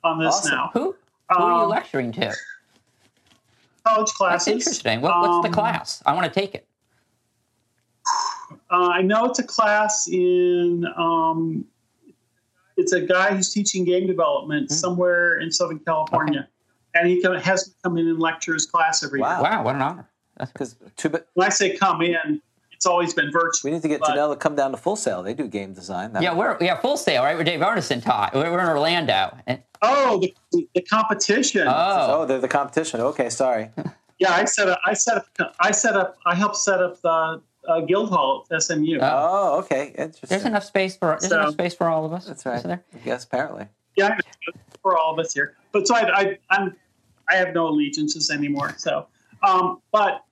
on 0.04 0.20
this 0.20 0.34
Awesome. 0.36 0.52
now. 0.52 0.72
Who, 0.74 0.96
who 1.30 1.44
are 1.44 1.52
you 1.52 1.64
Um, 1.64 1.70
lecturing 1.70 2.12
to? 2.14 2.34
College 3.86 4.10
classes. 4.14 4.46
That's 4.46 4.48
interesting. 4.48 5.02
What, 5.02 5.22
what's 5.22 5.40
the 5.42 5.48
Um, 5.48 5.54
class? 5.54 6.02
I 6.06 6.14
want 6.14 6.26
to 6.26 6.32
take 6.40 6.56
it. 6.56 6.68
Uh, 8.72 8.88
I 8.88 9.02
know 9.02 9.26
it's 9.26 9.40
a 9.40 9.44
class 9.44 10.08
in. 10.08 10.86
Um, 10.98 11.66
it's 12.76 12.92
a 12.94 13.02
guy 13.02 13.36
who's 13.36 13.54
teaching 13.54 13.86
game 13.86 14.08
development 14.08 14.70
Hmm. 14.72 14.76
somewhere 14.76 15.40
in 15.40 15.52
Southern 15.52 15.80
California, 15.80 16.48
and 16.96 17.08
he 17.08 17.22
has 17.22 17.76
come 17.84 17.98
in 17.98 18.08
and 18.08 18.20
lecture 18.20 18.54
his 18.54 18.66
class 18.66 19.04
every 19.04 19.20
Wow. 19.22 19.42
year. 19.42 19.44
Wow, 19.52 19.64
what 19.64 19.76
an 19.76 19.82
honor. 19.84 20.10
That's 20.38 20.52
because 20.54 20.76
too 20.98 21.10
bad 21.10 21.24
When 21.34 21.46
I 21.48 21.50
say 21.50 21.76
come 21.78 22.02
in, 22.02 22.42
it's 22.72 22.86
always 22.86 23.14
been 23.14 23.32
virtual. 23.32 23.70
we 23.70 23.72
need 23.76 23.82
to 23.84 23.88
get 23.88 24.02
but- 24.02 24.10
Jennell 24.10 24.32
to 24.32 24.36
come 24.36 24.56
down 24.56 24.72
to 24.72 24.78
Full 24.78 24.96
Sail. 24.96 25.24
They 25.24 25.34
do 25.34 25.48
game 25.48 25.74
design. 25.74 26.14
That 26.14 26.24
Yeah, 26.24 26.34
we're 26.36 26.58
yeah 26.60 26.80
full 26.80 26.98
sail, 26.98 27.24
right? 27.24 27.36
Where 27.36 27.44
Dave 27.46 27.62
Arneson 27.62 28.04
taught. 28.04 28.34
We're, 28.34 28.52
we're 28.52 28.60
in 28.60 28.68
Orlando. 28.68 29.38
Oh, 29.82 30.20
the, 30.52 30.68
the 30.74 30.82
competition. 30.82 31.68
oh, 31.68 31.74
oh, 32.22 32.26
they're 32.26 32.40
the 32.40 32.48
competition. 32.48 33.00
Okay, 33.02 33.30
sorry. 33.30 33.70
Yeah, 34.20 34.32
I 34.36 34.46
set 34.46 34.70
up. 34.70 34.80
I 34.86 34.94
set 34.94 35.18
up. 35.18 35.56
I 35.60 35.72
set 35.72 35.96
up. 35.98 36.18
I 36.26 36.36
helped 36.36 36.56
set 36.56 36.82
up 36.82 37.02
the 37.02 37.42
uh, 37.68 37.82
guild 37.82 38.10
hall 38.10 38.46
at 38.52 38.62
SMU. 38.64 39.00
Oh. 39.02 39.10
Oh, 39.12 39.60
okay, 39.62 39.88
interesting. 39.98 40.30
there's 40.30 40.46
enough 40.46 40.64
space 40.64 40.96
for 40.96 41.18
there's 41.20 41.30
So- 41.30 41.40
enough 41.40 41.54
space 41.54 41.74
for 41.74 41.90
all 41.90 42.06
of 42.06 42.14
us. 42.14 42.26
That's 42.26 42.46
right. 42.46 42.58
Isn't 42.60 42.70
there? 42.70 42.84
Yes, 43.04 43.26
apparently. 43.26 43.66
yeah, 43.98 44.16
for 44.82 44.98
all 44.98 45.12
of 45.14 45.20
us 45.20 45.34
here. 45.34 45.56
But 45.74 45.88
so 45.88 45.96
I, 45.96 46.18
I, 46.18 46.38
I'm, 46.52 46.76
I 47.28 47.36
have 47.36 47.54
no 47.54 47.68
allegiances 47.68 48.30
anymore. 48.30 48.76
So, 48.78 49.08
um, 49.44 49.82
but 49.92 50.24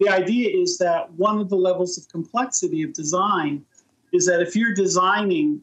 the 0.00 0.08
idea 0.08 0.50
is 0.50 0.78
that 0.78 1.12
one 1.12 1.38
of 1.38 1.48
the 1.48 1.56
levels 1.56 1.96
of 1.96 2.08
complexity 2.08 2.82
of 2.82 2.92
design 2.92 3.64
is 4.12 4.26
that 4.26 4.40
if 4.40 4.56
you're 4.56 4.74
designing, 4.74 5.60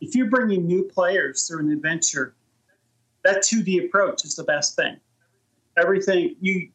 if 0.00 0.14
you're 0.14 0.30
bringing 0.30 0.66
new 0.66 0.84
players 0.84 1.46
through 1.46 1.60
an 1.60 1.70
adventure, 1.70 2.34
that 3.24 3.38
2D 3.38 3.86
approach 3.86 4.24
is 4.24 4.34
the 4.34 4.44
best 4.44 4.74
thing. 4.74 4.96
Everything 5.78 6.34
you, 6.40 6.70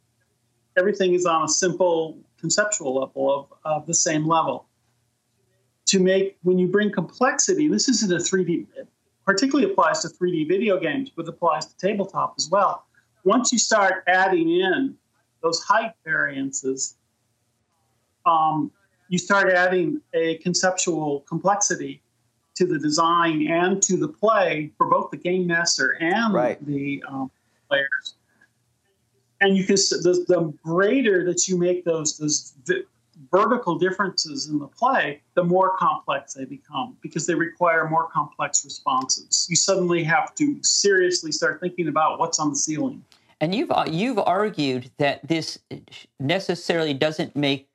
everything 0.78 1.14
is 1.14 1.26
on 1.26 1.44
a 1.44 1.48
simple 1.48 2.18
conceptual 2.40 2.96
level 2.96 3.50
of, 3.66 3.80
of 3.80 3.88
the 3.88 3.94
same 3.94 4.26
level. 4.28 4.66
To 5.88 6.00
make 6.00 6.38
when 6.44 6.60
you 6.60 6.68
bring 6.68 6.92
complexity, 6.92 7.68
this 7.68 7.90
isn't 7.90 8.12
a 8.12 8.18
3D 8.18 8.68
particularly 9.26 9.70
applies 9.70 10.00
to 10.02 10.08
3D 10.08 10.48
video 10.48 10.80
games, 10.80 11.12
but 11.16 11.28
applies 11.28 11.66
to 11.66 11.78
tabletop 11.78 12.36
as 12.38 12.50
well. 12.50 12.86
Once 13.26 13.52
you 13.52 13.60
start 13.60 14.06
adding 14.08 14.50
in 14.50 14.96
those 15.48 15.64
height 15.64 15.94
variances, 16.04 16.96
um, 18.26 18.72
you 19.08 19.18
start 19.18 19.50
adding 19.50 20.02
a 20.14 20.36
conceptual 20.40 21.22
complexity 21.22 22.02
to 22.56 22.66
the 22.66 22.78
design 22.78 23.48
and 23.48 23.82
to 23.82 23.96
the 23.96 24.08
play 24.08 24.72
for 24.78 24.88
both 24.88 25.10
the 25.12 25.18
game 25.18 25.48
master 25.48 25.98
and 26.02 26.34
Right. 26.34 26.64
the 26.66 27.02
um, 27.08 27.32
players. 27.70 28.16
And 29.40 29.56
you 29.56 29.64
can 29.64 29.76
the, 29.76 30.26
the 30.28 30.54
greater 30.64 31.24
that 31.26 31.48
you 31.48 31.58
make 31.58 31.86
those 31.86 32.18
those 32.18 32.54
vi- 32.66 32.84
vertical 33.32 33.78
differences 33.78 34.48
in 34.48 34.58
the 34.60 34.68
play, 34.68 35.22
the 35.36 35.44
more 35.44 35.78
complex 35.78 36.34
they 36.34 36.46
become 36.46 36.98
because 37.02 37.28
they 37.28 37.36
require 37.36 37.88
more 37.88 38.10
complex 38.10 38.66
responses. 38.66 39.46
You 39.50 39.56
suddenly 39.56 40.04
have 40.04 40.34
to 40.36 40.58
seriously 40.64 41.32
start 41.32 41.62
thinking 41.62 41.88
about 41.88 42.20
what's 42.20 42.40
on 42.40 42.50
the 42.50 42.56
ceiling. 42.56 43.04
And 43.40 43.54
you've 43.54 43.72
uh, 43.72 43.86
you've 43.88 44.18
argued 44.18 44.90
that 44.98 45.28
this 45.28 45.60
necessarily 46.20 46.94
doesn't 46.94 47.36
make 47.36 47.70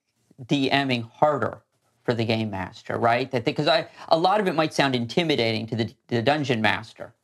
DMing 0.44 1.08
harder 1.10 1.62
for 2.02 2.14
the 2.14 2.24
game 2.24 2.50
master, 2.50 2.98
right? 2.98 3.30
That 3.30 3.44
because 3.44 3.68
I 3.68 3.86
a 4.08 4.18
lot 4.18 4.40
of 4.40 4.48
it 4.48 4.54
might 4.54 4.74
sound 4.74 4.96
intimidating 4.96 5.66
to 5.68 5.76
the, 5.76 5.94
the 6.08 6.22
dungeon 6.22 6.60
master. 6.60 7.14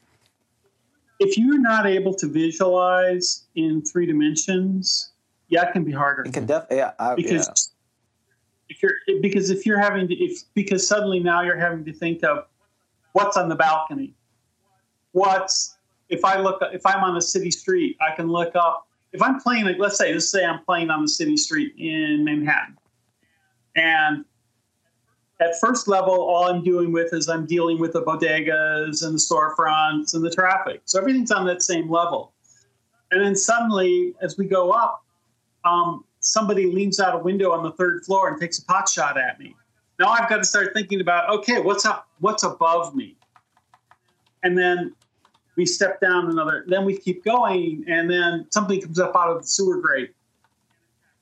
If 1.19 1.37
you're 1.37 1.61
not 1.61 1.87
able 1.87 2.15
to 2.15 2.29
visualize 2.29 3.47
in 3.57 3.83
three 3.83 4.07
dimensions, 4.07 5.11
yeah, 5.49 5.69
it 5.69 5.73
can 5.73 5.83
be 5.83 5.91
harder. 5.91 6.23
It 6.23 6.33
can 6.33 6.47
def. 6.47 6.67
Yeah, 6.71 6.93
I, 7.01 7.17
because 7.17 7.73
if 8.69 8.81
you're 8.81 8.95
because 9.21 9.51
if 9.51 9.67
you're 9.67 9.81
having 9.81 10.07
to 10.07 10.15
if 10.15 10.43
because 10.55 10.87
suddenly 10.87 11.19
now 11.19 11.43
you're 11.43 11.59
having 11.59 11.85
to 11.87 11.93
think 11.93 12.23
of 12.23 12.47
what's 13.15 13.37
on 13.37 13.49
the 13.49 13.57
balcony 13.57 14.15
what's 15.13 15.78
if 16.09 16.25
i 16.25 16.39
look 16.39 16.61
if 16.73 16.85
i'm 16.87 17.03
on 17.03 17.17
a 17.17 17.23
city 17.23 17.51
street 17.51 17.97
i 18.01 18.15
can 18.15 18.29
look 18.29 18.55
up 18.57 18.89
if 19.13 19.23
i'm 19.23 19.41
playing 19.41 19.65
like 19.65 19.79
let's 19.79 19.99
say 19.99 20.13
let's 20.13 20.31
say 20.31 20.45
i'm 20.45 20.65
playing 20.65 20.91
on 20.91 21.03
the 21.03 21.09
city 21.09 21.37
street 21.37 21.75
in 21.79 22.25
manhattan 22.25 22.77
and 23.77 24.25
at 25.41 25.59
first 25.61 25.89
level 25.89 26.15
all 26.15 26.45
i'm 26.49 26.63
doing 26.63 26.93
with 26.93 27.13
is 27.13 27.29
i'm 27.29 27.47
dealing 27.47 27.79
with 27.79 27.93
the 27.93 28.03
bodegas 28.03 29.05
and 29.05 29.15
the 29.15 29.19
storefronts 29.19 30.15
and 30.15 30.25
the 30.25 30.31
traffic 30.31 30.81
so 30.85 30.99
everything's 30.99 31.31
on 31.31 31.47
that 31.47 31.63
same 31.63 31.91
level 31.91 32.33
and 33.11 33.25
then 33.25 33.35
suddenly 33.35 34.15
as 34.21 34.37
we 34.37 34.47
go 34.47 34.71
up 34.71 35.05
um, 35.65 36.05
somebody 36.21 36.67
leans 36.67 37.01
out 37.01 37.15
a 37.15 37.19
window 37.19 37.53
on 37.53 37.63
the 37.63 37.73
third 37.73 38.05
floor 38.05 38.29
and 38.29 38.41
takes 38.41 38.59
a 38.59 38.65
pot 38.65 38.89
shot 38.89 39.19
at 39.19 39.39
me. 39.39 39.55
Now 39.99 40.09
I've 40.09 40.29
got 40.29 40.39
to 40.39 40.45
start 40.45 40.73
thinking 40.75 41.01
about 41.01 41.29
okay, 41.39 41.61
what's 41.61 41.85
up? 41.85 42.09
What's 42.21 42.43
above 42.43 42.95
me? 42.95 43.17
And 44.43 44.57
then 44.57 44.95
we 45.59 45.67
step 45.67 46.01
down 46.01 46.31
another. 46.31 46.65
Then 46.69 46.85
we 46.85 46.97
keep 46.97 47.25
going, 47.25 47.85
and 47.89 48.09
then 48.09 48.47
something 48.51 48.81
comes 48.81 49.01
up 49.01 49.17
out 49.17 49.29
of 49.29 49.43
the 49.43 49.49
sewer 49.49 49.79
grate 49.79 50.15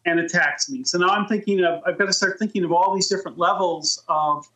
and 0.05 0.21
attacks 0.21 0.69
me. 0.69 0.85
So 0.85 0.99
now 0.99 1.09
I'm 1.09 1.27
thinking 1.27 1.65
of 1.65 1.83
I've 1.87 1.99
got 1.99 2.05
to 2.05 2.13
start 2.13 2.39
thinking 2.39 2.63
of 2.63 2.71
all 2.71 2.95
these 2.95 3.09
different 3.09 3.39
levels 3.39 4.05
of 4.09 4.47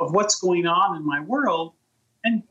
of 0.00 0.12
what's 0.12 0.40
going 0.40 0.66
on 0.66 0.96
in 0.96 1.06
my 1.06 1.20
world, 1.20 1.72
and 2.24 2.42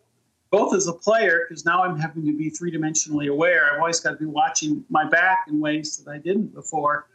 both 0.50 0.74
as 0.74 0.88
a 0.88 0.94
player 0.94 1.42
because 1.48 1.66
now 1.66 1.84
I'm 1.84 2.00
having 2.00 2.26
to 2.26 2.36
be 2.36 2.50
three 2.50 2.72
dimensionally 2.72 3.30
aware. 3.30 3.74
I've 3.74 3.80
always 3.80 4.00
got 4.00 4.12
to 4.12 4.16
be 4.18 4.26
watching 4.26 4.86
my 4.90 5.06
back 5.08 5.46
in 5.50 5.60
ways 5.60 5.98
that 5.98 6.10
I 6.10 6.20
didn't 6.20 6.54
before. 6.56 7.08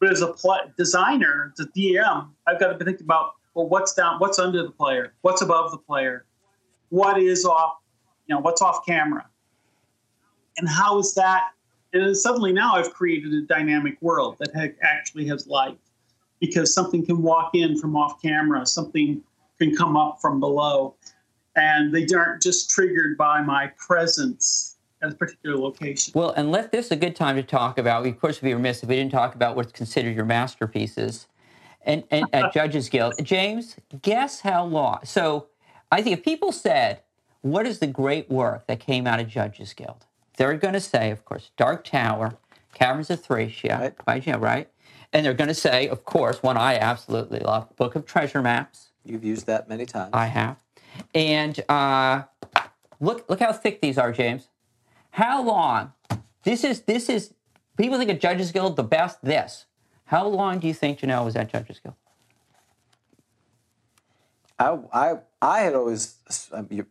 But 0.00 0.10
as 0.10 0.20
a 0.20 0.34
pl- 0.34 0.70
designer, 0.76 1.54
the 1.56 1.64
DM, 1.74 2.28
I've 2.46 2.60
got 2.60 2.68
to 2.68 2.74
be 2.74 2.84
thinking 2.84 3.06
about 3.06 3.32
well, 3.54 3.68
what's 3.68 3.94
down, 3.94 4.18
what's 4.18 4.38
under 4.38 4.62
the 4.62 4.70
player, 4.70 5.14
what's 5.22 5.40
above 5.40 5.70
the 5.70 5.78
player, 5.78 6.26
what 6.90 7.18
is 7.18 7.46
off, 7.46 7.78
you 8.28 8.34
know, 8.34 8.40
what's 8.40 8.62
off 8.62 8.86
camera, 8.86 9.26
and 10.58 10.68
how 10.68 10.98
is 10.98 11.14
that 11.14 11.52
and 11.92 12.16
suddenly 12.16 12.52
now 12.52 12.74
I've 12.74 12.92
created 12.92 13.32
a 13.32 13.42
dynamic 13.42 13.96
world 14.00 14.36
that 14.38 14.54
ha- 14.54 14.74
actually 14.82 15.26
has 15.28 15.46
life 15.46 15.78
because 16.40 16.72
something 16.72 17.04
can 17.04 17.22
walk 17.22 17.54
in 17.54 17.78
from 17.78 17.96
off 17.96 18.20
camera, 18.20 18.66
something 18.66 19.22
can 19.58 19.74
come 19.74 19.96
up 19.96 20.18
from 20.20 20.38
below, 20.38 20.94
and 21.56 21.92
they 21.92 22.06
aren't 22.14 22.42
just 22.42 22.70
triggered 22.70 23.16
by 23.16 23.40
my 23.40 23.72
presence 23.78 24.76
at 25.02 25.12
a 25.12 25.14
particular 25.14 25.56
location. 25.56 26.12
Well, 26.14 26.30
and 26.30 26.52
let 26.52 26.70
this 26.70 26.86
is 26.86 26.92
a 26.92 26.96
good 26.96 27.16
time 27.16 27.36
to 27.36 27.42
talk 27.42 27.78
about. 27.78 28.02
We, 28.02 28.10
of 28.10 28.20
course, 28.20 28.40
would 28.40 28.46
be 28.46 28.54
remiss 28.54 28.82
if 28.82 28.88
we 28.88 28.96
didn't 28.96 29.12
talk 29.12 29.34
about 29.34 29.56
what's 29.56 29.72
considered 29.72 30.14
your 30.14 30.24
masterpieces, 30.24 31.26
and, 31.82 32.04
and 32.10 32.26
at 32.32 32.52
Judges 32.52 32.88
Guild. 32.88 33.14
James, 33.22 33.76
guess 34.02 34.40
how 34.40 34.64
long? 34.64 35.00
So, 35.04 35.48
I 35.90 36.02
think 36.02 36.18
if 36.18 36.24
people 36.24 36.52
said, 36.52 37.00
"What 37.42 37.66
is 37.66 37.78
the 37.78 37.86
great 37.86 38.30
work 38.30 38.66
that 38.66 38.80
came 38.80 39.06
out 39.06 39.20
of 39.20 39.28
Judges 39.28 39.72
Guild?" 39.74 40.06
They're 40.36 40.56
going 40.56 40.74
to 40.74 40.80
say, 40.80 41.10
of 41.10 41.24
course, 41.24 41.50
Dark 41.56 41.84
Tower, 41.84 42.38
Caverns 42.72 43.10
of 43.10 43.20
Thracia, 43.22 43.92
Right. 44.06 44.26
right? 44.40 44.68
And 45.12 45.24
they're 45.26 45.34
going 45.34 45.48
to 45.48 45.54
say, 45.54 45.88
of 45.88 46.04
course, 46.04 46.42
one 46.42 46.56
I 46.56 46.76
absolutely 46.76 47.40
love, 47.40 47.74
Book 47.76 47.96
of 47.96 48.06
Treasure 48.06 48.40
Maps. 48.42 48.90
You've 49.04 49.24
used 49.24 49.46
that 49.46 49.68
many 49.68 49.86
times. 49.86 50.10
I 50.12 50.26
have. 50.26 50.58
And 51.14 51.58
uh, 51.68 52.22
look, 53.00 53.28
look 53.28 53.40
how 53.40 53.52
thick 53.52 53.80
these 53.80 53.98
are, 53.98 54.12
James. 54.12 54.48
How 55.10 55.42
long? 55.42 55.92
This 56.44 56.62
is 56.62 56.82
this 56.82 57.08
is. 57.08 57.34
People 57.76 57.98
think 57.98 58.10
of 58.10 58.18
Judges 58.20 58.52
Guild 58.52 58.76
the 58.76 58.82
best. 58.82 59.18
This. 59.22 59.64
How 60.04 60.26
long 60.26 60.58
do 60.58 60.66
you 60.66 60.74
think 60.74 61.00
Jennell 61.00 61.24
was 61.24 61.36
at 61.36 61.50
Judges 61.50 61.80
Guild? 61.80 61.94
I, 64.58 64.78
I, 64.92 65.14
I 65.40 65.60
had 65.60 65.74
always, 65.74 66.16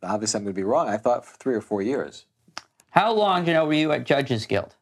obviously 0.03 0.38
I'm 0.38 0.43
going 0.43 0.45
to 0.45 0.53
be 0.53 0.64
wrong, 0.64 0.88
I 0.88 0.97
thought 0.97 1.26
for 1.26 1.35
three 1.38 1.55
or 1.55 1.61
four 1.61 1.81
years. 1.81 2.26
How 2.91 3.14
long, 3.14 3.45
you 3.45 3.53
know, 3.53 3.65
were 3.65 3.73
you 3.73 3.91
at 3.91 4.05
Judges 4.05 4.45
Guild? 4.45 4.76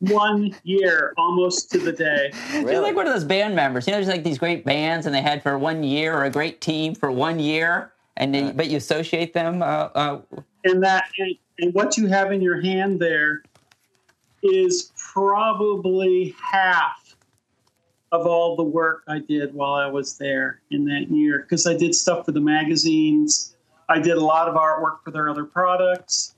One 0.00 0.54
year, 0.62 1.12
almost 1.18 1.70
to 1.72 1.78
the 1.78 1.92
day. 1.92 2.32
You're 2.52 2.80
like 2.80 2.96
one 2.96 3.06
of 3.06 3.12
those 3.12 3.24
band 3.24 3.54
members. 3.54 3.86
You 3.86 3.92
know, 3.92 3.98
there's 3.98 4.08
like 4.08 4.24
these 4.24 4.38
great 4.38 4.64
bands, 4.64 5.04
and 5.06 5.14
they 5.14 5.20
had 5.20 5.42
for 5.42 5.58
one 5.58 5.82
year, 5.82 6.16
or 6.16 6.24
a 6.24 6.30
great 6.30 6.62
team 6.62 6.94
for 6.94 7.10
one 7.10 7.38
year, 7.38 7.92
and 8.16 8.34
they, 8.34 8.50
but 8.50 8.68
you 8.68 8.78
associate 8.78 9.34
them. 9.34 9.62
Uh, 9.62 9.88
uh, 9.94 10.20
and 10.64 10.82
that 10.82 11.04
and, 11.18 11.36
and 11.58 11.74
what 11.74 11.98
you 11.98 12.06
have 12.06 12.32
in 12.32 12.40
your 12.40 12.62
hand 12.62 12.98
there 12.98 13.42
is 14.42 14.90
probably 14.96 16.34
half 16.42 16.99
of 18.12 18.26
all 18.26 18.56
the 18.56 18.62
work 18.64 19.04
I 19.08 19.18
did 19.20 19.54
while 19.54 19.74
I 19.74 19.86
was 19.86 20.18
there 20.18 20.60
in 20.70 20.84
that 20.86 21.10
year 21.10 21.40
because 21.40 21.66
I 21.66 21.76
did 21.76 21.94
stuff 21.94 22.26
for 22.26 22.32
the 22.32 22.40
magazines. 22.40 23.54
I 23.88 23.98
did 23.98 24.16
a 24.16 24.24
lot 24.24 24.48
of 24.48 24.54
artwork 24.54 25.02
for 25.04 25.10
their 25.10 25.28
other 25.28 25.44
products. 25.44 26.34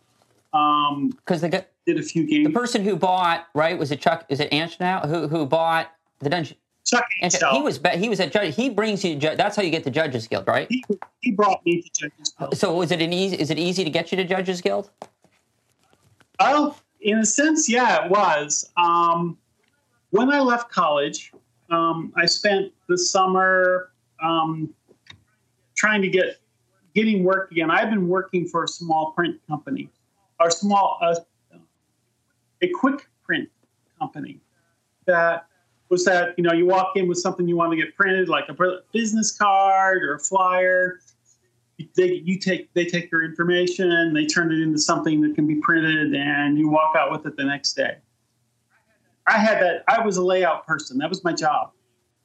Um, 0.53 1.11
because 1.11 1.41
the 1.41 1.49
gu- 1.49 1.63
did 1.87 1.99
a 1.99 2.03
few 2.03 2.27
games. 2.27 2.47
the 2.47 2.53
person 2.53 2.85
who 2.85 2.97
bought 2.97 3.47
right 3.55 3.79
was 3.79 3.91
it 3.91 4.01
Chuck? 4.01 4.27
Is 4.29 4.41
it 4.41 4.51
Anshnow 4.51 5.09
who 5.09 5.29
who 5.29 5.47
bought 5.47 5.91
the 6.21 6.29
dungeon? 6.29 6.57
Chuck 6.85 7.07
And 7.23 7.33
Ansell, 7.33 7.53
he 7.53 7.63
was 7.63 7.81
he 7.95 8.09
was 8.09 8.21
at 8.21 8.33
judge. 8.33 8.55
He 8.55 8.69
brings 8.69 9.05
you. 9.05 9.19
That's 9.19 9.57
how 9.57 9.63
you 9.63 9.71
get 9.71 9.85
the 9.85 9.91
Judges 9.91 10.27
Guild, 10.27 10.47
right? 10.47 10.67
he, 10.69 10.85
he 11.21 11.31
brought 11.31 11.65
me 11.65 11.81
to 11.81 11.91
Judges 11.91 12.35
Guild. 12.39 12.57
So 12.57 12.75
was 12.75 12.91
it 12.91 13.01
an 13.01 13.13
easy? 13.13 13.37
Is 13.37 13.51
it 13.51 13.59
easy 13.59 13.83
to 13.85 13.91
get 13.91 14.13
you 14.13 14.17
to 14.17 14.25
Judges 14.25 14.61
Guild? 14.61 14.91
Oh, 16.39 16.77
in 17.01 17.19
a 17.19 17.27
sense, 17.27 17.69
yeah, 17.69 18.05
it 18.05 18.11
was. 18.11 18.71
Um, 18.77 19.39
when 20.11 20.31
I 20.31 20.41
left 20.41 20.71
college, 20.71 21.33
um, 21.73 22.13
I 22.17 22.27
spent 22.27 22.73
the 22.89 22.99
summer 22.99 23.91
um, 24.23 24.73
trying 25.75 26.03
to 26.03 26.09
get 26.09 26.39
getting 26.95 27.25
work 27.25 27.51
again. 27.51 27.71
I've 27.71 27.91
been 27.91 28.09
working 28.09 28.47
for 28.47 28.65
a 28.65 28.69
small 28.69 29.13
print 29.13 29.41
company, 29.49 29.89
or 30.39 30.51
small, 30.51 30.99
uh, 31.01 31.15
a 32.61 32.69
quick 32.69 33.09
print 33.25 33.49
company 33.99 34.39
that 35.07 35.47
was 35.89 36.05
that 36.05 36.35
you 36.37 36.45
know 36.45 36.53
you 36.53 36.67
walk 36.67 36.93
in 36.97 37.09
with 37.09 37.19
something 37.19 37.49
you 37.49 37.57
want 37.57 37.73
to 37.73 37.77
get 37.77 37.97
printed, 37.97 38.29
like 38.29 38.49
a 38.49 38.57
business 38.93 39.33
card 39.33 40.03
or 40.03 40.17
a 40.17 40.21
flyer. 40.21 41.01
They 41.97 42.23
you 42.25 42.39
take 42.39 42.73
they 42.75 42.85
take 42.85 43.11
your 43.11 43.25
information, 43.25 44.13
they 44.13 44.27
turn 44.27 44.53
it 44.53 44.61
into 44.61 44.79
something 44.79 45.23
that 45.23 45.35
can 45.35 45.47
be 45.47 45.57
printed, 45.57 46.15
and 46.15 46.59
you 46.59 46.69
walk 46.69 46.97
out 46.97 47.11
with 47.11 47.27
it 47.27 47.37
the 47.37 47.45
next 47.45 47.73
day. 47.73 47.97
I 49.27 49.39
had 49.39 49.61
that. 49.63 49.85
I 49.89 50.05
was 50.05 50.17
a 50.17 50.25
layout 50.25 50.67
person. 50.67 50.99
That 50.99 51.09
was 51.09 51.23
my 51.25 51.33
job, 51.33 51.73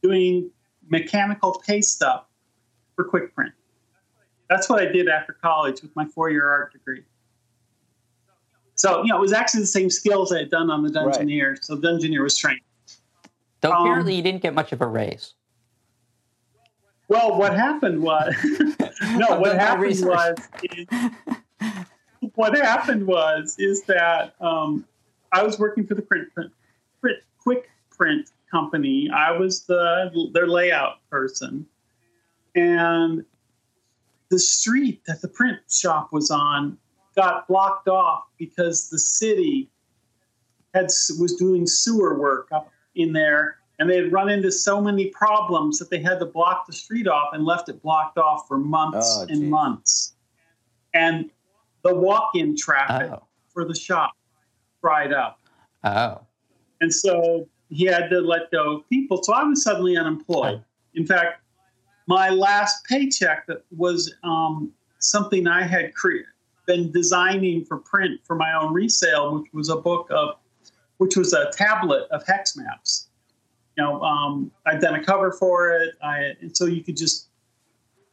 doing 0.02 0.49
mechanical 0.90 1.61
paste 1.65 1.95
stuff 1.95 2.26
for 2.95 3.06
quick 3.06 3.34
print. 3.36 3.53
That's 4.49 4.69
what 4.69 4.82
I 4.82 4.86
did 4.86 5.07
after 5.07 5.34
college 5.34 5.82
with 5.82 5.95
my 5.95 6.06
four-year 6.06 6.49
art 6.49 6.72
degree. 6.72 7.03
So 8.76 9.02
you 9.03 9.10
know, 9.10 9.18
it 9.18 9.22
was 9.22 9.34
actually 9.34 9.61
the 9.61 9.68
same 9.68 9.90
skills 9.90 10.32
I 10.32 10.40
had 10.40 10.49
done 10.49 10.69
on 10.69 10.84
the 10.84 10.90
Dungeoneer. 10.90 11.57
So 11.61 11.76
Dungeoneer 11.76 12.24
was 12.24 12.38
trained. 12.38 12.61
Though 13.61 13.72
Um, 13.72 13.82
apparently 13.82 14.15
you 14.15 14.22
didn't 14.22 14.41
get 14.41 14.53
much 14.53 14.72
of 14.72 14.82
a 14.82 14.88
raise. 14.88 15.34
Well, 17.07 17.38
what 17.38 17.56
happened 17.56 18.02
was 18.02 18.36
no. 19.15 19.40
What 19.40 19.57
happened 19.57 20.06
was 20.06 20.38
is, 20.64 20.88
what 22.36 22.56
happened 22.56 23.07
was 23.07 23.56
is 23.57 23.84
that 23.84 24.36
um, 24.41 24.86
I 25.32 25.44
was 25.44 25.57
working 25.57 25.86
for 25.88 25.95
the 25.95 26.02
print, 26.02 26.32
print, 26.34 26.52
print 26.52 26.56
quick 27.48 27.69
print 27.90 28.30
company. 28.52 29.10
I 29.10 29.32
was 29.32 29.65
the 29.65 30.11
their 30.34 30.48
layout 30.48 30.98
person, 31.10 31.65
and 32.56 33.24
the 34.30 34.38
street 34.40 35.02
that 35.07 35.22
the 35.22 35.30
print 35.30 35.60
shop 35.72 36.10
was 36.11 36.30
on 36.30 36.78
got 37.15 37.48
blocked 37.48 37.88
off 37.88 38.24
because 38.38 38.90
the 38.90 38.99
city 38.99 39.69
had 40.74 40.88
was 41.19 41.36
doing 41.40 41.65
sewer 41.65 42.19
work 42.19 42.49
up 42.52 42.69
in 42.95 43.14
there 43.14 43.60
and 43.80 43.90
they 43.90 43.95
had 43.95 44.11
run 44.11 44.28
into 44.28 44.52
so 44.52 44.82
many 44.82 45.06
problems 45.11 45.80
that 45.80 45.90
they 45.90 45.99
had 45.99 46.19
to 46.19 46.26
block 46.26 46.68
the 46.68 46.74
street 46.74 47.07
off 47.07 47.30
and 47.34 47.45
left 47.45 47.69
it 47.69 47.82
blocked 47.82 48.18
off 48.18 48.45
for 48.48 48.57
months 48.57 49.15
Oh, 49.19 49.22
and 49.22 49.41
geez. 49.41 49.49
months 49.49 50.15
and 50.94 51.32
the 51.84 51.95
walk-in 51.95 52.57
traffic 52.57 53.11
Oh. 53.14 53.24
for 53.53 53.64
the 53.65 53.74
shop 53.76 54.11
dried 54.82 55.14
up 55.14 55.40
Oh, 55.86 56.27
and 56.82 56.94
so 56.94 57.48
he 57.70 57.86
had 57.86 58.10
to 58.10 58.20
let 58.20 58.52
go 58.52 58.78
of 58.78 58.90
people. 58.90 59.22
So 59.24 59.34
I 59.34 59.44
was 59.44 59.64
suddenly 59.64 59.98
unemployed. 59.98 60.64
In 60.95 61.06
fact, 61.06 61.41
my 62.08 62.30
last 62.30 62.86
paycheck 62.86 63.45
that 63.48 63.64
was 63.76 64.14
um, 64.24 64.72
something 64.99 65.48
I 65.48 65.64
had 65.64 65.94
cre- 65.94 66.28
been 66.66 66.91
designing 66.91 67.66
for 67.66 67.78
print 67.78 68.22
for 68.24 68.36
my 68.36 68.54
own 68.54 68.74
resale, 68.74 69.40
which 69.40 69.52
was 69.54 69.70
a 69.70 69.76
book 69.76 70.08
of, 70.12 70.36
which 70.98 71.16
was 71.16 71.34
a 71.34 71.52
tablet 71.52 72.08
of 72.12 72.26
hex 72.26 72.56
maps. 72.56 73.10
You 73.78 73.84
know, 73.84 74.02
um, 74.02 74.52
I'd 74.66 74.82
done 74.82 74.95
a 74.95 75.04
cover 75.04 75.32
for 75.32 75.72
it, 75.72 75.95
I, 76.02 76.34
and 76.41 76.56
so 76.56 76.66
you 76.66 76.84
could 76.84 76.98
just. 76.98 77.28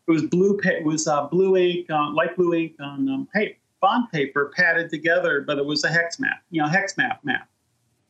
It 0.06 0.10
was 0.10 0.24
blue. 0.24 0.60
It 0.62 0.84
was 0.84 1.08
uh, 1.08 1.28
blue 1.28 1.56
ink, 1.56 1.90
uh, 1.90 2.12
light 2.12 2.36
blue 2.36 2.52
ink 2.52 2.74
on 2.78 3.08
um, 3.08 3.28
pa- 3.34 3.54
bond 3.80 4.10
paper, 4.12 4.52
padded 4.54 4.90
together, 4.90 5.40
but 5.40 5.56
it 5.56 5.64
was 5.64 5.82
a 5.84 5.88
hex 5.88 6.20
map. 6.20 6.42
You 6.50 6.60
know, 6.60 6.68
hex 6.68 6.98
map 6.98 7.20
map 7.24 7.48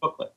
booklet. 0.02 0.34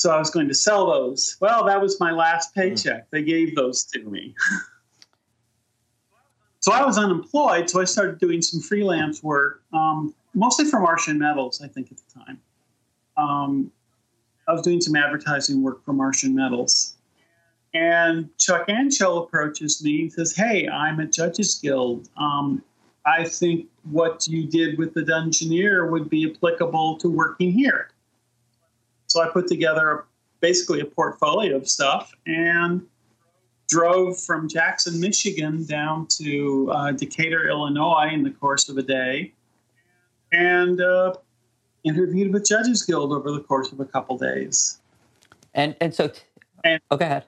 So 0.00 0.10
I 0.10 0.18
was 0.18 0.30
going 0.30 0.48
to 0.48 0.54
sell 0.54 0.86
those. 0.86 1.36
Well, 1.40 1.62
that 1.66 1.78
was 1.78 2.00
my 2.00 2.10
last 2.10 2.54
paycheck. 2.54 3.10
They 3.10 3.22
gave 3.22 3.54
those 3.54 3.84
to 3.92 4.02
me. 4.04 4.34
so 6.60 6.72
I 6.72 6.82
was 6.86 6.96
unemployed, 6.96 7.68
so 7.68 7.82
I 7.82 7.84
started 7.84 8.18
doing 8.18 8.40
some 8.40 8.62
freelance 8.62 9.22
work, 9.22 9.62
um, 9.74 10.14
mostly 10.32 10.64
for 10.64 10.80
Martian 10.80 11.18
Metals, 11.18 11.60
I 11.62 11.68
think, 11.68 11.92
at 11.92 11.98
the 11.98 12.18
time. 12.18 12.40
Um, 13.18 13.70
I 14.48 14.54
was 14.54 14.62
doing 14.62 14.80
some 14.80 14.96
advertising 14.96 15.62
work 15.62 15.84
for 15.84 15.92
Martian 15.92 16.34
Metals. 16.34 16.96
And 17.74 18.30
Chuck 18.38 18.68
Anshell 18.68 19.22
approaches 19.22 19.84
me 19.84 20.00
and 20.00 20.12
says, 20.14 20.34
Hey, 20.34 20.66
I'm 20.66 20.98
at 21.00 21.12
Judges 21.12 21.56
Guild. 21.56 22.08
Um, 22.16 22.64
I 23.04 23.24
think 23.24 23.66
what 23.90 24.26
you 24.26 24.46
did 24.46 24.78
with 24.78 24.94
the 24.94 25.02
Dungeoneer 25.02 25.90
would 25.90 26.08
be 26.08 26.32
applicable 26.34 26.96
to 27.00 27.10
working 27.10 27.52
here. 27.52 27.89
So 29.10 29.20
I 29.20 29.28
put 29.28 29.48
together 29.48 30.04
basically 30.38 30.80
a 30.80 30.84
portfolio 30.84 31.56
of 31.56 31.68
stuff 31.68 32.14
and 32.26 32.86
drove 33.68 34.20
from 34.20 34.48
Jackson, 34.48 35.00
Michigan 35.00 35.64
down 35.64 36.06
to 36.18 36.70
uh, 36.70 36.92
Decatur, 36.92 37.48
Illinois 37.48 38.10
in 38.12 38.22
the 38.22 38.30
course 38.30 38.68
of 38.68 38.78
a 38.78 38.82
day 38.82 39.32
and 40.30 40.80
uh, 40.80 41.12
interviewed 41.82 42.32
with 42.32 42.46
Judges 42.46 42.84
Guild 42.84 43.12
over 43.12 43.32
the 43.32 43.40
course 43.40 43.72
of 43.72 43.80
a 43.80 43.84
couple 43.84 44.16
days. 44.16 44.78
and 45.54 45.74
and 45.80 45.92
so. 45.92 46.06
T- 46.06 46.20
And- 46.62 46.80
oh, 46.92 46.96
go 46.96 47.04
ahead. 47.04 47.24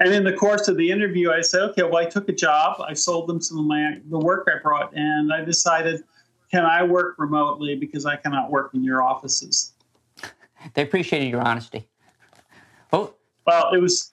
And 0.00 0.14
in 0.14 0.22
the 0.22 0.32
course 0.34 0.68
of 0.68 0.76
the 0.76 0.88
interview, 0.88 1.32
I 1.32 1.40
said, 1.40 1.62
okay, 1.70 1.82
well, 1.82 1.96
I 1.96 2.04
took 2.04 2.28
a 2.28 2.32
job. 2.32 2.80
I 2.80 2.94
sold 2.94 3.28
them 3.28 3.40
some 3.40 3.58
of 3.58 3.66
my 3.66 3.98
the 4.08 4.18
work 4.20 4.46
I 4.48 4.62
brought, 4.62 4.96
and 4.96 5.32
I 5.32 5.44
decided, 5.44 6.04
can 6.50 6.64
I 6.64 6.82
work 6.82 7.16
remotely 7.18 7.76
because 7.76 8.06
I 8.06 8.16
cannot 8.16 8.50
work 8.50 8.72
in 8.74 8.82
your 8.82 9.02
offices. 9.02 9.72
They 10.74 10.82
appreciated 10.82 11.30
your 11.30 11.42
honesty. 11.42 11.88
Oh, 12.92 13.14
Well, 13.46 13.72
it 13.72 13.80
was 13.80 14.12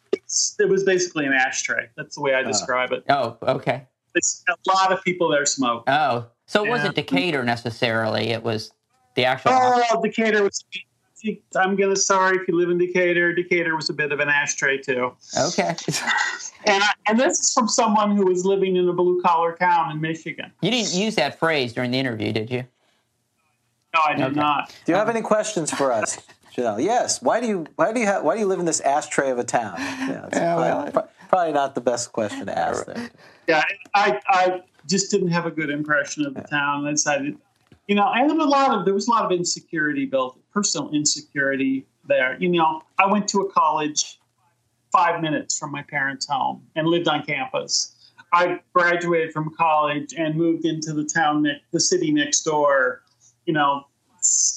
it 0.60 0.70
was 0.70 0.84
basically 0.84 1.26
an 1.26 1.34
ashtray. 1.34 1.90
That's 1.98 2.16
the 2.16 2.22
way 2.22 2.34
I 2.34 2.42
uh, 2.42 2.48
describe 2.48 2.92
it. 2.92 3.04
oh, 3.10 3.38
okay. 3.44 3.88
It's 4.16 4.44
a 4.48 4.56
lot 4.72 4.94
of 4.94 5.04
people 5.04 5.30
there 5.30 5.46
smoke. 5.46 5.84
Oh, 5.88 6.28
So 6.46 6.64
it 6.64 6.70
wasn't 6.70 6.96
Decatur 6.96 7.44
necessarily. 7.44 8.30
It 8.30 8.44
was 8.44 8.72
the 9.16 9.26
actual. 9.26 9.52
Oh, 9.54 10.02
Decatur 10.02 10.44
was. 10.44 10.64
I'm 11.56 11.76
gonna 11.76 11.96
sorry 11.96 12.38
if 12.38 12.48
you 12.48 12.56
live 12.56 12.70
in 12.70 12.78
Decatur. 12.78 13.34
Decatur 13.34 13.76
was 13.76 13.90
a 13.90 13.94
bit 13.94 14.12
of 14.12 14.20
an 14.20 14.30
ashtray 14.30 14.78
too. 14.78 15.14
Okay. 15.38 15.76
And 16.68 16.82
I, 16.82 16.90
and 17.08 17.20
this 17.20 17.40
is 17.40 17.54
from 17.54 17.68
someone 17.68 18.16
who 18.18 18.26
was 18.26 18.44
living 18.44 18.76
in 18.76 18.90
a 18.90 18.94
blue 18.94 19.22
collar 19.22 19.56
town 19.56 19.92
in 19.92 20.02
Michigan. 20.02 20.52
You 20.64 20.72
didn't 20.72 20.96
use 20.96 21.14
that 21.14 21.38
phrase 21.38 21.74
during 21.74 21.92
the 21.92 22.00
interview, 22.00 22.32
did 22.34 22.50
you? 22.50 22.64
No, 23.94 24.00
I 24.04 24.14
did 24.16 24.24
Okay. 24.26 24.34
not. 24.40 24.76
Do 24.84 24.92
you 24.92 24.98
have 24.98 25.08
any 25.08 25.22
questions 25.22 25.70
for 25.70 25.92
us, 25.92 26.18
Jennell? 26.58 26.84
Yes. 26.84 27.22
Why 27.22 27.40
do 27.40 27.46
you 27.46 27.68
why 27.76 27.94
do 27.94 28.00
you 28.00 28.08
have, 28.08 28.24
why 28.24 28.34
do 28.34 28.40
you 28.40 28.48
live 28.48 28.58
in 28.60 28.66
this 28.66 28.80
ashtray 28.82 29.30
of 29.30 29.38
a 29.38 29.44
town? 29.44 29.76
Yeah, 29.78 30.26
it's 30.26 30.40
probably, 30.40 30.92
pro- 30.92 31.08
probably 31.30 31.54
not 31.54 31.76
the 31.76 31.82
best 31.82 32.12
question 32.12 32.48
to 32.48 32.58
ask 32.58 32.84
there. 32.88 33.12
Yeah, 33.48 33.64
I, 33.94 34.20
I 34.28 34.62
just 34.88 35.12
didn't 35.12 35.28
have 35.28 35.46
a 35.46 35.52
good 35.52 35.70
impression 35.70 36.26
of 36.26 36.34
the 36.34 36.42
town. 36.42 36.88
I 36.88 36.92
decided, 36.94 37.38
you 37.88 37.96
know, 37.96 38.12
and 38.14 38.32
a 38.32 38.46
lot 38.46 38.78
of 38.78 38.86
there 38.86 38.94
was 38.94 39.08
a 39.08 39.12
lot 39.12 39.26
of 39.26 39.32
insecurity 39.32 40.06
built, 40.06 40.40
personal 40.52 40.92
insecurity 40.92 41.86
there. 42.08 42.38
You 42.40 42.50
know, 42.50 42.82
I 42.98 43.06
went 43.08 43.28
to 43.30 43.42
a 43.42 43.52
college 43.52 44.20
five 44.92 45.22
minutes 45.22 45.58
from 45.58 45.72
my 45.72 45.84
parents' 45.84 46.28
home 46.28 46.66
and 46.76 46.88
lived 46.88 47.08
on 47.08 47.24
campus. 47.24 47.92
I 48.34 48.60
graduated 48.74 49.34
from 49.34 49.54
college 49.56 50.14
and 50.18 50.36
moved 50.36 50.66
into 50.66 50.94
the 50.94 51.06
town, 51.06 51.46
the 51.72 51.80
city 51.80 52.12
next 52.12 52.42
door. 52.42 53.04
You 53.46 53.54
know, 53.54 53.86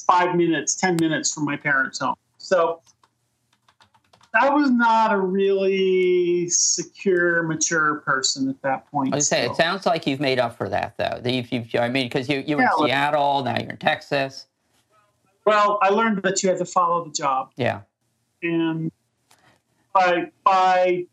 five 0.07 0.35
minutes, 0.35 0.75
ten 0.75 0.97
minutes 0.97 1.33
from 1.33 1.45
my 1.45 1.57
parents' 1.57 1.99
home. 1.99 2.15
So 2.39 2.81
I 4.35 4.51
was 4.51 4.71
not 4.71 5.13
a 5.13 5.17
really 5.19 6.49
secure, 6.51 7.43
mature 7.45 7.97
person 8.01 8.49
at 8.49 8.61
that 8.63 8.91
point. 8.91 9.13
I 9.15 9.17
was 9.17 9.29
say 9.29 9.47
it 9.47 9.57
sounds 9.57 9.87
like 9.87 10.07
you've 10.07 10.21
made 10.21 10.39
up 10.39 10.57
for 10.57 10.69
that 10.69 10.97
though. 10.99 11.19
That 11.23 11.33
you've, 11.33 11.51
you've 11.51 11.75
I 11.77 11.89
mean, 11.89 12.07
because 12.07 12.29
you 12.29 12.45
you 12.47 12.57
were 12.57 12.63
Yeah, 12.63 12.71
in 12.79 12.87
Seattle, 12.87 13.43
now 13.45 13.59
you're 13.59 13.71
in 13.71 13.77
Texas. 13.79 14.47
Well, 15.47 15.79
I 15.81 15.89
learned 15.89 16.23
that 16.25 16.43
you 16.43 16.51
had 16.51 16.59
to 16.59 16.67
follow 16.67 17.05
the 17.05 17.11
job, 17.11 17.53
Yeah. 17.57 17.81
and 18.43 18.93
by 19.95 20.31
by 20.45 21.07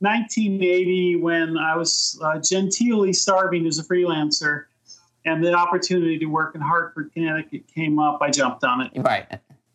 1980, 0.00 1.16
when 1.16 1.56
I 1.56 1.76
was 1.76 2.20
uh, 2.22 2.34
genteelly 2.34 3.14
starving 3.14 3.66
as 3.66 3.78
a 3.78 3.84
freelancer, 3.84 4.64
and 5.24 5.42
the 5.42 5.54
opportunity 5.54 6.18
to 6.18 6.26
work 6.26 6.54
in 6.54 6.60
Hartford, 6.60 7.10
Connecticut 7.14 7.66
came 7.74 7.98
up, 7.98 8.20
I 8.20 8.30
jumped 8.30 8.64
on 8.64 8.82
it. 8.82 8.90
Right. 8.96 9.26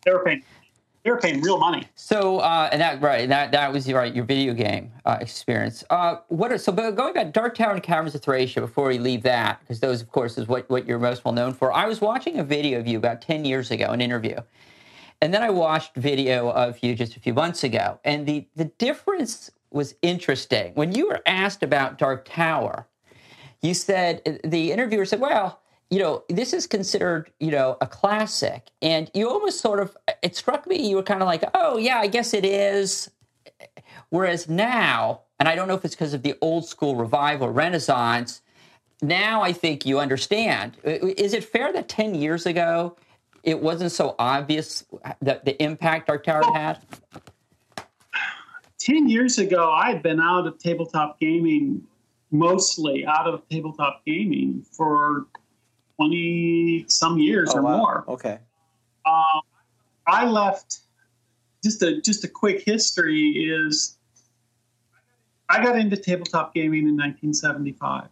They 0.04 0.12
were 0.12 0.22
paying, 0.24 0.44
they 1.02 1.10
were 1.10 1.18
paying 1.18 1.40
real 1.40 1.58
money. 1.58 1.88
So 1.94 2.38
uh, 2.38 2.68
and 2.72 2.80
that 2.80 3.00
right 3.00 3.28
that 3.28 3.52
that 3.52 3.72
was 3.72 3.88
your 3.88 3.98
right 3.98 4.14
your 4.14 4.24
video 4.24 4.52
game 4.52 4.92
uh, 5.04 5.18
experience. 5.20 5.82
Uh, 5.90 6.16
what 6.28 6.52
are 6.52 6.58
so 6.58 6.72
but 6.72 6.92
going 6.92 7.14
back 7.14 7.32
Dark 7.32 7.54
Tower 7.54 7.72
and 7.72 7.82
Caverns 7.82 8.14
of 8.14 8.22
Thracia 8.22 8.60
before 8.60 8.88
we 8.88 8.98
leave 8.98 9.22
that 9.22 9.60
because 9.60 9.80
those 9.80 10.02
of 10.02 10.10
course 10.10 10.36
is 10.36 10.46
what 10.46 10.68
what 10.68 10.86
you're 10.86 10.98
most 10.98 11.24
well 11.24 11.34
known 11.34 11.54
for. 11.54 11.72
I 11.72 11.86
was 11.86 12.00
watching 12.00 12.38
a 12.38 12.44
video 12.44 12.78
of 12.78 12.86
you 12.86 12.98
about 12.98 13.22
ten 13.22 13.44
years 13.44 13.70
ago, 13.70 13.86
an 13.86 14.00
interview, 14.00 14.36
and 15.22 15.32
then 15.32 15.42
I 15.42 15.50
watched 15.50 15.96
video 15.96 16.50
of 16.50 16.78
you 16.82 16.94
just 16.94 17.16
a 17.16 17.20
few 17.20 17.34
months 17.34 17.64
ago, 17.64 17.98
and 18.04 18.26
the 18.26 18.46
the 18.56 18.66
difference 18.66 19.50
was 19.70 19.94
interesting. 20.02 20.72
When 20.74 20.92
you 20.92 21.08
were 21.08 21.22
asked 21.26 21.62
about 21.62 21.96
Dark 21.96 22.26
Tower, 22.28 22.86
you 23.62 23.72
said 23.72 24.40
the 24.44 24.72
interviewer 24.72 25.06
said, 25.06 25.20
"Well, 25.20 25.59
you 25.90 25.98
know, 25.98 26.22
this 26.28 26.52
is 26.52 26.66
considered, 26.66 27.30
you 27.40 27.50
know, 27.50 27.76
a 27.80 27.86
classic," 27.86 28.70
and 28.80 29.10
you 29.14 29.28
almost 29.28 29.60
sort 29.60 29.80
of 29.80 29.96
it 30.22 30.36
struck 30.36 30.66
me 30.66 30.88
you 30.88 30.96
were 30.96 31.02
kind 31.02 31.22
of 31.22 31.26
like, 31.26 31.44
"Oh, 31.54 31.76
yeah, 31.76 31.98
I 31.98 32.06
guess 32.06 32.32
it 32.34 32.44
is." 32.44 33.10
Whereas 34.10 34.48
now, 34.48 35.20
and 35.38 35.48
I 35.48 35.54
don't 35.54 35.68
know 35.68 35.74
if 35.74 35.84
it's 35.84 35.94
because 35.94 36.14
of 36.14 36.22
the 36.22 36.36
old 36.40 36.66
school 36.66 36.96
revival, 36.96 37.48
Renaissance. 37.48 38.42
Now 39.02 39.42
I 39.42 39.52
think 39.52 39.86
you 39.86 39.98
understand. 39.98 40.76
Is 40.84 41.34
it 41.34 41.44
fair 41.44 41.72
that 41.72 41.88
ten 41.88 42.14
years 42.14 42.46
ago 42.46 42.96
it 43.42 43.60
wasn't 43.60 43.92
so 43.92 44.14
obvious 44.18 44.84
that 45.22 45.44
the 45.44 45.60
impact 45.62 46.10
our 46.10 46.18
Tower 46.18 46.44
had? 46.52 46.78
10 48.78 49.08
years 49.08 49.38
ago, 49.38 49.70
I 49.70 49.90
had 49.90 50.02
been 50.02 50.20
out 50.20 50.46
of 50.46 50.58
tabletop 50.58 51.20
gaming, 51.20 51.82
mostly 52.30 53.04
out 53.06 53.26
of 53.26 53.46
tabletop 53.48 54.02
gaming 54.06 54.64
for 54.72 55.26
20 56.00 56.86
some 56.88 57.18
years 57.18 57.50
Oh, 57.52 57.58
or 57.58 57.62
wow. 57.62 57.76
more. 57.76 58.04
Okay. 58.08 58.38
Um, 59.04 59.42
I 60.06 60.24
left. 60.26 60.78
Just 61.62 61.82
a 61.82 62.00
just 62.00 62.24
a 62.24 62.28
quick 62.28 62.62
history 62.64 63.20
is. 63.30 63.98
I 65.50 65.62
got 65.62 65.76
into 65.78 65.96
tabletop 65.96 66.54
gaming 66.54 66.88
in 66.88 66.96
1975. 66.96 68.08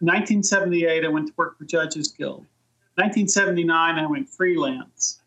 1978, 0.00 1.04
I 1.04 1.08
went 1.08 1.26
to 1.28 1.32
work 1.36 1.58
for 1.58 1.64
Judges 1.64 2.08
Guild. 2.08 2.46
1979, 2.96 3.98
I 3.98 4.06
went 4.06 4.28
freelance. 4.28 5.20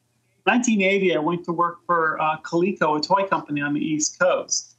1980, 0.46 1.16
I 1.16 1.20
went 1.20 1.44
to 1.46 1.52
work 1.52 1.86
for 1.86 2.20
uh, 2.22 2.38
Coleco, 2.40 2.98
a 2.98 3.02
toy 3.02 3.28
company 3.28 3.60
on 3.62 3.74
the 3.74 3.82
East 3.82 4.18
Coast. 4.18 4.77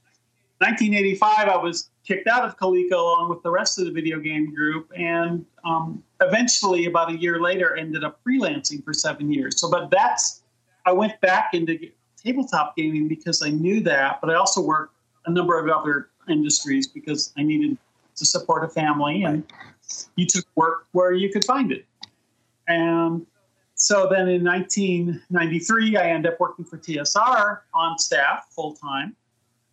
1985, 0.61 1.49
I 1.49 1.57
was 1.57 1.91
kicked 2.05 2.27
out 2.27 2.45
of 2.45 2.59
Coleco 2.59 2.93
along 2.93 3.29
with 3.31 3.43
the 3.45 3.51
rest 3.51 3.79
of 3.79 3.85
the 3.85 3.93
video 3.93 4.19
game 4.19 4.53
group, 4.53 4.91
and 4.97 5.45
um, 5.65 6.03
eventually, 6.21 6.87
about 6.87 7.11
a 7.11 7.17
year 7.17 7.41
later, 7.41 7.77
ended 7.77 8.03
up 8.03 8.21
freelancing 8.25 8.83
for 8.85 8.93
seven 8.93 9.33
years. 9.33 9.61
So, 9.61 9.71
but 9.71 9.89
that's 9.91 10.43
I 10.85 10.93
went 10.93 11.21
back 11.21 11.51
into 11.55 11.79
tabletop 12.17 12.77
gaming 12.77 13.07
because 13.07 13.41
I 13.41 13.51
knew 13.51 13.81
that, 13.83 14.21
but 14.21 14.31
I 14.31 14.35
also 14.35 14.61
worked 14.61 14.95
a 15.27 15.31
number 15.31 15.59
of 15.59 15.69
other 15.69 16.09
industries 16.29 16.89
because 16.89 17.33
I 17.39 17.45
needed 17.45 17.79
to 18.17 18.25
support 18.27 18.65
a 18.65 18.69
family, 18.69 19.23
and 19.23 19.45
you 20.17 20.27
took 20.27 20.45
work 20.57 20.87
where 20.91 21.13
you 21.13 21.31
could 21.31 21.45
find 21.45 21.71
it. 21.71 21.85
And 22.67 23.25
so 23.75 24.09
then 24.11 24.29
in 24.29 24.43
1993, 24.43 25.97
I 25.97 26.11
ended 26.11 26.33
up 26.33 26.41
working 26.41 26.65
for 26.65 26.79
TSR 26.79 27.61
on 27.75 27.97
staff 27.97 28.49
full 28.51 28.75
time 28.75 29.15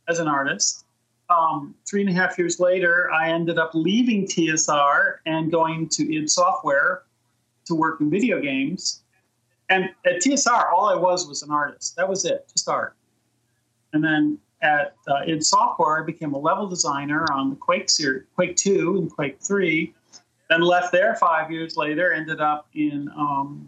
as 0.08 0.20
an 0.20 0.28
artist. 0.28 0.86
Um, 1.30 1.74
three 1.90 2.02
and 2.02 2.10
a 2.10 2.14
half 2.14 2.38
years 2.38 2.60
later, 2.60 3.12
I 3.12 3.30
ended 3.30 3.58
up 3.58 3.72
leaving 3.74 4.28
TSR 4.28 5.16
and 5.26 5.52
going 5.52 5.90
to 5.90 6.16
id 6.16 6.30
Software 6.30 7.04
to 7.66 7.76
work 7.76 8.00
in 8.00 8.10
video 8.10 8.40
games. 8.40 9.02
And 9.70 9.90
at 10.06 10.22
TSR, 10.22 10.72
all 10.72 10.86
I 10.86 10.96
was 10.96 11.28
was 11.28 11.42
an 11.42 11.50
artist. 11.50 11.96
That 11.96 12.08
was 12.08 12.26
it, 12.26 12.48
just 12.52 12.70
art. 12.70 12.96
And 13.94 14.04
then 14.04 14.38
at 14.62 14.96
uh, 15.08 15.22
id 15.26 15.44
Software, 15.44 16.02
I 16.02 16.06
became 16.06 16.34
a 16.34 16.40
level 16.40 16.68
designer 16.68 17.26
on 17.32 17.50
the 17.50 17.56
Quake 17.56 17.90
series, 17.90 18.26
Quake 18.36 18.56
2 18.56 18.98
and 18.98 19.12
Quake 19.12 19.42
3. 19.42 19.94
Then 20.50 20.62
left 20.62 20.92
there 20.92 21.16
five 21.16 21.52
years 21.52 21.76
later, 21.76 22.14
ended 22.14 22.40
up 22.40 22.68
in 22.76 23.10
um, 23.18 23.68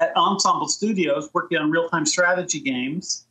at 0.00 0.14
Ensemble 0.16 0.68
Studios 0.68 1.30
working 1.32 1.58
on 1.58 1.70
real 1.70 1.88
time 1.88 2.04
strategy 2.04 2.60
games. 2.60 3.26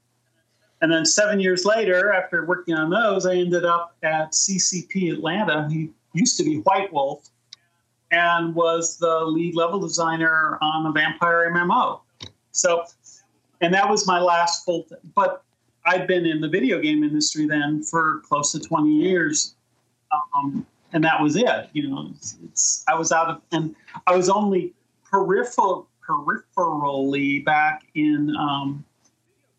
And 0.81 0.91
then 0.91 1.05
seven 1.05 1.39
years 1.39 1.63
later, 1.63 2.11
after 2.11 2.45
working 2.45 2.73
on 2.73 2.89
those, 2.89 3.25
I 3.25 3.35
ended 3.35 3.65
up 3.65 3.95
at 4.01 4.31
CCP 4.31 5.13
Atlanta. 5.13 5.67
He 5.69 5.91
used 6.13 6.37
to 6.37 6.43
be 6.43 6.57
White 6.57 6.91
Wolf 6.91 7.29
and 8.11 8.53
was 8.55 8.97
the 8.97 9.23
lead 9.25 9.55
level 9.55 9.79
designer 9.79 10.57
on 10.61 10.83
the 10.83 10.91
Vampire 10.91 11.51
MMO. 11.53 12.01
So, 12.51 12.83
and 13.61 13.73
that 13.73 13.89
was 13.89 14.07
my 14.07 14.19
last 14.19 14.65
full. 14.65 14.83
T- 14.83 14.95
but 15.15 15.43
I'd 15.85 16.07
been 16.07 16.25
in 16.25 16.41
the 16.41 16.49
video 16.49 16.79
game 16.79 17.03
industry 17.03 17.45
then 17.47 17.83
for 17.83 18.21
close 18.27 18.51
to 18.53 18.59
20 18.59 18.89
years. 18.89 19.55
Um, 20.11 20.65
and 20.93 21.03
that 21.03 21.21
was 21.21 21.35
it. 21.35 21.69
You 21.73 21.89
know, 21.89 22.09
it's, 22.15 22.37
it's 22.43 22.83
I 22.87 22.95
was 22.95 23.11
out 23.11 23.29
of, 23.29 23.41
and 23.51 23.75
I 24.07 24.15
was 24.15 24.29
only 24.29 24.73
peripheral, 25.09 25.87
peripherally 26.05 27.45
back 27.45 27.83
in 27.95 28.35
um, 28.35 28.83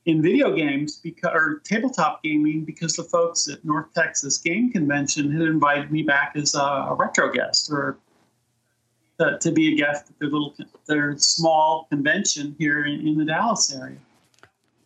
in 0.07 0.20
video 0.20 0.55
games 0.55 0.97
because 0.97 1.31
or 1.33 1.61
tabletop 1.65 2.23
gaming 2.23 2.65
because 2.65 2.95
the 2.95 3.05
folks 3.05 3.49
at 3.49 3.65
North 3.65 3.93
Texas 3.95 4.39
Game 4.39 4.70
Convention 4.70 5.31
had 5.31 5.43
invited 5.43 5.93
me 5.93 6.03
back 6.03 6.33
as 6.35 6.55
a, 6.55 6.59
a 6.59 6.95
retro 6.95 7.31
guest 7.33 7.70
or 7.70 7.99
to, 9.19 9.39
to 9.39 9.53
be 9.53 9.74
a 9.74 9.77
guest 9.77 10.11
at 10.11 10.19
their 10.19 10.29
little 10.29 10.55
their 10.87 11.16
small 11.19 11.87
convention 11.91 12.57
here 12.59 12.85
in, 12.85 13.07
in 13.07 13.16
the 13.16 13.24
Dallas 13.24 13.74
area. 13.74 13.99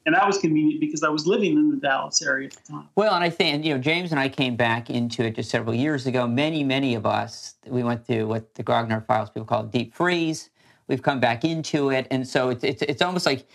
And 0.04 0.14
that 0.14 0.24
was 0.24 0.38
convenient 0.38 0.80
because 0.80 1.02
I 1.02 1.08
was 1.08 1.26
living 1.26 1.54
in 1.54 1.68
the 1.68 1.78
Dallas 1.78 2.22
area 2.22 2.46
at 2.46 2.52
the 2.52 2.72
time. 2.72 2.88
Well, 2.94 3.12
and 3.14 3.24
I 3.24 3.30
think, 3.30 3.64
you 3.64 3.74
know, 3.74 3.80
James 3.80 4.12
and 4.12 4.20
I 4.20 4.28
came 4.28 4.54
back 4.54 4.88
into 4.88 5.24
it 5.24 5.34
just 5.34 5.50
several 5.50 5.74
years 5.74 6.06
ago. 6.06 6.28
Many, 6.28 6.62
many 6.62 6.94
of 6.94 7.04
us, 7.06 7.56
we 7.66 7.82
went 7.82 8.06
through 8.06 8.28
what 8.28 8.54
the 8.54 8.62
Grognard 8.62 9.04
Files 9.06 9.30
people 9.30 9.46
call 9.46 9.64
deep 9.64 9.92
freeze. 9.94 10.50
We've 10.88 11.02
come 11.02 11.20
back 11.20 11.44
into 11.44 11.90
it. 11.90 12.06
And 12.10 12.26
so 12.26 12.50
it's, 12.50 12.64
it's, 12.64 12.82
it's 12.82 13.02
almost 13.02 13.26
like 13.26 13.48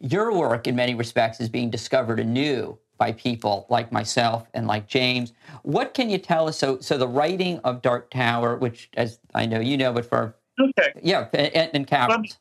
your 0.00 0.36
work, 0.36 0.66
in 0.66 0.76
many 0.76 0.94
respects, 0.94 1.40
is 1.40 1.48
being 1.48 1.70
discovered 1.70 2.20
anew 2.20 2.78
by 2.98 3.12
people 3.12 3.66
like 3.68 3.92
myself 3.92 4.48
and 4.54 4.66
like 4.66 4.86
James. 4.86 5.32
What 5.62 5.94
can 5.94 6.08
you 6.08 6.18
tell 6.18 6.48
us? 6.48 6.58
So, 6.58 6.78
so 6.80 6.96
the 6.96 7.08
writing 7.08 7.58
of 7.60 7.82
Dark 7.82 8.10
Tower, 8.10 8.56
which, 8.56 8.90
as 8.96 9.18
I 9.34 9.46
know 9.46 9.60
you 9.60 9.76
know, 9.76 9.92
but 9.92 10.06
for, 10.06 10.36
Okay. 10.58 10.92
yeah, 11.02 11.28
and, 11.34 11.70
and 11.74 11.86
Caverns. 11.86 12.38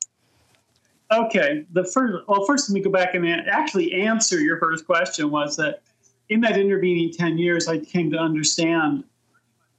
Um, 1.11 1.25
okay. 1.25 1.65
The 1.73 1.83
first, 1.83 2.25
well, 2.29 2.45
first 2.45 2.69
let 2.69 2.73
me 2.73 2.79
go 2.79 2.89
back 2.89 3.13
and 3.13 3.27
actually 3.27 3.91
answer 3.91 4.39
your 4.39 4.57
first 4.57 4.85
question. 4.85 5.29
Was 5.31 5.57
that 5.57 5.81
in 6.29 6.39
that 6.39 6.57
intervening 6.57 7.11
ten 7.11 7.37
years, 7.37 7.67
I 7.67 7.77
came 7.77 8.09
to 8.11 8.17
understand 8.17 9.03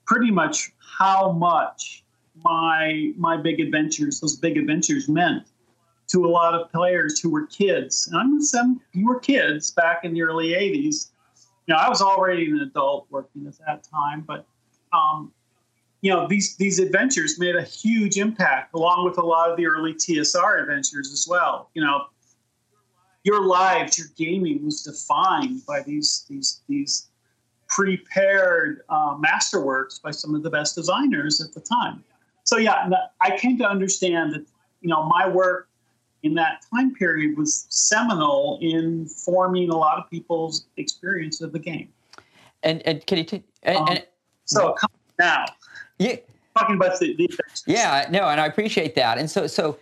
pretty 0.06 0.30
much 0.30 0.70
how 0.98 1.32
much 1.32 2.04
my 2.44 3.12
my 3.16 3.36
big 3.36 3.60
adventures, 3.60 4.20
those 4.20 4.36
big 4.36 4.56
adventures, 4.56 5.08
meant 5.08 5.46
to 6.08 6.24
a 6.24 6.28
lot 6.28 6.54
of 6.54 6.70
players 6.70 7.18
who 7.20 7.30
were 7.30 7.46
kids. 7.46 8.08
And 8.08 8.16
I'm 8.16 8.40
some 8.40 8.80
you 8.92 9.06
were 9.08 9.20
kids 9.20 9.70
back 9.70 10.04
in 10.04 10.12
the 10.12 10.22
early 10.22 10.48
'80s. 10.48 11.10
You 11.66 11.74
know, 11.74 11.80
I 11.80 11.88
was 11.88 12.00
already 12.00 12.50
an 12.50 12.58
adult 12.58 13.06
working 13.10 13.46
at 13.46 13.58
that 13.66 13.82
time, 13.82 14.22
but 14.26 14.46
um, 14.92 15.32
you 16.00 16.12
know 16.12 16.26
these 16.28 16.56
these 16.56 16.78
adventures 16.78 17.38
made 17.38 17.56
a 17.56 17.62
huge 17.62 18.18
impact, 18.18 18.74
along 18.74 19.04
with 19.04 19.18
a 19.18 19.24
lot 19.24 19.50
of 19.50 19.56
the 19.56 19.66
early 19.66 19.94
TSR 19.94 20.60
adventures 20.60 21.12
as 21.12 21.26
well. 21.28 21.70
You 21.74 21.84
know, 21.84 22.06
your 23.24 23.44
lives, 23.44 23.98
your 23.98 24.08
gaming 24.16 24.64
was 24.64 24.82
defined 24.82 25.66
by 25.66 25.82
these 25.82 26.24
these 26.28 26.62
these 26.68 27.08
prepared 27.68 28.82
uh, 28.88 29.16
masterworks 29.16 30.00
by 30.00 30.12
some 30.12 30.34
of 30.34 30.42
the 30.42 30.50
best 30.50 30.76
designers 30.76 31.40
at 31.40 31.52
the 31.52 31.60
time. 31.60 32.04
So 32.46 32.58
yeah, 32.58 32.88
I 33.20 33.36
came 33.36 33.58
to 33.58 33.68
understand 33.68 34.32
that 34.32 34.46
you 34.80 34.88
know 34.88 35.02
my 35.04 35.28
work 35.28 35.68
in 36.22 36.34
that 36.34 36.64
time 36.72 36.94
period 36.94 37.36
was 37.36 37.66
seminal 37.68 38.58
in 38.62 39.06
forming 39.06 39.68
a 39.70 39.76
lot 39.76 39.98
of 39.98 40.08
people's 40.08 40.66
experience 40.76 41.40
of 41.40 41.52
the 41.52 41.58
game. 41.58 41.88
And 42.62 42.82
and 42.86 43.04
can 43.06 43.18
you 43.18 43.24
take 43.24 43.44
and, 43.64 43.76
um, 43.76 43.88
and, 43.90 44.06
so 44.44 44.76
now? 45.18 45.44
Yeah, 45.98 46.16
talking 46.56 46.76
about 46.76 46.98
the, 47.00 47.14
the 47.16 47.28
yeah 47.66 48.06
no, 48.10 48.28
and 48.28 48.40
I 48.40 48.46
appreciate 48.46 48.94
that. 48.94 49.18
And 49.18 49.28
so 49.30 49.48
so 49.48 49.78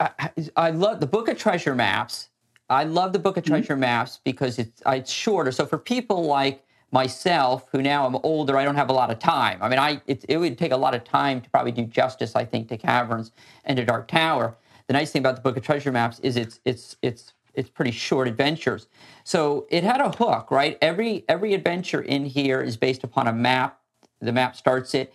I, 0.00 0.32
I 0.56 0.70
love 0.70 1.00
the 1.00 1.06
book 1.06 1.28
of 1.28 1.38
treasure 1.38 1.74
maps. 1.74 2.28
I 2.70 2.84
love 2.84 3.12
the 3.12 3.18
book 3.18 3.36
of 3.36 3.44
mm-hmm. 3.44 3.52
treasure 3.52 3.74
mm-hmm. 3.74 3.80
maps 3.80 4.20
because 4.24 4.58
it's 4.58 4.82
it's 4.86 5.10
shorter. 5.12 5.52
So 5.52 5.66
for 5.66 5.78
people 5.78 6.24
like 6.24 6.65
myself, 6.96 7.68
who 7.72 7.82
now 7.82 8.06
I'm 8.06 8.16
older, 8.22 8.56
I 8.56 8.64
don't 8.64 8.74
have 8.74 8.88
a 8.88 8.94
lot 8.94 9.10
of 9.10 9.18
time. 9.18 9.58
I 9.60 9.68
mean, 9.68 9.78
I 9.78 10.00
it, 10.06 10.24
it 10.30 10.38
would 10.38 10.56
take 10.56 10.72
a 10.72 10.76
lot 10.78 10.94
of 10.94 11.04
time 11.04 11.42
to 11.42 11.50
probably 11.50 11.72
do 11.72 11.84
justice, 11.84 12.34
I 12.34 12.46
think, 12.46 12.70
to 12.70 12.78
Caverns 12.78 13.32
and 13.66 13.76
to 13.76 13.84
Dark 13.84 14.08
Tower. 14.08 14.56
The 14.86 14.94
nice 14.94 15.10
thing 15.12 15.20
about 15.20 15.36
the 15.36 15.42
Book 15.42 15.58
of 15.58 15.62
Treasure 15.62 15.92
Maps 15.92 16.18
is 16.20 16.38
it's 16.38 16.58
it's 16.64 16.96
it's 17.02 17.34
it's 17.52 17.68
pretty 17.68 17.90
short 17.90 18.28
adventures. 18.28 18.86
So 19.24 19.66
it 19.68 19.84
had 19.84 20.00
a 20.00 20.10
hook, 20.10 20.50
right? 20.50 20.78
Every 20.80 21.26
every 21.28 21.52
adventure 21.52 22.00
in 22.00 22.24
here 22.24 22.62
is 22.62 22.78
based 22.78 23.04
upon 23.04 23.26
a 23.26 23.32
map. 23.32 23.78
The 24.20 24.32
map 24.32 24.56
starts 24.56 24.94
it. 24.94 25.12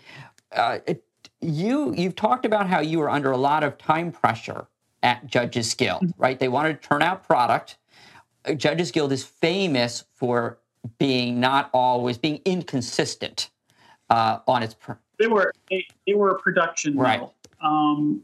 Uh, 0.51 0.79
it 0.85 1.03
you 1.39 1.95
you've 1.95 2.15
talked 2.15 2.45
about 2.45 2.67
how 2.67 2.81
you 2.81 2.99
were 2.99 3.09
under 3.09 3.31
a 3.31 3.37
lot 3.37 3.63
of 3.63 3.79
time 3.79 4.11
pressure 4.11 4.67
at 5.01 5.25
Judges 5.25 5.73
Guild, 5.73 6.03
mm-hmm. 6.03 6.21
right? 6.21 6.37
They 6.37 6.47
wanted 6.47 6.79
to 6.79 6.87
turn 6.87 7.01
out 7.01 7.25
product. 7.25 7.77
Judges 8.55 8.91
Guild 8.91 9.11
is 9.11 9.23
famous 9.23 10.03
for 10.13 10.59
being 10.97 11.39
not 11.39 11.69
always 11.73 12.17
being 12.17 12.41
inconsistent 12.45 13.49
uh, 14.09 14.39
on 14.47 14.63
its. 14.63 14.73
Pr- 14.73 14.93
they 15.19 15.27
were 15.27 15.53
they, 15.69 15.85
they 16.07 16.13
were 16.13 16.31
a 16.31 16.39
production 16.39 16.97
right. 16.97 17.19
Mill. 17.19 17.33
Um, 17.61 18.23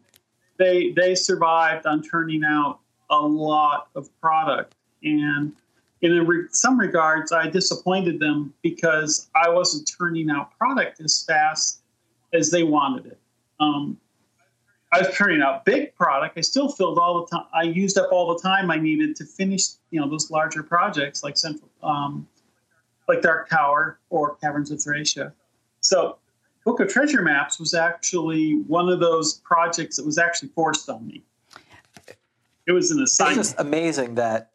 they 0.58 0.92
they 0.92 1.16
survived 1.16 1.86
on 1.86 2.02
turning 2.02 2.44
out 2.44 2.80
a 3.10 3.20
lot 3.20 3.90
of 3.96 4.10
product, 4.20 4.76
and 5.04 5.54
in 6.02 6.28
re- 6.28 6.48
some 6.52 6.80
regards, 6.80 7.32
I 7.32 7.50
disappointed 7.50 8.20
them 8.20 8.54
because 8.62 9.30
I 9.36 9.50
wasn't 9.50 9.90
turning 9.98 10.30
out 10.30 10.58
product 10.58 11.00
as 11.00 11.24
fast 11.24 11.82
as 12.34 12.52
they 12.52 12.64
wanted 12.64 13.08
it. 13.08 13.20
Um, 13.60 13.98
I 14.92 15.00
was 15.00 15.16
turning 15.16 15.42
out 15.42 15.66
big 15.66 15.96
product. 15.96 16.38
I 16.38 16.42
still 16.42 16.70
filled 16.70 16.98
all 16.98 17.22
the 17.22 17.28
time. 17.28 17.46
I 17.54 17.64
used 17.64 17.98
up 17.98 18.10
all 18.12 18.34
the 18.34 18.42
time 18.42 18.72
I 18.72 18.78
needed 18.78 19.16
to 19.18 19.26
finish, 19.26 19.64
you 19.92 20.00
know, 20.00 20.10
those 20.10 20.32
larger 20.32 20.64
projects 20.64 21.24
like 21.24 21.38
Central, 21.38 21.70
um, 21.84 22.28
like 23.08 23.22
Dark 23.22 23.50
Tower 23.50 24.00
or 24.10 24.36
Caverns 24.36 24.72
of 24.72 24.80
Thracia. 24.80 25.34
So, 25.82 26.18
Book 26.66 26.82
of 26.82 26.90
Treasure 26.90 27.22
Maps 27.22 27.60
was 27.60 27.74
actually 27.74 28.56
one 28.68 28.90
of 28.90 29.00
those 29.00 29.36
projects 29.36 29.96
that 29.96 30.06
was 30.06 30.18
actually 30.18 30.50
forced 30.50 30.90
on 30.90 31.08
me. 31.08 31.24
It 32.66 32.74
was 32.74 32.92
an 32.92 33.02
assignment. 33.02 33.40
It's 33.40 33.50
just 33.50 33.60
amazing 33.60 34.16
that 34.16 34.52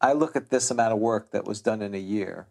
I 0.00 0.12
look 0.12 0.36
at 0.36 0.50
this 0.50 0.70
amount 0.70 0.92
of 0.92 0.98
work 0.98 1.30
that 1.30 1.46
was 1.46 1.62
done 1.62 1.80
in 1.80 1.94
a 1.94 1.98
year, 1.98 2.46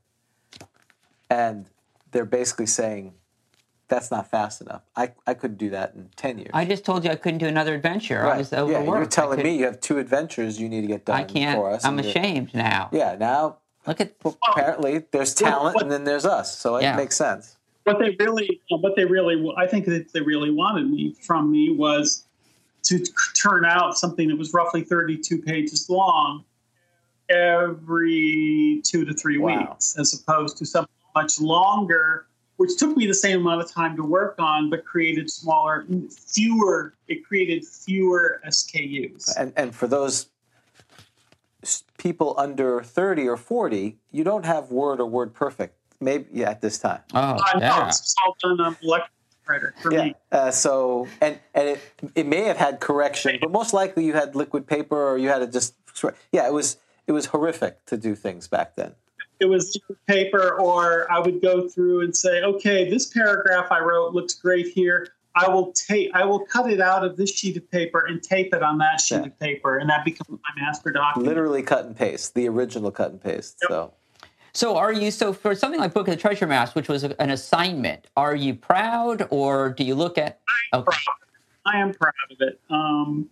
and 1.30 1.68
they're 2.12 2.26
basically 2.26 2.66
saying 2.66 3.14
that's 3.88 4.10
not 4.10 4.32
fast 4.32 4.62
enough. 4.62 4.82
I, 4.96 5.12
I 5.28 5.36
couldn't 5.36 5.58
do 5.58 5.70
that 5.70 5.94
in 5.94 6.10
10 6.16 6.40
years. 6.40 6.50
I 6.54 6.66
just 6.66 6.84
told 6.84 7.04
you 7.04 7.12
I 7.12 7.16
couldn't 7.16 7.38
do 7.38 7.46
another 7.46 7.76
adventure. 7.76 8.24
Right. 8.24 8.36
I 8.36 8.38
was 8.38 8.52
overworked. 8.52 8.88
Yeah, 8.88 8.98
you're 8.98 9.06
telling 9.06 9.44
me 9.44 9.58
you 9.58 9.66
have 9.66 9.80
two 9.82 10.00
adventures 10.00 10.60
you 10.60 10.68
need 10.68 10.82
to 10.82 10.88
get 10.88 11.06
done 11.06 11.18
I 11.18 11.24
can't, 11.24 11.56
for 11.58 11.70
us. 11.70 11.86
I'm 11.86 12.00
ashamed 12.00 12.56
now. 12.56 12.90
Yeah, 12.92 13.16
now 13.20 13.58
Look 13.86 14.02
at 14.02 14.14
well, 14.24 14.38
apparently 14.50 15.04
there's 15.12 15.34
talent 15.34 15.82
and 15.82 15.92
then 15.92 16.04
there's 16.04 16.26
us, 16.26 16.58
so 16.58 16.78
it 16.78 16.84
yeah. 16.84 16.96
makes 16.96 17.18
sense. 17.18 17.58
What 17.84 18.00
they 18.00 18.16
really, 18.18 18.62
what 18.70 18.96
they 18.96 19.04
really, 19.04 19.52
I 19.58 19.68
think 19.68 19.86
that 19.86 20.14
they 20.14 20.22
really 20.22 20.52
wanted 20.52 20.90
me 20.90 21.16
from 21.22 21.52
me 21.52 21.70
was 21.70 22.24
to 22.84 23.04
turn 23.34 23.66
out 23.66 23.98
something 23.98 24.30
that 24.30 24.38
was 24.38 24.54
roughly 24.54 24.84
32 24.84 25.42
pages 25.42 25.90
long 25.90 26.46
every 27.30 28.82
two 28.84 29.06
to 29.06 29.14
three 29.14 29.38
wow. 29.38 29.70
weeks, 29.70 29.98
as 29.98 30.14
opposed 30.14 30.58
to 30.58 30.66
something 30.66 30.94
much 31.16 31.40
longer, 31.40 32.26
which 32.58 32.78
took 32.78 32.96
me 32.96 33.06
the 33.06 33.14
same 33.14 33.42
amount 33.42 33.62
of 33.62 33.72
time 33.72 33.96
to 33.96 34.04
work 34.04 34.36
on, 34.40 34.70
but 34.70 34.86
created 34.86 35.30
smaller, 35.30 35.86
fewer. 36.10 36.94
It 37.08 37.26
created 37.26 37.66
fewer 37.66 38.42
SKUs. 38.48 39.30
And 39.38 39.54
and 39.56 39.76
for 39.76 39.88
those 39.88 40.28
people 42.04 42.36
under 42.38 42.84
30 42.84 43.28
or 43.30 43.38
40, 43.38 43.98
you 44.12 44.24
don't 44.24 44.46
have 44.46 44.70
Word 44.70 45.00
or 45.00 45.06
Word 45.06 45.34
Perfect, 45.34 45.76
maybe 46.02 46.26
yeah, 46.34 46.50
at 46.50 46.62
this 46.62 46.78
time. 46.78 47.00
Oh, 47.14 47.20
uh, 47.20 47.42
yeah. 47.58 47.80
No, 47.80 47.88
it's 47.88 48.14
all 48.26 48.36
done 48.42 48.60
on 48.60 48.78
Electric 48.84 49.10
for 49.80 49.92
yeah. 49.92 50.04
me. 50.04 50.16
Uh, 50.32 50.52
so, 50.52 51.08
and 51.22 51.40
and 51.56 51.70
it 51.70 51.82
it 52.16 52.28
may 52.28 52.44
have 52.44 52.58
had 52.58 52.80
correction, 52.80 53.38
but 53.42 53.52
most 53.52 53.74
likely 53.74 54.06
you 54.06 54.14
had 54.14 54.36
liquid 54.36 54.68
paper 54.68 55.12
or 55.12 55.18
you 55.18 55.30
had 55.30 55.40
to 55.40 55.48
just 55.48 55.76
yeah, 56.32 56.46
it 56.46 56.54
was 56.54 56.78
it 57.08 57.14
was 57.14 57.28
horrific 57.28 57.86
to 57.86 57.98
do 57.98 58.16
things 58.16 58.48
back 58.48 58.76
then. 58.76 58.94
It 59.40 59.46
was 59.46 59.78
paper, 60.08 60.60
or 60.60 61.12
I 61.12 61.20
would 61.20 61.42
go 61.42 61.68
through 61.68 62.02
and 62.02 62.16
say, 62.16 62.42
okay, 62.44 62.90
this 62.90 63.08
paragraph 63.08 63.72
I 63.72 63.80
wrote 63.80 64.14
looks 64.14 64.34
great 64.34 64.68
here. 64.68 65.10
I 65.36 65.50
will 65.50 65.72
tape. 65.74 66.12
I 66.14 66.26
will 66.26 66.40
cut 66.40 66.72
it 66.72 66.80
out 66.80 67.04
of 67.04 67.18
this 67.18 67.32
sheet 67.34 67.58
of 67.58 67.70
paper 67.72 68.06
and 68.06 68.22
tape 68.22 68.54
it 68.54 68.62
on 68.62 68.78
that 68.80 69.02
sheet 69.02 69.16
yeah. 69.16 69.26
of 69.26 69.40
paper, 69.40 69.78
and 69.78 69.90
that 69.90 70.06
becomes 70.06 70.30
my 70.30 70.62
master 70.64 70.92
document. 70.92 71.28
Literally 71.28 71.64
cut 71.64 71.86
and 71.86 71.96
paste, 71.96 72.36
the 72.36 72.48
original 72.48 72.92
cut 72.92 73.12
and 73.12 73.22
paste. 73.22 73.58
Yep. 73.64 73.70
So. 73.70 73.94
So 74.56 74.78
are 74.78 74.94
you 74.94 75.10
so 75.10 75.34
for 75.34 75.56
something 75.56 75.80
like 75.80 75.96
Book 75.96 76.08
of 76.08 76.14
the 76.14 76.22
Treasure 76.22 76.46
Maps, 76.46 76.76
which 76.76 76.88
was 76.88 77.04
an 77.04 77.32
assignment? 77.32 78.06
Are 78.16 78.36
you 78.36 78.54
proud, 78.54 79.28
or 79.32 79.72
do 79.72 79.84
you 79.84 79.96
look 79.96 80.20
at? 80.20 80.42
I 80.48 80.78
am, 80.78 80.82
okay. 80.82 80.86
proud. 80.86 81.16
I 81.66 81.78
am 81.80 81.92
proud 81.92 82.14
of 82.30 82.38
it. 82.40 82.60
Um, 82.70 83.30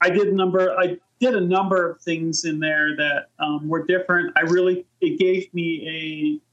I 0.00 0.08
did 0.08 0.28
a 0.28 0.32
number. 0.34 0.74
I 0.78 0.96
did 1.20 1.34
a 1.34 1.40
number 1.40 1.90
of 1.90 2.00
things 2.00 2.46
in 2.46 2.60
there 2.60 2.96
that 2.96 3.26
um, 3.38 3.68
were 3.68 3.84
different. 3.84 4.32
I 4.36 4.40
really 4.42 4.86
it 5.02 5.18
gave 5.18 5.52
me 5.52 6.40
a 6.40 6.47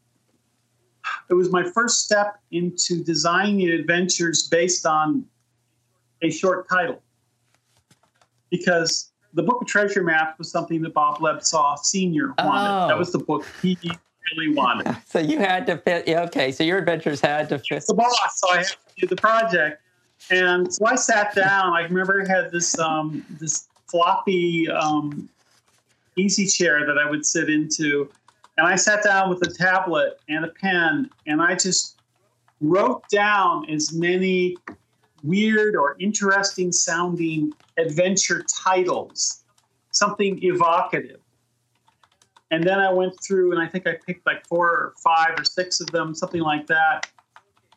it 1.29 1.33
was 1.33 1.51
my 1.51 1.63
first 1.63 2.03
step 2.03 2.39
into 2.51 3.03
designing 3.03 3.69
adventures 3.69 4.47
based 4.47 4.85
on 4.85 5.25
a 6.21 6.29
short 6.29 6.67
title. 6.69 7.01
Because 8.49 9.11
the 9.33 9.43
Book 9.43 9.61
of 9.61 9.67
Treasure 9.67 10.03
Maps 10.03 10.37
was 10.37 10.49
something 10.49 10.81
that 10.81 10.93
Bob 10.93 11.19
Bledsaw 11.19 11.77
Sr. 11.79 12.33
wanted. 12.37 12.85
Oh. 12.85 12.87
That 12.87 12.97
was 12.97 13.11
the 13.11 13.19
book 13.19 13.45
he 13.61 13.77
really 14.31 14.53
wanted. 14.53 14.95
so 15.05 15.19
you 15.19 15.39
had 15.39 15.65
to 15.67 15.77
fit. 15.77 16.07
Yeah, 16.07 16.23
okay, 16.23 16.51
so 16.51 16.63
your 16.63 16.77
adventures 16.77 17.19
had 17.19 17.49
to 17.49 17.59
fit. 17.59 17.85
The 17.87 17.93
boss, 17.93 18.39
so 18.39 18.51
I 18.51 18.57
had 18.57 18.67
to 18.67 18.75
do 18.97 19.07
the 19.07 19.15
project. 19.15 19.81
And 20.31 20.73
so 20.73 20.85
I 20.85 20.95
sat 20.95 21.35
down. 21.35 21.73
I 21.73 21.81
remember 21.81 22.23
I 22.23 22.27
had 22.27 22.51
this 22.51 22.79
um, 22.79 23.25
this 23.39 23.67
floppy 23.87 24.69
um, 24.69 25.29
easy 26.17 26.47
chair 26.47 26.85
that 26.85 26.97
I 26.97 27.09
would 27.09 27.25
sit 27.25 27.49
into, 27.49 28.09
and 28.57 28.67
I 28.67 28.75
sat 28.75 29.03
down 29.03 29.29
with 29.29 29.45
a 29.45 29.53
tablet 29.53 30.19
and 30.29 30.45
a 30.45 30.49
pen, 30.49 31.09
and 31.27 31.41
I 31.41 31.55
just 31.55 31.99
wrote 32.61 33.07
down 33.09 33.69
as 33.69 33.93
many 33.93 34.55
weird 35.23 35.75
or 35.75 35.95
interesting 35.99 36.71
sounding 36.71 37.51
adventure 37.77 38.43
titles, 38.63 39.43
something 39.91 40.39
evocative. 40.43 41.19
And 42.51 42.63
then 42.63 42.79
I 42.79 42.91
went 42.93 43.13
through 43.21 43.51
and 43.51 43.61
I 43.61 43.67
think 43.67 43.87
I 43.87 43.97
picked 44.05 44.25
like 44.25 44.45
four 44.47 44.67
or 44.67 44.93
five 45.03 45.37
or 45.37 45.43
six 45.43 45.81
of 45.81 45.87
them, 45.87 46.13
something 46.13 46.41
like 46.41 46.67
that, 46.67 47.07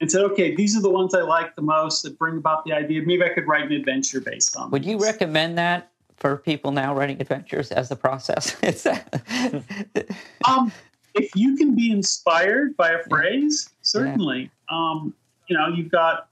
and 0.00 0.10
said, 0.10 0.22
okay, 0.22 0.54
these 0.54 0.76
are 0.76 0.82
the 0.82 0.90
ones 0.90 1.14
I 1.14 1.22
like 1.22 1.56
the 1.56 1.62
most 1.62 2.02
that 2.02 2.18
bring 2.18 2.36
about 2.36 2.64
the 2.64 2.72
idea. 2.72 3.02
Maybe 3.02 3.24
I 3.24 3.30
could 3.30 3.48
write 3.48 3.62
an 3.62 3.72
adventure 3.72 4.20
based 4.20 4.56
on. 4.56 4.70
Would 4.70 4.84
you 4.84 4.98
recommend 4.98 5.58
that 5.58 5.90
for 6.18 6.36
people 6.36 6.72
now 6.72 6.94
writing 6.94 7.20
adventures 7.20 7.70
as 7.70 7.88
the 7.88 7.96
process? 7.96 8.56
um, 10.44 10.72
if 11.14 11.34
you 11.34 11.56
can 11.56 11.74
be 11.74 11.90
inspired 11.90 12.76
by 12.76 12.90
a 12.90 13.02
phrase, 13.08 13.70
certainly. 13.82 14.50
Yeah. 14.70 14.76
Um, 14.76 15.14
you 15.46 15.56
know, 15.56 15.68
you've 15.68 15.90
got, 15.90 16.28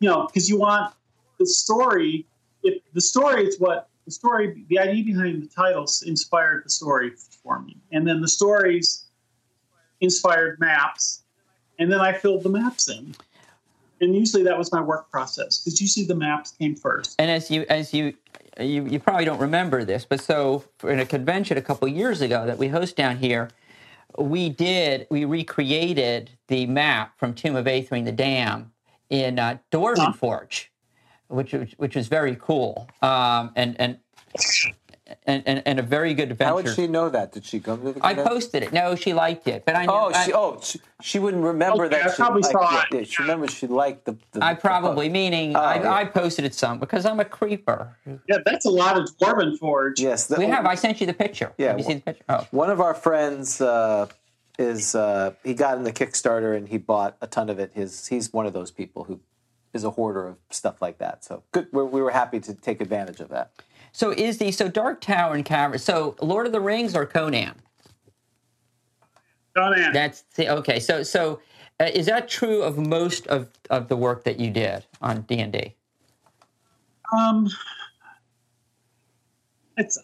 you 0.00 0.08
know, 0.08 0.26
because 0.26 0.48
you 0.48 0.58
want 0.58 0.94
the 1.38 1.46
story. 1.46 2.26
If 2.62 2.82
the 2.92 3.00
story 3.00 3.46
is 3.46 3.58
what 3.58 3.88
the 4.04 4.10
story, 4.10 4.64
the 4.68 4.78
idea 4.78 5.04
behind 5.04 5.42
the 5.42 5.48
titles 5.48 6.02
inspired 6.02 6.64
the 6.64 6.70
story 6.70 7.12
for 7.42 7.60
me, 7.60 7.76
and 7.92 8.06
then 8.06 8.20
the 8.20 8.28
stories 8.28 9.04
inspired 10.00 10.60
maps, 10.60 11.22
and 11.78 11.90
then 11.90 12.00
I 12.00 12.12
filled 12.12 12.42
the 12.42 12.50
maps 12.50 12.88
in. 12.88 13.14
And 14.00 14.14
usually 14.14 14.44
that 14.44 14.56
was 14.56 14.70
my 14.70 14.80
work 14.80 15.10
process 15.10 15.58
because 15.58 15.80
usually 15.80 16.06
the 16.06 16.14
maps 16.14 16.52
came 16.52 16.76
first. 16.76 17.16
And 17.18 17.30
as 17.30 17.50
you 17.50 17.66
as 17.68 17.92
you 17.92 18.14
you, 18.58 18.86
you 18.86 18.98
probably 18.98 19.24
don't 19.24 19.40
remember 19.40 19.84
this, 19.84 20.04
but 20.04 20.20
so 20.20 20.64
in 20.84 21.00
a 21.00 21.06
convention 21.06 21.56
a 21.58 21.62
couple 21.62 21.88
years 21.88 22.20
ago 22.20 22.46
that 22.46 22.58
we 22.58 22.68
host 22.68 22.96
down 22.96 23.18
here, 23.18 23.50
we 24.18 24.48
did 24.48 25.06
we 25.10 25.24
recreated 25.24 26.30
the 26.48 26.66
map 26.66 27.18
from 27.18 27.34
Tomb 27.34 27.56
of 27.56 27.66
Aethering 27.66 28.04
the 28.04 28.12
Dam 28.12 28.72
in 29.10 29.38
uh, 29.38 29.58
Dwarven 29.70 30.14
Forge, 30.14 30.72
which 31.28 31.52
was 31.52 31.72
which 31.76 31.94
was 31.94 32.08
very 32.08 32.36
cool, 32.36 32.88
um, 33.02 33.52
and 33.54 33.76
and. 33.80 33.98
And, 35.28 35.42
and, 35.44 35.62
and 35.66 35.78
a 35.78 35.82
very 35.82 36.14
good 36.14 36.30
adventure. 36.30 36.48
How 36.48 36.54
would 36.54 36.68
she 36.74 36.86
know 36.86 37.10
that? 37.10 37.32
Did 37.32 37.44
she 37.44 37.60
come 37.60 37.82
to 37.82 37.92
the 37.92 38.00
I 38.04 38.14
posted 38.14 38.62
it. 38.62 38.72
No, 38.72 38.94
she 38.94 39.12
liked 39.12 39.46
it, 39.46 39.66
but 39.66 39.76
I 39.76 39.84
knew. 39.84 39.92
Oh, 39.92 40.10
I, 40.14 40.24
she, 40.24 40.32
oh, 40.32 40.58
she, 40.62 40.80
she 41.02 41.18
wouldn't 41.18 41.44
remember 41.44 41.84
Okay, 41.84 41.96
that. 41.98 42.06
I 42.06 42.10
she 42.12 42.16
probably 42.16 42.40
liked 42.40 42.52
saw 42.52 42.82
it. 42.90 42.94
it. 43.02 43.08
She 43.08 43.22
remembers 43.22 43.52
she 43.52 43.66
liked 43.66 44.06
the. 44.06 44.16
the 44.32 44.42
I 44.42 44.54
probably 44.54 45.08
post. 45.08 45.12
meaning 45.12 45.54
Oh, 45.54 45.60
I, 45.60 45.80
yeah. 45.82 45.92
I 45.92 46.04
posted 46.06 46.46
it 46.46 46.54
some 46.54 46.78
because 46.78 47.04
I'm 47.04 47.20
a 47.20 47.26
creeper. 47.26 47.94
Yeah, 48.26 48.38
that's 48.46 48.64
a 48.64 48.70
lot 48.70 48.96
of 48.96 49.06
Dwarven 49.18 49.58
Forge. 49.58 50.00
Yes, 50.00 50.28
the- 50.28 50.36
We 50.38 50.46
have. 50.46 50.64
I 50.64 50.74
sent 50.76 50.98
you 50.98 51.06
the 51.06 51.12
picture. 51.12 51.52
Yeah, 51.58 51.68
Have 51.72 51.78
you 51.80 51.84
wh- 51.84 51.88
seen 51.88 51.96
the 51.98 52.02
picture? 52.04 52.24
Oh, 52.30 52.46
One 52.50 52.70
of 52.70 52.80
our 52.80 52.94
friends 52.94 53.60
uh, 53.60 54.06
is 54.58 54.94
uh, 54.94 55.34
he 55.44 55.52
got 55.52 55.76
in 55.76 55.84
the 55.84 55.92
Kickstarter 55.92 56.56
and 56.56 56.66
he 56.70 56.78
bought 56.78 57.18
a 57.20 57.26
ton 57.26 57.50
of 57.50 57.58
it. 57.58 57.72
His 57.74 58.06
he's 58.06 58.32
one 58.32 58.46
of 58.46 58.54
those 58.54 58.70
people 58.70 59.04
who 59.04 59.20
is 59.74 59.84
a 59.84 59.90
hoarder 59.90 60.26
of 60.26 60.36
stuff 60.48 60.80
like 60.80 60.96
that. 61.00 61.22
So 61.22 61.42
good. 61.52 61.66
We're, 61.70 61.84
we 61.84 62.00
were 62.00 62.12
happy 62.12 62.40
to 62.40 62.54
take 62.54 62.80
advantage 62.80 63.20
of 63.20 63.28
that. 63.28 63.50
So 63.92 64.10
is 64.10 64.38
the 64.38 64.52
so 64.52 64.68
Dark 64.68 65.00
Tower 65.00 65.34
and 65.34 65.44
Cavern? 65.44 65.78
So 65.78 66.16
Lord 66.20 66.46
of 66.46 66.52
the 66.52 66.60
Rings 66.60 66.94
or 66.94 67.06
Conan? 67.06 67.54
Conan. 69.56 69.92
That's 69.92 70.22
the, 70.34 70.48
okay. 70.50 70.80
So 70.80 71.02
so 71.02 71.40
uh, 71.80 71.90
is 71.94 72.06
that 72.06 72.28
true 72.28 72.62
of 72.62 72.76
most 72.76 73.26
of, 73.28 73.48
of 73.70 73.88
the 73.88 73.96
work 73.96 74.24
that 74.24 74.40
you 74.40 74.50
did 74.50 74.84
on 75.00 75.22
D 75.22 75.38
and 75.38 75.52
D? 75.52 75.74
Um, 77.16 77.48
it's. 79.76 79.98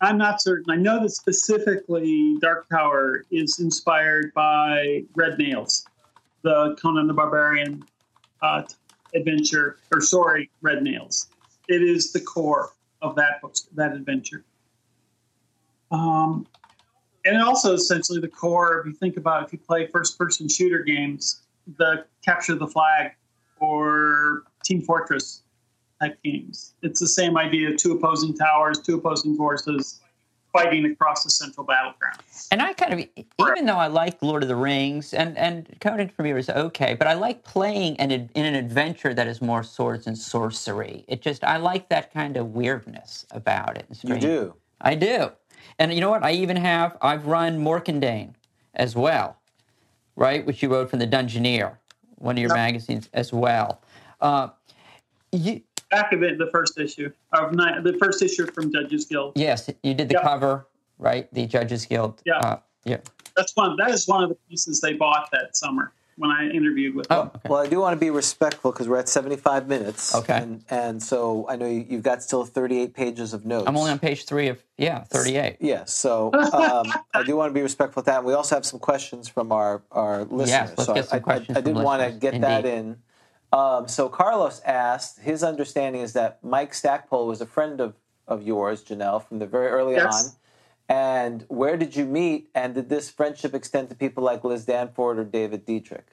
I'm 0.00 0.18
not 0.18 0.42
certain. 0.42 0.68
I 0.68 0.76
know 0.76 1.00
that 1.00 1.10
specifically 1.10 2.36
Dark 2.40 2.68
Tower 2.68 3.24
is 3.30 3.60
inspired 3.60 4.32
by 4.34 5.04
Red 5.14 5.38
Nails, 5.38 5.86
the 6.42 6.76
Conan 6.80 7.06
the 7.06 7.12
Barbarian 7.12 7.84
uh, 8.40 8.64
adventure, 9.14 9.78
or 9.92 10.00
sorry, 10.00 10.50
Red 10.60 10.82
Nails. 10.82 11.28
It 11.68 11.82
is 11.82 12.12
the 12.12 12.20
core 12.20 12.70
of 13.00 13.16
that 13.16 13.40
book, 13.40 13.54
that 13.74 13.92
adventure. 13.92 14.44
Um, 15.90 16.46
and 17.24 17.40
also 17.40 17.74
essentially 17.74 18.20
the 18.20 18.28
core. 18.28 18.80
If 18.80 18.86
you 18.86 18.92
think 18.92 19.16
about 19.16 19.44
if 19.44 19.52
you 19.52 19.58
play 19.58 19.86
first-person 19.86 20.48
shooter 20.48 20.80
games, 20.80 21.42
the 21.78 22.04
capture 22.24 22.54
the 22.54 22.66
flag 22.66 23.12
or 23.60 24.42
Team 24.64 24.82
Fortress 24.82 25.42
type 26.00 26.18
games. 26.24 26.74
It's 26.82 26.98
the 26.98 27.08
same 27.08 27.36
idea: 27.36 27.76
two 27.76 27.92
opposing 27.92 28.34
towers, 28.34 28.80
two 28.80 28.96
opposing 28.96 29.36
forces 29.36 30.01
fighting 30.52 30.84
across 30.84 31.24
the 31.24 31.30
central 31.30 31.66
battleground. 31.66 32.18
And 32.50 32.60
I 32.60 32.72
kind 32.74 32.92
of, 32.92 33.00
even 33.38 33.66
though 33.66 33.78
I 33.78 33.86
like 33.86 34.22
Lord 34.22 34.42
of 34.42 34.48
the 34.48 34.56
Rings, 34.56 35.14
and, 35.14 35.36
and 35.38 35.66
Conan 35.80 36.08
for 36.08 36.22
me 36.22 36.32
was 36.32 36.50
okay, 36.50 36.94
but 36.94 37.06
I 37.06 37.14
like 37.14 37.42
playing 37.42 37.96
an, 37.98 38.10
in 38.10 38.44
an 38.44 38.54
adventure 38.54 39.14
that 39.14 39.26
is 39.26 39.40
more 39.40 39.62
swords 39.62 40.06
and 40.06 40.16
sorcery. 40.16 41.04
It 41.08 41.22
just, 41.22 41.42
I 41.42 41.56
like 41.56 41.88
that 41.88 42.12
kind 42.12 42.36
of 42.36 42.54
weirdness 42.54 43.26
about 43.30 43.78
it. 43.78 43.86
It's 43.90 44.04
You 44.04 44.18
do. 44.18 44.54
I 44.80 44.94
do. 44.94 45.30
And 45.78 45.92
you 45.94 46.00
know 46.00 46.10
what? 46.10 46.22
I 46.22 46.32
even 46.32 46.56
have, 46.56 46.96
I've 47.00 47.26
run 47.26 47.64
Morkindane 47.64 48.34
as 48.74 48.94
well, 48.94 49.38
right? 50.16 50.44
Which 50.44 50.62
you 50.62 50.68
wrote 50.70 50.90
from 50.90 50.98
the 50.98 51.06
Dungeoneer, 51.06 51.76
one 52.16 52.36
of 52.36 52.40
your 52.40 52.54
magazines 52.54 53.08
as 53.14 53.32
well. 53.32 53.80
Uh, 54.20 54.48
you, 55.30 55.62
Back 55.92 56.12
of 56.14 56.22
it, 56.22 56.38
the 56.38 56.46
first 56.46 56.80
issue 56.80 57.12
of 57.34 57.52
ni- 57.54 57.80
the 57.82 57.92
first 57.98 58.22
issue 58.22 58.46
from 58.46 58.72
Judges 58.72 59.04
Guild. 59.04 59.34
yes, 59.36 59.68
you 59.82 59.92
did 59.92 60.08
the 60.08 60.14
Yeah. 60.14 60.22
cover, 60.22 60.66
right? 60.98 61.32
The 61.34 61.44
Judges 61.46 61.84
Guild. 61.84 62.22
Yeah. 62.24 62.38
Uh, 62.38 62.56
yeah. 62.84 62.96
That's 63.36 63.54
one. 63.54 63.76
That 63.76 63.90
is 63.90 64.08
one 64.08 64.22
of 64.24 64.30
the 64.30 64.36
pieces 64.48 64.80
they 64.80 64.94
bought 64.94 65.28
that 65.32 65.54
summer 65.54 65.92
when 66.16 66.30
I 66.30 66.48
interviewed 66.48 66.94
with 66.94 67.06
Oh, 67.10 67.24
them. 67.24 67.30
okay. 67.36 67.48
Well, 67.50 67.60
I 67.60 67.66
do 67.66 67.78
want 67.80 67.94
to 67.94 68.00
be 68.00 68.08
respectful 68.10 68.72
because 68.72 68.88
we're 68.88 68.98
at 68.98 69.08
75 69.08 69.68
minutes. 69.68 70.14
Okay. 70.14 70.34
And, 70.38 70.64
and 70.70 71.02
so 71.02 71.46
I 71.48 71.56
know 71.56 71.66
you, 71.66 71.84
you've 71.88 72.02
got 72.02 72.22
still 72.22 72.44
38 72.46 72.94
pages 72.94 73.34
of 73.34 73.44
notes. 73.44 73.64
I'm 73.66 73.76
only 73.76 73.90
on 73.90 73.98
page 73.98 74.24
three 74.24 74.48
of, 74.48 74.62
yeah, 74.78 75.04
38. 75.04 75.56
Yeah, 75.60 75.84
so 75.84 76.30
um, 76.34 76.90
I 77.14 77.22
do 77.22 77.36
want 77.36 77.50
to 77.50 77.54
be 77.54 77.62
respectful 77.62 78.00
of 78.00 78.06
that. 78.06 78.18
And 78.18 78.26
we 78.26 78.32
also 78.34 78.54
have 78.56 78.64
some 78.66 78.78
questions 78.80 79.28
from 79.28 79.52
our, 79.52 79.82
our 79.90 80.24
listeners. 80.24 80.70
let's 80.76 80.84
so 80.86 80.94
get 80.94 81.06
some 81.08 81.16
I, 81.16 81.20
questions 81.20 81.56
I, 81.56 81.60
I 81.60 81.62
from 81.62 81.74
did 81.74 81.82
want 81.84 82.00
to 82.00 82.06
listeners, 82.08 82.20
get 82.32 82.40
that 82.42 82.64
in. 82.66 82.96
Um, 83.52 83.86
so 83.86 84.08
Carlos 84.08 84.60
asked, 84.64 85.20
his 85.20 85.42
understanding 85.42 86.00
is 86.00 86.14
that 86.14 86.42
Mike 86.42 86.72
Stackpole 86.72 87.26
was 87.26 87.40
a 87.40 87.46
friend 87.46 87.80
of, 87.80 87.94
of 88.26 88.42
yours, 88.42 88.82
Jennell, 88.82 89.22
from 89.26 89.38
the 89.38 89.46
very 89.46 89.68
early 89.68 89.94
Yes. 89.94 90.28
on. 90.28 90.36
And 90.88 91.44
where 91.48 91.76
did 91.76 91.94
you 91.94 92.04
meet? 92.06 92.50
And 92.54 92.74
did 92.74 92.88
this 92.88 93.10
friendship 93.10 93.54
extend 93.54 93.88
to 93.90 93.94
people 93.94 94.22
like 94.22 94.42
Liz 94.44 94.64
Danforth 94.64 95.18
or 95.18 95.24
David 95.24 95.64
Dietrich? 95.64 96.06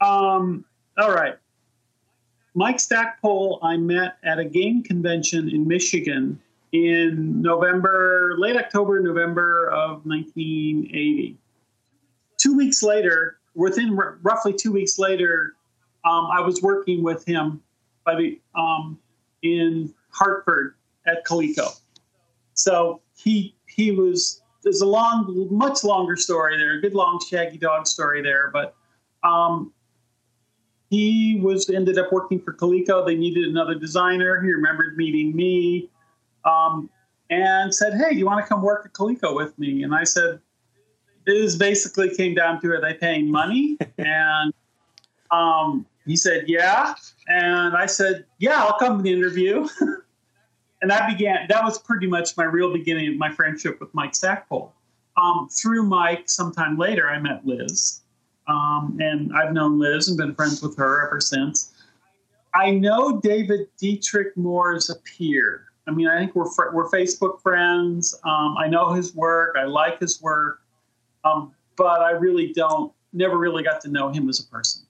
Um, 0.00 0.64
all 0.98 1.12
right. 1.12 1.36
Mike 2.54 2.80
Stackpole, 2.80 3.60
I 3.62 3.76
met 3.76 4.16
at 4.24 4.38
a 4.38 4.44
game 4.44 4.82
convention 4.82 5.48
in 5.48 5.66
Michigan 5.66 6.40
in 6.72 7.40
November, 7.42 8.34
late 8.38 8.56
October, 8.56 9.00
November 9.00 9.68
of 9.70 10.04
1980. 10.06 11.36
Two 12.36 12.56
weeks 12.56 12.82
later, 12.82 13.39
within 13.54 13.98
r- 13.98 14.18
roughly 14.22 14.52
two 14.52 14.72
weeks 14.72 14.98
later, 14.98 15.54
um, 16.04 16.28
I 16.32 16.40
was 16.40 16.62
working 16.62 17.02
with 17.02 17.24
him 17.26 17.62
by 18.04 18.14
the 18.14 18.40
um, 18.54 18.98
in 19.42 19.94
Hartford 20.10 20.74
at 21.06 21.24
Coleco. 21.24 21.78
So 22.54 23.00
he 23.16 23.54
he 23.66 23.90
was 23.90 24.42
there's 24.62 24.80
a 24.80 24.86
long, 24.86 25.48
much 25.50 25.84
longer 25.84 26.16
story 26.16 26.58
there, 26.58 26.76
a 26.76 26.80
good 26.80 26.94
long 26.94 27.20
shaggy 27.28 27.58
dog 27.58 27.86
story 27.86 28.22
there, 28.22 28.50
but 28.52 28.74
um, 29.22 29.72
he 30.90 31.40
was 31.42 31.70
ended 31.70 31.98
up 31.98 32.12
working 32.12 32.40
for 32.40 32.52
Coleco. 32.52 33.06
They 33.06 33.14
needed 33.14 33.48
another 33.48 33.74
designer. 33.74 34.42
He 34.42 34.52
remembered 34.52 34.96
meeting 34.96 35.34
me 35.34 35.88
um, 36.44 36.90
and 37.30 37.74
said, 37.74 37.94
"Hey, 37.94 38.10
do 38.10 38.18
you 38.18 38.26
want 38.26 38.44
to 38.44 38.48
come 38.48 38.62
work 38.62 38.84
at 38.84 38.92
Coleco 38.92 39.34
with 39.34 39.58
me?" 39.58 39.82
And 39.82 39.94
I 39.94 40.04
said, 40.04 40.40
"This 41.26 41.56
basically 41.56 42.14
came 42.14 42.34
down 42.34 42.60
to 42.62 42.72
are 42.72 42.80
they 42.80 42.94
paying 42.94 43.30
money?" 43.30 43.76
and 43.98 44.52
um, 45.30 45.86
he 46.06 46.16
said, 46.16 46.44
"Yeah." 46.46 46.94
And 47.28 47.76
I 47.76 47.86
said, 47.86 48.24
"Yeah, 48.38 48.62
I'll 48.62 48.78
come 48.78 48.98
to 48.98 49.02
the 49.02 49.12
interview." 49.12 49.68
and 50.82 50.90
that 50.90 51.08
began. 51.08 51.46
That 51.48 51.64
was 51.64 51.78
pretty 51.78 52.06
much 52.06 52.36
my 52.36 52.44
real 52.44 52.72
beginning 52.72 53.08
of 53.12 53.16
my 53.16 53.30
friendship 53.30 53.80
with 53.80 53.92
Mike 53.94 54.14
Stackpole. 54.14 54.72
Um, 55.16 55.48
through 55.50 55.82
Mike, 55.84 56.30
sometime 56.30 56.78
later, 56.78 57.08
I 57.08 57.18
met 57.18 57.46
Liz. 57.46 58.00
Um, 58.48 58.98
and 59.00 59.32
I've 59.36 59.52
known 59.52 59.78
Liz 59.78 60.08
and 60.08 60.16
been 60.16 60.34
friends 60.34 60.62
with 60.62 60.76
her 60.76 61.06
ever 61.06 61.20
since. 61.20 61.72
I 62.54 62.70
know 62.70 63.20
David 63.20 63.68
Dietrich 63.78 64.36
more 64.36 64.74
as 64.74 64.90
a 64.90 64.96
peer. 64.96 65.66
I 65.86 65.92
mean, 65.92 66.08
I 66.08 66.18
think 66.18 66.34
we're 66.34 66.48
we're 66.72 66.88
Facebook 66.90 67.40
friends. 67.42 68.14
Um, 68.24 68.56
I 68.58 68.68
know 68.68 68.92
his 68.92 69.14
work. 69.14 69.56
I 69.58 69.64
like 69.64 70.00
his 70.00 70.20
work, 70.20 70.60
um, 71.24 71.52
but 71.76 72.00
I 72.00 72.10
really 72.12 72.52
don't. 72.52 72.92
Never 73.12 73.36
really 73.38 73.62
got 73.64 73.80
to 73.82 73.88
know 73.88 74.10
him 74.10 74.28
as 74.28 74.38
a 74.40 74.44
person. 74.46 74.82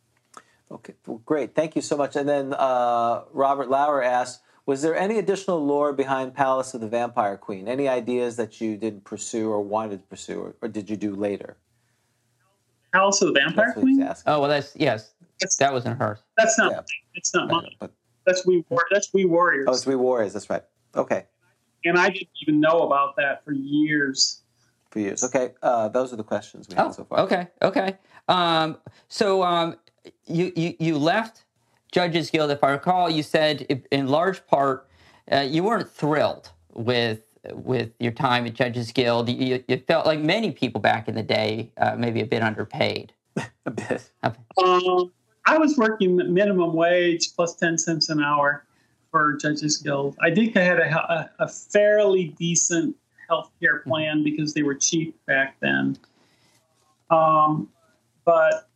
Okay, 0.71 0.93
well, 1.07 1.23
great. 1.25 1.55
Thank 1.55 1.75
you 1.75 1.83
so 1.83 1.97
much. 1.97 2.17
And 2.17 2.29
then 2.29 2.53
uh, 2.55 3.23
Robert 3.33 3.71
Lauer 3.71 4.03
asked, 4.03 4.43
was 4.67 4.83
there 4.83 4.95
any 4.95 5.19
additional 5.19 5.65
lore 5.65 5.93
behind 5.93 6.35
Palace 6.35 6.75
of 6.75 6.81
the 6.81 6.87
Vampire 6.87 7.37
Queen? 7.37 7.67
Any 7.67 7.89
ideas 7.89 8.37
that 8.37 8.61
you 8.61 8.77
didn't 8.77 9.05
pursue 9.05 9.51
or 9.51 9.61
wanted 9.63 10.01
to 10.01 10.07
pursue, 10.07 10.39
or, 10.41 10.55
or 10.63 10.69
did 10.69 10.89
you 10.91 10.97
do 10.97 11.15
later? 11.17 11.57
House 12.93 13.23
of 13.23 13.29
the 13.33 13.41
Vampire 13.41 13.67
That's 13.67 13.77
what 13.77 13.83
Queen. 13.83 14.15
Oh, 14.27 14.41
well, 14.41 14.49
that's, 14.51 14.77
yes, 14.77 15.13
That's, 15.41 15.57
that 15.57 15.73
wasn't 15.73 15.99
hers. 15.99 16.19
that's 16.37 16.59
not. 16.59 16.73
Yeah. 16.73 16.81
It's 17.15 17.35
not 17.35 17.49
mine. 17.51 17.71
but 17.79 17.91
That's 18.27 18.47
we. 18.47 18.65
War- 18.69 18.87
That's 18.91 19.13
Wee 19.15 19.25
Warriors. 19.25 19.67
oh, 19.69 19.73
it's 19.73 19.87
Wee 19.87 19.95
Warriors. 19.97 20.33
That's 20.35 20.51
right. 20.51 20.63
Okay, 20.95 21.25
and 21.85 21.99
I 21.99 22.11
didn't 22.11 22.29
even 22.43 22.61
know 22.61 22.81
about 22.83 23.17
that 23.17 23.45
for 23.45 23.53
years. 23.53 24.43
For 24.91 24.99
years. 25.01 25.23
Okay, 25.25 25.53
uh, 25.63 25.89
those 25.89 26.13
are 26.13 26.17
the 26.17 26.25
questions 26.25 26.69
we 26.69 26.75
had 26.75 26.87
Oh, 26.87 26.93
so 26.93 27.05
far. 27.05 27.21
okay, 27.21 27.49
okay. 27.63 27.97
Um, 28.29 28.77
so 29.09 29.43
um, 29.43 29.77
you, 30.27 30.53
you 30.57 30.75
you 30.79 30.99
left 30.99 31.45
Judges 31.93 32.31
Guild, 32.31 32.51
if 32.51 32.63
I 32.63 32.71
recall. 32.71 33.09
You 33.11 33.23
said, 33.23 33.67
i- 33.71 33.83
in 33.91 34.09
large 34.09 34.47
part, 34.47 34.89
uh, 35.31 35.39
you 35.41 35.63
weren't 35.65 35.89
thrilled 35.91 36.51
with 36.73 37.21
with 37.53 37.91
your 37.99 38.13
time 38.13 38.47
at 38.47 38.53
Judges 38.55 38.93
Guild. 38.93 39.29
You, 39.31 39.65
you 39.67 39.79
felt 39.87 40.05
like 40.07 40.21
many 40.21 40.51
people 40.53 40.81
back 40.81 41.09
in 41.09 41.15
the 41.15 41.23
day, 41.23 41.73
uh, 41.79 41.95
maybe 41.97 42.21
a 42.21 42.27
bit 42.27 42.43
underpaid. 42.43 43.13
A 43.67 43.71
bit. 43.71 44.11
Um, 44.23 45.13
I 45.47 45.57
was 45.57 45.77
working 45.79 46.17
minimum 46.17 46.75
wage 46.75 47.35
plus 47.35 47.55
10 47.57 47.79
cents 47.79 48.09
an 48.11 48.23
hour 48.23 48.65
for 49.11 49.37
Judges 49.37 49.79
Guild. 49.79 50.17
I 50.21 50.35
think 50.35 50.57
I 50.57 50.63
had 50.63 50.79
a, 50.81 50.95
a, 50.95 51.31
a 51.45 51.49
fairly 51.49 52.35
decent 52.39 52.95
health 53.31 53.51
care 53.61 53.79
plan 53.79 54.23
because 54.23 54.53
they 54.53 54.63
were 54.63 54.75
cheap 54.75 55.17
back 55.27 55.57
then. 55.61 55.97
Um, 57.11 57.69
but 58.25 58.69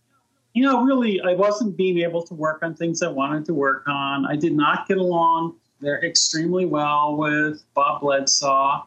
you 0.54 0.62
know, 0.62 0.84
really, 0.84 1.20
I 1.20 1.34
wasn't 1.34 1.76
being 1.76 1.98
able 1.98 2.22
to 2.22 2.34
work 2.34 2.62
on 2.62 2.74
things 2.74 3.02
I 3.02 3.08
wanted 3.08 3.44
to 3.46 3.54
work 3.54 3.82
on. 3.88 4.24
I 4.24 4.36
did 4.36 4.54
not 4.54 4.86
get 4.86 4.98
along 4.98 5.56
there 5.80 6.02
extremely 6.04 6.64
well 6.64 7.16
with 7.16 7.64
Bob 7.74 8.02
Bledsaw. 8.02 8.84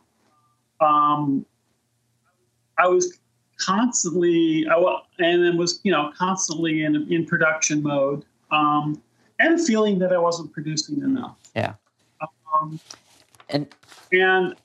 Um, 0.79 1.45
I 2.77 2.87
was 2.87 3.19
constantly, 3.59 4.65
I 4.69 4.75
and 5.19 5.43
then 5.43 5.57
was 5.57 5.81
you 5.83 5.91
know 5.91 6.11
constantly 6.17 6.83
in 6.83 6.95
in 7.11 7.25
production 7.25 7.83
mode, 7.83 8.23
um, 8.51 9.01
and 9.39 9.59
feeling 9.59 9.99
that 9.99 10.13
I 10.13 10.17
wasn't 10.17 10.51
producing 10.53 11.01
enough. 11.01 11.37
Yeah. 11.55 11.73
Um, 12.53 12.79
And 13.49 13.67
and 14.11 14.55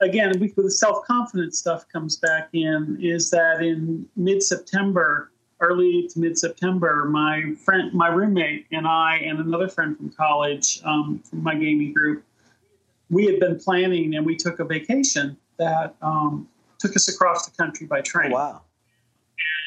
again, 0.00 0.32
the 0.38 0.70
self 0.70 1.04
confidence 1.04 1.58
stuff 1.58 1.88
comes 1.88 2.16
back 2.16 2.48
in 2.52 2.98
is 3.00 3.30
that 3.30 3.62
in 3.62 4.06
mid 4.16 4.42
September, 4.42 5.30
early 5.60 6.08
to 6.08 6.18
mid 6.18 6.38
September, 6.38 7.04
my 7.06 7.54
friend, 7.64 7.92
my 7.92 8.08
roommate, 8.08 8.66
and 8.72 8.86
I, 8.86 9.16
and 9.16 9.38
another 9.40 9.68
friend 9.68 9.96
from 9.96 10.10
college 10.10 10.80
um, 10.84 11.20
from 11.20 11.42
my 11.42 11.54
gaming 11.54 11.92
group, 11.92 12.24
we 13.10 13.26
had 13.26 13.40
been 13.40 13.58
planning 13.58 14.14
and 14.14 14.24
we 14.24 14.36
took 14.36 14.60
a 14.60 14.64
vacation 14.64 15.36
that 15.58 15.96
um, 16.02 16.48
took 16.78 16.94
us 16.94 17.08
across 17.08 17.46
the 17.46 17.56
country 17.56 17.86
by 17.86 18.00
train. 18.00 18.30
Wow. 18.30 18.62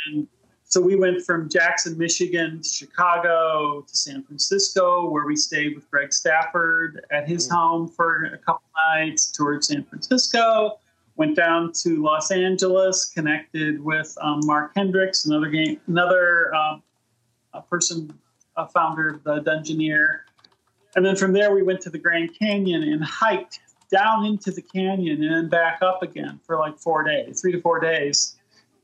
And 0.07 0.27
so 0.71 0.79
we 0.79 0.95
went 0.95 1.21
from 1.25 1.49
Jackson, 1.49 1.97
Michigan, 1.97 2.61
to 2.61 2.69
Chicago 2.69 3.81
to 3.85 3.97
San 3.97 4.23
Francisco, 4.23 5.09
where 5.09 5.25
we 5.25 5.35
stayed 5.35 5.75
with 5.75 5.91
Greg 5.91 6.13
Stafford 6.13 7.05
at 7.11 7.27
his 7.27 7.49
home 7.49 7.89
for 7.89 8.23
a 8.33 8.37
couple 8.37 8.63
nights, 8.95 9.29
toured 9.29 9.65
San 9.65 9.83
Francisco, 9.83 10.79
went 11.17 11.35
down 11.35 11.73
to 11.73 12.01
Los 12.01 12.31
Angeles, 12.31 13.03
connected 13.03 13.83
with 13.83 14.17
um, 14.21 14.39
Mark 14.45 14.71
Hendricks, 14.73 15.25
another 15.25 15.49
game, 15.49 15.77
another 15.87 16.55
um, 16.55 16.81
person, 17.69 18.17
a 18.55 18.65
founder 18.65 19.09
of 19.09 19.25
the 19.25 19.41
Dungeoneer. 19.41 20.19
And 20.95 21.05
then 21.05 21.17
from 21.17 21.33
there, 21.33 21.53
we 21.53 21.63
went 21.63 21.81
to 21.81 21.89
the 21.89 21.99
Grand 21.99 22.29
Canyon 22.39 22.83
and 22.83 23.03
hiked 23.03 23.59
down 23.91 24.23
into 24.23 24.51
the 24.51 24.61
canyon 24.61 25.21
and 25.21 25.33
then 25.33 25.49
back 25.49 25.81
up 25.81 26.01
again 26.01 26.39
for 26.47 26.57
like 26.57 26.79
four 26.79 27.03
days, 27.03 27.41
three 27.41 27.51
to 27.51 27.59
four 27.59 27.81
days 27.81 28.37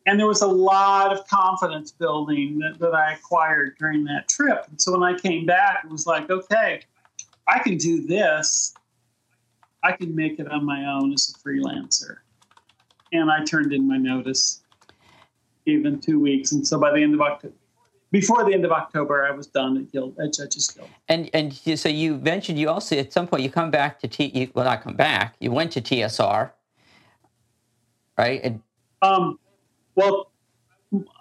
and 0.08 0.18
there 0.18 0.26
was 0.26 0.42
a 0.42 0.48
lot 0.48 1.12
of 1.12 1.28
confidence 1.28 1.92
building 1.92 2.58
that, 2.60 2.80
that 2.80 2.96
I 2.96 3.14
acquired 3.14 3.76
during 3.78 4.06
that 4.06 4.30
trip. 4.30 4.66
And 4.70 4.82
so 4.82 4.94
when 4.98 5.04
I 5.04 5.20
came 5.20 5.46
back, 5.46 5.82
it 5.84 5.92
was 5.92 6.08
like, 6.08 6.30
okay, 6.30 6.80
I 7.46 7.60
can 7.60 7.78
do 7.78 8.08
this. 8.08 8.74
I 9.84 9.92
can 9.92 10.16
make 10.16 10.40
it 10.40 10.50
on 10.50 10.66
my 10.66 10.86
own 10.86 11.12
as 11.14 11.30
a 11.36 11.38
freelancer. 11.48 12.18
And 13.12 13.30
I 13.30 13.44
turned 13.44 13.74
in 13.74 13.86
my 13.86 13.98
notice, 13.98 14.62
even 15.66 16.00
two 16.00 16.20
weeks. 16.22 16.54
And 16.54 16.66
so 16.66 16.80
by 16.80 16.92
the 16.94 17.04
end 17.04 17.14
of 17.14 17.20
October, 17.22 17.54
before 18.10 18.46
the 18.46 18.54
end 18.54 18.64
of 18.64 18.72
October, 18.72 19.26
I 19.26 19.32
was 19.32 19.48
done 19.48 19.76
at 19.76 19.92
Guild 19.92 20.18
at 20.20 20.32
Judges 20.34 20.70
Guild. 20.70 20.88
and 21.10 21.30
and 21.34 21.60
you- 21.66 21.76
so 21.76 21.90
you 21.90 22.16
mentioned 22.16 22.58
you 22.58 22.70
also 22.70 22.96
at 22.98 23.12
some 23.12 23.28
point 23.28 23.44
you 23.44 23.50
come 23.50 23.70
back 23.70 24.00
to 24.00 24.08
T. 24.08 24.32
You, 24.34 24.50
well, 24.54 24.64
not 24.64 24.82
come 24.82 24.96
back. 24.96 25.36
You 25.42 25.52
went 25.52 25.74
to 25.74 25.82
TSR, 25.82 26.52
right? 28.18 28.40
And 28.42 28.62
Um, 29.02 29.38
well, 29.98 30.32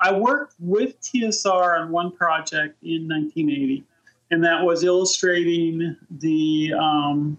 I 0.01 0.13
worked 0.13 0.55
with 0.61 1.01
TSR 1.01 1.81
on 1.81 1.91
one 1.91 2.13
project 2.13 2.77
in 2.85 3.09
1980, 3.09 3.83
and 4.31 4.45
that 4.45 4.63
was 4.63 4.85
illustrating 4.85 5.97
the 6.11 6.73
um, 6.79 7.39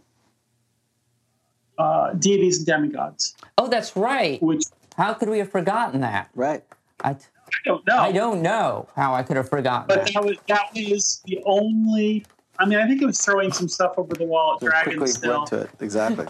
uh, 1.77 2.13
deities 2.13 2.57
and 2.57 2.65
demigods, 2.65 3.35
oh, 3.59 3.67
that's 3.67 3.95
right. 3.95 4.41
which 4.41 4.63
How 4.97 5.13
could 5.13 5.29
we 5.29 5.37
have 5.37 5.51
forgotten 5.51 6.01
that? 6.01 6.29
Right. 6.35 6.63
I, 7.03 7.11
I 7.11 7.15
don't 7.63 7.85
know. 7.87 7.97
I 7.97 8.11
don't 8.11 8.41
know 8.41 8.89
how 8.95 9.13
I 9.13 9.21
could 9.23 9.37
have 9.37 9.47
forgotten 9.47 9.85
But 9.87 10.05
that. 10.05 10.13
that 10.15 10.25
was 10.25 10.37
that 10.47 10.69
was 10.75 11.21
the 11.25 11.39
only. 11.45 12.25
I 12.59 12.65
mean, 12.65 12.79
I 12.79 12.87
think 12.87 13.03
it 13.03 13.05
was 13.05 13.21
throwing 13.21 13.51
some 13.53 13.67
stuff 13.69 13.93
over 13.97 14.15
the 14.15 14.25
wall 14.25 14.55
at 14.55 14.61
Just 14.61 14.73
quickly 14.73 14.93
Dragon 14.95 15.07
still. 15.07 15.37
went 15.37 15.47
to 15.49 15.61
it. 15.61 15.69
Exactly. 15.79 16.25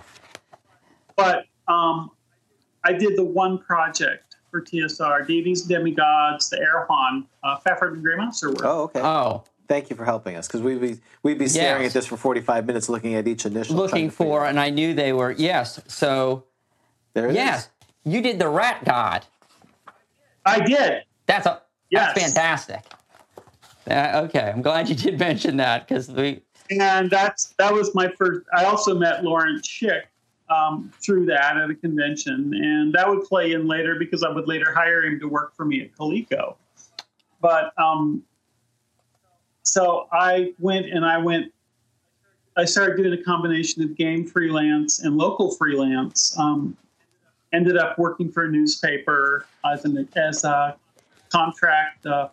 but 1.15 1.45
um, 1.69 2.11
I 2.83 2.91
did 2.91 3.15
the 3.17 3.23
one 3.23 3.57
project 3.59 4.26
for 4.49 4.61
TSR, 4.61 5.25
deities 5.27 5.63
demigods, 5.63 6.49
the 6.49 6.57
Nehwon, 6.57 7.25
uh, 7.43 7.57
Fafhrd 7.65 7.93
and 7.93 8.03
Grey 8.03 8.15
Mouser 8.15 8.49
work. 8.49 8.61
Oh, 8.63 8.81
okay. 8.83 9.01
Oh, 9.01 9.43
Thank 9.67 9.89
you 9.89 9.97
for 9.97 10.05
helping 10.05 10.37
us 10.37 10.47
because 10.47 10.61
we'd 10.61 10.79
be 10.79 10.97
we'd 11.23 11.37
be 11.37 11.49
staring 11.49 11.83
Yes. 11.83 11.91
at 11.91 11.99
this 11.99 12.05
for 12.05 12.15
45 12.15 12.65
minutes 12.65 12.87
looking 12.87 13.15
at 13.15 13.27
each 13.27 13.45
initial. 13.45 13.75
looking 13.75 14.09
for, 14.09 14.45
and 14.45 14.57
I 14.57 14.69
knew 14.69 14.93
they 14.93 15.11
were 15.11 15.31
yes. 15.33 15.81
So 15.87 16.45
There 17.13 17.25
it 17.25 17.31
is. 17.31 17.35
yes, 17.35 17.69
you 18.05 18.21
did 18.21 18.39
the 18.39 18.47
Rat 18.47 18.85
God. 18.85 19.25
I 20.45 20.61
did. 20.61 21.03
That's 21.25 21.45
a 21.47 21.61
Yes. 21.89 22.13
that's 22.15 22.33
fantastic. 22.33 22.85
Uh, 23.91 24.21
okay, 24.29 24.51
I'm 24.55 24.61
glad 24.61 24.87
you 24.87 24.95
did 24.95 25.19
mention 25.27 25.57
that 25.57 25.85
because 25.85 26.09
we 26.09 26.43
and 26.69 27.09
that's 27.09 27.53
that 27.57 27.73
was 27.73 27.93
my 27.93 28.07
first. 28.17 28.45
I 28.55 28.63
also 28.63 28.95
met 28.97 29.21
Lawrence 29.25 29.67
Schick 29.67 30.03
um, 30.49 30.91
through 31.03 31.25
that 31.25 31.57
at 31.57 31.69
a 31.69 31.75
convention, 31.75 32.53
and 32.53 32.93
that 32.93 33.07
would 33.07 33.23
play 33.25 33.51
in 33.51 33.67
later 33.67 33.95
because 33.99 34.23
I 34.23 34.29
would 34.29 34.47
later 34.47 34.73
hire 34.73 35.03
him 35.03 35.19
to 35.19 35.27
work 35.27 35.55
for 35.55 35.65
me 35.65 35.81
at 35.81 35.95
Coleco. 35.95 36.55
But 37.41 37.73
um, 37.77 38.23
so 39.63 40.07
I 40.11 40.53
went 40.59 40.87
and 40.87 41.05
I 41.05 41.17
went. 41.17 41.51
I 42.55 42.65
started 42.65 42.97
doing 42.97 43.13
a 43.13 43.23
combination 43.23 43.83
of 43.83 43.95
game 43.95 44.25
freelance 44.25 44.99
and 45.03 45.17
local 45.17 45.51
freelance. 45.51 46.37
Um, 46.39 46.75
ended 47.53 47.77
up 47.77 47.97
working 47.97 48.31
for 48.31 48.45
a 48.45 48.51
newspaper 48.51 49.45
as 49.65 49.85
an 49.85 50.07
as 50.15 50.43
a 50.43 50.75
contract 51.29 52.05
uh, 52.05 52.29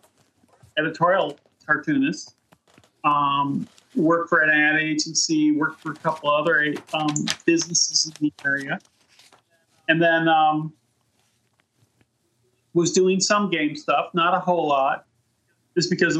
editorial 0.77 1.37
cartoonist 1.65 2.35
um, 3.03 3.67
worked 3.95 4.29
for 4.29 4.41
an 4.41 4.49
ad 4.49 4.79
agency, 4.79 5.51
worked 5.51 5.81
for 5.81 5.91
a 5.91 5.95
couple 5.95 6.29
other 6.29 6.73
um, 6.93 7.13
businesses 7.45 8.07
in 8.07 8.13
the 8.19 8.33
area, 8.45 8.79
and 9.87 10.01
then 10.01 10.27
um, 10.27 10.73
was 12.73 12.91
doing 12.91 13.19
some 13.19 13.49
game 13.49 13.75
stuff, 13.75 14.09
not 14.13 14.33
a 14.33 14.39
whole 14.39 14.67
lot, 14.67 15.05
just 15.75 15.89
because 15.89 16.17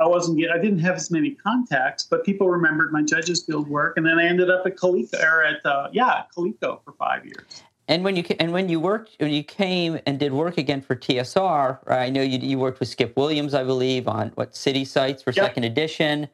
I 0.00 0.06
wasn't 0.06 0.38
get, 0.38 0.50
I 0.50 0.58
didn't 0.58 0.78
have 0.78 0.96
as 0.96 1.10
many 1.10 1.32
contacts, 1.32 2.04
but 2.04 2.24
people 2.24 2.48
remembered 2.48 2.92
my 2.92 3.02
Judges 3.02 3.42
Guild 3.42 3.68
work, 3.68 3.96
and 3.96 4.06
then 4.06 4.18
I 4.18 4.24
ended 4.24 4.48
up 4.48 4.66
at 4.66 4.76
Coleco 4.76 5.22
or 5.22 5.44
at 5.44 5.64
uh, 5.66 5.88
yeah 5.92 6.22
Coleco 6.34 6.82
for 6.84 6.92
five 6.92 7.24
years. 7.26 7.62
And 7.90 8.04
when 8.04 8.14
you 8.14 8.24
and 8.38 8.52
when 8.52 8.68
you 8.68 8.78
worked 8.78 9.16
when 9.18 9.32
you 9.32 9.42
came 9.42 9.98
and 10.06 10.18
did 10.18 10.32
work 10.32 10.56
again 10.56 10.80
for 10.80 10.94
TSR, 10.94 11.80
I 11.88 12.08
know 12.08 12.22
you 12.22 12.38
you 12.38 12.56
worked 12.56 12.78
with 12.78 12.88
Skip 12.88 13.16
Williams, 13.16 13.52
I 13.52 13.64
believe, 13.64 14.06
on 14.06 14.28
what 14.36 14.56
city 14.56 14.84
sites 14.84 15.24
for 15.24 15.32
Yep. 15.32 15.44
second 15.44 15.64
edition, 15.64 16.28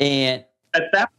and 0.00 0.44
At 0.74 0.84
that 0.94 1.10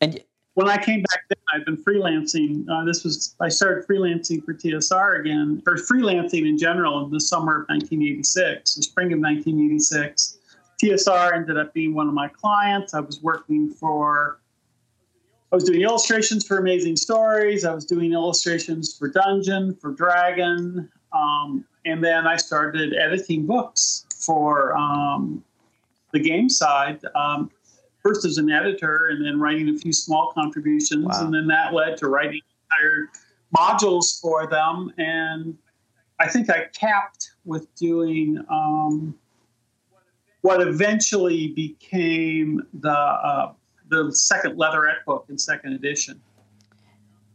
and 0.00 0.20
when 0.54 0.68
I 0.68 0.82
came 0.82 1.02
back 1.02 1.20
then, 1.28 1.38
I've 1.52 1.66
been 1.66 1.76
freelancing. 1.76 2.64
Uh, 2.70 2.84
this 2.84 3.04
was 3.04 3.36
I 3.40 3.50
started 3.50 3.86
freelancing 3.86 4.42
for 4.42 4.54
TSR 4.54 5.20
again, 5.20 5.62
or 5.66 5.76
freelancing 5.76 6.48
in 6.48 6.56
general 6.56 7.04
in 7.04 7.10
the 7.10 7.20
summer 7.20 7.62
of 7.62 7.68
1986, 7.68 8.74
the 8.74 8.82
spring 8.82 9.12
of 9.12 9.18
1986. 9.18 10.38
TSR 10.82 11.34
ended 11.34 11.58
up 11.58 11.74
being 11.74 11.94
one 11.94 12.08
of 12.08 12.14
my 12.14 12.28
clients. 12.28 12.94
I 12.94 13.00
was 13.00 13.20
working 13.20 13.70
for. 13.70 14.38
I 15.54 15.56
was 15.56 15.62
doing 15.62 15.82
illustrations 15.82 16.44
for 16.44 16.58
Amazing 16.58 16.96
Stories. 16.96 17.64
I 17.64 17.72
was 17.72 17.84
doing 17.84 18.12
illustrations 18.12 18.98
for 18.98 19.06
Dungeon, 19.06 19.76
for 19.76 19.92
Dragon, 19.92 20.90
um, 21.12 21.64
and 21.84 22.02
then 22.02 22.26
I 22.26 22.34
started 22.34 22.92
editing 22.92 23.46
books 23.46 24.04
for 24.16 24.76
um, 24.76 25.44
the 26.12 26.18
game 26.18 26.48
side. 26.48 26.98
Um, 27.14 27.52
first 28.02 28.24
as 28.24 28.36
an 28.36 28.50
editor 28.50 29.10
and 29.12 29.24
then 29.24 29.38
writing 29.38 29.68
a 29.68 29.78
few 29.78 29.92
small 29.92 30.32
contributions 30.32 31.04
Wow. 31.04 31.24
and 31.24 31.32
then 31.32 31.46
that 31.46 31.72
led 31.72 31.98
to 31.98 32.08
writing 32.08 32.40
entire 32.72 33.10
modules 33.56 34.20
for 34.20 34.46
them 34.48 34.92
and 34.98 35.56
i 36.20 36.28
think 36.28 36.50
i 36.50 36.66
capped 36.78 37.30
with 37.46 37.74
doing 37.76 38.44
um, 38.50 39.14
what 40.42 40.60
eventually 40.60 41.48
became 41.52 42.60
the 42.74 42.90
uh, 42.90 43.52
the 43.88 44.12
second 44.12 44.56
leatherette 44.56 45.04
book 45.06 45.26
in 45.28 45.38
second 45.38 45.72
edition 45.72 46.20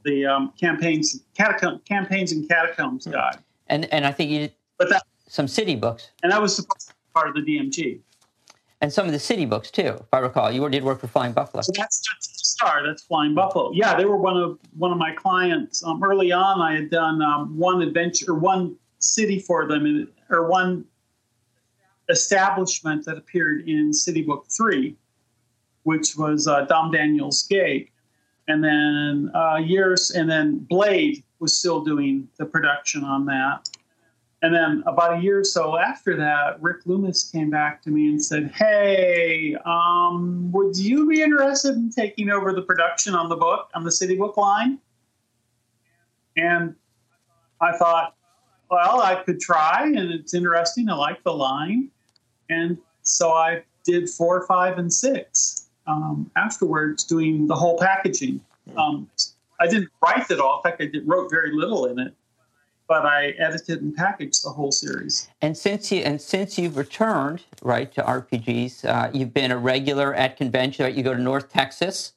the 0.05 0.25
um, 0.25 0.53
campaigns 0.59 1.21
catacomb, 1.35 1.79
campaigns 1.85 2.31
and 2.31 2.47
catacombs 2.47 3.05
guide 3.05 3.37
and 3.67 3.91
and 3.93 4.05
I 4.05 4.11
think 4.11 4.31
you 4.31 4.39
did 4.39 4.53
but 4.77 4.89
that 4.89 5.03
some 5.27 5.47
city 5.47 5.75
books 5.75 6.11
and 6.23 6.31
that 6.31 6.41
was 6.41 6.55
supposed 6.55 6.89
to 6.89 6.93
be 6.93 6.99
part 7.13 7.27
of 7.27 7.35
the 7.35 7.41
dmg 7.41 8.01
and 8.81 8.91
some 8.91 9.05
of 9.05 9.11
the 9.11 9.19
city 9.19 9.45
books 9.45 9.71
too, 9.71 9.97
if 9.99 10.13
I 10.13 10.19
recall. 10.19 10.51
You 10.51 10.67
did 10.69 10.83
work 10.83 11.01
for 11.01 11.07
Flying 11.07 11.33
Buffalo. 11.33 11.61
So 11.61 11.71
that's 11.75 12.01
that's 12.09 12.27
the 12.27 12.39
star. 12.39 12.85
That's 12.85 13.03
Flying 13.03 13.35
Buffalo. 13.35 13.71
Yeah, 13.73 13.95
they 13.95 14.05
were 14.05 14.17
one 14.17 14.37
of 14.37 14.57
one 14.77 14.91
of 14.91 14.97
my 14.97 15.13
clients. 15.13 15.83
Um, 15.83 16.01
early 16.03 16.31
on, 16.31 16.61
I 16.61 16.75
had 16.75 16.89
done 16.89 17.21
um, 17.21 17.57
one 17.57 17.81
adventure, 17.81 18.33
one 18.33 18.77
city 18.99 19.39
for 19.39 19.67
them, 19.67 19.85
in, 19.85 20.07
or 20.29 20.47
one 20.47 20.85
establishment 22.09 23.05
that 23.05 23.17
appeared 23.17 23.67
in 23.67 23.91
City 23.91 24.21
Book 24.21 24.45
Three, 24.49 24.95
which 25.89 26.15
was 26.15 26.47
uh, 26.47 26.65
Dom 26.65 26.91
Daniels 26.91 27.47
Gate. 27.47 27.89
and 28.47 28.63
then 28.63 29.31
uh, 29.33 29.55
years, 29.55 30.11
and 30.11 30.29
then 30.29 30.59
Blade 30.69 31.23
was 31.39 31.57
still 31.57 31.83
doing 31.83 32.27
the 32.37 32.45
production 32.45 33.03
on 33.03 33.25
that. 33.25 33.67
And 34.43 34.53
then 34.53 34.83
about 34.85 35.17
a 35.17 35.19
year 35.19 35.39
or 35.39 35.43
so 35.43 35.79
after 35.79 36.15
that, 36.15 36.61
Rick 36.61 36.85
Loomis 36.85 37.31
came 37.31 37.49
back 37.49 37.81
to 37.81 37.89
me 37.89 38.07
and 38.07 38.23
said, 38.23 38.51
"Hey, 38.53 39.55
um, 39.65 40.51
would 40.51 40.77
you 40.77 41.09
be 41.09 41.23
interested 41.23 41.73
in 41.73 41.89
taking 41.89 42.29
over 42.29 42.53
the 42.53 42.61
production 42.61 43.15
on 43.15 43.27
the 43.27 43.35
book 43.35 43.71
on 43.73 43.83
the 43.83 43.91
City 43.91 44.15
Book 44.15 44.37
line?" 44.37 44.77
And 46.37 46.75
I 47.59 47.75
thought, 47.77 48.15
well, 48.69 49.01
I 49.01 49.15
could 49.15 49.39
try, 49.39 49.87
and 49.87 50.11
it's 50.11 50.35
interesting. 50.35 50.87
I 50.87 50.93
like 50.93 51.23
the 51.23 51.33
line, 51.33 51.89
and 52.47 52.77
so 53.01 53.31
I 53.31 53.63
did 53.83 54.07
four, 54.07 54.45
five, 54.45 54.77
and 54.77 54.93
six 54.93 55.68
um, 55.89 56.31
afterwards, 56.35 57.03
doing 57.03 57.47
the 57.47 57.55
whole 57.55 57.77
packaging. 57.77 58.39
Um, 58.77 59.09
I 59.59 59.67
didn't 59.67 59.89
write 60.01 60.29
it 60.29 60.39
all. 60.39 60.57
In 60.57 60.63
fact, 60.63 60.81
I 60.81 60.85
did, 60.85 61.07
wrote 61.07 61.29
very 61.29 61.51
little 61.51 61.87
in 61.87 61.99
it, 61.99 62.13
but 62.87 63.05
I 63.05 63.29
edited 63.39 63.81
and 63.81 63.93
packaged 63.95 64.45
the 64.45 64.49
whole 64.49 64.71
series. 64.71 65.27
And 65.41 65.57
since 65.57 65.91
you 65.91 66.01
and 66.01 66.21
since 66.21 66.57
you've 66.57 66.77
returned 66.77 67.43
right 67.61 67.91
to 67.93 68.03
RPGs, 68.03 68.85
uh, 68.85 69.09
you've 69.13 69.33
been 69.33 69.51
a 69.51 69.57
regular 69.57 70.13
at 70.13 70.37
convention. 70.37 70.85
Right? 70.85 70.93
You 70.93 71.03
go 71.03 71.13
to 71.13 71.21
North 71.21 71.51
Texas. 71.51 72.13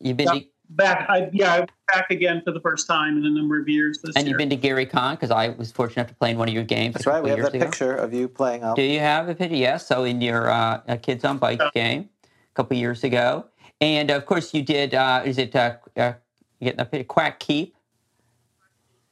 You've 0.00 0.16
been 0.16 0.28
to, 0.28 0.44
Back, 0.70 1.04
I, 1.10 1.28
yeah, 1.34 1.52
I'm 1.52 1.66
back 1.92 2.10
again 2.10 2.40
for 2.42 2.50
the 2.50 2.60
first 2.60 2.86
time 2.86 3.18
in 3.18 3.26
a 3.26 3.30
number 3.30 3.60
of 3.60 3.68
years 3.68 3.98
this 3.98 4.16
and 4.16 4.24
year. 4.24 4.30
you've 4.30 4.38
been 4.38 4.48
to 4.48 4.56
Gary 4.56 4.86
Con 4.86 5.16
because 5.16 5.30
I 5.30 5.50
was 5.50 5.70
fortunate 5.70 6.04
enough 6.04 6.08
to 6.08 6.14
play 6.14 6.30
in 6.30 6.38
one 6.38 6.48
of 6.48 6.54
your 6.54 6.64
games. 6.64 6.94
That's 6.94 7.06
right. 7.06 7.22
We 7.22 7.28
have 7.28 7.40
years 7.40 7.50
that 7.50 7.56
ago. 7.56 7.66
picture 7.66 7.94
of 7.94 8.14
you 8.14 8.26
playing 8.26 8.62
out. 8.62 8.76
Do 8.76 8.82
you 8.82 8.98
have 9.00 9.28
a 9.28 9.34
picture? 9.34 9.54
Yes. 9.54 9.86
So 9.86 10.04
in 10.04 10.22
your 10.22 10.50
uh, 10.50 10.80
uh, 10.88 10.96
Kids 10.96 11.26
on 11.26 11.36
Bike 11.36 11.60
game 11.74 12.08
a 12.08 12.21
couple 12.54 12.76
years 12.76 13.04
ago, 13.04 13.46
and 13.80 14.10
of 14.10 14.26
course 14.26 14.52
you 14.54 14.62
did. 14.62 14.94
Uh, 14.94 15.22
is 15.24 15.38
it 15.38 15.54
uh, 15.56 15.76
uh, 15.96 16.12
getting 16.60 16.80
a 16.80 16.84
picture? 16.84 17.04
Quack 17.04 17.40
Keep? 17.40 17.74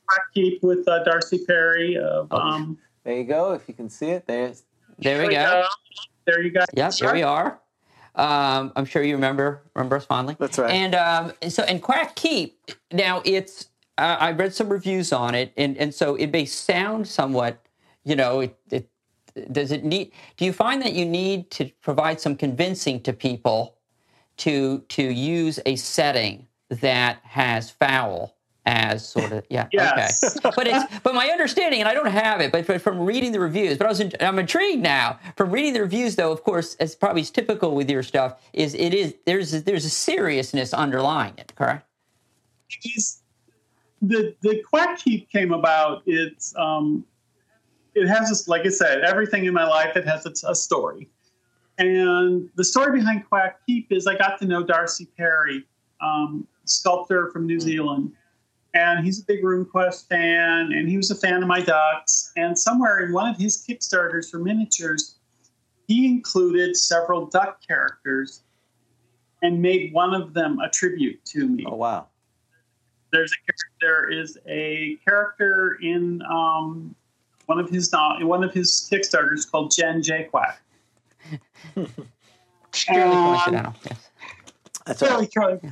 Crack 0.06 0.22
Keep 0.34 0.62
with 0.62 0.86
uh, 0.88 1.04
Darcy 1.04 1.44
Perry. 1.44 1.96
Of, 1.96 2.28
Oh. 2.30 2.36
um, 2.38 2.78
There 3.04 3.16
you 3.16 3.24
go. 3.24 3.52
If 3.52 3.68
you 3.68 3.74
can 3.74 3.88
see 3.88 4.10
it, 4.10 4.26
there's. 4.26 4.64
There 4.98 5.26
we 5.26 5.32
go. 5.32 5.64
There 6.26 6.42
you 6.42 6.50
go. 6.50 6.60
Yep, 6.74 6.94
there 6.96 7.12
we 7.14 7.22
are. 7.22 7.60
Um, 8.14 8.72
I'm 8.76 8.84
sure 8.84 9.02
you 9.02 9.14
remember 9.14 9.62
remember 9.74 9.96
us 9.96 10.04
fondly. 10.04 10.36
That's 10.38 10.58
right. 10.58 10.70
And 10.70 10.94
um, 10.94 11.32
so, 11.48 11.62
and 11.62 11.80
Quack 11.80 12.16
Keep. 12.16 12.58
Now, 12.92 13.22
it's 13.24 13.68
uh, 13.96 14.16
I 14.20 14.32
read 14.32 14.52
some 14.52 14.68
reviews 14.68 15.12
on 15.12 15.34
it, 15.34 15.52
and 15.56 15.78
and 15.78 15.94
so 15.94 16.16
it 16.16 16.30
may 16.30 16.44
sound 16.44 17.06
somewhat, 17.08 17.64
you 18.04 18.16
know, 18.16 18.40
it, 18.40 18.58
it 18.70 18.89
does 19.52 19.72
it 19.72 19.84
need? 19.84 20.12
Do 20.36 20.44
you 20.44 20.52
find 20.52 20.80
that 20.82 20.92
you 20.92 21.04
need 21.04 21.50
to 21.52 21.70
provide 21.82 22.20
some 22.20 22.36
convincing 22.36 23.00
to 23.02 23.12
people 23.12 23.76
to 24.38 24.80
to 24.88 25.02
use 25.02 25.58
a 25.66 25.76
setting 25.76 26.46
that 26.68 27.18
has 27.22 27.70
foul 27.70 28.36
as 28.66 29.08
sort 29.08 29.32
of 29.32 29.44
yeah 29.50 29.66
Yes. 29.72 30.36
okay 30.36 30.50
but 30.54 30.66
it's 30.66 30.98
but 31.02 31.14
my 31.14 31.28
understanding 31.28 31.80
and 31.80 31.88
I 31.88 31.94
don't 31.94 32.06
have 32.06 32.40
it 32.42 32.52
but, 32.52 32.66
but 32.66 32.80
from 32.82 33.00
reading 33.00 33.32
the 33.32 33.40
reviews 33.40 33.78
but 33.78 33.86
I 33.86 33.88
was 33.88 34.00
in, 34.00 34.12
I'm 34.20 34.38
intrigued 34.38 34.82
now 34.82 35.18
from 35.36 35.50
reading 35.50 35.72
the 35.72 35.80
reviews 35.80 36.14
though 36.16 36.30
of 36.30 36.44
course 36.44 36.74
as 36.76 36.94
probably 36.94 37.22
is 37.22 37.30
typical 37.30 37.74
with 37.74 37.90
your 37.90 38.02
stuff 38.02 38.40
is 38.52 38.74
it 38.74 38.92
is 38.94 39.14
there's 39.24 39.54
a, 39.54 39.60
there's 39.62 39.86
a 39.86 39.90
seriousness 39.90 40.74
underlying 40.74 41.34
it 41.38 41.52
correct 41.56 41.86
It's- 42.84 43.22
the 44.02 44.34
the 44.40 44.62
quack 44.68 44.98
keep 44.98 45.28
came 45.30 45.52
about. 45.52 46.02
It's 46.06 46.54
um, 46.56 47.04
it 47.94 48.06
has 48.06 48.28
this, 48.28 48.48
like 48.48 48.64
I 48.66 48.68
said, 48.68 49.02
everything 49.02 49.44
in 49.44 49.54
my 49.54 49.66
life. 49.66 49.96
It 49.96 50.06
has 50.06 50.26
its, 50.26 50.44
a 50.44 50.54
story, 50.54 51.08
and 51.78 52.48
the 52.56 52.64
story 52.64 52.98
behind 52.98 53.28
quack 53.28 53.60
keep 53.66 53.90
is 53.90 54.06
I 54.06 54.16
got 54.16 54.38
to 54.40 54.46
know 54.46 54.62
Darcy 54.62 55.06
Perry, 55.16 55.64
um, 56.00 56.46
sculptor 56.64 57.30
from 57.32 57.46
New 57.46 57.60
Zealand, 57.60 58.12
and 58.74 59.04
he's 59.04 59.20
a 59.20 59.24
big 59.24 59.42
RuneQuest 59.42 60.08
fan, 60.08 60.72
and 60.72 60.88
he 60.88 60.96
was 60.96 61.10
a 61.10 61.16
fan 61.16 61.42
of 61.42 61.48
my 61.48 61.60
ducks. 61.60 62.32
And 62.36 62.58
somewhere 62.58 63.00
in 63.00 63.12
one 63.12 63.28
of 63.28 63.36
his 63.36 63.64
kickstarters 63.66 64.30
for 64.30 64.38
miniatures, 64.38 65.16
he 65.88 66.06
included 66.06 66.76
several 66.76 67.26
duck 67.26 67.60
characters, 67.66 68.42
and 69.42 69.60
made 69.60 69.92
one 69.92 70.14
of 70.14 70.34
them 70.34 70.58
a 70.60 70.68
tribute 70.68 71.24
to 71.24 71.48
me 71.48 71.64
Oh 71.66 71.76
wow. 71.76 72.08
there's 73.10 73.32
a 73.32 73.52
there 73.80 74.10
is 74.10 74.36
a 74.46 74.98
character 75.08 75.78
in 75.82 76.20
um, 76.30 76.94
one 77.50 77.58
of 77.58 77.68
his 77.68 77.92
one 78.20 78.44
of 78.44 78.54
his 78.54 78.88
Kickstarters 78.90 79.50
called 79.50 79.72
Jen 79.76 80.00
Jaquack. 80.02 80.54
purely 81.74 83.16
Um, 83.16 83.34
coincidental 83.34 83.74
yes 83.84 84.10
That's 84.86 85.02
all 85.02 85.08
Fairly, 85.08 85.28
right. 85.36 85.60
co- 85.60 85.70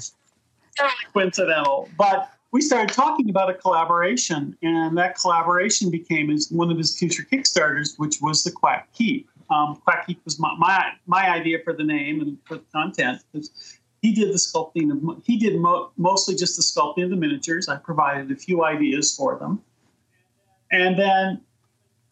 fairly 0.76 0.92
coincidental, 1.14 1.88
but 1.96 2.30
we 2.50 2.60
started 2.62 2.92
talking 2.94 3.28
about 3.30 3.48
a 3.50 3.54
collaboration, 3.54 4.56
and 4.62 4.96
that 4.98 5.16
collaboration 5.18 5.90
became 5.90 6.28
his, 6.30 6.50
one 6.50 6.70
of 6.70 6.78
his 6.78 6.98
future 6.98 7.22
Kickstarters, 7.30 7.90
which 7.98 8.16
was 8.22 8.42
the 8.42 8.50
Quack 8.50 8.88
Keep. 8.94 9.28
Um, 9.50 9.76
Quack 9.84 10.06
Keep 10.06 10.24
was 10.24 10.38
my, 10.40 10.52
my 10.58 10.92
my 11.06 11.30
idea 11.30 11.58
for 11.64 11.72
the 11.74 11.84
name 11.84 12.20
and 12.20 12.38
for 12.46 12.56
the 12.56 12.64
content. 12.72 13.22
'cause 13.32 13.78
He 14.02 14.12
did 14.14 14.28
the 14.32 14.38
sculpting 14.38 14.90
of 14.92 15.22
he 15.24 15.36
did 15.38 15.54
mo- 15.60 15.90
mostly 15.96 16.34
just 16.34 16.56
the 16.56 16.62
sculpting 16.62 17.04
of 17.04 17.10
the 17.10 17.16
miniatures. 17.16 17.68
I 17.68 17.76
provided 17.76 18.30
a 18.30 18.36
few 18.36 18.64
ideas 18.64 19.14
for 19.16 19.38
them, 19.38 19.62
and 20.70 20.98
then 20.98 21.40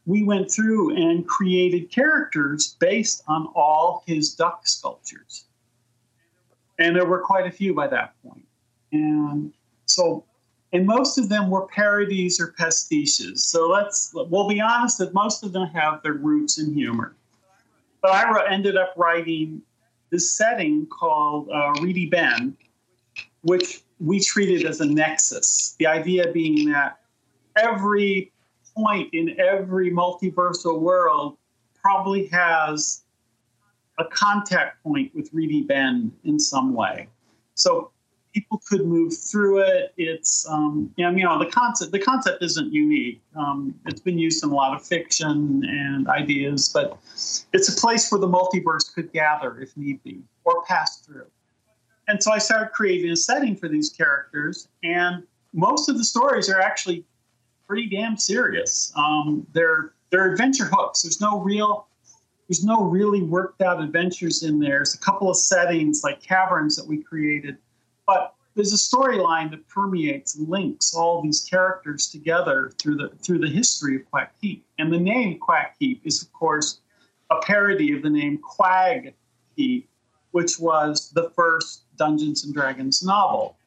we 0.06 0.22
went 0.22 0.50
through 0.50 0.94
and 0.96 1.26
created 1.26 1.90
characters 1.90 2.76
based 2.78 3.22
on 3.26 3.48
all 3.54 4.02
his 4.06 4.34
duck 4.34 4.66
sculptures 4.66 5.46
and 6.78 6.94
there 6.94 7.06
were 7.06 7.20
quite 7.20 7.46
a 7.46 7.50
few 7.50 7.74
by 7.74 7.86
that 7.88 8.14
point. 8.22 8.44
And 8.92 9.52
so, 9.86 10.24
and 10.72 10.86
most 10.86 11.18
of 11.18 11.28
them 11.28 11.50
were 11.50 11.66
parodies 11.66 12.40
or 12.40 12.52
pastiches. 12.58 13.38
So 13.38 13.68
let's 13.68 14.10
we'll 14.14 14.48
be 14.48 14.60
honest 14.60 14.98
that 14.98 15.14
most 15.14 15.42
of 15.42 15.52
them 15.52 15.68
have 15.68 16.02
their 16.02 16.14
roots 16.14 16.58
in 16.58 16.74
humor. 16.74 17.14
But 18.02 18.12
I 18.12 18.52
ended 18.52 18.76
up 18.76 18.92
writing 18.96 19.62
this 20.10 20.32
setting 20.32 20.86
called 20.86 21.48
uh, 21.50 21.74
Reedy 21.80 22.06
Bend, 22.06 22.56
which 23.42 23.82
we 23.98 24.20
treated 24.20 24.66
as 24.66 24.80
a 24.80 24.86
nexus. 24.86 25.74
The 25.78 25.86
idea 25.86 26.30
being 26.32 26.70
that 26.70 27.00
every 27.56 28.32
point 28.76 29.12
in 29.12 29.38
every 29.40 29.90
multiversal 29.90 30.80
world 30.80 31.38
probably 31.74 32.26
has 32.26 33.02
a 33.98 34.04
contact 34.04 34.82
point 34.82 35.14
with 35.14 35.30
Reedy 35.32 35.62
Bend 35.62 36.12
in 36.24 36.38
some 36.38 36.74
way. 36.74 37.08
So 37.54 37.90
people 38.34 38.60
could 38.68 38.84
move 38.84 39.16
through 39.16 39.60
it. 39.60 39.94
It's 39.96 40.46
um, 40.48 40.92
you 40.96 41.10
know, 41.10 41.38
the 41.38 41.50
concept 41.50 41.92
the 41.92 41.98
concept 41.98 42.42
isn't 42.42 42.70
unique. 42.70 43.22
Um, 43.34 43.74
it's 43.86 44.00
been 44.00 44.18
used 44.18 44.44
in 44.44 44.50
a 44.50 44.54
lot 44.54 44.74
of 44.76 44.86
fiction 44.86 45.64
and 45.64 46.06
ideas, 46.08 46.68
but 46.68 46.98
it's 47.54 47.68
a 47.68 47.80
place 47.80 48.12
where 48.12 48.20
the 48.20 48.28
multiverse 48.28 48.92
could 48.92 49.10
gather 49.12 49.58
if 49.58 49.74
need 49.76 50.02
be 50.02 50.20
or 50.44 50.62
pass 50.64 50.98
through. 50.98 51.26
And 52.08 52.22
so 52.22 52.30
I 52.30 52.38
started 52.38 52.72
creating 52.72 53.10
a 53.10 53.16
setting 53.16 53.56
for 53.56 53.68
these 53.68 53.88
characters, 53.88 54.68
and 54.84 55.22
most 55.54 55.88
of 55.88 55.96
the 55.96 56.04
stories 56.04 56.50
are 56.50 56.60
actually 56.60 57.04
pretty 57.66 57.88
damn 57.88 58.16
serious. 58.16 58.92
Um, 58.96 59.46
they're 59.52 59.94
they're 60.10 60.30
adventure 60.30 60.68
hooks. 60.70 61.02
There's 61.02 61.20
no 61.20 61.40
real 61.40 61.88
there's 62.48 62.64
no 62.64 62.84
really 62.84 63.22
worked 63.22 63.60
out 63.60 63.80
adventures 63.82 64.42
in 64.42 64.60
there. 64.60 64.78
There's 64.78 64.94
a 64.94 64.98
couple 64.98 65.30
of 65.30 65.36
settings 65.36 66.02
like 66.04 66.22
caverns 66.22 66.76
that 66.76 66.86
we 66.86 67.02
created, 67.02 67.56
but 68.06 68.34
there's 68.54 68.72
a 68.72 68.76
storyline 68.76 69.50
that 69.50 69.68
permeates 69.68 70.36
and 70.36 70.48
links 70.48 70.94
all 70.94 71.20
these 71.22 71.44
characters 71.44 72.08
together 72.08 72.72
through 72.80 72.96
the 72.96 73.10
through 73.22 73.38
the 73.38 73.48
history 73.48 73.96
of 73.96 74.10
Quack 74.10 74.34
Keep. 74.40 74.64
And 74.78 74.92
the 74.92 74.98
name 74.98 75.38
Quack 75.38 75.78
Keep 75.78 76.06
is, 76.06 76.22
of 76.22 76.32
course, 76.32 76.80
a 77.30 77.36
parody 77.42 77.94
of 77.94 78.02
the 78.02 78.10
name 78.10 78.38
Quag 78.38 79.14
Keep, 79.56 79.88
which 80.30 80.58
was 80.58 81.10
the 81.10 81.30
first 81.30 81.82
Dungeons 81.96 82.44
and 82.44 82.54
Dragons 82.54 83.02
novel. 83.02 83.58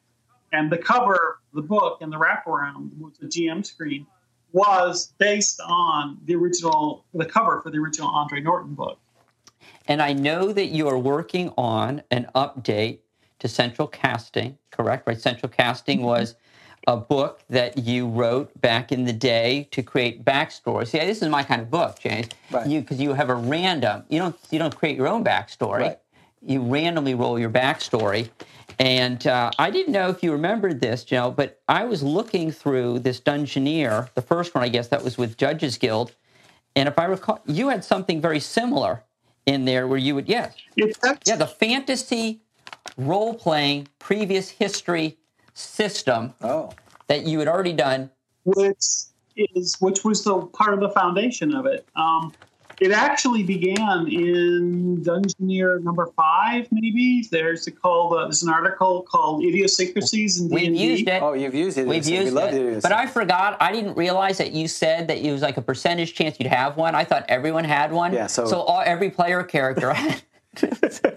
And 0.52 0.70
the 0.70 0.78
cover 0.78 1.40
the 1.52 1.62
book 1.62 1.98
and 2.00 2.12
the 2.12 2.16
wraparound 2.16 2.90
with 2.98 3.18
the 3.18 3.26
GM 3.26 3.64
screen 3.64 4.06
was 4.52 5.12
based 5.18 5.60
on 5.60 6.18
the 6.24 6.34
original, 6.34 7.04
the 7.14 7.24
cover 7.24 7.60
for 7.62 7.70
the 7.70 7.78
original 7.78 8.08
Andre 8.08 8.40
Norton 8.40 8.74
book. 8.74 8.98
And 9.86 10.02
I 10.02 10.12
know 10.12 10.52
that 10.52 10.66
you 10.66 10.88
are 10.88 10.98
working 10.98 11.52
on 11.56 12.02
an 12.10 12.28
update 12.34 12.98
to 13.38 13.48
Central 13.48 13.88
Casting, 13.88 14.58
correct? 14.70 15.06
Right? 15.06 15.20
Central 15.20 15.50
Casting 15.50 15.98
mm-hmm. 15.98 16.06
was 16.06 16.34
a 16.86 16.96
book 16.96 17.42
that 17.50 17.78
you 17.78 18.08
wrote 18.08 18.58
back 18.60 18.90
in 18.90 19.04
the 19.04 19.12
day 19.12 19.68
to 19.70 19.82
create 19.82 20.24
backstory. 20.24 20.86
See, 20.86 20.98
this 20.98 21.22
is 21.22 21.28
my 21.28 21.42
kind 21.42 21.60
of 21.60 21.70
book, 21.70 21.98
James. 22.00 22.28
Right. 22.50 22.66
You 22.66 22.80
because 22.80 23.00
you 23.00 23.12
have 23.12 23.28
a 23.28 23.34
random. 23.34 24.04
You 24.08 24.18
don't 24.18 24.36
you 24.50 24.58
don't 24.58 24.74
create 24.74 24.96
your 24.96 25.06
own 25.06 25.22
backstory. 25.22 25.80
Right. 25.80 25.98
You 26.42 26.62
randomly 26.62 27.14
roll 27.14 27.38
your 27.38 27.50
backstory. 27.50 28.30
And 28.80 29.26
uh, 29.26 29.50
I 29.58 29.70
didn't 29.70 29.92
know 29.92 30.08
if 30.08 30.22
you 30.22 30.32
remembered 30.32 30.80
this, 30.80 31.04
Joe, 31.04 31.30
but 31.30 31.60
I 31.68 31.84
was 31.84 32.02
looking 32.02 32.50
through 32.50 33.00
this 33.00 33.20
Dungeoneer, 33.20 34.08
the 34.14 34.22
first 34.22 34.54
one, 34.54 34.64
I 34.64 34.68
guess, 34.70 34.88
that 34.88 35.04
was 35.04 35.18
with 35.18 35.36
Judges 35.36 35.76
Guild. 35.76 36.14
And 36.74 36.88
if 36.88 36.98
I 36.98 37.04
recall, 37.04 37.40
you 37.46 37.68
had 37.68 37.84
something 37.84 38.22
very 38.22 38.40
similar 38.40 39.04
in 39.44 39.66
there 39.66 39.86
where 39.86 39.98
you 39.98 40.14
would, 40.14 40.28
yes, 40.30 40.54
yeah, 40.76 41.36
the 41.36 41.46
fantasy 41.46 42.40
role 42.96 43.34
playing 43.34 43.86
previous 43.98 44.48
history 44.48 45.18
system 45.52 46.32
Oh, 46.40 46.72
that 47.08 47.26
you 47.26 47.38
had 47.38 47.48
already 47.48 47.74
done. 47.74 48.10
which 48.44 48.84
is 49.36 49.76
which 49.80 50.04
was 50.04 50.24
the 50.24 50.40
part 50.40 50.72
of 50.72 50.80
the 50.80 50.88
foundation 50.90 51.54
of 51.54 51.66
it. 51.66 51.86
Um, 51.96 52.32
it 52.80 52.92
actually 52.92 53.42
began 53.42 54.06
in 54.08 55.02
Dungeoneer 55.04 55.82
number 55.82 56.06
five, 56.16 56.66
maybe. 56.70 57.24
There's 57.30 57.66
a 57.66 57.70
called 57.70 58.14
uh, 58.14 58.22
there's 58.24 58.42
an 58.42 58.48
article 58.48 59.02
called 59.02 59.44
"Idiosyncrasies 59.44 60.40
in 60.40 60.48
We've 60.48 60.64
D&D." 60.72 60.84
used 60.84 61.08
it. 61.08 61.22
oh, 61.22 61.34
you've 61.34 61.54
used 61.54 61.78
it. 61.78 61.86
We've 61.86 62.04
we 62.06 62.18
used 62.18 62.32
love 62.32 62.52
it. 62.54 62.82
But 62.82 62.92
I 62.92 63.06
forgot. 63.06 63.56
I 63.60 63.72
didn't 63.72 63.96
realize 63.96 64.38
that 64.38 64.52
you 64.52 64.66
said 64.68 65.08
that 65.08 65.18
it 65.18 65.30
was 65.32 65.42
like 65.42 65.56
a 65.56 65.62
percentage 65.62 66.14
chance 66.14 66.36
you'd 66.40 66.48
have 66.48 66.76
one. 66.76 66.94
I 66.94 67.04
thought 67.04 67.24
everyone 67.28 67.64
had 67.64 67.92
one. 67.92 68.12
Yeah, 68.12 68.26
so- 68.26 68.46
so 68.46 68.60
all, 68.62 68.82
every 68.84 69.10
player 69.10 69.42
character 69.42 69.92
had. 69.92 70.22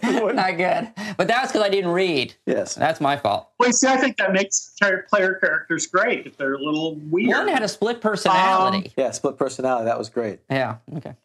Not 0.03 0.57
good. 0.57 0.90
But 1.18 1.27
that's 1.27 1.52
because 1.52 1.64
I 1.65 1.69
didn't 1.69 1.90
read. 1.91 2.35
Yes. 2.45 2.76
That's 2.76 3.02
my 3.02 3.18
fault. 3.18 3.49
Well, 3.60 3.72
see, 3.72 3.88
I 3.88 3.98
think 3.98 4.18
that 4.18 4.31
makes 4.31 4.76
player 4.80 5.07
player 5.10 5.34
characters 5.35 5.88
great 5.88 6.27
if 6.27 6.38
they're 6.38 6.53
a 6.53 6.60
little 6.64 6.95
weird. 7.10 7.30
One 7.30 7.48
had 7.48 7.64
a 7.64 7.68
split 7.68 7.99
personality. 7.99 8.94
Yeah, 8.95 9.10
split 9.11 9.38
personality. 9.38 9.85
That 9.85 9.98
was 9.98 10.10
great. 10.10 10.40
yeah. 10.52 10.77
Okay. 10.98 11.15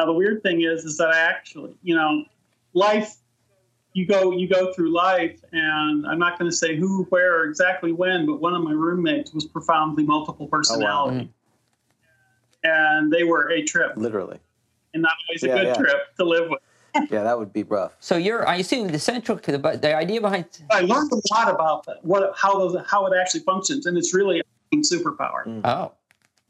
Now 0.00 0.06
the 0.06 0.14
weird 0.14 0.42
thing 0.42 0.62
is, 0.62 0.86
is 0.86 0.96
that 0.96 1.08
I 1.08 1.18
actually, 1.18 1.74
you 1.82 1.94
know, 1.94 2.24
life. 2.72 3.16
You 3.92 4.06
go, 4.06 4.30
you 4.32 4.48
go 4.48 4.72
through 4.72 4.94
life, 4.94 5.44
and 5.52 6.06
I'm 6.06 6.18
not 6.18 6.38
going 6.38 6.50
to 6.50 6.56
say 6.56 6.74
who, 6.76 7.04
where, 7.10 7.40
or 7.40 7.44
exactly 7.44 7.92
when, 7.92 8.24
but 8.24 8.40
one 8.40 8.54
of 8.54 8.62
my 8.62 8.70
roommates 8.70 9.34
was 9.34 9.44
profoundly 9.44 10.04
multiple 10.04 10.46
oh, 10.46 10.56
personality, 10.56 11.26
mm-hmm. 11.26 12.70
and 12.70 13.12
they 13.12 13.24
were 13.24 13.50
a 13.50 13.62
trip, 13.62 13.92
Literally. 13.96 14.38
and 14.94 15.02
not 15.02 15.12
always 15.28 15.42
a 15.42 15.48
good 15.48 15.66
yeah. 15.66 15.74
trip 15.74 16.16
to 16.16 16.24
live 16.24 16.48
with. 16.48 16.60
Yeah, 17.10 17.24
that 17.24 17.38
would 17.38 17.52
be 17.52 17.64
rough. 17.64 17.92
So 18.00 18.16
you're. 18.16 18.48
I 18.48 18.56
assume 18.56 18.88
the 18.88 18.98
central. 18.98 19.38
To 19.38 19.52
the, 19.52 19.58
the 19.58 19.94
idea 19.94 20.20
behind. 20.20 20.46
I 20.70 20.80
learned 20.80 21.12
a 21.12 21.20
lot 21.34 21.52
about 21.54 21.84
that, 21.86 22.02
what, 22.02 22.32
how 22.36 22.58
those, 22.58 22.76
how 22.86 23.06
it 23.06 23.12
actually 23.20 23.40
functions, 23.40 23.84
and 23.84 23.98
it's 23.98 24.14
really 24.14 24.40
a 24.40 24.76
superpower. 24.76 25.44
Mm-hmm. 25.46 25.60
Oh. 25.64 25.92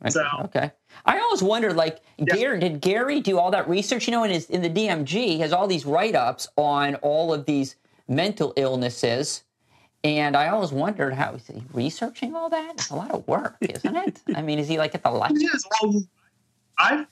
Okay. 0.02 0.10
So- 0.10 0.44
okay. 0.44 0.70
I 1.06 1.18
always 1.18 1.42
wondered, 1.42 1.76
like, 1.76 2.00
Gary, 2.24 2.60
did 2.60 2.80
Gary 2.80 3.20
do 3.20 3.38
all 3.38 3.50
that 3.50 3.68
research? 3.68 4.06
You 4.06 4.12
know, 4.12 4.24
in 4.24 4.30
his 4.30 4.46
in 4.50 4.62
the 4.62 4.70
DMG, 4.70 5.08
he 5.08 5.38
has 5.40 5.52
all 5.52 5.66
these 5.66 5.86
write 5.86 6.14
ups 6.14 6.48
on 6.56 6.96
all 6.96 7.32
of 7.32 7.46
these 7.46 7.76
mental 8.08 8.52
illnesses, 8.56 9.44
and 10.04 10.36
I 10.36 10.48
always 10.48 10.72
wondered 10.72 11.14
how 11.14 11.32
is 11.34 11.46
he 11.46 11.62
researching 11.72 12.34
all 12.34 12.50
that? 12.50 12.72
It's 12.74 12.90
a 12.90 12.94
lot 12.96 13.10
of 13.12 13.26
work, 13.26 13.56
isn't 13.60 13.96
it? 13.96 14.20
I 14.34 14.42
mean, 14.42 14.58
is 14.58 14.68
he 14.68 14.78
like 14.78 14.94
at 14.94 15.02
the? 15.02 15.10
It 15.10 15.42
is. 15.54 15.64
Well, 15.82 16.02
I've 16.78 17.06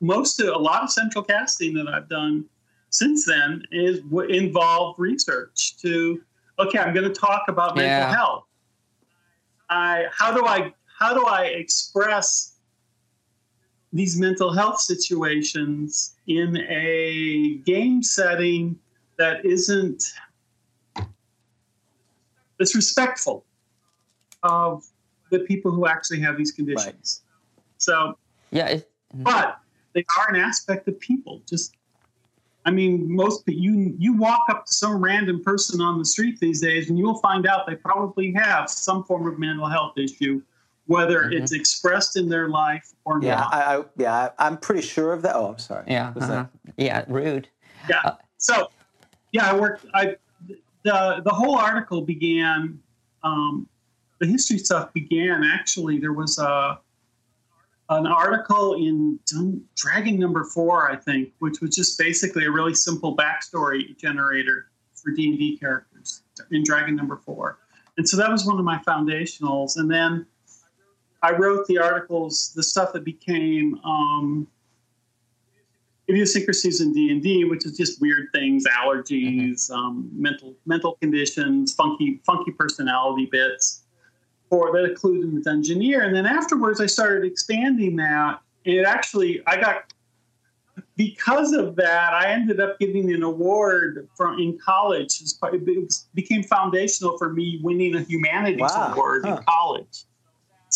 most 0.00 0.40
of 0.40 0.48
a 0.48 0.58
lot 0.58 0.82
of 0.82 0.90
central 0.90 1.24
casting 1.24 1.74
that 1.74 1.88
I've 1.88 2.08
done 2.08 2.44
since 2.90 3.26
then 3.26 3.62
is 3.72 4.00
w- 4.00 4.28
involved 4.30 4.98
research 4.98 5.76
to 5.78 6.22
okay, 6.58 6.78
I'm 6.78 6.92
going 6.94 7.06
to 7.12 7.14
talk 7.20 7.44
about 7.48 7.76
mental 7.76 7.90
Yeah. 7.90 8.14
health. 8.14 8.44
I 9.70 10.06
how 10.12 10.32
do 10.32 10.44
I 10.46 10.72
how 10.98 11.14
do 11.14 11.24
I 11.26 11.44
express 11.44 12.54
these 13.92 14.18
mental 14.18 14.52
health 14.52 14.80
situations 14.80 16.14
in 16.26 16.56
a 16.68 17.60
game 17.64 18.02
setting 18.02 18.78
that 19.16 19.44
isn't 19.44 20.12
that's 22.58 22.74
respectful 22.74 23.44
of 24.42 24.84
the 25.30 25.40
people 25.40 25.70
who 25.70 25.86
actually 25.86 26.20
have 26.20 26.36
these 26.36 26.52
conditions. 26.52 27.22
So 27.78 28.18
Yeah. 28.50 28.66
It, 28.66 28.90
mm-hmm. 29.14 29.24
but 29.24 29.58
they 29.94 30.04
are 30.18 30.34
an 30.34 30.36
aspect 30.36 30.88
of 30.88 30.98
people. 31.00 31.42
Just, 31.48 31.74
I 32.64 32.70
mean, 32.70 33.14
most 33.14 33.42
you 33.46 33.94
you 33.98 34.14
walk 34.14 34.42
up 34.50 34.66
to 34.66 34.74
some 34.74 35.02
random 35.02 35.42
person 35.42 35.80
on 35.80 35.98
the 35.98 36.04
street 36.04 36.38
these 36.40 36.60
days, 36.60 36.88
and 36.88 36.98
you'll 36.98 37.18
find 37.20 37.46
out 37.46 37.66
they 37.66 37.76
probably 37.76 38.32
have 38.32 38.68
some 38.68 39.04
form 39.04 39.26
of 39.26 39.38
mental 39.38 39.66
health 39.66 39.96
issue, 39.96 40.42
whether 40.88 41.30
it's 41.30 41.52
expressed 41.52 42.16
in 42.16 42.30
their 42.30 42.48
life 42.48 42.94
or 43.04 43.22
Yeah, 43.22 43.36
not. 43.36 43.54
I, 43.54 43.76
I 43.76 43.84
yeah, 43.98 44.14
I, 44.38 44.46
I'm 44.46 44.56
pretty 44.56 44.80
sure 44.80 45.12
of 45.12 45.20
that. 45.22 45.36
Oh, 45.36 45.48
I'm 45.48 45.58
sorry. 45.58 45.84
yeah. 45.86 46.14
Uh-huh. 46.16 46.46
Yeah. 46.78 47.04
Rude. 47.08 47.46
yeah. 47.90 48.14
So, 48.38 48.70
yeah, 49.32 49.50
I 49.50 49.54
worked. 49.54 49.84
I 49.94 50.16
the 50.84 51.20
the 51.24 51.30
whole 51.30 51.56
article 51.56 52.00
began. 52.02 52.80
Um, 53.22 53.68
the 54.18 54.26
history 54.26 54.58
stuff 54.58 54.92
began 54.94 55.44
actually. 55.44 55.98
There 55.98 56.14
was 56.14 56.38
a 56.38 56.78
an 57.90 58.06
article 58.06 58.74
in 58.74 59.18
Dragon 59.76 60.18
Number 60.18 60.44
Four, 60.44 60.90
I 60.90 60.96
think, 60.96 61.32
which 61.40 61.60
was 61.60 61.74
just 61.74 61.98
basically 61.98 62.46
a 62.46 62.50
really 62.50 62.74
simple 62.74 63.16
backstory 63.16 63.96
generator 63.98 64.70
for 64.94 65.12
D 65.12 65.28
and 65.28 65.38
D 65.38 65.58
characters 65.58 66.22
in 66.50 66.64
Dragon 66.64 66.96
Number 66.96 67.18
Four, 67.18 67.58
and 67.98 68.08
so 68.08 68.16
that 68.16 68.30
was 68.30 68.46
one 68.46 68.58
of 68.58 68.64
my 68.64 68.78
foundationals. 68.88 69.76
And 69.76 69.90
then 69.90 70.26
I 71.22 71.32
wrote 71.32 71.66
the 71.66 71.78
articles, 71.78 72.52
the 72.54 72.62
stuff 72.62 72.92
that 72.92 73.04
became. 73.04 73.78
Um, 73.84 74.46
idiosyncrasies 76.10 76.80
in 76.80 76.92
D 76.94 77.10
and 77.10 77.22
D, 77.22 77.44
which 77.44 77.66
is 77.66 77.76
just 77.76 78.00
weird 78.00 78.28
things, 78.32 78.64
allergies, 78.66 79.70
um, 79.70 80.08
mental 80.14 80.54
mental 80.64 80.96
conditions, 81.02 81.74
funky 81.74 82.20
funky 82.24 82.50
personality 82.52 83.28
bits, 83.30 83.82
or 84.50 84.72
that 84.72 84.84
include 84.84 85.24
in 85.24 85.34
the 85.34 85.40
Dungeoneer. 85.42 86.06
And 86.06 86.16
then 86.16 86.24
afterwards, 86.24 86.80
I 86.80 86.86
started 86.86 87.24
expanding 87.30 87.96
that. 87.96 88.40
And 88.64 88.74
it 88.76 88.86
actually, 88.86 89.42
I 89.46 89.60
got 89.60 89.92
because 90.96 91.52
of 91.52 91.76
that, 91.76 92.14
I 92.14 92.30
ended 92.32 92.58
up 92.60 92.78
getting 92.78 93.12
an 93.12 93.22
award 93.22 94.08
from 94.16 94.38
in 94.38 94.56
college. 94.58 95.20
It's 95.20 95.34
quite- 95.36 95.54
It 95.54 95.92
became 96.14 96.42
foundational 96.42 97.18
for 97.18 97.32
me 97.32 97.60
winning 97.62 97.94
a 97.96 98.00
humanities 98.00 98.60
Wow. 98.60 98.92
award 98.94 99.24
Huh. 99.26 99.36
in 99.36 99.42
college. 99.44 100.04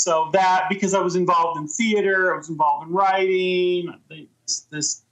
So 0.02 0.30
that 0.32 0.66
because 0.68 0.94
I 0.94 1.00
was 1.00 1.14
involved 1.14 1.60
in 1.60 1.68
theater, 1.68 2.34
I 2.34 2.36
was 2.36 2.48
involved 2.48 2.88
in 2.88 2.92
writing, 2.92 3.94
this, 4.08 4.66
this 4.68 5.02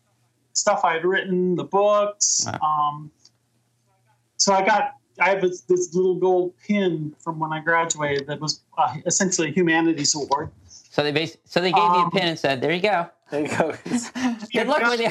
stuff 0.52 0.80
I 0.84 0.94
had 0.94 1.04
written, 1.04 1.54
the 1.54 1.62
books. 1.62 2.44
Um, 2.60 3.12
so 4.36 4.52
I 4.52 4.66
got 4.66 4.94
I 5.20 5.28
have 5.28 5.42
this, 5.42 5.60
this 5.60 5.94
little 5.94 6.16
gold 6.16 6.54
pin 6.66 7.14
from 7.20 7.38
when 7.38 7.52
I 7.52 7.60
graduated 7.60 8.26
that 8.26 8.40
was 8.40 8.62
uh, 8.78 8.96
essentially 9.06 9.50
a 9.50 9.52
humanities 9.52 10.16
award. 10.16 10.50
So 10.66 11.04
they 11.04 11.12
bas- 11.12 11.36
so 11.44 11.60
they 11.60 11.70
gave 11.70 11.88
me 11.92 11.98
a 11.98 12.02
Um, 12.02 12.10
pin 12.10 12.26
and 12.26 12.38
said, 12.38 12.60
"There 12.60 12.72
you 12.72 12.82
go. 12.82 13.08
There 13.30 13.42
you 13.42 13.48
go. 13.48 13.72
Good 14.52 14.66
luck 14.66 14.82
with 14.90 15.00
you." 15.00 15.10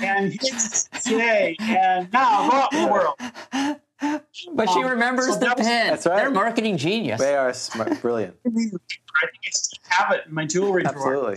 And 0.00 0.34
it's 0.34 0.88
today, 1.04 1.54
and 1.60 2.12
now 2.12 2.50
go 2.50 2.56
out 2.56 2.72
in 2.72 2.82
the 2.86 2.92
world. 2.92 3.14
But 4.54 4.68
she 4.70 4.82
Um, 4.82 4.90
remembers 4.90 5.26
so 5.26 5.34
the 5.34 5.40
that 5.46 5.58
was- 5.58 5.66
pin. 5.66 5.86
That's 5.88 6.06
right. 6.06 6.16
They're 6.16 6.30
marketing 6.30 6.76
genius. 6.76 7.20
they 7.20 7.36
are 7.36 7.52
smart, 7.52 8.00
brilliant. 8.02 8.36
I 8.46 8.50
think 8.50 8.72
I 8.74 9.50
still 9.50 9.78
have 9.88 10.12
it 10.12 10.26
in 10.26 10.34
my 10.34 10.44
jewelry 10.44 10.82
drawer. 10.82 10.94
Absolutely. 10.96 11.36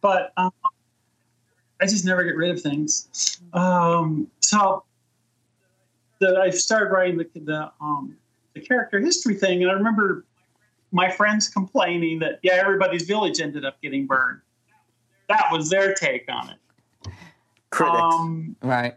but 0.00 0.32
um, 0.36 0.52
I 1.80 1.86
just 1.86 2.04
never 2.04 2.24
get 2.24 2.36
rid 2.36 2.50
of 2.50 2.60
things. 2.62 3.40
Um, 3.52 4.28
so 4.40 4.84
that 6.20 6.36
I 6.36 6.50
started 6.50 6.90
writing 6.90 7.18
the 7.18 7.28
the, 7.40 7.70
um, 7.80 8.16
the 8.54 8.60
character 8.60 8.98
history 9.00 9.34
thing, 9.34 9.62
and 9.62 9.70
I 9.70 9.74
remember 9.74 10.24
my 10.92 11.10
friends 11.10 11.48
complaining 11.48 12.18
that 12.20 12.38
yeah, 12.42 12.54
everybody's 12.54 13.02
village 13.02 13.40
ended 13.40 13.64
up 13.64 13.80
getting 13.82 14.06
burned. 14.06 14.40
That 15.28 15.48
was 15.52 15.68
their 15.68 15.92
take 15.94 16.24
on 16.28 16.50
it. 16.50 17.10
Critics. 17.70 17.98
Um, 18.00 18.56
Right. 18.62 18.94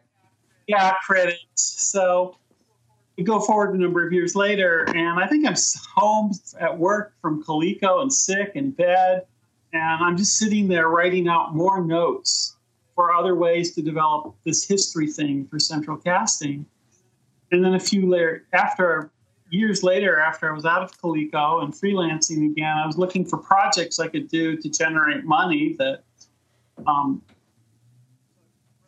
yeah, 0.68 0.94
critics. 1.06 1.40
So 1.56 2.38
we 3.22 3.26
go 3.26 3.40
forward 3.40 3.76
a 3.76 3.78
number 3.78 4.04
of 4.04 4.12
years 4.12 4.36
later, 4.36 4.84
and 4.96 5.20
I 5.20 5.28
think 5.28 5.46
I'm 5.46 5.54
home 5.96 6.32
at 6.60 6.76
work 6.76 7.14
from 7.22 7.44
Coleco 7.44 8.02
and 8.02 8.12
sick 8.12 8.54
in 8.56 8.72
bed, 8.72 9.28
and 9.74 10.04
I'm 10.04 10.18
just 10.18 10.40
sitting 10.40 10.68
there 10.68 10.90
writing 10.90 11.28
out 11.28 11.54
more 11.54 11.86
notes 11.86 12.58
for 12.96 13.14
other 13.14 13.36
ways 13.36 13.76
to 13.76 13.84
develop 13.84 14.34
this 14.44 14.68
history 14.68 15.06
thing 15.06 15.46
for 15.46 15.60
central 15.60 15.98
casting. 15.98 16.66
And 17.52 17.64
then 17.64 17.76
a 17.76 17.80
few 17.80 18.10
later, 18.10 18.48
after 18.54 19.12
years 19.52 19.84
later, 19.84 20.20
after 20.20 20.52
I 20.52 20.56
was 20.56 20.66
out 20.66 20.82
of 20.82 21.00
Coleco 21.00 21.64
and 21.64 21.72
freelancing 21.72 22.50
again, 22.50 22.76
I 22.76 22.88
was 22.88 22.98
looking 22.98 23.24
for 23.24 23.38
projects 23.38 24.00
I 24.00 24.08
could 24.08 24.30
do 24.30 24.58
to 24.58 24.68
generate 24.68 25.26
money 25.26 25.76
that 25.78 26.02
um, 26.88 27.22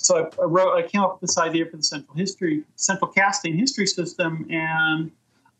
so 0.04 0.18
I, 0.18 0.42
I 0.42 0.46
wrote, 0.46 0.76
I 0.76 0.82
came 0.88 1.02
up 1.02 1.14
with 1.14 1.30
this 1.30 1.38
idea 1.38 1.66
for 1.66 1.78
the 1.78 1.84
central 1.84 2.16
history, 2.16 2.64
central 2.76 3.10
casting 3.10 3.58
history 3.58 3.88
system, 3.88 4.46
and 4.50 5.12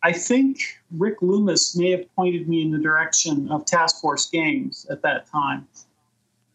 I 0.04 0.12
think 0.12 0.60
Rick 0.92 1.22
Loomis 1.22 1.78
may 1.78 1.92
have 1.92 2.14
pointed 2.16 2.50
me 2.50 2.62
in 2.62 2.72
the 2.72 2.78
direction 2.78 3.50
of 3.50 3.66
Task 3.66 4.02
Force 4.02 4.30
Games 4.30 4.86
at 4.90 5.02
that 5.02 5.28
time. 5.28 5.68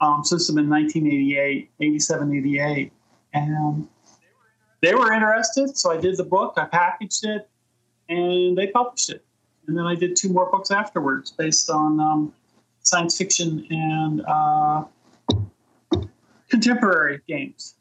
Um, 0.00 0.18
was 0.20 0.48
in 0.50 0.68
1988, 0.68 1.70
87, 1.80 2.36
88, 2.36 2.92
and 3.32 3.88
they 4.80 4.94
were 4.94 5.12
interested. 5.12 5.76
So 5.76 5.90
I 5.90 5.96
did 5.96 6.16
the 6.18 6.24
book, 6.24 6.54
I 6.56 6.66
packaged 6.66 7.24
it, 7.24 7.48
and 8.08 8.56
they 8.56 8.68
published 8.68 9.10
it. 9.10 9.24
And 9.66 9.76
then 9.76 9.86
I 9.86 9.94
did 9.94 10.14
two 10.14 10.28
more 10.28 10.50
books 10.50 10.70
afterwards, 10.70 11.30
based 11.30 11.68
on 11.68 11.98
um, 12.00 12.34
science 12.82 13.16
fiction 13.16 13.66
and 13.70 14.22
uh, 14.26 14.84
contemporary 16.48 17.20
games. 17.26 17.74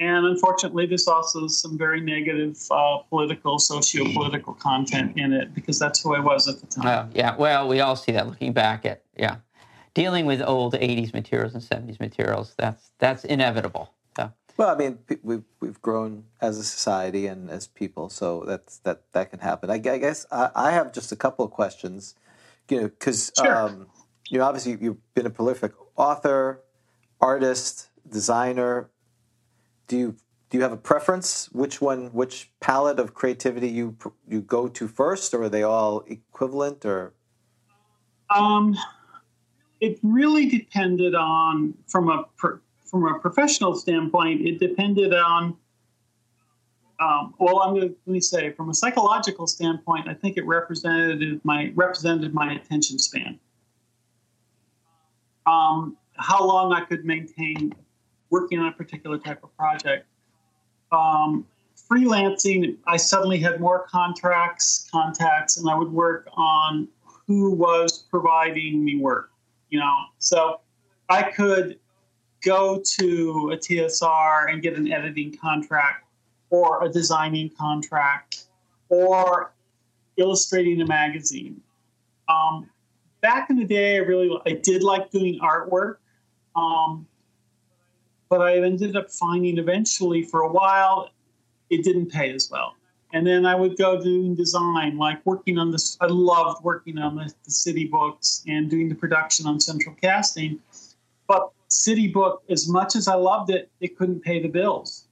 And 0.00 0.26
unfortunately, 0.26 0.86
there's 0.86 1.06
also 1.08 1.46
some 1.46 1.76
very 1.76 2.00
negative 2.00 2.58
uh, 2.70 2.98
political, 3.10 3.58
socio-political 3.58 4.54
content 4.54 5.16
in 5.16 5.32
it 5.32 5.54
because 5.54 5.78
that's 5.78 6.02
who 6.02 6.14
I 6.14 6.20
was 6.20 6.48
at 6.48 6.60
the 6.60 6.66
time. 6.66 7.08
Oh, 7.08 7.12
yeah. 7.14 7.36
Well, 7.36 7.68
we 7.68 7.80
all 7.80 7.96
see 7.96 8.12
that 8.12 8.26
looking 8.26 8.52
back 8.52 8.86
at 8.86 9.02
yeah, 9.16 9.36
dealing 9.92 10.26
with 10.26 10.42
old 10.42 10.74
'80s 10.74 11.12
materials 11.12 11.54
and 11.54 11.62
'70s 11.62 12.00
materials. 12.00 12.54
That's 12.56 12.92
that's 12.98 13.24
inevitable. 13.24 13.92
So 14.16 14.32
Well, 14.56 14.70
I 14.70 14.76
mean, 14.76 14.98
we've 15.22 15.44
we've 15.60 15.80
grown 15.82 16.24
as 16.40 16.58
a 16.58 16.64
society 16.64 17.26
and 17.26 17.50
as 17.50 17.66
people, 17.66 18.08
so 18.08 18.44
that's 18.46 18.78
that 18.78 19.02
that 19.12 19.30
can 19.30 19.40
happen. 19.40 19.70
I, 19.70 19.74
I 19.74 19.98
guess 19.98 20.26
I, 20.32 20.50
I 20.54 20.70
have 20.72 20.92
just 20.92 21.12
a 21.12 21.16
couple 21.16 21.44
of 21.44 21.50
questions, 21.50 22.14
you 22.70 22.80
know, 22.80 22.88
because 22.88 23.32
Sure. 23.36 23.54
um, 23.54 23.86
you 24.28 24.38
know, 24.38 24.44
obviously 24.46 24.78
you've 24.80 25.14
been 25.14 25.26
a 25.26 25.30
prolific 25.30 25.72
author, 25.96 26.62
artist, 27.20 27.90
designer. 28.08 28.90
Do 29.86 29.96
you 29.98 30.16
do 30.50 30.58
you 30.58 30.62
have 30.62 30.72
a 30.72 30.76
preference? 30.76 31.50
Which 31.52 31.80
one, 31.80 32.12
which 32.12 32.50
palette 32.60 33.00
of 33.00 33.14
creativity 33.14 33.68
you 33.68 33.96
you 34.28 34.40
go 34.40 34.68
to 34.68 34.86
first, 34.86 35.34
or 35.34 35.42
are 35.42 35.48
they 35.48 35.62
all 35.62 36.04
equivalent? 36.06 36.84
Or 36.84 37.14
Um, 38.30 38.76
it 39.80 39.98
really 40.02 40.46
depended 40.48 41.14
on 41.14 41.74
from 41.88 42.08
a 42.08 42.24
from 42.84 43.06
a 43.06 43.18
professional 43.18 43.74
standpoint. 43.74 44.46
It 44.46 44.58
depended 44.60 45.12
on. 45.12 45.56
Um, 47.00 47.34
well, 47.38 47.60
I'm 47.60 47.74
going 47.74 47.88
to 47.88 47.96
let 48.06 48.12
me 48.12 48.20
say 48.20 48.52
from 48.52 48.70
a 48.70 48.74
psychological 48.74 49.48
standpoint, 49.48 50.08
I 50.08 50.14
think 50.14 50.36
it 50.36 50.46
represented 50.46 51.40
my 51.44 51.72
represented 51.74 52.32
my 52.32 52.54
attention 52.54 53.00
span. 53.00 53.40
Um, 55.46 55.96
how 56.16 56.46
long 56.46 56.72
I 56.72 56.82
could 56.82 57.04
maintain 57.04 57.74
working 58.30 58.58
on 58.58 58.68
a 58.68 58.72
particular 58.72 59.18
type 59.18 59.42
of 59.42 59.56
project. 59.56 60.06
Um, 60.92 61.46
freelancing, 61.90 62.76
I 62.86 62.96
suddenly 62.96 63.38
had 63.38 63.60
more 63.60 63.86
contracts, 63.88 64.88
contacts, 64.90 65.56
and 65.56 65.68
I 65.68 65.74
would 65.74 65.92
work 65.92 66.28
on 66.34 66.88
who 67.26 67.50
was 67.50 68.04
providing 68.10 68.84
me 68.84 68.96
work. 68.96 69.30
You 69.70 69.80
know, 69.80 69.94
so 70.18 70.60
I 71.08 71.22
could 71.22 71.78
go 72.44 72.80
to 72.98 73.50
a 73.52 73.56
TSR 73.56 74.52
and 74.52 74.62
get 74.62 74.76
an 74.76 74.92
editing 74.92 75.36
contract, 75.36 76.06
or 76.50 76.84
a 76.84 76.88
designing 76.88 77.50
contract, 77.50 78.44
or 78.88 79.52
illustrating 80.16 80.80
a 80.80 80.86
magazine. 80.86 81.60
Um, 82.28 82.70
back 83.20 83.50
in 83.50 83.56
the 83.56 83.64
day, 83.64 83.96
I 83.96 83.98
really 84.00 84.30
I 84.46 84.52
did 84.52 84.82
like 84.82 85.10
doing 85.10 85.40
artwork. 85.40 85.96
Um, 86.54 87.06
but 88.34 88.42
I 88.42 88.56
ended 88.56 88.96
up 88.96 89.12
finding 89.12 89.58
eventually 89.58 90.24
for 90.24 90.40
a 90.40 90.50
while 90.50 91.08
it 91.70 91.84
didn't 91.84 92.10
pay 92.10 92.34
as 92.34 92.50
well. 92.50 92.74
And 93.12 93.24
then 93.24 93.46
I 93.46 93.54
would 93.54 93.76
go 93.76 94.02
doing 94.02 94.34
design, 94.34 94.98
like 94.98 95.24
working 95.24 95.56
on 95.56 95.70
this. 95.70 95.96
I 96.00 96.06
loved 96.06 96.64
working 96.64 96.98
on 96.98 97.14
the, 97.14 97.32
the 97.44 97.52
city 97.52 97.86
books 97.86 98.42
and 98.48 98.68
doing 98.68 98.88
the 98.88 98.94
production 98.96 99.46
on 99.46 99.60
central 99.60 99.94
casting. 100.02 100.58
But 101.28 101.52
city 101.68 102.08
book, 102.08 102.42
as 102.50 102.68
much 102.68 102.96
as 102.96 103.06
I 103.06 103.14
loved 103.14 103.50
it, 103.50 103.70
it 103.78 103.96
couldn't 103.96 104.24
pay 104.24 104.42
the 104.42 104.48
bills. 104.48 105.06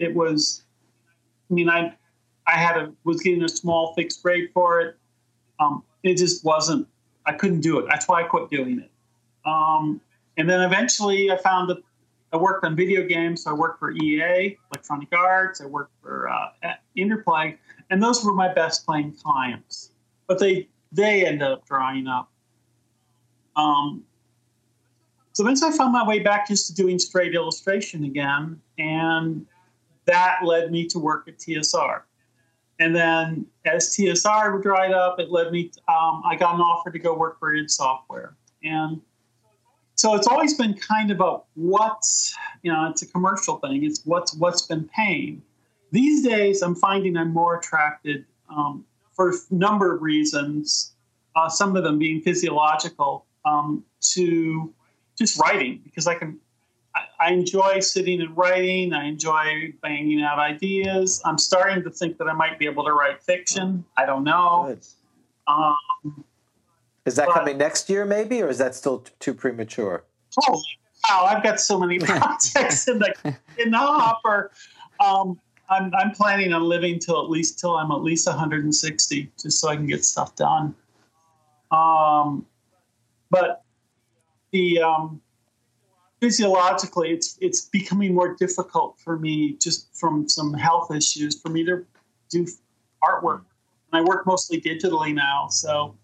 It 0.00 0.12
was, 0.12 0.64
I 1.48 1.54
mean, 1.54 1.68
I, 1.68 1.94
I 2.48 2.56
had 2.56 2.76
a 2.76 2.92
was 3.04 3.20
getting 3.20 3.44
a 3.44 3.48
small 3.48 3.94
fixed 3.94 4.24
rate 4.24 4.50
for 4.52 4.80
it. 4.80 4.96
Um, 5.60 5.84
it 6.02 6.16
just 6.16 6.44
wasn't. 6.44 6.88
I 7.24 7.34
couldn't 7.34 7.60
do 7.60 7.78
it. 7.78 7.86
That's 7.88 8.08
why 8.08 8.22
I 8.22 8.24
quit 8.24 8.50
doing 8.50 8.80
it. 8.80 8.90
Um, 9.46 10.00
and 10.36 10.50
then 10.50 10.60
eventually, 10.60 11.30
I 11.30 11.36
found 11.36 11.70
that 11.70 11.78
I 12.34 12.36
worked 12.36 12.64
on 12.64 12.74
video 12.74 13.06
games. 13.06 13.44
So 13.44 13.52
I 13.52 13.54
worked 13.54 13.78
for 13.78 13.92
EA, 13.92 14.58
Electronic 14.72 15.08
Arts. 15.12 15.60
I 15.60 15.66
worked 15.66 15.92
for 16.02 16.28
uh, 16.28 16.72
Interplay, 16.96 17.56
and 17.90 18.02
those 18.02 18.24
were 18.24 18.34
my 18.34 18.52
best 18.52 18.84
playing 18.84 19.12
clients. 19.22 19.92
But 20.26 20.40
they 20.40 20.68
they 20.90 21.24
ended 21.24 21.42
up 21.42 21.64
drying 21.64 22.08
up. 22.08 22.30
Um, 23.54 24.02
so 25.32 25.44
then 25.44 25.54
I 25.62 25.76
found 25.76 25.92
my 25.92 26.06
way 26.06 26.18
back 26.18 26.48
just 26.48 26.66
to 26.66 26.74
doing 26.74 26.98
straight 26.98 27.34
illustration 27.34 28.04
again, 28.04 28.60
and 28.78 29.46
that 30.06 30.38
led 30.44 30.72
me 30.72 30.88
to 30.88 30.98
work 30.98 31.28
at 31.28 31.38
TSR. 31.38 32.02
And 32.80 32.96
then 32.96 33.46
as 33.64 33.96
TSR 33.96 34.60
dried 34.60 34.92
up, 34.92 35.20
it 35.20 35.30
led 35.30 35.52
me. 35.52 35.70
um, 35.86 36.22
I 36.24 36.34
got 36.34 36.56
an 36.56 36.60
offer 36.60 36.90
to 36.90 36.98
go 36.98 37.14
work 37.16 37.38
for 37.38 37.54
id 37.54 37.70
Software, 37.70 38.34
and 38.64 39.00
so 40.04 40.14
it's 40.14 40.26
always 40.26 40.52
been 40.52 40.74
kind 40.74 41.10
of 41.10 41.22
a 41.22 41.38
what's 41.54 42.36
you 42.62 42.70
know 42.70 42.90
it's 42.90 43.00
a 43.00 43.06
commercial 43.06 43.56
thing. 43.56 43.84
It's 43.84 44.02
what's 44.04 44.34
what's 44.34 44.60
been 44.60 44.86
paying. 44.94 45.40
These 45.92 46.22
days, 46.22 46.60
I'm 46.60 46.74
finding 46.74 47.16
I'm 47.16 47.32
more 47.32 47.56
attracted 47.56 48.26
um, 48.50 48.84
for 49.14 49.30
a 49.30 49.34
number 49.50 49.94
of 49.94 50.02
reasons. 50.02 50.92
Uh, 51.34 51.48
some 51.48 51.74
of 51.74 51.84
them 51.84 51.98
being 51.98 52.20
physiological 52.20 53.24
um, 53.46 53.82
to 54.12 54.74
just 55.16 55.40
writing 55.40 55.80
because 55.84 56.06
I 56.06 56.16
can. 56.16 56.38
I, 56.94 57.28
I 57.28 57.32
enjoy 57.32 57.80
sitting 57.80 58.20
and 58.20 58.36
writing. 58.36 58.92
I 58.92 59.06
enjoy 59.06 59.72
banging 59.82 60.20
out 60.20 60.38
ideas. 60.38 61.22
I'm 61.24 61.38
starting 61.38 61.82
to 61.82 61.88
think 61.88 62.18
that 62.18 62.28
I 62.28 62.34
might 62.34 62.58
be 62.58 62.66
able 62.66 62.84
to 62.84 62.92
write 62.92 63.22
fiction. 63.22 63.86
I 63.96 64.04
don't 64.04 64.24
know. 64.24 64.76
Um, 65.46 66.26
is 67.04 67.16
that 67.16 67.26
But- 67.26 67.34
coming 67.34 67.58
next 67.58 67.88
year, 67.90 68.04
maybe, 68.04 68.42
or 68.42 68.48
is 68.48 68.58
that 68.58 68.74
still 68.74 68.98
t- 69.00 69.12
too 69.20 69.34
premature? 69.34 70.04
Oh 70.48 70.60
wow! 71.08 71.24
I've 71.26 71.42
got 71.42 71.60
so 71.60 71.78
many 71.78 71.98
projects 72.00 72.88
in 72.88 72.98
the 72.98 73.14
in 73.58 73.70
the 73.70 73.78
hopper. 73.78 74.50
Um, 75.04 75.38
I'm 75.70 75.92
I'm 75.94 76.10
planning 76.12 76.52
on 76.52 76.62
living 76.64 76.98
till 76.98 77.22
at 77.22 77.30
least 77.30 77.58
till 77.58 77.76
I'm 77.76 77.90
at 77.90 78.02
least 78.02 78.26
160, 78.26 79.30
just 79.40 79.60
so 79.60 79.68
I 79.68 79.76
can 79.76 79.86
get 79.86 80.04
stuff 80.04 80.34
done. 80.36 80.74
Um, 81.70 82.46
but 83.30 83.62
the 84.50 84.80
um, 84.82 85.20
physiologically, 86.20 87.10
it's 87.12 87.38
it's 87.40 87.62
becoming 87.62 88.14
more 88.14 88.34
difficult 88.34 88.98
for 88.98 89.18
me 89.18 89.54
just 89.60 89.94
from 89.96 90.28
some 90.28 90.52
health 90.54 90.90
issues 90.90 91.40
for 91.40 91.48
me 91.48 91.64
to 91.64 91.84
do 92.30 92.46
artwork. 93.02 93.42
And 93.92 94.00
I 94.00 94.02
work 94.02 94.26
mostly 94.26 94.60
digitally 94.60 95.14
now, 95.14 95.48
so 95.48 95.94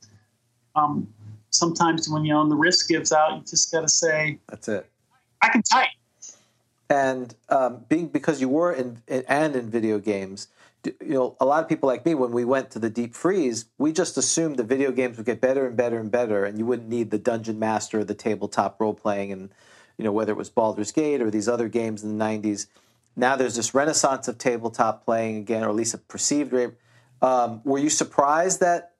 um, 0.74 1.12
sometimes 1.50 2.08
when 2.08 2.24
you 2.24 2.32
know 2.32 2.48
the 2.48 2.56
wrist 2.56 2.88
gives 2.88 3.12
out, 3.12 3.36
you 3.36 3.42
just 3.44 3.72
got 3.72 3.82
to 3.82 3.88
say, 3.88 4.38
That's 4.48 4.68
it. 4.68 4.88
"I 5.42 5.48
can 5.48 5.62
type." 5.62 5.88
And 6.88 7.34
um, 7.48 7.84
being 7.88 8.08
because 8.08 8.40
you 8.40 8.48
were 8.48 8.72
in, 8.72 9.02
in 9.06 9.24
and 9.28 9.54
in 9.54 9.70
video 9.70 9.98
games, 10.00 10.48
you 10.84 10.94
know, 11.00 11.36
a 11.40 11.44
lot 11.44 11.62
of 11.62 11.68
people 11.68 11.86
like 11.88 12.04
me, 12.04 12.14
when 12.14 12.32
we 12.32 12.44
went 12.44 12.70
to 12.72 12.78
the 12.78 12.90
deep 12.90 13.14
freeze, 13.14 13.66
we 13.78 13.92
just 13.92 14.16
assumed 14.16 14.56
the 14.56 14.64
video 14.64 14.90
games 14.90 15.16
would 15.16 15.26
get 15.26 15.40
better 15.40 15.66
and 15.66 15.76
better 15.76 16.00
and 16.00 16.10
better, 16.10 16.44
and 16.44 16.58
you 16.58 16.66
wouldn't 16.66 16.88
need 16.88 17.10
the 17.10 17.18
dungeon 17.18 17.58
master, 17.58 18.00
or 18.00 18.04
the 18.04 18.14
tabletop 18.14 18.80
role 18.80 18.94
playing, 18.94 19.30
and 19.30 19.50
you 19.98 20.04
know 20.04 20.12
whether 20.12 20.32
it 20.32 20.38
was 20.38 20.50
Baldur's 20.50 20.90
Gate 20.90 21.20
or 21.20 21.30
these 21.30 21.48
other 21.48 21.68
games 21.68 22.02
in 22.02 22.18
the 22.18 22.24
'90s. 22.24 22.66
Now 23.16 23.36
there's 23.36 23.56
this 23.56 23.74
renaissance 23.74 24.26
of 24.28 24.38
tabletop 24.38 25.04
playing 25.04 25.36
again, 25.36 25.62
or 25.62 25.68
at 25.68 25.74
least 25.74 25.94
a 25.94 25.98
perceived. 25.98 26.52
re- 26.52 26.72
Um, 27.22 27.60
were 27.64 27.78
you 27.78 27.90
surprised 27.90 28.60
that 28.60 28.92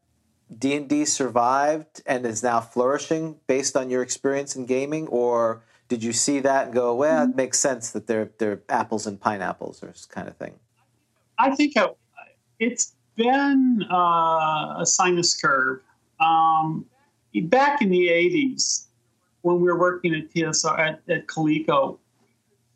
D 0.59 0.74
and 0.74 0.89
D 0.89 1.05
survived 1.05 2.02
and 2.06 2.27
is 2.27 2.43
now 2.43 2.60
flourishing 2.60 3.36
based 3.47 3.77
on 3.77 3.90
your 3.90 4.02
experience 4.02 4.56
in 4.56 4.66
gaming, 4.66 5.06
or 5.09 5.62
did 5.89 6.02
you 6.02 6.12
see 6.12 6.40
that 6.40 6.66
and 6.66 6.74
go, 6.74 6.94
"Well, 6.94 7.24
it 7.24 7.36
makes 7.36 7.59
sense 7.59 7.90
that 7.90 8.06
they're 8.06 8.31
they're 8.39 8.62
apples 8.68 9.06
and 9.06 9.20
pineapples," 9.20 9.82
or 9.82 9.86
this 9.86 10.06
kind 10.06 10.28
of 10.28 10.36
thing? 10.36 10.55
I 11.39 11.55
think 11.55 11.74
it's 12.59 12.94
been 13.16 13.85
uh, 13.90 14.77
a 14.78 14.85
sinus 14.85 15.40
curve. 15.40 15.81
Um, 16.20 16.86
back 17.44 17.82
in 17.82 17.90
the 17.90 18.09
80s, 18.09 18.86
when 19.43 19.56
we 19.56 19.62
were 19.62 19.78
working 19.78 20.14
at 20.14 20.31
TSR 20.31 20.78
at, 20.78 21.01
at 21.09 21.27
Coleco, 21.27 21.98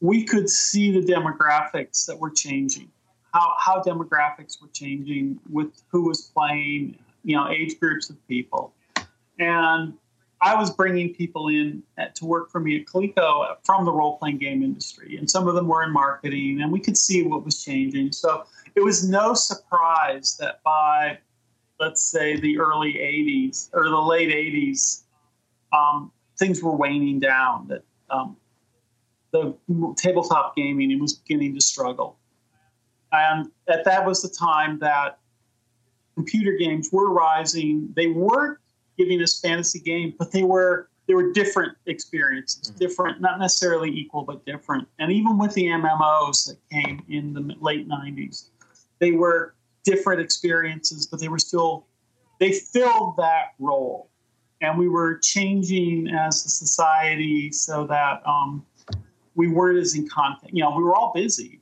we 0.01 0.25
could 0.25 0.49
see 0.49 0.91
the 0.91 1.01
demographics 1.01 2.07
that 2.07 2.19
were 2.19 2.31
changing, 2.31 2.91
how, 3.33 3.55
how 3.59 3.83
demographics 3.83 4.61
were 4.61 4.69
changing 4.73 5.39
with 5.51 5.83
who 5.89 6.07
was 6.07 6.31
playing, 6.35 6.99
you 7.25 7.35
know, 7.37 7.49
age 7.49 7.79
groups 7.81 8.11
of 8.11 8.29
people. 8.29 8.75
And 9.39 9.95
I 10.41 10.55
was 10.55 10.71
bringing 10.71 11.15
people 11.15 11.49
in 11.49 11.83
at, 11.97 12.15
to 12.17 12.27
work 12.27 12.51
for 12.51 12.61
me 12.61 12.79
at 12.79 12.87
Coleco 12.87 13.57
from 13.65 13.85
the 13.85 13.93
role 13.93 14.19
playing 14.19 14.39
game 14.39 14.63
industry, 14.63 15.17
and 15.17 15.29
some 15.29 15.49
of 15.49 15.55
them 15.55 15.67
were 15.67 15.83
in 15.83 15.93
marketing, 15.93 16.61
and 16.61 16.71
we 16.71 16.81
could 16.81 16.99
see 16.99 17.23
what 17.23 17.45
was 17.45 17.65
changing. 17.65 18.13
So 18.13 18.45
it 18.75 18.83
was 18.83 19.09
no 19.09 19.35
surprise 19.35 20.37
that 20.39 20.63
by, 20.63 21.19
let's 21.81 22.03
say, 22.03 22.39
the 22.39 22.59
early 22.59 22.95
80s 22.95 23.71
or 23.73 23.89
the 23.89 24.01
late 24.01 24.29
80s, 24.29 25.05
um, 25.73 26.13
things 26.39 26.63
were 26.63 26.77
waning 26.77 27.21
down, 27.21 27.69
that 27.69 27.83
um, 28.11 28.37
the 29.33 29.57
tabletop 29.97 30.55
gaming 30.57 30.99
was 31.01 31.15
beginning 31.15 31.55
to 31.55 31.61
struggle. 31.61 32.19
And 33.13 33.51
that 33.67 33.85
that 33.85 34.05
was 34.05 34.23
the 34.23 34.29
time 34.29 34.79
that 34.81 35.19
computer 36.15 36.53
games 36.53 36.91
were 36.93 37.13
rising. 37.13 37.93
They 37.95 38.09
weren't 38.09 38.59
giving 38.97 39.23
us 39.23 39.41
fantasy 39.41 39.81
game, 39.81 40.15
but 40.19 40.33
they 40.33 40.43
were 40.43 40.89
there 41.07 41.17
were 41.17 41.33
different 41.33 41.77
experiences, 41.85 42.71
different, 42.71 43.21
not 43.21 43.39
necessarily 43.39 43.91
equal, 43.91 44.23
but 44.23 44.47
different. 44.47 44.89
And 44.99 45.13
even 45.13 45.37
with 45.37 45.53
the 45.53 45.67
MMOs 45.67 46.47
that 46.47 46.57
came 46.71 47.05
in 47.09 47.35
the 47.35 47.55
late 47.61 47.89
'90s, 47.89 48.49
they 49.01 49.13
were 49.13 49.55
different 49.85 50.21
experiences, 50.21 51.07
but 51.07 51.21
they 51.21 51.29
were 51.29 51.39
still 51.39 51.87
they 52.41 52.53
filled 52.53 53.17
that 53.19 53.55
role, 53.59 54.11
and 54.61 54.79
we 54.79 54.89
were 54.89 55.19
changing 55.19 56.09
as 56.09 56.45
a 56.45 56.49
society 56.49 57.53
so 57.53 57.87
that 57.87 58.23
um, 58.27 58.65
we 59.35 59.49
weren't 59.49 59.79
as 59.79 59.95
in 59.95 60.09
contact. 60.09 60.53
You 60.53 60.63
know, 60.63 60.75
we 60.77 60.83
were 60.83 60.95
all 60.95 61.13
busy, 61.15 61.61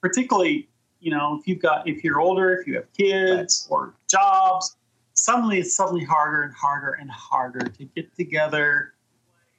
particularly 0.00 0.68
you 1.00 1.10
know 1.10 1.38
if 1.38 1.46
you've 1.46 1.60
got 1.60 1.86
if 1.88 2.02
you're 2.04 2.20
older, 2.20 2.54
if 2.54 2.66
you 2.66 2.74
have 2.76 2.92
kids 2.92 3.66
or 3.70 3.94
jobs. 4.08 4.76
Suddenly, 5.18 5.60
it's 5.60 5.74
suddenly 5.74 6.04
harder 6.04 6.42
and 6.42 6.54
harder 6.54 6.92
and 7.00 7.10
harder 7.10 7.60
to 7.60 7.84
get 7.96 8.14
together, 8.16 8.92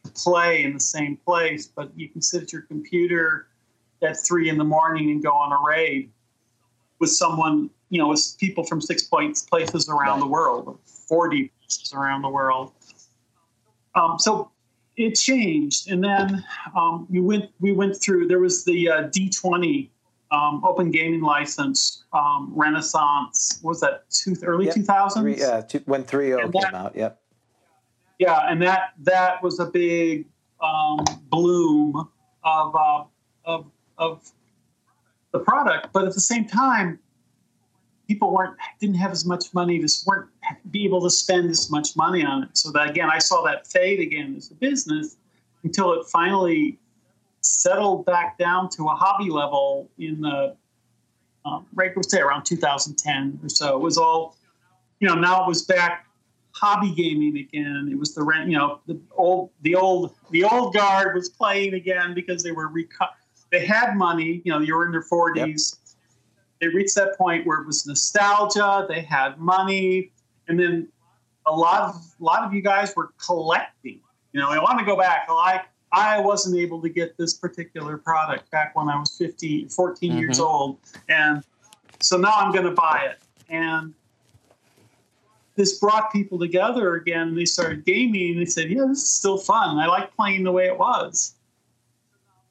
to 0.03 0.11
play 0.11 0.63
in 0.63 0.73
the 0.73 0.79
same 0.79 1.17
place. 1.17 1.65
But 1.65 1.91
you 1.95 2.09
can 2.09 2.21
sit 2.21 2.43
at 2.43 2.53
your 2.53 2.61
computer 2.61 3.47
at 4.03 4.17
three 4.23 4.49
in 4.49 4.59
the 4.59 4.63
morning 4.63 5.09
and 5.09 5.23
go 5.23 5.31
on 5.31 5.51
a 5.51 5.57
raid 5.67 6.11
with 6.99 7.09
someone, 7.09 7.71
you 7.89 7.97
know, 7.97 8.09
with 8.09 8.35
people 8.39 8.63
from 8.63 8.81
six 8.81 9.01
points 9.01 9.41
places 9.41 9.89
around 9.89 9.99
Right. 9.99 10.19
the 10.19 10.27
world, 10.27 10.79
forty 10.85 11.51
places 11.59 11.91
around 11.91 12.21
the 12.21 12.29
world. 12.29 12.73
Um, 13.95 14.19
so 14.19 14.51
it 14.95 15.15
changed, 15.15 15.89
and 15.89 16.03
then 16.03 16.45
um, 16.75 17.07
we 17.09 17.19
went 17.19 17.49
we 17.59 17.71
went 17.71 17.99
through. 17.99 18.27
There 18.27 18.39
was 18.39 18.63
the 18.63 18.89
uh, 18.89 19.01
D 19.11 19.29
twenty 19.29 19.91
um, 20.31 20.63
open 20.65 20.91
gaming 20.91 21.21
license 21.21 22.03
um, 22.13 22.51
renaissance. 22.55 23.59
What 23.61 23.71
was 23.71 23.79
that 23.81 24.09
two, 24.09 24.35
early 24.43 24.65
Yep. 24.65 24.75
two 24.75 24.83
thousands? 24.83 25.23
Three, 25.23 25.43
uh, 25.43 25.61
two, 25.61 25.81
when 25.85 26.03
3.0 26.03 26.41
came 26.51 26.51
that- 26.61 26.73
out. 26.73 26.95
Yep. 26.95 27.21
Yeah, 28.19 28.39
and 28.49 28.59
that 28.63 28.93
that 29.03 29.43
was 29.43 29.59
a 29.59 29.65
big 29.67 30.25
um, 30.59 30.97
bloom 31.29 32.09
of, 32.43 32.75
uh, 32.75 33.03
of 33.45 33.71
of 33.99 34.31
the 35.31 35.39
product, 35.39 35.89
but 35.93 36.05
at 36.05 36.13
the 36.15 36.19
same 36.19 36.47
time, 36.47 36.97
people 38.07 38.33
weren't 38.33 38.55
didn't 38.79 38.95
have 38.95 39.11
as 39.11 39.23
much 39.23 39.53
money 39.53 39.79
to 39.79 39.87
weren't 40.07 40.29
be 40.71 40.83
able 40.83 41.01
to 41.01 41.11
spend 41.11 41.51
as 41.51 41.69
much 41.69 41.95
money 41.95 42.25
on 42.25 42.41
it. 42.43 42.57
So 42.57 42.71
that 42.71 42.89
again, 42.89 43.07
I 43.11 43.19
saw 43.19 43.43
that 43.43 43.67
fade 43.67 43.99
again 43.99 44.33
as 44.35 44.49
a 44.49 44.55
business 44.55 45.17
until 45.63 45.93
it 45.93 46.07
finally 46.07 46.79
settled 47.41 48.05
back 48.05 48.37
down 48.37 48.69
to 48.69 48.85
a 48.85 48.95
hobby 48.95 49.29
level 49.29 49.89
in 49.97 50.21
the 50.21 50.55
um, 51.47 51.65
right, 51.73 51.91
let's 51.95 52.11
say 52.11 52.19
around 52.19 52.43
2010 52.43 53.39
or 53.41 53.49
so. 53.49 53.75
It 53.77 53.81
was 53.81 53.97
all, 53.97 54.35
you 54.99 55.07
know, 55.07 55.15
now 55.15 55.43
it 55.43 55.47
was 55.47 55.63
back 55.63 56.05
hobby 56.51 56.93
gaming 56.93 57.37
again. 57.37 57.89
It 57.91 57.97
was 57.97 58.13
the 58.13 58.23
rent, 58.23 58.49
you 58.49 58.57
know, 58.57 58.81
the 58.87 58.99
old, 59.15 59.51
the 59.61 59.75
old, 59.75 60.15
the 60.31 60.43
old 60.43 60.73
guard 60.73 61.15
was 61.15 61.29
playing 61.29 61.73
again 61.73 62.13
because 62.13 62.43
they 62.43 62.51
were 62.51 62.69
reco- 62.69 63.13
they 63.51 63.65
had 63.65 63.95
money. 63.95 64.41
You 64.43 64.53
know, 64.53 64.59
you 64.59 64.75
were 64.75 64.85
in 64.85 64.91
their 64.91 65.03
40s. 65.03 65.77
They 66.59 66.67
reached 66.67 66.95
that 66.95 67.17
point 67.17 67.45
where 67.45 67.61
it 67.61 67.67
was 67.67 67.85
nostalgia. 67.85 68.85
They 68.89 69.01
had 69.01 69.37
money, 69.37 70.11
and 70.47 70.59
then 70.59 70.87
a 71.45 71.55
lot 71.55 71.83
of 71.83 71.95
a 72.19 72.23
lot 72.23 72.43
of 72.43 72.53
you 72.53 72.61
guys 72.61 72.95
were 72.95 73.11
collecting. 73.23 74.01
You 74.33 74.41
know, 74.41 74.49
I 74.49 74.57
want 74.57 74.79
to 74.79 74.85
go 74.85 74.97
back. 74.97 75.27
I 75.29 75.33
Like 75.33 75.65
I 75.91 76.19
wasn't 76.19 76.57
able 76.57 76.81
to 76.81 76.89
get 76.89 77.17
this 77.17 77.33
particular 77.33 77.97
product 77.97 78.51
back 78.51 78.75
when 78.75 78.89
I 78.89 78.99
was 78.99 79.17
15, 79.17 79.69
14 79.69 80.17
years 80.17 80.37
mm-hmm. 80.37 80.45
old, 80.45 80.79
and 81.07 81.43
so 82.01 82.17
now 82.17 82.33
I'm 82.33 82.51
going 82.51 82.65
to 82.65 82.71
buy 82.71 83.07
it. 83.09 83.19
And 83.49 83.93
this 85.55 85.79
brought 85.79 86.11
people 86.11 86.37
together 86.39 86.95
again. 86.95 87.35
They 87.35 87.45
started 87.45 87.83
gaming. 87.83 88.33
And 88.33 88.41
they 88.41 88.45
said, 88.45 88.69
"Yeah, 88.69 88.85
this 88.87 89.03
is 89.03 89.11
still 89.11 89.37
fun. 89.37 89.77
I 89.77 89.87
like 89.87 90.15
playing 90.15 90.43
the 90.43 90.51
way 90.51 90.67
it 90.67 90.77
was." 90.77 91.33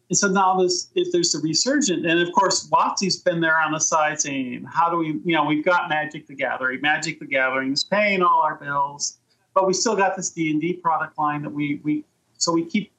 And 0.08 0.16
so 0.16 0.28
now 0.28 0.56
this, 0.56 0.88
if 0.94 1.10
there's 1.12 1.34
a 1.34 1.40
resurgence, 1.40 2.04
and 2.06 2.20
of 2.20 2.32
course 2.32 2.68
WotC's 2.70 3.16
been 3.16 3.40
there 3.40 3.58
on 3.58 3.72
the 3.72 3.78
side 3.78 4.20
saying, 4.20 4.64
"How 4.64 4.90
do 4.90 4.98
we? 4.98 5.20
You 5.24 5.36
know, 5.36 5.44
we've 5.44 5.64
got 5.64 5.88
Magic 5.88 6.26
the 6.26 6.34
Gathering. 6.34 6.80
Magic 6.80 7.18
the 7.18 7.26
Gathering 7.26 7.72
is 7.72 7.84
paying 7.84 8.22
all 8.22 8.40
our 8.40 8.56
bills, 8.56 9.18
but 9.54 9.66
we 9.66 9.72
still 9.72 9.96
got 9.96 10.16
this 10.16 10.30
D 10.30 10.50
and 10.50 10.60
D 10.60 10.74
product 10.74 11.16
line 11.18 11.42
that 11.42 11.50
we 11.50 11.80
we 11.84 12.04
so 12.38 12.52
we 12.52 12.64
keep 12.64 12.92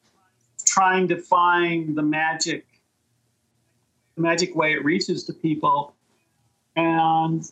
trying 0.77 1.07
to 1.07 1.17
find 1.19 1.95
the 1.97 2.03
magic, 2.03 2.63
the 4.15 4.21
magic 4.21 4.55
way 4.55 4.73
it 4.73 4.85
reaches 4.85 5.23
to 5.23 5.33
people, 5.33 5.95
and 6.75 7.43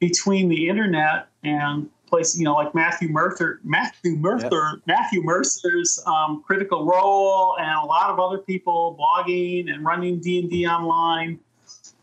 between 0.00 0.48
the 0.48 0.66
internet 0.68 1.28
and 1.44 1.90
places, 2.06 2.38
you 2.38 2.44
know, 2.46 2.54
like 2.54 2.74
Matthew 2.74 3.10
Mercer, 3.10 3.60
Matthew 3.64 4.16
Mercer, 4.16 4.80
Matthew 4.86 5.22
Mercer's 5.22 6.02
um, 6.06 6.42
Critical 6.42 6.86
Role, 6.86 7.56
and 7.58 7.70
a 7.70 7.84
lot 7.84 8.08
of 8.08 8.18
other 8.18 8.38
people 8.38 8.96
blogging 8.98 9.70
and 9.70 9.84
running 9.84 10.18
D 10.18 10.38
and 10.40 10.48
D 10.48 10.66
online. 10.66 11.38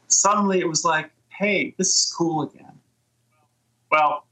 Suddenly, 0.07 0.59
it 0.59 0.67
was 0.67 0.85
like, 0.85 1.09
hey, 1.29 1.73
this 1.79 1.87
is 1.87 2.13
cool 2.15 2.43
again. 2.43 2.71
Well, 3.89 4.27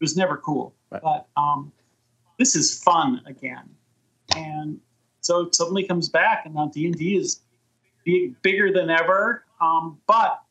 it 0.00 0.02
was 0.04 0.16
never 0.16 0.36
cool, 0.36 0.74
Right. 0.90 1.00
but 1.00 1.28
um, 1.36 1.70
this 2.40 2.56
is 2.56 2.82
fun 2.82 3.20
again, 3.26 3.68
and 4.36 4.80
so 5.24 5.40
it 5.40 5.54
suddenly 5.54 5.84
comes 5.84 6.08
back, 6.08 6.42
and 6.44 6.54
now 6.54 6.70
D 6.72 6.86
and 6.86 6.94
D 6.94 7.16
is 7.16 7.40
big, 8.04 8.40
bigger 8.42 8.72
than 8.72 8.90
ever. 8.90 9.44
Um, 9.60 9.98
but 10.06 10.42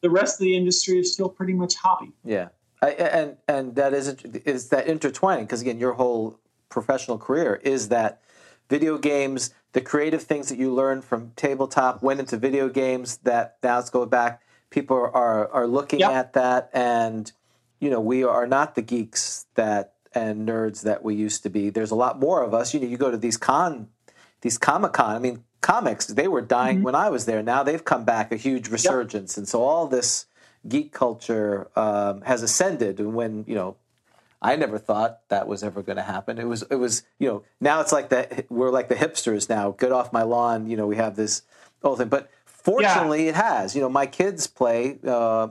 the 0.00 0.10
rest 0.10 0.40
of 0.40 0.44
the 0.44 0.56
industry 0.56 0.98
is 0.98 1.12
still 1.12 1.28
pretty 1.28 1.52
much 1.52 1.74
hobby. 1.76 2.12
Yeah, 2.24 2.48
I, 2.82 2.90
and 2.90 3.36
and 3.46 3.74
that 3.76 3.94
is 3.94 4.08
is 4.44 4.68
that 4.70 4.86
intertwining 4.88 5.44
because 5.44 5.62
again, 5.62 5.78
your 5.78 5.92
whole 5.92 6.38
professional 6.68 7.18
career 7.18 7.60
is 7.62 7.88
that 7.88 8.20
video 8.68 8.98
games, 8.98 9.54
the 9.72 9.80
creative 9.80 10.22
things 10.22 10.48
that 10.48 10.58
you 10.58 10.72
learned 10.74 11.04
from 11.04 11.32
tabletop 11.36 12.02
went 12.02 12.18
into 12.20 12.36
video 12.36 12.68
games. 12.68 13.18
That 13.18 13.58
now 13.62 13.76
let's 13.76 13.90
go 13.90 14.06
back. 14.06 14.42
People 14.70 14.96
are 14.96 15.48
are 15.48 15.66
looking 15.66 16.00
Yep. 16.00 16.10
at 16.10 16.32
that, 16.32 16.70
and 16.72 17.30
you 17.78 17.90
know 17.90 18.00
we 18.00 18.24
are 18.24 18.46
not 18.46 18.74
the 18.74 18.82
geeks 18.82 19.46
that 19.54 19.94
and 20.12 20.48
nerds 20.48 20.82
that 20.82 21.02
we 21.02 21.14
used 21.14 21.42
to 21.44 21.50
be. 21.50 21.70
There's 21.70 21.90
a 21.90 21.96
lot 21.96 22.18
more 22.18 22.42
of 22.42 22.54
us. 22.54 22.74
You 22.74 22.80
know, 22.80 22.86
you 22.86 22.96
go 22.96 23.10
to 23.10 23.16
these 23.16 23.36
con, 23.36 23.88
these 24.40 24.58
comic 24.58 24.92
con. 24.92 25.14
I 25.14 25.18
mean, 25.18 25.44
comics 25.60 26.06
they 26.06 26.28
were 26.28 26.40
dying 26.40 26.82
when 26.82 26.94
I 26.94 27.10
was 27.10 27.26
there. 27.26 27.42
Now 27.42 27.62
they've 27.62 27.84
come 27.84 28.04
back 28.04 28.32
a 28.32 28.36
huge 28.36 28.68
resurgence, 28.68 29.36
and 29.36 29.48
so 29.48 29.62
all 29.62 29.86
this 29.86 30.26
geek 30.66 30.92
culture 30.92 31.68
um, 31.76 32.22
has 32.22 32.42
ascended. 32.42 32.98
And 32.98 33.14
when 33.14 33.44
you 33.46 33.54
know, 33.54 33.76
I 34.42 34.56
never 34.56 34.78
thought 34.78 35.20
that 35.28 35.46
was 35.46 35.62
ever 35.62 35.82
going 35.82 35.96
to 35.96 36.02
happen. 36.02 36.38
It 36.38 36.46
was 36.46 36.62
it 36.70 36.76
was 36.76 37.02
you 37.18 37.28
know 37.28 37.42
now 37.60 37.80
it's 37.80 37.92
like 37.92 38.08
that 38.10 38.50
we're 38.50 38.70
like 38.70 38.88
the 38.88 38.94
hipsters 38.94 39.48
now. 39.48 39.72
Get 39.72 39.92
off 39.92 40.12
my 40.12 40.22
lawn. 40.22 40.66
You 40.66 40.76
know 40.76 40.86
we 40.86 40.96
have 40.96 41.16
this 41.16 41.42
whole 41.82 41.96
thing, 41.96 42.08
but 42.08 42.30
fortunately 42.44 43.28
it 43.28 43.34
has. 43.34 43.74
You 43.74 43.82
know 43.82 43.88
my 43.88 44.06
kids 44.06 44.46
play. 44.46 44.98
Uh, 45.06 45.48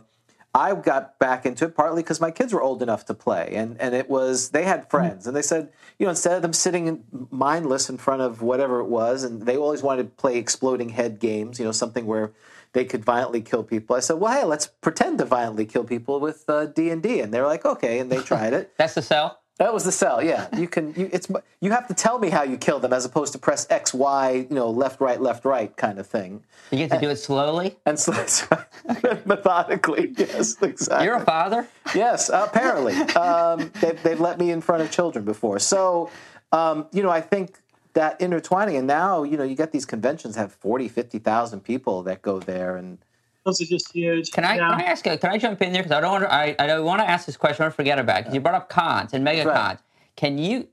I 0.54 0.74
got 0.74 1.20
back 1.20 1.46
into 1.46 1.66
it 1.66 1.76
partly 1.76 2.02
because 2.02 2.20
my 2.20 2.32
kids 2.32 2.54
were 2.54 2.62
old 2.62 2.82
enough 2.82 3.06
to 3.06 3.14
play, 3.14 3.52
and, 3.54 3.80
and 3.80 3.94
it 3.94 4.10
was 4.10 4.50
they 4.50 4.64
had 4.64 4.82
mm-hmm. 4.82 4.90
friends, 4.90 5.28
and 5.28 5.36
they 5.36 5.42
said, 5.42 5.70
you 6.00 6.06
know, 6.06 6.10
instead 6.10 6.36
of 6.36 6.42
them 6.42 6.54
sitting 6.54 7.04
mindless 7.30 7.90
in 7.90 7.98
front 7.98 8.22
of 8.22 8.42
whatever 8.42 8.80
it 8.80 8.88
was, 8.88 9.24
and 9.24 9.44
they 9.44 9.58
always 9.58 9.84
wanted 9.84 10.04
to 10.04 10.10
play 10.10 10.38
exploding 10.38 10.90
head 10.90 11.20
games, 11.20 11.60
you 11.60 11.66
know, 11.66 11.72
something 11.72 12.06
where 12.06 12.32
they 12.74 12.86
could 12.86 13.04
violently 13.04 13.42
kill 13.42 13.64
people. 13.64 13.96
I 13.96 14.00
said, 14.00 14.20
well, 14.20 14.34
hey, 14.34 14.46
let's 14.46 14.68
pretend 14.68 15.18
to 15.20 15.26
violently 15.26 15.66
kill 15.66 15.84
people 15.84 16.20
with 16.20 16.46
uh, 16.48 16.66
D 16.66 16.90
and 16.90 17.02
D, 17.02 17.20
and 17.20 17.34
they 17.34 17.42
were 17.42 17.48
like, 17.48 17.66
okay, 17.66 18.00
and 18.00 18.12
they 18.12 18.22
tried 18.22 18.54
it. 18.54 18.74
That's 18.78 18.96
the 18.96 19.02
sell. 19.02 19.39
That 19.60 19.74
was 19.74 19.84
the 19.84 19.92
cell. 19.92 20.24
Yeah, 20.24 20.48
you 20.58 20.68
can. 20.70 20.94
You, 20.96 21.10
it's 21.12 21.28
you 21.60 21.72
have 21.72 21.88
to 21.90 21.94
tell 21.94 22.18
me 22.18 22.30
how 22.30 22.44
you 22.44 22.58
kill 22.58 22.80
them 22.80 22.94
as 22.94 23.04
opposed 23.04 23.34
to 23.34 23.40
press 23.40 23.68
X, 23.70 23.94
Y, 23.94 24.48
you 24.50 24.56
know, 24.56 24.70
left, 24.70 25.02
right, 25.02 25.20
left, 25.22 25.44
right 25.44 25.76
kind 25.76 26.00
of 26.00 26.08
thing, 26.08 26.42
You 26.72 26.78
get 26.78 26.92
to 26.92 27.00
do 27.00 27.10
it 27.10 27.18
slowly. 27.18 27.76
and 27.86 28.00
so 28.00 28.14
methodically. 29.26 30.14
Yes, 30.18 30.62
exactly. 30.62 31.06
You're 31.06 31.18
a 31.18 31.26
father. 31.26 31.68
Yes, 31.94 32.30
apparently. 32.34 32.94
um, 33.16 33.72
they've, 33.82 34.02
they've 34.02 34.20
let 34.20 34.40
me 34.40 34.52
in 34.52 34.62
front 34.62 34.82
of 34.82 34.92
children 34.92 35.26
before. 35.26 35.60
So, 35.60 36.10
um, 36.52 36.88
you 36.92 37.04
know, 37.04 37.10
I 37.10 37.22
think 37.22 37.60
that 37.94 38.22
intertwining, 38.22 38.78
and 38.78 38.88
now, 38.88 39.24
you 39.24 39.36
know, 39.38 39.44
you 39.44 39.56
get 39.56 39.72
these 39.72 39.86
conventions 39.86 40.36
have 40.36 40.54
40, 40.54 40.88
50,000 40.88 41.62
people 41.64 42.04
that 42.04 42.22
go 42.22 42.40
there. 42.40 42.78
And 42.78 43.00
Those 43.46 43.62
are 43.62 43.66
just 43.66 43.92
huge. 43.94 44.32
Can 44.32 44.44
I, 44.44 44.56
Yeah. 44.58 44.70
can 44.72 44.82
I 44.82 44.84
ask? 44.84 45.04
Can 45.04 45.20
I 45.24 45.38
jump 45.38 45.62
in 45.62 45.72
there 45.72 45.82
because 45.82 45.96
I 45.96 46.02
don't 46.02 46.12
want 46.12 46.24
to. 46.26 46.34
I, 46.34 46.56
I 46.60 46.68
don't 46.68 46.86
want 46.86 47.02
to 47.02 47.10
ask 47.10 47.26
this 47.26 47.38
question. 47.38 47.64
I 47.64 47.68
don't 47.68 47.76
forget 47.76 48.00
about 48.00 48.18
it. 48.18 48.20
because 48.22 48.36
you 48.36 48.42
brought 48.42 48.56
up 48.56 48.70
cons 48.70 49.14
and 49.14 49.24
mega 49.24 49.46
Right. 49.46 49.56
cons. 49.56 49.80
Can 50.16 50.38
you 50.38 50.68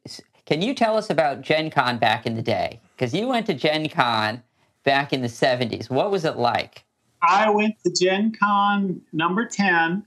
can 0.45 0.63
you 0.63 0.75
tell 0.75 0.97
us 0.97 1.11
about 1.11 1.41
Gen 1.41 1.71
Con 1.71 1.99
back 1.99 2.27
in 2.27 2.35
the 2.35 2.43
day? 2.43 2.81
Because 2.97 3.15
you 3.15 3.29
went 3.29 3.47
to 3.47 3.55
Gen 3.55 3.89
Con 3.89 4.43
back 4.85 5.13
in 5.13 5.23
the 5.23 5.29
'70s. 5.29 5.89
What 5.91 6.11
was 6.11 6.25
it 6.25 6.37
like? 6.37 6.85
I 7.23 7.51
went 7.51 7.75
to 7.85 7.93
Gen 7.93 8.33
Con 8.33 9.01
number 9.13 9.47
10 9.47 10.05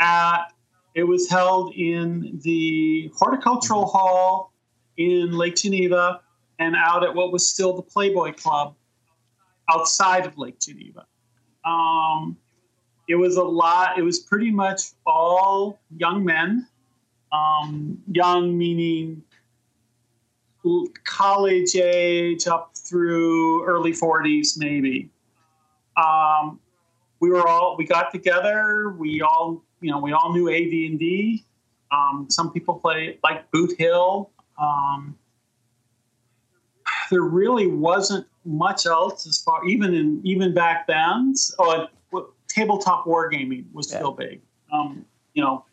at 0.00 0.52
it 0.94 1.04
was 1.04 1.30
held 1.30 1.74
in 1.74 2.38
the 2.42 3.10
horticultural 3.16 3.84
mm-hmm. 3.84 3.96
hall 3.96 4.52
in 4.96 5.32
Lake 5.32 5.56
Geneva 5.56 6.20
and 6.58 6.76
out 6.76 7.04
at 7.04 7.14
what 7.14 7.32
was 7.32 7.48
still 7.48 7.74
the 7.74 7.82
Playboy 7.82 8.32
Club 8.34 8.74
outside 9.70 10.26
of 10.26 10.38
Lake 10.38 10.58
Geneva. 10.58 11.06
Um, 11.64 12.36
it 13.08 13.14
was 13.14 13.36
a 13.36 13.42
lot, 13.42 13.98
it 13.98 14.02
was 14.02 14.18
pretty 14.18 14.50
much 14.50 14.82
all 15.06 15.80
young 15.96 16.24
men. 16.24 16.66
Um, 17.32 17.98
young 18.08 18.58
meaning 18.58 19.22
college 21.04 21.74
age 21.76 22.46
up 22.46 22.72
through 22.76 23.64
early 23.64 23.92
40s, 23.92 24.58
maybe. 24.58 25.10
Um, 25.96 26.60
we 27.20 27.30
were 27.30 27.46
all 27.46 27.76
we 27.78 27.84
got 27.84 28.12
together. 28.12 28.90
We 28.98 29.22
all 29.22 29.62
you 29.80 29.90
know 29.90 29.98
we 29.98 30.12
all 30.12 30.32
knew 30.32 30.48
AD 30.48 30.90
and 30.90 30.98
D. 30.98 31.44
Um, 31.90 32.26
some 32.28 32.52
people 32.52 32.74
play 32.74 33.18
like 33.22 33.50
Boot 33.50 33.74
Hill. 33.78 34.30
Um, 34.60 35.16
there 37.10 37.22
really 37.22 37.66
wasn't 37.66 38.26
much 38.44 38.86
else 38.86 39.26
as 39.26 39.40
far 39.40 39.64
even 39.66 39.94
in 39.94 40.20
even 40.24 40.52
back 40.54 40.86
then. 40.86 41.34
Oh, 41.58 41.86
w- 42.10 42.32
tabletop 42.48 43.06
wargaming 43.06 43.64
was 43.72 43.90
Yeah. 43.90 43.98
still 43.98 44.12
big. 44.12 44.40
Um, 44.72 45.04
you 45.34 45.42
know, 45.42 45.64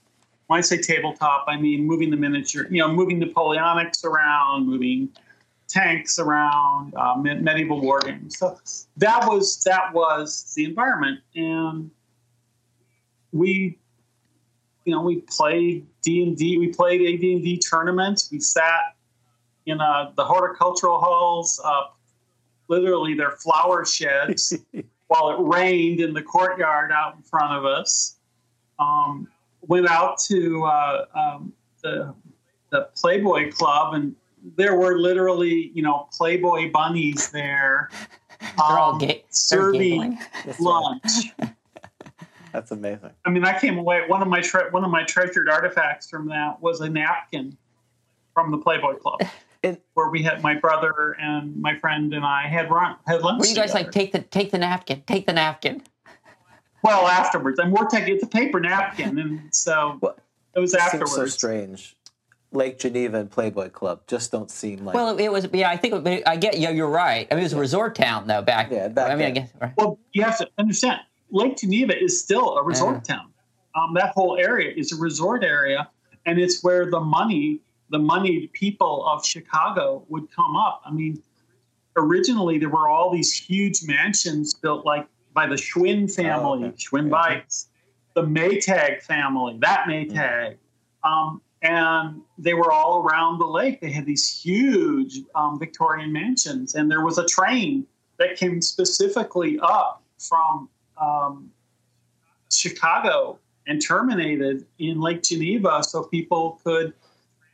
when 0.47 0.57
I 0.57 0.61
say 0.61 0.77
tabletop, 0.77 1.45
I 1.47 1.57
mean 1.57 1.85
moving 1.85 2.09
the 2.09 2.17
miniature. 2.17 2.67
You 2.69 2.79
know, 2.79 2.91
moving 2.91 3.19
Napoleonics 3.19 4.03
around, 4.03 4.67
moving 4.67 5.09
tanks 5.67 6.17
around, 6.17 6.93
uh, 6.95 7.15
me- 7.15 7.35
medieval 7.35 7.79
war 7.79 7.99
games. 7.99 8.37
So 8.39 8.57
that 8.97 9.27
was 9.27 9.63
that 9.63 9.93
was 9.93 10.53
the 10.55 10.65
environment, 10.65 11.19
and 11.35 11.91
we, 13.31 13.77
you 14.85 14.91
know, 14.93 15.01
we 15.01 15.21
played 15.21 15.85
D 16.01 16.23
and 16.23 16.35
D. 16.35 16.57
We 16.57 16.69
played 16.69 17.01
AD 17.01 17.23
and 17.23 17.43
D 17.43 17.59
tournaments. 17.59 18.29
We 18.31 18.39
sat 18.39 18.95
in 19.65 19.79
uh, 19.79 20.11
the 20.15 20.25
horticultural 20.25 20.99
halls, 20.99 21.61
uh, 21.63 21.83
literally 22.69 23.13
their 23.13 23.31
flower 23.31 23.85
sheds, 23.85 24.57
while 25.07 25.31
it 25.31 25.37
rained 25.39 25.99
in 25.99 26.13
the 26.13 26.21
courtyard 26.21 26.91
out 26.91 27.15
in 27.15 27.21
front 27.23 27.53
of 27.53 27.65
us. 27.65 28.15
Um, 28.79 29.27
went 29.67 29.89
out 29.89 30.19
to 30.27 30.63
uh, 30.63 31.05
um, 31.13 31.53
the 31.83 32.13
the 32.69 32.89
Playboy 32.95 33.51
Club, 33.51 33.95
and 33.95 34.15
there 34.55 34.75
were 34.75 34.97
literally, 34.97 35.71
you 35.73 35.81
know, 35.81 36.07
Playboy 36.13 36.71
bunnies 36.71 37.29
there, 37.31 37.89
They're 38.57 38.79
all 38.79 38.93
um, 38.93 38.99
ga- 38.99 39.23
serving 39.29 39.81
giggling. 39.81 40.19
That's, 40.45 40.59
right. 40.59 40.99
lunch. 41.39 41.53
That's 42.53 42.71
amazing. 42.71 43.11
I 43.25 43.29
mean, 43.29 43.45
I 43.45 43.59
came 43.59 43.77
away. 43.77 44.03
One 44.07 44.21
of 44.21 44.27
my 44.27 44.41
tre- 44.41 44.69
one 44.71 44.83
of 44.83 44.91
my 44.91 45.03
treasured 45.03 45.49
artifacts 45.49 46.09
from 46.09 46.27
that 46.29 46.61
was 46.61 46.81
a 46.81 46.89
napkin 46.89 47.57
from 48.33 48.51
the 48.51 48.57
Playboy 48.57 48.95
Club, 48.95 49.19
And- 49.63 49.77
where 49.93 50.09
we 50.09 50.23
had 50.23 50.41
my 50.41 50.55
brother 50.55 51.15
and 51.19 51.55
my 51.61 51.77
friend 51.77 52.13
and 52.13 52.25
I 52.25 52.47
had 52.47 52.71
run 52.71 52.95
had 53.05 53.21
lunch. 53.21 53.41
Were 53.41 53.45
you 53.45 53.55
guys 53.55 53.71
together. 53.71 53.85
like 53.85 53.91
take 53.91 54.11
the 54.13 54.19
take 54.19 54.51
the 54.51 54.57
napkin, 54.57 55.03
take 55.05 55.25
the 55.25 55.33
napkin? 55.33 55.83
Well, 56.81 57.07
afterwards, 57.07 57.59
and 57.59 57.73
we're 57.73 57.87
taking 57.87 58.15
it's 58.15 58.23
a 58.23 58.27
paper 58.27 58.59
napkin, 58.61 59.19
and 59.19 59.53
so 59.53 59.97
Well, 60.01 60.15
it 60.55 60.59
was 60.59 60.73
afterwards. 60.73 61.11
seems 61.11 61.31
so 61.31 61.37
strange. 61.37 61.97
Lake 62.51 62.79
Geneva 62.79 63.17
and 63.19 63.29
Playboy 63.29 63.69
Club 63.69 64.01
just 64.07 64.31
don't 64.31 64.49
seem 64.49 64.85
like. 64.85 64.95
Well, 64.95 65.19
it 65.19 65.29
was. 65.29 65.47
Yeah, 65.53 65.69
I 65.69 65.75
think. 65.77 66.03
But 66.03 66.27
I 66.27 66.37
get. 66.37 66.57
Yeah, 66.57 66.69
you're 66.69 66.89
right. 66.89 67.27
I 67.29 67.35
mean, 67.35 67.41
it 67.41 67.45
was 67.45 67.53
a 67.53 67.59
resort 67.59 67.95
town 67.95 68.27
though 68.27 68.41
back. 68.41 68.71
Yeah, 68.71 68.87
back 68.87 69.11
I 69.11 69.15
mean, 69.15 69.25
I 69.27 69.31
guess. 69.31 69.49
Right. 69.61 69.73
Well, 69.77 69.99
you 70.13 70.23
have 70.23 70.37
to 70.39 70.49
understand, 70.57 71.01
Lake 71.31 71.57
Geneva 71.57 72.01
is 72.01 72.23
still 72.23 72.57
a 72.57 72.63
resort 72.63 73.03
town. 73.03 73.31
Um, 73.75 73.93
that 73.95 74.13
whole 74.15 74.37
area 74.37 74.73
is 74.75 74.91
a 74.91 74.95
resort 74.95 75.43
area, 75.43 75.89
and 76.25 76.39
it's 76.39 76.63
where 76.63 76.89
the 76.89 76.99
money, 77.01 77.59
the 77.89 77.99
moneyed 77.99 78.51
people 78.53 79.05
of 79.07 79.25
Chicago 79.25 80.03
would 80.09 80.31
come 80.31 80.55
up. 80.55 80.81
I 80.85 80.91
mean, 80.91 81.21
originally 81.95 82.57
there 82.57 82.69
were 82.69 82.87
all 82.87 83.11
these 83.11 83.33
huge 83.33 83.83
mansions 83.83 84.53
built 84.53 84.85
like 84.85 85.07
by 85.33 85.47
the 85.47 85.55
Schwinn 85.55 86.11
family, 86.13 86.63
Oh, 86.63 86.67
okay. 86.67 86.75
Schwinn. 86.77 87.09
Bites, 87.09 87.67
the 88.15 88.23
Maytag 88.23 89.01
family, 89.01 89.57
that 89.61 89.85
Maytag. 89.87 90.57
Um, 91.03 91.41
and 91.61 92.21
they 92.37 92.53
were 92.53 92.71
all 92.71 93.03
around 93.03 93.39
the 93.39 93.45
lake. 93.45 93.81
They 93.81 93.91
had 93.91 94.05
these 94.05 94.29
huge 94.29 95.19
um, 95.35 95.59
Victorian 95.59 96.11
mansions, 96.13 96.75
and 96.75 96.89
there 96.89 97.03
was 97.03 97.17
a 97.17 97.25
train 97.25 97.85
that 98.17 98.37
came 98.37 98.61
specifically 98.61 99.59
up 99.61 100.01
from 100.17 100.69
um, 100.99 101.51
Chicago 102.51 103.39
and 103.67 103.81
terminated 103.81 104.65
in 104.79 104.99
Lake 104.99 105.21
Geneva, 105.21 105.83
so 105.83 106.03
people 106.03 106.59
could 106.63 106.93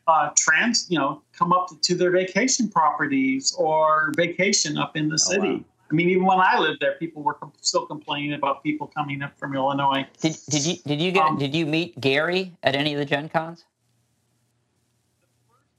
uh, 0.08 0.30
trans, 0.38 0.86
you 0.90 0.98
know, 0.98 1.22
come 1.34 1.52
up 1.52 1.70
to 1.82 1.96
their 1.96 2.12
vacation 2.12 2.70
properties 2.70 3.54
or 3.58 4.12
vacation 4.16 4.78
up 4.78 4.96
in 4.96 5.10
the 5.10 5.18
city. 5.18 5.56
wow. 5.58 5.64
I 5.92 5.94
mean, 5.94 6.10
even 6.10 6.26
when 6.26 6.40
I 6.40 6.58
lived 6.58 6.80
there, 6.82 6.94
people 6.94 7.22
were 7.22 7.36
com- 7.36 7.54
still 7.62 7.86
complaining 7.86 8.34
about 8.34 8.64
people 8.64 8.88
coming 8.88 9.22
up 9.22 9.38
from 9.38 9.56
Illinois. 9.56 10.06
Did, 10.20 10.36
did 10.50 10.66
you 10.66 10.76
did 10.86 11.02
you 11.02 11.12
get 11.12 11.24
Um, 11.24 11.38
did 11.38 11.54
you 11.54 11.66
meet 11.68 12.00
Gary 12.00 12.54
at 12.64 12.76
any 12.76 12.94
of 12.94 13.00
the 13.00 13.06
Gen 13.06 13.30
Cons? 13.30 13.66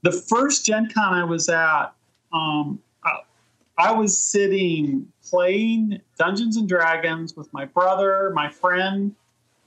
the 0.03 0.11
first 0.11 0.65
Gen 0.65 0.89
Con 0.89 1.13
I 1.13 1.23
was 1.23 1.49
at, 1.49 1.87
um, 2.31 2.79
I, 3.03 3.19
I 3.77 3.91
was 3.91 4.17
sitting 4.17 5.07
playing 5.29 6.01
Dungeons 6.17 6.57
and 6.57 6.67
Dragons 6.67 7.35
with 7.35 7.51
my 7.53 7.65
brother, 7.65 8.31
my 8.33 8.49
friend, 8.49 9.13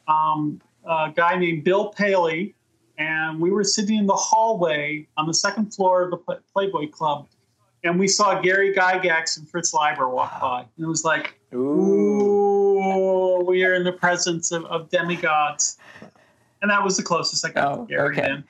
um, 0.08 0.60
a 0.84 1.12
guy 1.14 1.36
named 1.36 1.64
Bill 1.64 1.88
Paley, 1.88 2.54
and 3.00 3.40
we 3.40 3.50
were 3.50 3.64
sitting 3.64 3.96
in 3.96 4.06
the 4.06 4.14
hallway 4.14 5.06
on 5.16 5.26
the 5.26 5.32
second 5.32 5.74
floor 5.74 6.02
of 6.02 6.10
the 6.10 6.18
Playboy 6.52 6.88
Club, 6.88 7.26
and 7.82 7.98
we 7.98 8.06
saw 8.06 8.38
Gary 8.40 8.74
Gygax 8.74 9.38
and 9.38 9.48
Fritz 9.48 9.72
Leiber 9.72 10.08
walk 10.08 10.38
by, 10.38 10.60
and 10.60 10.84
it 10.84 10.88
was 10.88 11.02
like, 11.02 11.34
ooh, 11.54 13.42
we 13.46 13.64
are 13.64 13.74
in 13.74 13.84
the 13.84 13.92
presence 13.92 14.52
of, 14.52 14.66
of 14.66 14.90
demigods, 14.90 15.78
and 16.60 16.70
that 16.70 16.84
was 16.84 16.98
the 16.98 17.02
closest 17.02 17.44
I 17.46 17.50
got 17.50 17.78
Oh, 17.78 17.86
to 17.86 17.88
Gary 17.88 18.18
okay. 18.18 18.20
then. 18.28 18.44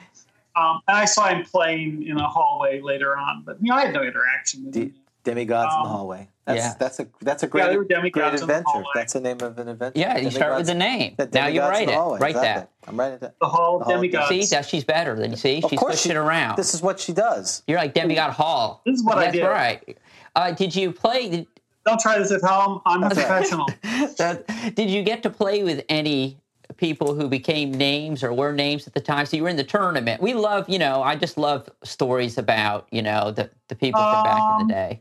Um, 0.57 0.81
and 0.89 0.97
I 0.97 1.05
saw 1.05 1.29
him 1.29 1.45
playing 1.45 2.09
in 2.09 2.17
a 2.17 2.29
hallway 2.29 2.81
later 2.81 3.17
on, 3.17 3.45
but 3.47 3.63
you 3.63 3.71
know, 3.71 3.77
I 3.77 3.83
had 3.87 3.95
no 3.95 4.03
interaction 4.03 4.67
with 4.67 4.93
De- 5.35 5.41
him. 5.41 5.47
demigods 5.47 5.75
in 5.75 5.83
the 5.83 5.89
Um, 5.89 5.97
hallway. 5.97 6.29
That's 6.47 6.59
Yeah. 6.59 6.75
that's 6.79 7.01
a 7.01 7.07
that's 7.21 7.43
a 7.43 7.47
great 7.47 7.65
there 7.69 7.79
were 7.79 7.85
great 7.85 7.97
demigods 7.97 8.41
the 8.41 8.45
adventure. 8.47 8.83
That's 8.95 9.13
the 9.13 9.21
name 9.21 9.39
of 9.41 9.59
an 9.59 9.69
adventure. 9.69 9.99
Yeah, 10.01 10.19
you 10.19 10.31
start 10.31 10.57
with 10.57 10.67
the 10.67 10.75
name. 10.75 11.15
The 11.17 11.27
Now 11.33 11.47
you 11.47 11.61
write 11.61 11.89
it. 11.89 11.95
hallway. 11.95 12.19
Write 12.19 12.31
exactly. 12.37 12.67
that. 12.83 12.89
I'm 12.91 12.99
writing 12.99 13.19
that. 13.21 13.35
The 13.41 13.47
Hall 13.49 13.75
of 13.77 13.81
The 13.81 13.85
Hall 13.85 13.95
of 13.95 14.01
Demigods. 14.03 14.29
See, 14.29 14.45
that 14.57 14.67
she's 14.67 14.85
better 14.85 15.15
than 15.15 15.31
you 15.31 15.37
see. 15.37 15.63
Of 15.63 15.71
She's 15.71 15.79
course 15.79 16.01
switching 16.01 16.13
she- 16.13 16.17
around. 16.17 16.57
This 16.57 16.75
is 16.75 16.83
what 16.83 16.99
she 16.99 17.13
does. 17.13 17.63
You're 17.67 17.79
like 17.79 17.95
demigod 17.95 18.33
Hall. 18.33 18.81
This 18.85 18.99
is 18.99 19.05
what 19.05 19.19
I 19.19 19.31
did. 19.31 19.43
That's 19.43 19.53
right. 19.53 19.99
Uh, 20.35 20.51
did 20.53 20.75
you 20.75 20.91
play? 20.93 21.29
Did, 21.29 21.47
Don't 21.87 22.01
try 22.01 22.19
this 22.19 22.33
at 22.33 22.43
home. 22.43 22.81
I'm 22.87 23.03
a 23.05 23.09
That's 23.09 23.19
right. 23.19 23.27
professional. 23.29 23.67
that, 24.19 24.75
did 24.75 24.91
you 24.91 25.03
get 25.03 25.23
to 25.23 25.31
play 25.31 25.63
with 25.63 25.85
any 25.89 26.37
people 26.77 27.15
who 27.15 27.29
became 27.29 27.73
names 27.73 28.23
or 28.23 28.33
were 28.33 28.53
names 28.53 28.87
at 28.87 28.95
the 28.95 29.01
time? 29.01 29.27
So 29.27 29.37
you 29.37 29.43
were 29.45 29.49
in 29.49 29.57
the 29.57 29.65
tournament. 29.65 30.21
We 30.23 30.35
love, 30.35 30.69
you 30.69 30.79
know, 30.79 31.03
I 31.03 31.17
just 31.17 31.37
love 31.39 31.69
stories 31.85 32.39
about, 32.39 32.87
you 32.91 33.03
know, 33.03 33.31
the, 33.31 33.51
the 33.69 33.75
people 33.75 34.01
from 34.01 34.25
back 34.25 34.37
in 34.39 34.43
Um, 34.63 34.69
the 34.69 34.75
day. 34.75 35.01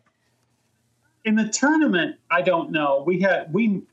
In 1.30 1.36
the 1.36 1.48
tournament, 1.48 2.16
I 2.32 2.42
don't 2.42 2.72
know. 2.72 3.04
We 3.06 3.22
had 3.22 3.54
we, 3.54 3.84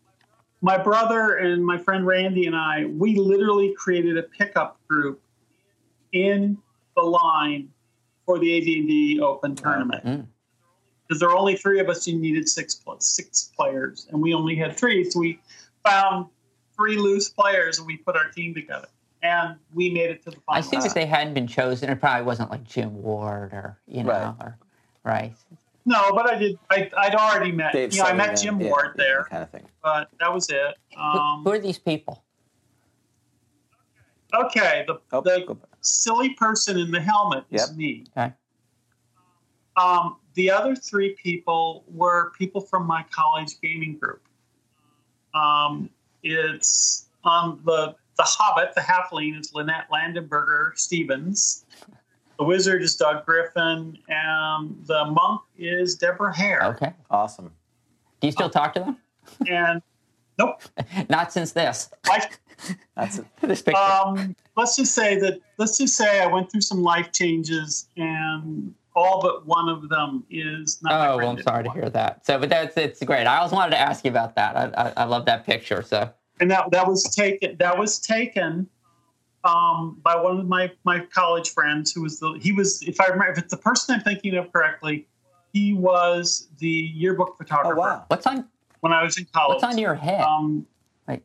my 0.63 0.79
brother 0.79 1.37
and 1.37 1.65
my 1.65 1.77
friend 1.77 2.07
Randy 2.07 2.47
and 2.47 2.57
I, 2.57 2.87
we 2.87 3.15
literally 3.17 3.75
created 3.77 4.17
a 4.17 4.23
pickup 4.23 4.81
group 4.89 5.21
in 6.13 6.57
the 6.97 7.03
line 7.03 7.69
for 8.25 8.39
the 8.39 8.57
AD&D 8.57 9.21
Open 9.21 9.55
tournament. 9.55 10.05
Mm. 10.05 10.27
Because 11.07 11.21
there 11.21 11.29
were 11.29 11.37
only 11.37 11.57
three 11.57 11.79
of 11.79 11.89
us, 11.91 12.09
you 12.09 12.19
needed 12.19 12.49
six 12.49 12.75
plus 12.75 13.07
six 13.07 13.53
players, 13.55 14.09
and 14.11 14.21
we 14.21 14.33
only 14.33 14.57
had 14.57 14.77
three. 14.77 15.09
So 15.09 15.21
we 15.21 15.39
found 15.85 16.27
three 16.75 16.97
loose 16.97 17.29
players, 17.29 17.79
and 17.79 17.87
we 17.87 17.99
put 17.99 18.17
our 18.17 18.31
team 18.31 18.55
together, 18.55 18.89
and 19.23 19.57
we 19.75 19.91
made 19.91 20.11
it 20.11 20.25
to 20.25 20.31
the 20.31 20.37
final. 20.41 20.59
I 20.59 20.63
final. 20.63 20.71
think 20.71 20.87
if 20.87 20.95
they 20.95 21.07
hadn't 21.07 21.35
been 21.35 21.47
chosen, 21.47 21.91
it 21.91 22.01
probably 22.01 22.25
wasn't 22.25 22.51
like 22.51 22.65
Jim 22.65 23.01
Ward 23.03 23.53
or, 23.53 23.79
you 23.87 24.03
know, 24.03 24.11
Right. 24.11 24.35
or, 24.41 24.59
right. 25.05 25.35
No, 25.87 26.13
but 26.13 26.29
I 26.29 26.37
did. 26.37 26.59
I, 26.69 26.91
I'd 26.99 27.15
already 27.15 27.53
met. 27.53 27.73
Dave 27.73 27.93
you 27.95 28.03
know, 28.03 28.07
I 28.09 28.13
met 28.13 28.37
Jim 28.37 28.61
yeah, 28.61 28.69
Ward 28.69 28.95
yeah, 28.99 29.05
there, 29.05 29.25
kind 29.31 29.43
of 29.45 29.51
thing. 29.51 29.65
but 29.83 30.09
that 30.19 30.35
was 30.35 30.51
it. 30.51 30.75
Who- 30.95 31.01
Um, 31.01 31.45
who 31.45 31.53
are 31.53 31.59
these 31.61 31.79
people? 31.79 32.25
okay, 34.35 34.85
the 34.87 35.01
Oh, 35.13 35.21
the 35.21 35.57
silly 35.81 36.31
person 36.31 36.77
in 36.79 36.91
the 36.91 37.01
helmet 37.01 37.45
is 37.51 37.75
me. 37.77 38.05
Okay. 38.17 38.33
Um, 39.77 40.17
the 40.35 40.51
other 40.51 40.75
three 40.75 41.15
people 41.23 41.85
were 41.89 42.33
people 42.37 42.61
from 42.61 42.87
my 42.87 43.05
college 43.11 43.61
gaming 43.63 43.97
group. 43.97 44.23
Um, 45.35 45.89
it's 46.23 47.09
on 47.25 47.61
the 47.65 47.95
the 48.17 48.23
Hobbit, 48.25 48.75
the 48.75 48.81
Halfling 48.81 49.39
is 49.39 49.53
Lynette 49.55 49.89
Landenberger 49.93 50.77
Stevens. 50.77 51.67
The 52.39 52.45
wizard 52.45 52.83
is 52.83 52.97
Doug 52.97 53.25
Griffin, 53.25 53.99
and 54.09 54.87
the 54.87 55.05
monk 55.07 55.41
is 55.57 55.95
Deborah 55.95 56.37
Hare. 56.37 56.63
Okay. 56.65 56.93
Awesome. 57.11 57.51
Do 58.21 58.27
you 58.27 58.33
still 58.33 58.51
talk 58.51 58.75
to 58.75 58.81
them? 58.81 58.97
And 59.49 59.83
nope, 60.39 60.63
Not 61.09 61.33
since 61.33 61.53
this. 61.53 61.91
life, 62.09 62.39
That's. 62.97 63.21
This 63.41 63.63
picture. 63.63 63.81
um, 63.81 64.37
let's 64.57 64.77
just 64.77 64.95
say 64.95 65.19
that 65.19 65.41
let's 65.59 65.79
just 65.79 65.97
say 65.97 66.21
I 66.21 66.27
went 66.27 66.51
through 66.51 66.61
some 66.63 66.83
life 66.83 67.13
changes, 67.13 67.89
and 67.97 68.75
all 68.95 69.21
but 69.21 69.47
one 69.47 69.69
of 69.69 69.89
them 69.89 70.25
is 70.31 70.83
not. 70.83 71.11
Oh, 71.11 71.17
well, 71.19 71.31
I'm 71.31 71.43
sorry 71.43 71.65
to 71.65 71.71
hear 71.71 71.91
that. 71.91 72.25
So, 72.27 72.39
but 72.39 72.49
that's 72.49 72.77
it's 72.77 73.03
great. 73.03 73.27
I 73.27 73.39
always 73.39 73.53
wanted 73.53 73.71
to 73.73 73.81
ask 73.81 74.05
you 74.05 74.11
about 74.11 74.35
that. 74.37 74.57
I, 74.57 74.89
I, 74.89 74.93
I 74.99 75.05
love 75.05 75.27
that 75.27 75.45
picture. 75.45 75.83
So, 75.83 76.11
and 76.41 76.51
that 76.51 76.71
that 76.71 76.87
was 76.87 77.03
taken 77.15 77.57
that 77.59 77.79
was 77.79 77.99
taken 77.99 78.69
um, 79.47 79.99
by 80.03 80.17
one 80.17 80.39
of 80.41 80.47
my 80.49 80.71
my 80.85 81.01
college 81.07 81.51
friends 81.51 81.93
who 81.93 82.03
was 82.03 82.19
the 82.21 82.39
he 82.41 82.53
was 82.53 82.83
if 82.83 83.01
I 83.01 83.07
remember 83.07 83.33
if 83.33 83.39
it's 83.39 83.51
the 83.53 83.57
person 83.59 83.95
I'm 83.95 84.01
thinking 84.03 84.35
of 84.37 84.53
correctly, 84.53 85.07
he 85.53 85.73
was 85.73 86.49
the 86.59 86.69
yearbook 86.69 87.37
photographer. 87.39 87.73
Oh 87.73 87.75
photographer 87.77 87.99
wow. 88.01 88.05
What's 88.09 88.27
on 88.27 88.49
when 88.81 88.93
I 88.93 89.03
was 89.03 89.17
in 89.19 89.27
college. 89.33 89.55
What's 89.63 89.65
on 89.65 89.79
your 89.79 89.95
head? 89.95 90.21
Um, 90.21 90.67
Like- 91.09 91.23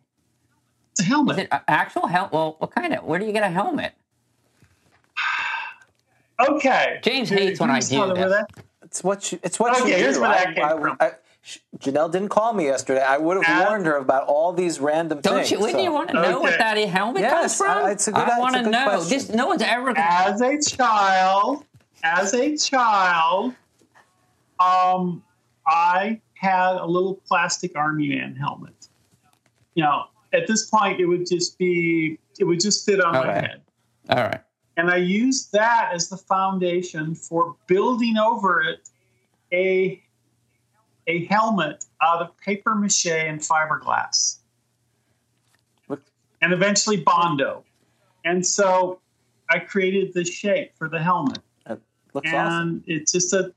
it's 0.92 1.02
a 1.02 1.04
helmet. 1.04 1.38
Is 1.40 1.44
it 1.46 1.50
actual 1.68 2.08
helmet? 2.08 2.34
Well, 2.34 2.56
what 2.60 2.72
kind 2.72 2.94
of? 2.94 3.04
Where 3.04 3.20
do 3.20 3.26
you 3.26 3.32
get 3.34 3.44
a 3.44 3.50
helmet? 3.50 3.94
okay. 6.50 7.00
James 7.04 7.30
Here- 7.30 7.40
hates 7.40 7.60
when 7.60 7.70
I 7.70 7.74
here's 7.76 7.90
do 7.90 7.98
how- 7.98 8.14
this. 8.14 8.32
that- 8.32 8.50
It's 8.84 9.04
what 9.04 9.32
you. 9.32 9.40
It's 9.44 9.58
what 9.60 9.80
Okay, 9.80 9.90
you 9.92 9.96
here's 9.96 10.16
do. 10.16 10.22
where 10.22 10.32
that 10.32 10.56
came 10.56 10.64
I- 10.66 10.70
from. 10.80 10.98
I- 11.00 11.10
Sh- 11.10 11.14
Jennell 11.80 12.12
didn't 12.12 12.30
call 12.30 12.54
me 12.54 12.66
yesterday. 12.66 13.02
I 13.02 13.18
would 13.18 13.44
have 13.44 13.62
Uh, 13.62 13.66
warned 13.68 13.86
her 13.88 13.98
about 13.98 14.28
all 14.28 14.54
these 14.54 14.80
random 14.80 15.22
Don't 15.22 15.38
things. 15.38 15.52
you? 15.52 15.60
Wouldn't 15.60 15.78
so- 15.80 15.84
you 15.84 15.92
want 15.92 16.10
to 16.10 16.14
know 16.22 16.40
what 16.40 16.54
Okay. 16.54 16.58
that 16.58 16.78
helmet 16.90 17.22
Yes, 17.24 17.58
comes 17.58 17.58
from? 17.58 17.86
I- 17.86 17.92
it's 17.92 18.08
a 18.08 18.12
good- 18.12 18.30
I 18.30 18.40
want 18.40 18.56
to 18.56 18.62
know. 18.70 18.84
question. 18.84 19.10
This 19.10 19.30
no 19.30 19.48
one's 19.48 19.62
ever. 19.64 19.94
gonna- 19.94 20.08
as 20.08 20.42
a 20.42 20.60
child, 20.62 21.66
as 22.04 22.34
a 22.36 22.56
child, 22.58 23.56
um, 24.60 25.24
I 25.66 26.22
had 26.36 26.76
a 26.76 26.86
little 26.86 27.16
plastic 27.28 27.76
army 27.76 28.10
man 28.10 28.36
helmet. 28.36 28.88
You 29.74 29.84
know, 29.84 30.06
at 30.34 30.48
this 30.48 30.70
point, 30.70 31.00
it 31.00 31.06
would 31.06 31.26
just 31.28 31.58
be, 31.58 32.20
it 32.40 32.44
would 32.44 32.60
just 32.60 32.86
fit 32.86 33.02
on 33.02 33.14
my 33.14 33.20
Okay. 33.22 33.32
head. 33.48 33.62
All 34.10 34.18
right. 34.24 34.42
And 34.78 34.90
I 34.90 34.98
used 34.98 35.52
that 35.54 35.92
as 35.94 36.10
the 36.10 36.18
foundation 36.18 37.14
for 37.16 37.56
building 37.68 38.18
over 38.18 38.62
it 38.62 38.90
a, 39.52 40.02
a 41.08 41.26
helmet 41.26 41.86
out 42.02 42.22
of 42.22 42.36
paper 42.38 42.76
mache 42.76 43.08
and 43.08 43.40
fiberglass. 43.40 44.38
Look- 45.88 46.04
And 46.42 46.54
eventually 46.54 46.98
Bondo. 46.98 47.64
And 48.24 48.46
so 48.46 49.00
I 49.50 49.60
created 49.60 50.14
the 50.14 50.24
shape 50.24 50.72
for 50.78 50.88
the 50.88 51.00
helmet 51.02 51.40
That 51.66 51.80
looks 52.14 52.28
and 52.30 52.36
awesome. 52.38 52.84
it's 52.88 53.12
just 53.12 53.34
a 53.34 53.54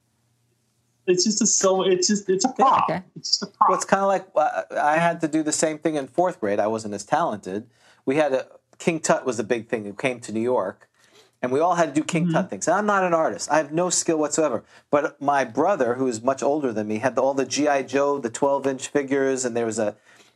it's 1.06 1.22
just 1.24 1.42
a 1.42 1.46
so 1.46 1.82
it's 1.82 2.08
just 2.08 2.30
it's 2.30 2.46
a 2.46 2.48
prop 2.48 2.84
okay. 2.88 3.02
it's 3.14 3.28
just 3.28 3.42
a 3.42 3.46
prop 3.46 3.68
Well, 3.68 3.76
it's 3.76 3.84
kind 3.84 4.00
of 4.02 4.08
like 4.08 4.26
uh, 4.34 4.62
I 4.80 4.96
had 4.96 5.20
to 5.20 5.28
do 5.28 5.42
the 5.42 5.52
same 5.52 5.78
thing 5.78 5.96
in 5.96 6.06
fourth 6.08 6.40
grade. 6.40 6.58
I 6.58 6.66
wasn't 6.66 6.94
as 6.94 7.04
talented. 7.04 7.68
We 8.06 8.16
had 8.16 8.32
a 8.32 8.46
King 8.78 9.00
Tut 9.00 9.26
was 9.26 9.38
a 9.38 9.44
big 9.44 9.68
thing 9.68 9.84
who 9.84 9.92
came 9.92 10.18
to 10.20 10.32
New 10.32 10.40
York, 10.40 10.88
and 11.44 11.52
we 11.52 11.60
all 11.60 11.74
had 11.74 11.94
to 11.94 12.00
do 12.00 12.04
King 12.04 12.32
Tut 12.32 12.50
things. 12.50 12.66
And 12.66 12.76
I'm 12.76 12.86
not 12.86 13.04
an 13.04 13.14
artist. 13.14 13.50
I 13.50 13.58
have 13.58 13.70
no 13.70 13.90
skill 13.90 14.18
whatsoever. 14.18 14.64
But 14.90 15.20
my 15.20 15.44
brother, 15.44 15.94
who 15.94 16.08
is 16.08 16.22
much 16.22 16.42
older 16.42 16.72
than 16.72 16.88
me, 16.88 16.98
had 16.98 17.14
the, 17.14 17.22
all 17.22 17.34
the 17.34 17.44
GI 17.44 17.84
Joe, 17.84 18.18
the 18.18 18.30
12 18.30 18.66
inch 18.66 18.88
figures, 18.88 19.44
and 19.44 19.56
there 19.56 19.66
was 19.66 19.78
a. 19.78 19.94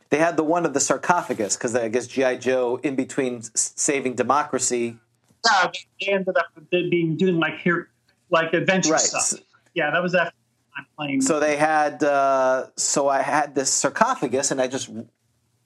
They 0.09 0.17
had 0.17 0.37
the 0.37 0.43
one 0.43 0.65
of 0.65 0.73
the 0.73 0.79
sarcophagus 0.79 1.57
because 1.57 1.75
I 1.75 1.89
guess 1.89 2.07
GI 2.07 2.37
Joe, 2.37 2.79
in 2.81 2.95
between 2.95 3.41
saving 3.55 4.15
democracy, 4.15 4.97
yeah, 5.45 5.71
they 5.99 6.13
ended 6.13 6.35
up 6.37 6.45
being 6.69 7.17
doing 7.17 7.39
like 7.39 7.59
here 7.59 7.89
like 8.29 8.53
adventure 8.53 8.91
Right. 8.91 9.01
stuff 9.01 9.39
yeah 9.73 9.91
that 9.91 10.03
was 10.03 10.13
after 10.15 10.33
I'm 10.77 10.85
playing 10.97 11.21
So 11.21 11.39
they 11.39 11.57
had, 11.57 12.03
uh, 12.03 12.67
so 12.75 13.09
I 13.09 13.21
had 13.21 13.55
this 13.55 13.71
sarcophagus, 13.71 14.51
and 14.51 14.61
I 14.61 14.67
just 14.67 14.89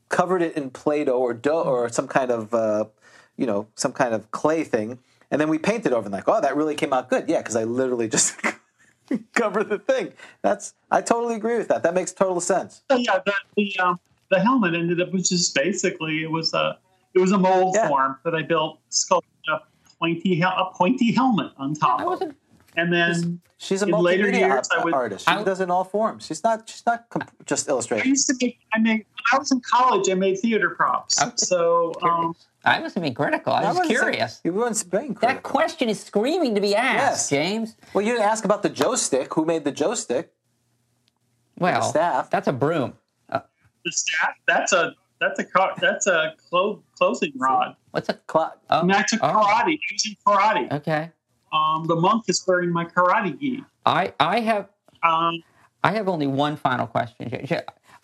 covered 0.09 0.41
it 0.41 0.55
in 0.55 0.69
Play-Doh 0.69 1.17
or 1.17 1.33
dough 1.33 1.63
or 1.63 1.89
some 1.89 2.07
kind 2.07 2.31
of, 2.31 2.53
uh, 2.53 2.85
you 3.37 3.45
know, 3.45 3.67
some 3.75 3.91
kind 3.93 4.13
of 4.13 4.31
clay 4.31 4.63
thing, 4.63 4.99
and 5.33 5.41
then 5.41 5.49
we 5.49 5.57
painted 5.57 5.91
over. 5.93 6.05
And 6.05 6.13
like, 6.13 6.29
oh, 6.29 6.39
that 6.39 6.55
really 6.55 6.75
came 6.75 6.93
out 6.93 7.09
good. 7.09 7.27
Yeah, 7.27 7.39
because 7.39 7.55
I 7.55 7.63
literally 7.63 8.07
just 8.07 8.35
covered 9.33 9.67
the 9.69 9.79
thing. 9.79 10.13
That's 10.43 10.75
I 10.91 11.01
totally 11.01 11.35
agree 11.35 11.57
with 11.57 11.67
that. 11.69 11.83
That 11.83 11.93
makes 11.95 12.13
total 12.13 12.39
sense. 12.39 12.83
so 12.89 12.97
yeah 12.97 13.19
the 13.25 13.33
the, 13.57 13.75
um, 13.79 13.99
the 14.29 14.39
helmet 14.39 14.75
ended 14.75 15.01
up 15.01 15.11
was 15.11 15.27
just 15.29 15.53
basically 15.55 16.23
it 16.23 16.31
was 16.31 16.53
a 16.53 16.77
it 17.15 17.19
was 17.19 17.31
a 17.31 17.37
mold 17.37 17.75
Yeah. 17.75 17.87
form 17.89 18.17
that 18.23 18.35
I 18.35 18.43
built 18.43 18.79
sculpted 18.89 19.31
a 19.51 19.59
pointy 19.99 20.41
a 20.41 20.65
pointy 20.73 21.11
helmet 21.11 21.51
on 21.57 21.73
top 21.73 21.99
I 21.99 22.03
of 22.03 22.09
wasn't. 22.09 22.37
and 22.77 22.93
then 22.93 23.41
She's 23.57 23.81
a 23.81 23.85
In 23.85 23.91
later 23.93 24.25
multimedia 24.25 24.39
years, 24.39 24.67
ar- 24.71 24.79
I 24.81 24.83
would- 24.83 24.93
artist. 24.93 25.25
She 25.25 25.31
I- 25.33 25.41
does 25.43 25.61
it 25.61 25.63
in 25.65 25.71
all 25.71 25.85
forms. 25.85 26.25
She's 26.25 26.43
not. 26.43 26.67
She's 26.69 26.85
not 26.85 27.07
comp- 27.09 27.31
just 27.45 27.69
I 27.69 27.73
used 28.03 28.27
to 28.27 28.35
make 28.41 28.59
I 28.73 28.79
made 28.79 28.91
when 28.91 29.05
I 29.31 29.37
was 29.37 29.51
in 29.53 29.61
college 29.61 30.09
I 30.09 30.15
made 30.15 30.37
theater 30.39 30.69
props 30.71 31.21
Okay. 31.21 31.31
so 31.37 31.93
um, 32.03 32.35
I 32.65 32.79
wasn't 32.79 33.03
being 33.03 33.13
critical. 33.13 33.51
I 33.53 33.59
was 33.61 33.67
wasn't 33.77 33.87
saying- 33.87 33.99
curious. 33.99 34.41
You 34.43 34.53
weren't 34.53 34.89
being 34.89 35.13
That 35.15 35.43
question 35.43 35.89
is 35.89 35.99
screaming 35.99 36.55
to 36.55 36.61
be 36.61 36.75
asked, 36.75 37.29
Yes. 37.29 37.29
James. 37.29 37.75
Well, 37.93 38.05
you 38.05 38.13
didn't 38.13 38.25
ask 38.27 38.45
about 38.45 38.63
the 38.63 38.69
Joe 38.69 38.95
stick. 38.95 39.33
Who 39.33 39.43
made 39.45 39.65
the 39.65 39.71
Joe 39.71 39.95
stick? 39.95 40.33
Well, 41.59 41.81
staff. 41.81 42.29
that's 42.29 42.47
a 42.47 42.53
broom. 42.53 42.93
the 43.29 43.91
staff 43.91 44.29
that's 44.47 44.71
a 44.73 44.93
that's 45.19 45.39
a 45.39 45.43
car 45.43 45.73
that's 45.79 46.07
a 46.07 46.33
clo- 46.49 46.81
closing 46.97 47.31
rod 47.35 47.75
What's 47.91 48.07
a? 48.09 48.13
Cla- 48.13 48.53
Oh, 48.69 48.79
and 48.81 48.89
that's 48.89 49.11
a 49.13 49.17
karate. 49.17 49.33
Oh. 49.35 49.45
karate 49.45 49.79
using 49.91 50.15
karate 50.25 50.71
okay. 50.71 51.11
um, 51.51 51.85
the 51.87 51.95
monk 51.95 52.23
is 52.29 52.43
wearing 52.47 52.71
my 52.71 52.85
karate 52.85 53.37
gi 53.39 53.63
I 53.85 54.13
I 54.19 54.39
have 54.39 54.69
um, 55.03 55.43
I 55.83 55.91
have 55.91 56.07
only 56.07 56.27
one 56.27 56.55
final 56.55 56.87
question. 56.87 57.29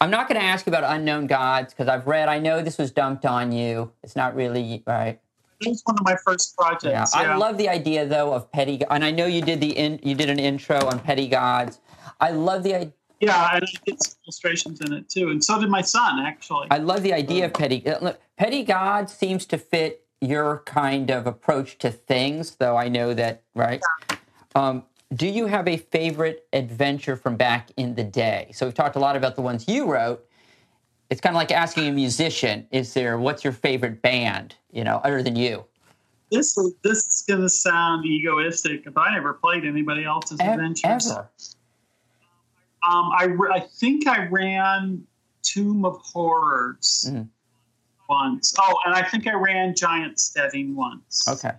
I'm 0.02 0.10
not 0.10 0.30
going 0.30 0.40
to 0.40 0.46
ask 0.46 0.66
you 0.66 0.72
about 0.72 0.86
unknown 0.96 1.28
gods 1.28 1.74
because 1.74 1.88
I've 1.90 2.08
read. 2.08 2.30
I 2.30 2.40
know 2.40 2.62
this 2.62 2.78
was 2.78 2.92
dumped 2.92 3.26
on 3.26 3.52
you. 3.52 3.92
It's 4.02 4.16
not 4.16 4.34
really 4.34 4.82
right. 4.88 5.20
it 5.60 5.68
was 5.68 5.82
one 5.84 5.98
of 6.00 6.06
my 6.06 6.16
first 6.26 6.56
projects. 6.56 6.86
Yeah, 6.86 7.06
projects 7.06 7.16
I 7.16 7.36
love 7.36 7.58
the 7.58 7.68
idea 7.68 8.06
though 8.06 8.34
of 8.34 8.50
petty, 8.52 8.82
and 8.90 9.04
I 9.04 9.12
know 9.12 9.26
you 9.26 9.42
did 9.42 9.60
the 9.60 9.72
in, 9.78 10.00
you 10.02 10.16
did 10.16 10.30
an 10.30 10.40
intro 10.40 10.78
on 10.88 11.00
petty 11.00 11.28
gods. 11.28 11.80
I 12.22 12.32
love 12.32 12.64
the 12.64 12.76
idea. 12.76 12.94
yeah 13.20 13.56
and 13.56 13.66
I 13.66 13.82
did 13.86 14.02
some 14.02 14.16
illustrations 14.26 14.80
in 14.82 14.94
it 14.94 15.10
too 15.10 15.30
and 15.30 15.44
so 15.44 15.60
did 15.60 15.70
my 15.70 15.82
son 15.82 16.20
actually 16.20 16.68
I 16.72 16.78
love 16.78 17.04
the 17.04 17.14
idea 17.14 17.46
of 17.46 17.54
petty. 17.54 17.86
uh, 17.86 18.00
Look, 18.00 18.22
petty 18.38 18.64
gods 18.64 19.14
seems 19.14 19.46
to 19.48 19.58
fit 19.58 20.06
your 20.22 20.64
kind 20.66 21.10
of 21.12 21.28
approach 21.28 21.78
to 21.80 21.92
things, 21.92 22.56
though. 22.56 22.76
I 22.76 22.88
know 22.90 23.14
that, 23.14 23.44
right? 23.56 23.82
Um, 24.56 24.84
do 25.14 25.28
you 25.28 25.48
have 25.48 25.68
a 25.68 25.78
favorite 25.78 26.48
adventure 26.54 27.16
from 27.16 27.36
back 27.36 27.70
in 27.78 27.96
the 27.96 28.04
day? 28.04 28.52
So 28.54 28.66
we've 28.66 28.76
talked 28.76 28.96
a 28.96 29.00
lot 29.00 29.16
about 29.16 29.36
the 29.36 29.42
ones 29.42 29.68
you 29.68 29.92
wrote. 29.92 30.26
It's 31.10 31.20
kind 31.20 31.36
of 31.36 31.38
like 31.38 31.52
asking 31.52 31.88
a 31.88 31.92
musician, 31.92 32.68
"Is 32.72 32.94
there 32.94 33.18
what's 33.18 33.44
your 33.44 33.54
favorite 33.54 34.02
band?" 34.02 34.56
You 34.72 34.84
know, 34.84 34.98
other 35.04 35.24
than 35.24 35.36
you. 35.36 35.66
this 36.32 36.56
is 36.58 36.74
this 36.84 37.08
is 37.08 37.24
going 37.28 37.42
to 37.42 37.50
sound 37.50 38.06
egoistic 38.06 38.84
but 38.94 39.02
I 39.02 39.16
never 39.16 39.34
played 39.34 39.66
anybody 39.66 40.04
else's 40.06 40.40
E- 40.40 40.44
adventures 40.44 41.10
Ever. 41.10 41.28
um, 42.88 43.10
I, 43.12 43.36
I 43.52 43.60
think 43.62 44.06
I 44.08 44.28
ran 44.28 45.04
Tomb 45.42 45.86
of 45.86 45.98
Horrors 46.04 47.06
Mhm. 47.10 47.28
once. 48.08 48.54
Oh, 48.60 48.78
and 48.86 48.94
I 48.94 49.02
think 49.10 49.26
I 49.26 49.34
ran 49.34 49.74
Giant 49.76 50.20
Steading 50.20 50.76
once. 50.76 51.28
Okay. 51.28 51.54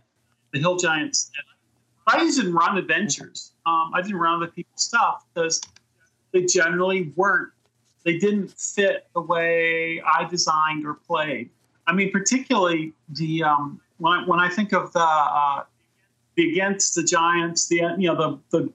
The 0.53 0.61
Hill 0.61 0.77
Giant 0.77 1.17
Steading. 1.17 1.50
I 2.13 2.19
didn't 2.19 2.53
run 2.53 2.77
adventures. 2.79 3.53
Um, 3.67 3.93
I 3.95 4.03
didn't 4.03 4.19
run 4.19 4.37
other 4.37 4.51
people's 4.51 4.83
stuff 4.83 5.25
because 5.33 5.61
they 6.33 6.45
generally 6.45 7.13
weren't. 7.17 7.51
They 8.05 8.19
didn't 8.19 8.49
fit 8.59 9.07
the 9.15 9.21
way 9.21 10.01
I 10.03 10.25
designed 10.25 10.87
or 10.87 10.95
played. 10.95 11.51
I 11.87 11.93
mean, 11.93 12.11
particularly 12.11 12.93
the 13.11 13.45
um, 13.45 13.81
when 13.99 14.13
I, 14.13 14.25
when 14.25 14.41
I 14.41 14.49
think 14.49 14.73
of 14.73 14.93
the 14.93 15.01
uh, 15.01 15.65
the 16.37 16.51
against 16.51 16.95
the 16.95 17.03
giants, 17.03 17.69
the 17.69 17.95
you 17.99 18.13
know 18.13 18.17
the 18.17 18.59
the 18.59 18.73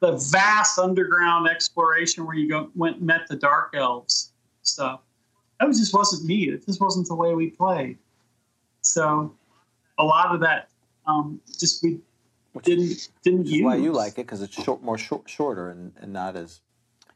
the 0.00 0.12
vast 0.30 0.78
underground 0.78 1.48
exploration 1.48 2.26
where 2.26 2.34
you 2.34 2.48
go 2.48 2.70
went 2.74 3.00
met 3.02 3.26
the 3.28 3.36
dark 3.36 3.74
elves 3.74 4.32
stuff. 4.62 5.00
That 5.60 5.68
just 5.68 5.94
wasn't 5.94 6.24
me. 6.24 6.48
It 6.48 6.66
just 6.66 6.80
wasn't 6.80 7.06
the 7.06 7.14
way 7.14 7.34
we 7.34 7.50
played. 7.50 7.98
So 8.80 9.32
a 9.98 10.04
lot 10.04 10.34
of 10.34 10.40
that 10.40 10.68
um, 11.06 11.40
just 11.58 11.82
we 11.82 12.00
didn't 12.60 13.08
didn't 13.22 13.40
Which 13.40 13.48
is 13.48 13.52
use. 13.54 13.64
why 13.64 13.76
you 13.76 13.92
like 13.92 14.12
it 14.12 14.26
because 14.26 14.42
it's 14.42 14.62
short, 14.62 14.82
more 14.82 14.98
short, 14.98 15.28
shorter 15.28 15.70
and, 15.70 15.92
and 16.00 16.12
not 16.12 16.36
as. 16.36 16.60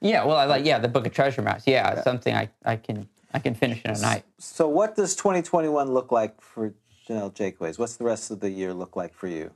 Yeah. 0.01 0.25
Well, 0.25 0.37
I 0.37 0.45
like 0.45 0.65
yeah 0.65 0.79
the 0.79 0.89
Book 0.89 1.07
of 1.07 1.13
Treasure 1.13 1.43
Maps. 1.43 1.65
Yeah, 1.67 2.03
something 2.03 2.35
I 2.35 2.49
I 2.65 2.77
can 2.77 3.09
I 3.35 3.39
can 3.39 3.55
finish 3.55 3.83
in 3.85 3.91
a 3.91 3.99
night. 4.01 4.25
So, 4.39 4.69
what 4.69 4.97
does 4.97 5.15
2021 5.17 5.93
look 5.93 6.11
like 6.13 6.41
for 6.41 6.75
Jennell 7.09 7.35
Jaquays? 7.35 7.79
What's 7.79 7.97
the 7.97 8.05
rest 8.05 8.31
of 8.31 8.41
the 8.41 8.51
year 8.51 8.73
look 8.73 8.97
like 8.97 9.15
for 9.15 9.29
you? 9.29 9.51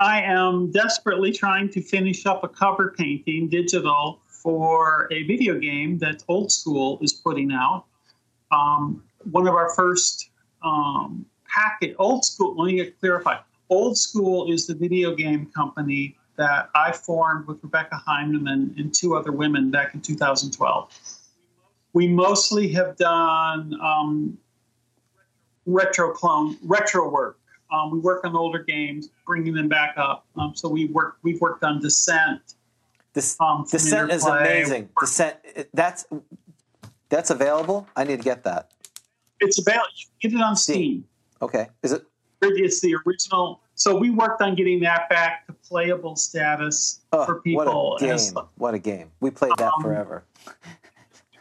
I 0.00 0.22
am 0.22 0.70
desperately 0.70 1.30
trying 1.32 1.68
to 1.70 1.82
finish 1.82 2.26
up 2.26 2.42
a 2.42 2.48
cover 2.48 2.94
painting 2.96 3.48
digital 3.48 4.20
for 4.26 5.08
a 5.12 5.22
video 5.24 5.58
game 5.58 5.98
that 5.98 6.24
Olde 6.28 6.48
Sküül 6.50 7.02
is 7.02 7.12
putting 7.12 7.52
out. 7.52 7.84
Um, 8.50 9.04
one 9.30 9.46
of 9.46 9.54
our 9.54 9.70
first 9.74 10.30
um, 10.64 11.24
packet, 11.46 11.94
Olde 11.98 12.24
Sküül, 12.24 12.56
let 12.56 12.66
me 12.66 12.76
get 12.76 12.98
clarified. 12.98 13.40
Olde 13.72 13.96
Sküül 13.96 14.52
is 14.52 14.66
the 14.66 14.74
video 14.74 15.14
game 15.14 15.46
company 15.56 16.14
that 16.36 16.68
I 16.74 16.92
formed 16.92 17.46
with 17.46 17.58
Rebecca 17.62 17.96
Heineman 17.96 18.74
and 18.76 18.92
two 18.92 19.16
other 19.16 19.32
women 19.32 19.70
back 19.70 19.94
in 19.94 20.02
2012. 20.02 20.90
We 21.94 22.06
mostly 22.06 22.70
have 22.72 22.96
done 22.96 23.74
um, 23.80 24.36
retro 25.64 26.10
clone, 26.12 26.58
retro 26.62 27.08
work. 27.08 27.38
Um, 27.72 27.90
we 27.90 27.98
work 27.98 28.26
on 28.26 28.36
older 28.36 28.62
games, 28.62 29.08
bringing 29.26 29.54
them 29.54 29.68
back 29.68 29.94
up. 29.96 30.26
Um, 30.36 30.52
so 30.54 30.68
we 30.68 30.86
work. 30.86 31.16
We've 31.22 31.40
worked 31.40 31.64
on 31.64 31.80
Descent. 31.80 32.56
This 33.14 33.36
Um, 33.40 33.64
Descent 33.70 34.12
is 34.12 34.26
amazing. 34.26 34.90
Descent 35.00 35.36
that's 35.72 36.04
that's 37.08 37.30
available. 37.30 37.86
I 37.96 38.04
need 38.04 38.18
to 38.18 38.24
get 38.24 38.44
that. 38.44 38.72
It's 39.40 39.58
available. 39.58 39.88
You 39.96 40.06
can 40.20 40.30
get 40.30 40.40
it 40.40 40.44
on 40.44 40.56
Steam. 40.56 41.04
Okay. 41.40 41.68
Is 41.82 41.92
it? 41.92 42.04
It's 42.42 42.80
the 42.80 42.96
original. 43.06 43.61
So 43.74 43.96
we 43.96 44.10
worked 44.10 44.42
on 44.42 44.54
getting 44.54 44.80
that 44.80 45.08
back 45.08 45.46
to 45.46 45.52
playable 45.54 46.14
status 46.16 47.00
Oh, 47.12 47.24
for 47.24 47.40
people. 47.40 47.64
what 47.64 48.02
a 48.02 48.04
game! 48.04 48.14
as- 48.14 48.34
What 48.56 48.74
a 48.74 48.78
game! 48.78 49.10
We 49.20 49.30
played 49.30 49.52
that 49.58 49.72
Um, 49.72 49.82
forever. 49.82 50.24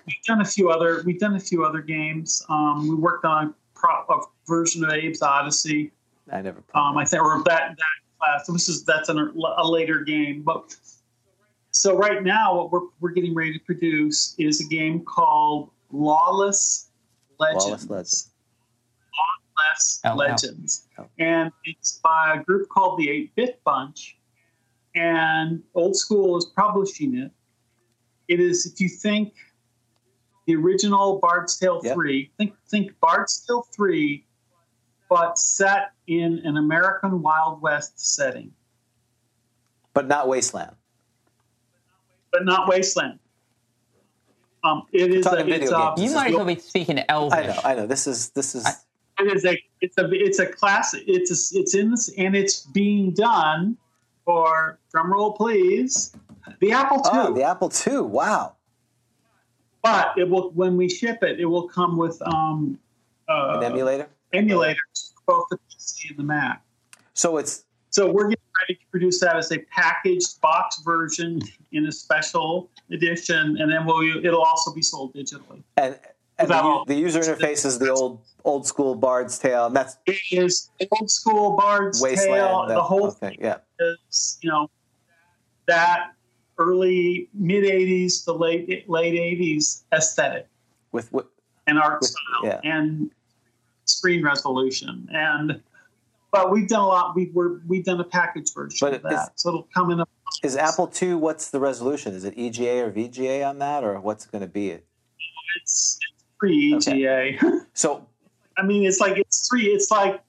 we've 0.07 0.15
done 0.25 0.41
a 0.41 0.45
few 0.45 0.69
other. 0.69 1.03
We've 1.05 1.19
done 1.19 1.35
a 1.35 1.39
few 1.39 1.63
other 1.65 1.81
games. 1.81 2.43
Um, 2.49 2.87
we 2.87 2.95
worked 2.95 3.25
on 3.25 3.47
a, 3.47 3.53
pro, 3.75 3.91
a 4.09 4.21
version 4.47 4.83
of 4.83 4.91
Abe's 4.91 5.19
Oddysee. 5.21 5.91
I 6.31 6.41
never. 6.41 6.61
Played 6.61 6.81
Um, 6.81 6.97
I 6.97 7.05
think, 7.05 7.21
or 7.23 7.43
that 7.43 7.75
that 7.77 8.17
class. 8.19 8.47
This 8.47 8.69
is 8.69 8.83
that's 8.85 9.09
an, 9.09 9.17
a 9.57 9.67
later 9.67 10.01
game, 10.01 10.41
but 10.43 10.75
so 11.71 11.95
right 11.97 12.23
now, 12.23 12.55
what 12.55 12.71
we're 12.71 12.87
we're 13.01 13.11
getting 13.11 13.33
ready 13.35 13.53
to 13.53 13.59
produce 13.65 14.35
is 14.37 14.61
a 14.61 14.65
game 14.65 15.03
called 15.03 15.69
Lawless 15.91 16.89
Legends. 17.39 17.65
Lawless 17.65 17.89
Legends. 17.89 18.30
Lawless 19.69 20.01
wow. 20.03 20.15
Legends, 20.15 20.87
and 21.19 21.51
it's 21.65 21.99
by 22.03 22.35
a 22.35 22.43
group 22.43 22.69
called 22.69 22.99
the 22.99 23.09
Eight 23.09 23.35
Bit 23.35 23.61
Bunch, 23.63 24.17
and 24.95 25.61
Olde 25.73 25.95
Sküül 25.95 26.37
is 26.37 26.45
publishing 26.55 27.17
it. 27.17 27.31
It 28.27 28.39
is, 28.39 28.65
if 28.65 28.79
you 28.79 28.87
think 28.89 29.33
the 30.47 30.55
original 30.55 31.19
Bard's 31.19 31.57
Tale 31.57 31.81
Yep. 31.83 31.93
three, 31.93 32.31
think 32.37 32.53
think 32.69 32.99
Bard's 32.99 33.45
Tale 33.45 33.65
three, 33.75 34.25
but 35.09 35.37
set 35.37 35.91
in 36.07 36.39
an 36.45 36.57
American 36.57 37.21
Wild 37.21 37.61
West 37.61 37.99
setting, 38.15 38.51
but 39.93 40.07
not 40.07 40.27
Wasteland. 40.27 40.75
but 42.31 42.45
not 42.45 42.67
Wasteland. 42.69 43.19
Um, 44.63 44.83
it 44.93 45.11
is 45.13 45.25
talking 45.25 45.41
a, 45.41 45.43
video 45.43 45.63
it's 45.63 45.71
a, 45.71 45.93
games. 45.97 46.09
You 46.09 46.15
might 46.15 46.29
as 46.29 46.35
well 46.35 46.45
be 46.45 46.55
speaking 46.59 47.03
Elvish. 47.09 47.37
I 47.37 47.47
know. 47.47 47.59
I 47.63 47.75
know. 47.75 47.87
This 47.87 48.07
is 48.07 48.29
this 48.29 48.55
is. 48.55 48.65
I- 48.65 48.73
It 49.21 49.35
is 49.35 49.45
a 49.45 49.61
it's 49.81 49.97
a 49.97 50.09
it's 50.11 50.39
a 50.39 50.45
class. 50.47 50.93
It's 50.95 51.31
a, 51.31 51.59
it's 51.59 51.75
in 51.75 51.91
this 51.91 52.09
and 52.17 52.35
it's 52.35 52.61
being 52.61 53.11
done 53.11 53.77
for 54.25 54.77
drum 54.91 55.11
roll 55.11 55.33
please 55.33 56.15
the 56.59 56.71
Apple 56.71 56.97
II. 56.97 57.03
oh, 57.13 57.33
the 57.33 57.43
Apple 57.43 57.71
II. 57.87 58.01
Wow. 58.01 58.55
but 59.83 60.13
it 60.17 60.29
will 60.29 60.51
when 60.51 60.77
we 60.77 60.89
ship 60.89 61.19
it, 61.23 61.39
it 61.39 61.45
will 61.45 61.67
come 61.67 61.97
with 61.97 62.21
um, 62.33 62.77
uh, 63.29 63.57
An 63.57 63.63
emulator. 63.63 64.07
emulators 64.33 65.13
both 65.27 65.45
the 65.49 65.57
PC 65.57 66.09
and 66.09 66.19
the 66.19 66.23
Mac. 66.23 66.63
So 67.13 67.37
it's 67.37 67.63
So 67.89 68.11
we're 68.11 68.29
getting 68.29 68.43
ready 68.63 68.75
to 68.75 68.85
produce 68.91 69.19
that 69.21 69.35
as 69.37 69.51
a 69.51 69.59
packaged 69.59 70.39
box 70.41 70.81
version 70.83 71.41
in 71.71 71.85
a 71.87 71.91
special 71.91 72.69
edition, 72.91 73.57
and 73.59 73.71
then 73.71 73.85
we'll 73.85 74.25
it'll 74.25 74.43
also 74.43 74.73
be 74.73 74.81
sold 74.81 75.13
digitally. 75.13 75.63
and 75.77 75.97
the, 76.41 76.47
Without 76.47 76.63
u- 76.63 76.69
all- 76.71 76.85
the 76.85 76.95
user 76.95 77.19
interface 77.19 77.65
is 77.65 77.79
the 77.79 77.91
old 77.91 78.21
old 78.43 78.65
school 78.65 78.95
Bard's 78.95 79.37
Tale. 79.39 79.67
And 79.67 79.75
that's 79.75 79.97
It 80.05 80.17
is 80.31 80.69
old 80.91 81.09
school 81.09 81.55
Bard's 81.57 82.01
Wasteland. 82.01 82.35
Tale. 82.41 82.65
that 82.67 82.75
The 82.75 82.83
whole 82.83 83.11
thing. 83.11 83.37
Yeah. 83.39 83.57
is 83.79 84.39
you 84.41 84.49
know 84.49 84.69
that 85.67 86.11
early 86.57 87.29
mid 87.33 87.63
'80s 87.63 88.23
to 88.25 88.33
late 88.33 88.89
late 88.89 89.13
'80s 89.13 89.83
aesthetic 89.93 90.47
With, 90.91 91.11
with 91.13 91.25
and 91.67 91.77
art 91.79 92.01
With- 92.01 92.09
style 92.11 92.45
yeah. 92.45 92.59
and 92.63 93.11
screen 93.85 94.23
resolution 94.23 95.07
and. 95.11 95.61
But 96.33 96.49
we've 96.49 96.69
done 96.69 96.79
a 96.79 96.87
lot. 96.87 97.13
We 97.13 97.29
were 97.33 97.59
we've 97.67 97.83
done 97.83 97.99
a 97.99 98.05
package 98.05 98.53
version 98.53 98.77
But 98.79 98.93
of 98.93 99.01
that, 99.03 99.37
so 99.37 99.49
it'll 99.49 99.67
come 99.73 99.91
in 99.91 99.99
a 99.99 100.05
is 100.43 100.55
Apple 100.55 100.89
II. 101.01 101.15
What's 101.15 101.49
the 101.51 101.59
resolution? 101.59 102.13
Is 102.13 102.23
it 102.23 102.35
EGA 102.37 102.85
or 102.85 102.89
VGA 102.89 103.45
on 103.45 103.59
that, 103.59 103.83
or 103.83 103.99
what's 103.99 104.23
it 104.25 104.31
going 104.31 104.41
to 104.41 104.47
be? 104.47 104.69
it's, 104.69 104.81
it's 105.59 106.20
pre 106.41 106.75
EGA. 106.75 107.37
So 107.73 108.05
I 108.57 108.63
mean, 108.63 108.85
it's 108.85 108.99
like 108.99 109.17
it's 109.17 109.47
three. 109.47 109.67
It's 109.67 109.89
like 109.91 110.21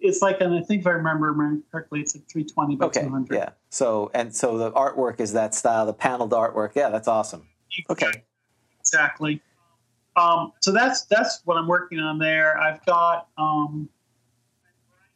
it's 0.00 0.20
like, 0.20 0.40
and 0.40 0.54
I 0.54 0.60
think 0.60 0.80
if 0.80 0.86
I 0.86 0.90
remember 0.90 1.60
correctly, 1.70 2.00
it's 2.00 2.16
like 2.16 2.28
three 2.28 2.44
twenty 2.44 2.74
by 2.74 2.86
okay, 2.86 3.02
two 3.02 3.10
hundred. 3.10 3.36
yeah. 3.36 3.50
So 3.70 4.10
and 4.12 4.34
so 4.34 4.58
the 4.58 4.72
artwork 4.72 5.20
is 5.20 5.32
that 5.34 5.54
style, 5.54 5.86
the 5.86 5.94
paneled 5.94 6.32
artwork. 6.32 6.72
Yeah, 6.74 6.88
that's 6.88 7.06
awesome. 7.06 7.46
Okay. 7.88 8.10
exactly. 8.80 9.40
Um, 10.16 10.52
so 10.60 10.72
that's 10.72 11.04
that's 11.04 11.42
what 11.44 11.56
I'm 11.56 11.68
working 11.68 12.00
on 12.00 12.18
there. 12.18 12.58
I've 12.58 12.84
got 12.86 13.28
um, 13.38 13.88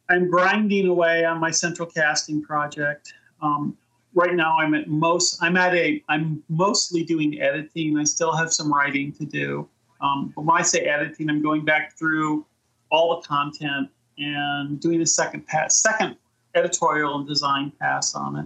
I'm 0.09 0.29
grinding 0.29 0.87
away 0.87 1.25
on 1.25 1.39
my 1.39 1.51
central 1.51 1.89
casting 1.89 2.41
project. 2.41 3.13
Um, 3.41 3.77
right 4.13 4.33
now, 4.33 4.57
I'm 4.57 4.73
at 4.75 4.87
most. 4.87 5.37
I'm 5.41 5.57
at 5.57 5.75
a. 5.75 6.01
I'm 6.07 6.41
mostly 6.47 7.03
doing 7.03 7.41
editing. 7.41 7.97
I 7.97 8.05
still 8.05 8.35
have 8.35 8.53
some 8.53 8.73
writing 8.73 9.11
to 9.13 9.25
do. 9.25 9.67
Um, 10.01 10.31
but 10.35 10.43
when 10.45 10.57
I 10.57 10.61
say 10.63 10.79
editing, 10.81 11.29
I'm 11.29 11.41
going 11.41 11.65
back 11.65 11.97
through 11.97 12.45
all 12.89 13.19
the 13.19 13.27
content 13.27 13.89
and 14.17 14.79
doing 14.79 15.01
a 15.01 15.05
second 15.05 15.45
pass, 15.47 15.81
second 15.81 16.15
editorial 16.55 17.17
and 17.17 17.27
design 17.27 17.71
pass 17.79 18.15
on 18.15 18.35
it. 18.37 18.45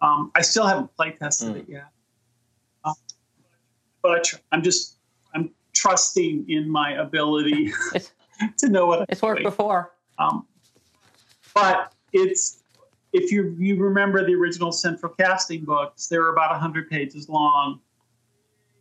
Um, 0.00 0.30
I 0.34 0.42
still 0.42 0.66
haven't 0.66 0.94
play 0.96 1.12
tested 1.12 1.54
Mm. 1.54 1.56
it 1.60 1.68
yet, 1.68 1.88
Um, 2.84 2.94
but 4.02 4.12
I 4.12 4.18
tr- 4.20 4.36
I'm 4.50 4.62
just 4.62 4.98
I'm 5.34 5.50
trusting 5.72 6.48
in 6.50 6.68
my 6.68 6.92
ability 6.94 7.72
to 8.58 8.68
know 8.68 8.86
what 8.86 9.00
I'm 9.00 9.06
it's 9.08 9.22
worked 9.22 9.38
doing. 9.40 9.50
before. 9.50 9.92
Um, 10.18 10.46
but 11.54 11.92
it's 12.12 12.62
if 13.12 13.30
you 13.30 13.54
you 13.58 13.76
remember 13.82 14.24
the 14.26 14.34
original 14.34 14.72
central 14.72 15.12
casting 15.18 15.64
books, 15.64 16.08
they 16.08 16.18
were 16.18 16.30
about 16.32 16.58
hundred 16.58 16.88
pages 16.90 17.28
long. 17.28 17.80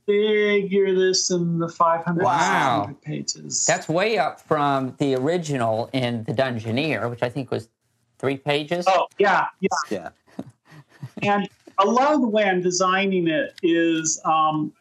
Figure 0.06 0.94
this 0.96 1.30
in 1.32 1.60
the 1.60 1.70
500 1.70 2.24
Wow. 2.24 2.96
pages. 3.04 3.66
That's 3.66 3.88
way 3.88 4.18
up 4.18 4.42
from 4.42 4.96
the 4.98 5.16
original 5.16 5.90
in 5.94 6.24
The 6.24 6.34
Dungeoneer, 6.34 7.10
which 7.10 7.22
I 7.24 7.30
think 7.30 7.52
was 7.52 7.70
three 8.18 8.38
pages. 8.38 8.86
oh 8.90 9.08
yeah, 9.20 9.46
yeah. 9.60 9.70
Yeah. 9.90 10.10
And 11.24 11.50
a 11.80 11.86
lot 11.86 12.14
of 12.14 12.22
the 12.22 12.28
way 12.28 12.44
I'm 12.44 12.62
designing 12.62 13.28
it 13.28 13.54
is, 13.64 14.22
um, 14.26 14.72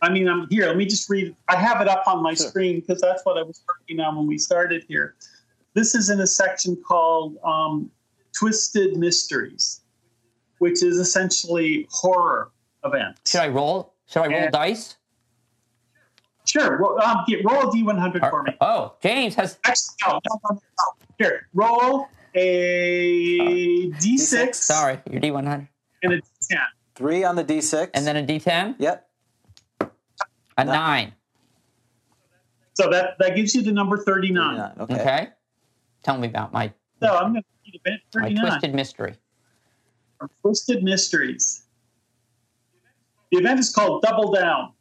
I 0.00 0.10
mean, 0.10 0.28
I'm 0.28 0.46
here. 0.48 0.66
Let 0.66 0.76
me 0.76 0.86
just 0.86 1.08
read. 1.10 1.34
I 1.48 1.56
have 1.56 1.80
it 1.80 1.88
up 1.88 2.04
on 2.06 2.22
my 2.22 2.34
Sure. 2.34 2.48
screen 2.48 2.80
because 2.80 3.00
that's 3.00 3.22
what 3.24 3.36
I 3.36 3.42
was 3.42 3.62
working 3.68 4.00
on 4.00 4.16
when 4.16 4.26
we 4.26 4.38
started 4.38 4.84
here. 4.88 5.14
This 5.74 5.94
is 5.94 6.08
in 6.10 6.20
a 6.20 6.26
section 6.26 6.76
called 6.76 7.36
um, 7.44 7.90
Twisted 8.38 8.96
Mysteries, 8.96 9.80
which 10.58 10.82
is 10.82 10.96
essentially 10.98 11.86
horror 11.90 12.50
events. 12.84 13.30
Should 13.30 13.40
I 13.42 13.48
roll? 13.48 13.92
Should 14.08 14.22
I 14.22 14.26
roll 14.26 14.40
Yeah. 14.44 14.50
dice? 14.50 14.96
Sure. 16.46 16.78
Well, 16.80 17.00
um, 17.02 17.24
get, 17.28 17.44
roll 17.44 17.68
a 17.68 17.70
D100 17.70 18.30
for 18.30 18.42
me. 18.42 18.56
Oh, 18.60 18.94
James 19.02 19.34
has. 19.34 19.58
Actually, 19.64 19.96
no, 20.06 20.12
no, 20.12 20.40
no, 20.50 20.54
no. 20.54 21.06
Here, 21.18 21.46
roll 21.52 22.08
a 22.34 23.90
D6, 23.90 24.18
D6? 24.18 24.54
Sorry, 24.54 24.98
your 25.10 25.20
D100. 25.20 25.68
and 26.02 26.12
a 26.14 26.16
D10. 26.22 26.58
Three 26.94 27.22
on 27.22 27.36
the 27.36 27.44
D6. 27.44 27.90
And 27.94 28.06
then 28.06 28.16
a 28.16 28.22
D10? 28.26 28.76
Yep. 28.78 29.08
A 30.56 30.64
nine. 30.64 31.12
So 32.74 32.88
that, 32.90 33.16
that 33.18 33.36
gives 33.36 33.54
you 33.54 33.62
the 33.62 33.72
number 33.72 33.98
39. 33.98 34.56
39, 34.56 34.72
Okay. 34.80 34.94
Okay. 35.00 35.28
Tell 36.02 36.16
me 36.16 36.28
about 36.28 36.52
my, 36.52 36.72
So 37.02 37.14
I'm 37.14 37.32
going 37.32 37.42
to 37.42 37.48
read 37.66 37.80
event 37.84 38.00
my 38.14 38.22
39. 38.22 38.46
twisted 38.50 38.74
mystery. 38.74 39.14
or 40.20 40.30
Twisted 40.42 40.82
Mysteries. 40.82 41.64
The 43.30 43.38
event 43.38 43.60
is 43.60 43.70
called 43.72 44.02
Double 44.02 44.32
Down. 44.32 44.72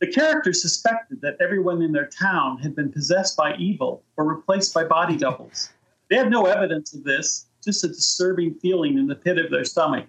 The 0.00 0.06
characters 0.06 0.62
suspected 0.62 1.20
that 1.20 1.36
everyone 1.40 1.82
in 1.82 1.92
their 1.92 2.06
town 2.06 2.58
had 2.58 2.74
been 2.74 2.90
possessed 2.90 3.36
by 3.36 3.54
evil 3.56 4.02
or 4.16 4.24
replaced 4.24 4.72
by 4.72 4.84
body 4.84 5.16
doubles. 5.16 5.70
They 6.08 6.16
had 6.16 6.30
no 6.30 6.46
evidence 6.46 6.94
of 6.94 7.04
this, 7.04 7.46
just 7.62 7.84
a 7.84 7.88
disturbing 7.88 8.54
feeling 8.54 8.98
in 8.98 9.06
the 9.06 9.14
pit 9.14 9.38
of 9.38 9.50
their 9.50 9.64
stomach. 9.64 10.06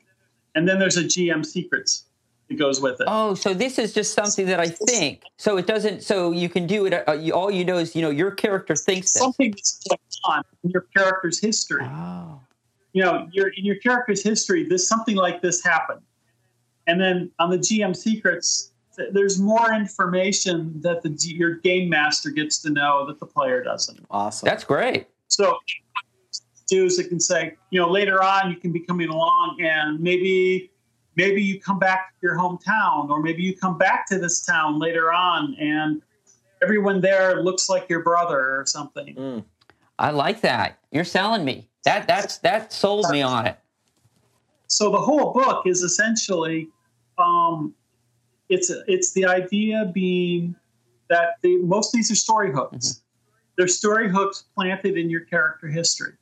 And 0.55 0.67
then 0.67 0.79
there's 0.79 0.97
a 0.97 1.03
GM 1.03 1.45
secrets 1.45 2.05
that 2.47 2.57
goes 2.57 2.81
with 2.81 3.01
it. 3.01 3.07
Oh, 3.07 3.33
so 3.35 3.53
this 3.53 3.77
is 3.77 3.93
just 3.93 4.13
something 4.13 4.45
that 4.45 4.59
I 4.59 4.67
think. 4.67 5.23
So 5.37 5.57
it 5.57 5.67
doesn't. 5.67 6.03
So 6.03 6.31
you 6.31 6.49
can 6.49 6.67
do 6.67 6.85
it. 6.85 7.07
Uh, 7.07 7.13
you, 7.13 7.33
all 7.33 7.51
you 7.51 7.65
know 7.65 7.77
is 7.77 7.95
you 7.95 8.01
know 8.01 8.09
your 8.09 8.31
character 8.31 8.75
thinks 8.75 9.13
this. 9.13 9.21
Something 9.21 9.51
that's 9.51 9.79
going 9.87 9.99
on 10.25 10.43
in 10.63 10.71
your 10.71 10.85
character's 10.95 11.39
history. 11.39 11.83
Oh. 11.83 12.39
you 12.93 13.03
know, 13.03 13.27
your 13.31 13.49
in 13.49 13.65
your 13.65 13.77
character's 13.77 14.23
history, 14.23 14.67
this 14.67 14.87
something 14.87 15.15
like 15.15 15.41
this 15.41 15.63
happened, 15.63 16.01
and 16.91 16.99
then 16.99 17.31
on 17.39 17.49
the 17.49 17.57
GM 17.57 17.95
secrets, 17.95 18.73
there's 19.13 19.39
more 19.39 19.73
information 19.73 20.73
that 20.81 21.01
the 21.01 21.15
your 21.21 21.55
game 21.55 21.89
master 21.89 22.29
gets 22.31 22.61
to 22.63 22.69
know 22.69 23.05
that 23.07 23.17
the 23.17 23.25
player 23.25 23.63
doesn't. 23.63 24.05
Awesome. 24.11 24.45
That's 24.45 24.65
great. 24.65 25.07
So, 25.29 25.57
do 26.67 26.83
is 26.83 26.99
it 26.99 27.07
can 27.07 27.21
say, 27.21 27.55
you 27.69 27.79
know, 27.79 27.89
later 27.89 28.21
on 28.21 28.51
you 28.51 28.57
can 28.57 28.73
be 28.73 28.81
coming 28.81 29.07
along, 29.07 29.59
and 29.61 30.01
maybe 30.01 30.69
maybe 31.15 31.41
you 31.41 31.61
come 31.61 31.79
back 31.79 32.11
to 32.11 32.17
your 32.21 32.37
hometown, 32.37 33.09
or 33.09 33.21
maybe 33.21 33.41
you 33.41 33.55
come 33.55 33.77
back 33.77 34.05
to 34.07 34.19
this 34.19 34.45
town 34.45 34.77
later 34.77 35.13
on, 35.13 35.55
and 35.57 36.01
everyone 36.61 36.99
there 36.99 37.41
looks 37.41 37.69
like 37.69 37.89
your 37.89 38.03
brother 38.03 38.59
or 38.59 38.65
something. 38.65 39.15
Mm. 39.15 39.45
I 39.97 40.11
like 40.11 40.41
that. 40.41 40.77
You're 40.91 41.05
selling 41.05 41.45
me. 41.45 41.69
That 41.85 42.05
that's 42.05 42.39
that 42.39 42.73
sold 42.73 43.09
me 43.09 43.21
on 43.21 43.47
it. 43.47 43.57
so 44.67 44.91
the 44.91 44.99
whole 44.99 45.31
book 45.31 45.65
is 45.65 45.83
essentially 45.83 46.67
um, 47.21 47.73
it's 48.49 48.71
it's 48.87 49.13
the 49.13 49.25
idea 49.25 49.89
being 49.93 50.55
that 51.09 51.35
the 51.41 51.57
most 51.59 51.93
of 51.93 51.97
these 51.97 52.11
are 52.11 52.15
story 52.15 52.51
hooks 52.51 53.01
they're 53.57 53.67
story 53.67 54.09
hooks 54.09 54.45
planted 54.55 54.97
in 54.97 55.09
your 55.09 55.21
character 55.21 55.67
history. 55.67 56.13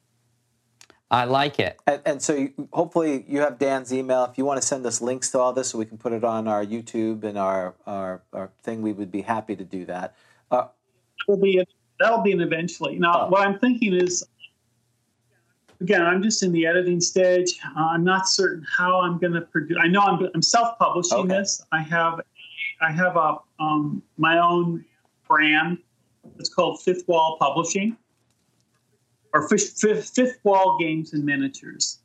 I 1.11 1.23
like 1.25 1.59
it. 1.59 1.79
And, 1.87 2.01
and 2.05 2.21
so, 2.21 2.35
you, 2.35 2.69
hopefully, 2.71 3.25
you 3.27 3.39
have 3.39 3.57
Dan's 3.57 3.91
email. 3.93 4.25
If 4.25 4.37
you 4.37 4.45
want 4.45 4.61
to 4.61 4.67
send 4.67 4.85
us 4.85 5.01
links 5.01 5.31
to 5.31 5.39
all 5.39 5.53
this, 5.53 5.69
so 5.69 5.77
we 5.77 5.85
can 5.85 5.97
put 5.97 6.13
it 6.13 6.23
on 6.23 6.47
our 6.47 6.63
YouTube 6.63 7.23
and 7.23 7.37
our 7.37 7.75
our, 7.87 8.21
our 8.33 8.51
thing, 8.61 8.81
we 8.81 8.93
would 8.93 9.11
be 9.11 9.21
happy 9.21 9.55
to 9.55 9.63
do 9.63 9.85
that. 9.85 10.15
Uh, 10.51 10.67
will 11.27 11.37
be 11.37 11.63
that'll 11.99 12.21
be 12.21 12.31
an 12.31 12.41
eventually. 12.41 12.99
Now, 12.99 13.25
Oh. 13.25 13.29
what 13.29 13.47
I'm 13.47 13.57
thinking 13.57 13.93
is, 13.93 14.27
again, 15.81 16.01
I'm 16.01 16.21
just 16.21 16.43
in 16.43 16.51
the 16.51 16.65
editing 16.65 16.99
stage. 17.01 17.57
Uh, 17.77 17.87
I'm 17.91 18.03
not 18.03 18.27
certain 18.27 18.65
how 18.77 19.01
I'm 19.01 19.17
going 19.17 19.33
to 19.33 19.41
produce. 19.41 19.77
I 19.81 19.87
know 19.87 20.01
I'm, 20.01 20.27
I'm 20.33 20.41
self-publishing 20.41 21.17
Okay. 21.19 21.27
this. 21.27 21.61
I 21.71 21.81
have 21.81 22.21
I 22.81 22.91
have 22.91 23.17
a 23.17 23.37
um, 23.59 24.01
my 24.17 24.37
own 24.39 24.85
brand. 25.27 25.77
It's 26.37 26.49
called 26.53 26.81
Fifth 26.81 27.07
Wall 27.07 27.37
Publishing, 27.39 27.97
or 29.33 29.47
Fifth, 29.49 29.79
Fifth, 29.79 30.11
Fifth 30.15 30.39
Wall 30.43 30.77
Games 30.79 31.13
and 31.13 31.25
Miniatures, 31.25 31.99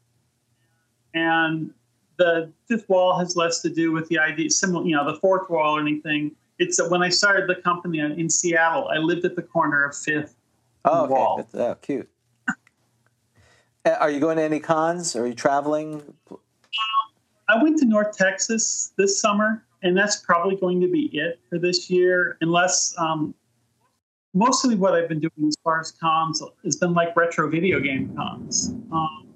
and 1.14 1.70
the 2.16 2.52
fifth 2.68 2.88
wall 2.88 3.18
has 3.18 3.34
less 3.36 3.60
to 3.62 3.68
do 3.68 3.90
with 3.92 4.08
the 4.08 4.18
idea, 4.18 4.48
similar, 4.48 4.84
you 4.86 4.94
know, 4.94 5.04
the 5.10 5.18
fourth 5.18 5.50
wall 5.50 5.76
or 5.76 5.80
anything. 5.80 6.30
It's 6.60 6.76
that 6.76 6.88
when 6.88 7.02
I 7.02 7.08
started 7.08 7.48
the 7.48 7.56
company 7.60 7.98
in 7.98 8.30
Seattle, 8.30 8.88
I 8.88 8.98
lived 8.98 9.24
at 9.24 9.34
the 9.34 9.42
corner 9.42 9.84
of 9.84 9.96
Fifth. 9.96 10.36
oh, 10.84 11.06
Wall. 11.06 11.40
okay. 11.40 11.48
That's, 11.52 11.54
oh, 11.56 11.74
cute. 11.82 12.08
Are 14.00 14.10
you 14.10 14.20
going 14.20 14.36
to 14.36 14.42
any 14.42 14.60
cons? 14.60 15.14
Are 15.16 15.26
you 15.26 15.34
traveling? 15.34 16.02
I 17.48 17.62
went 17.62 17.78
to 17.78 17.84
North 17.84 18.16
Texas 18.16 18.92
this 18.96 19.20
summer, 19.20 19.64
and 19.82 19.96
that's 19.96 20.16
probably 20.16 20.56
going 20.56 20.80
to 20.80 20.90
be 20.90 21.10
it 21.12 21.40
for 21.50 21.58
this 21.58 21.90
year, 21.90 22.38
unless 22.40 22.94
um, 22.98 23.34
mostly 24.32 24.74
what 24.74 24.94
I've 24.94 25.08
been 25.08 25.20
doing 25.20 25.48
as 25.48 25.56
far 25.62 25.80
as 25.80 25.92
cons 25.92 26.42
has 26.64 26.76
been 26.76 26.94
like 26.94 27.14
retro 27.16 27.50
video 27.50 27.80
game 27.80 28.14
cons. 28.16 28.74
Um, 28.90 29.28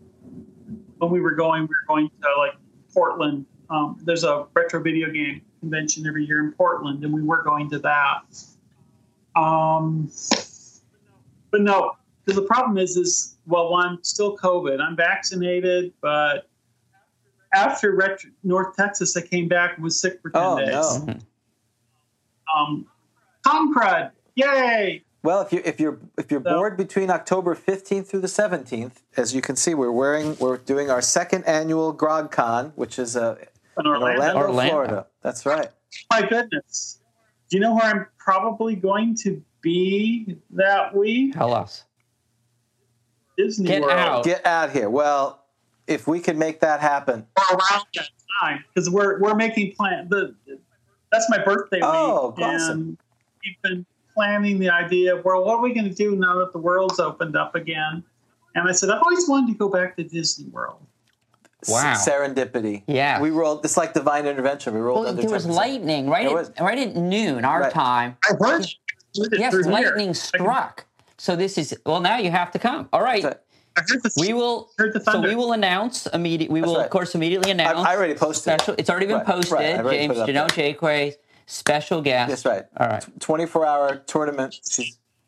when 0.98 1.10
we 1.10 1.20
were 1.20 1.34
going, 1.34 1.62
we 1.62 1.68
were 1.68 1.86
going 1.86 2.10
to 2.22 2.28
like 2.38 2.54
Portland. 2.92 3.44
Um, 3.70 4.00
there's 4.02 4.24
a 4.24 4.46
retro 4.54 4.82
video 4.82 5.10
game 5.10 5.42
convention 5.60 6.06
every 6.06 6.24
year 6.24 6.40
in 6.40 6.52
Portland, 6.52 7.04
and 7.04 7.12
we 7.12 7.22
were 7.22 7.42
going 7.42 7.68
to 7.70 7.78
that. 7.80 8.22
Um, 9.36 10.10
but 11.50 11.60
no, 11.60 11.92
because 12.28 12.40
the 12.42 12.47
problem 12.47 12.76
is, 12.76 12.97
is 12.98 13.39
well, 13.47 13.70
one 13.70 14.05
still 14.05 14.36
COVID. 14.36 14.81
I'm 14.82 14.94
vaccinated, 14.97 15.94
but 16.02 16.47
after 17.55 17.94
retro, 17.94 18.31
North 18.44 18.76
Texas, 18.76 19.16
I 19.16 19.23
came 19.23 19.48
back 19.48 19.76
and 19.76 19.82
was 19.84 19.98
sick 19.98 20.20
for 20.20 20.28
ten 20.31 20.42
Oh 20.44 20.58
days. 20.58 21.07
no. 21.07 21.15
Um, 22.55 22.86
Con 23.47 23.74
crud, 23.74 24.10
yay! 24.34 25.02
Well, 25.23 25.40
if 25.40 25.52
you 25.55 25.62
if 25.65 25.81
you're 25.81 25.98
if 26.18 26.31
you're 26.31 26.42
So- 26.42 26.55
bored 26.55 26.76
between 26.76 27.08
October 27.08 27.55
15th 27.55 28.07
through 28.08 28.20
the 28.20 28.26
17th, 28.28 29.02
as 29.16 29.34
you 29.34 29.40
can 29.40 29.57
see, 29.57 29.73
we're 29.73 29.90
wearing 29.90 30.36
we're 30.39 30.58
doing 30.58 30.90
our 30.90 31.00
second 31.00 31.44
annual 31.44 31.94
GrogCon, 31.94 32.73
which 32.74 32.98
is 32.98 33.16
uh, 33.16 33.36
In 33.78 33.86
in 33.86 33.86
Orlando. 33.86 34.20
Orlando, 34.20 34.39
Orlando. 34.40 34.70
Florida. 34.74 35.07
That's 35.23 35.47
right. 35.47 35.70
My 36.10 36.20
goodness, 36.28 37.00
do 37.48 37.57
you 37.57 37.62
know 37.62 37.74
where 37.74 37.84
I'm 37.84 38.07
probably 38.18 38.74
going 38.76 39.15
to 39.23 39.42
be 39.62 40.36
that 40.50 40.94
week? 40.94 41.32
Tell 41.32 41.55
us. 41.55 41.84
Disney 43.39 43.67
Get 43.68 43.81
World. 43.83 43.92
out. 43.92 44.25
Get 44.25 44.44
out 44.44 44.70
here. 44.73 44.91
Well, 44.91 45.44
if 45.86 46.07
we 46.07 46.20
can 46.20 46.36
make 46.39 46.60
that 46.60 46.81
happen. 46.81 47.26
Around 47.50 47.86
that 47.94 48.08
time 48.42 48.65
because 48.75 48.91
we're 48.91 49.18
we're 49.20 49.34
making 49.34 49.73
plans. 49.75 50.10
The 50.10 50.34
that's 51.10 51.31
my 51.31 51.42
birthday 51.42 51.81
Oh, 51.83 52.34
week, 52.36 52.44
awesome. 52.44 52.70
and 52.70 52.99
we've 53.44 53.62
been 53.62 53.86
planning 54.15 54.58
the 54.58 54.68
idea 54.68 55.17
of 55.17 55.25
well, 55.25 55.42
what 55.44 55.58
are 55.58 55.62
we 55.62 55.73
going 55.73 55.89
to 55.89 55.94
do 55.94 56.17
now 56.17 56.39
that 56.41 56.52
the 56.52 56.58
world's 56.58 56.99
opened 57.00 57.36
up 57.36 57.55
again? 57.55 58.02
And 58.55 58.68
I 58.68 58.73
said 58.73 58.91
I've 58.91 59.02
always 59.02 59.26
wanted 59.28 59.52
to 59.52 59.58
go 59.58 59.68
back 59.70 59.97
to 59.97 60.05
Disney 60.05 60.49
World. 60.50 60.81
Wow. 61.68 61.94
Serendipity. 61.94 62.83
Yeah. 62.86 63.20
We 63.20 63.31
rolled. 63.31 63.65
It's 63.65 63.76
like 63.76 63.92
divine 63.94 64.26
intervention. 64.26 64.75
We 64.75 64.81
rolled 64.81 65.00
Well, 65.00 65.08
under 65.10 65.23
there 65.23 65.31
was 65.31 65.44
10%. 65.47 65.55
lightning 65.55 66.08
right 66.08 66.28
There 66.28 66.39
at, 66.39 66.49
was. 66.49 66.52
right 66.60 66.78
at 66.78 66.94
noon 66.97 67.44
our 67.44 67.62
Right. 67.62 67.73
time. 67.73 68.17
I 68.28 68.34
heard 68.39 68.67
Yes, 69.15 69.52
through 69.52 69.62
here. 69.65 69.73
lightning 69.73 70.10
I 70.10 70.12
struck. 70.12 70.86
So 71.18 71.34
this 71.36 71.58
is 71.58 71.76
well. 71.84 72.00
Now 72.00 72.18
you 72.18 72.30
have 72.30 72.50
to 72.52 72.58
come. 72.58 72.88
All 72.92 73.02
right. 73.02 73.22
That's 73.22 73.38
I 73.76 73.80
heard 73.80 74.02
the, 74.02 74.10
We 74.18 74.32
will. 74.32 74.70
So 75.05 75.20
we 75.20 75.34
will 75.34 75.52
announce 75.52 76.06
immediate. 76.06 76.50
We 76.50 76.60
That's 76.60 76.68
will 76.68 76.76
right. 76.78 76.84
of 76.84 76.90
course 76.90 77.14
immediately 77.14 77.50
announce. 77.50 77.78
I 77.78 77.97
already 77.97 78.14
posted. 78.14 78.60
special. 78.60 78.74
It's 78.78 78.88
already 78.88 79.06
been 79.06 79.16
Right, 79.16 79.26
posted. 79.26 79.52
right, 79.52 79.76
already 79.78 79.98
James 79.98 80.14
put 80.18 80.28
it 80.28 80.32
Jennell. 80.34 80.48
Jaquay, 80.48 81.14
special 81.47 82.00
guest. 82.00 82.28
That's 82.30 82.44
right. 82.47 82.64
All 82.76 82.86
right. 82.88 83.20
24 83.20 83.66
hour 83.66 83.97
tournament. 84.06 84.56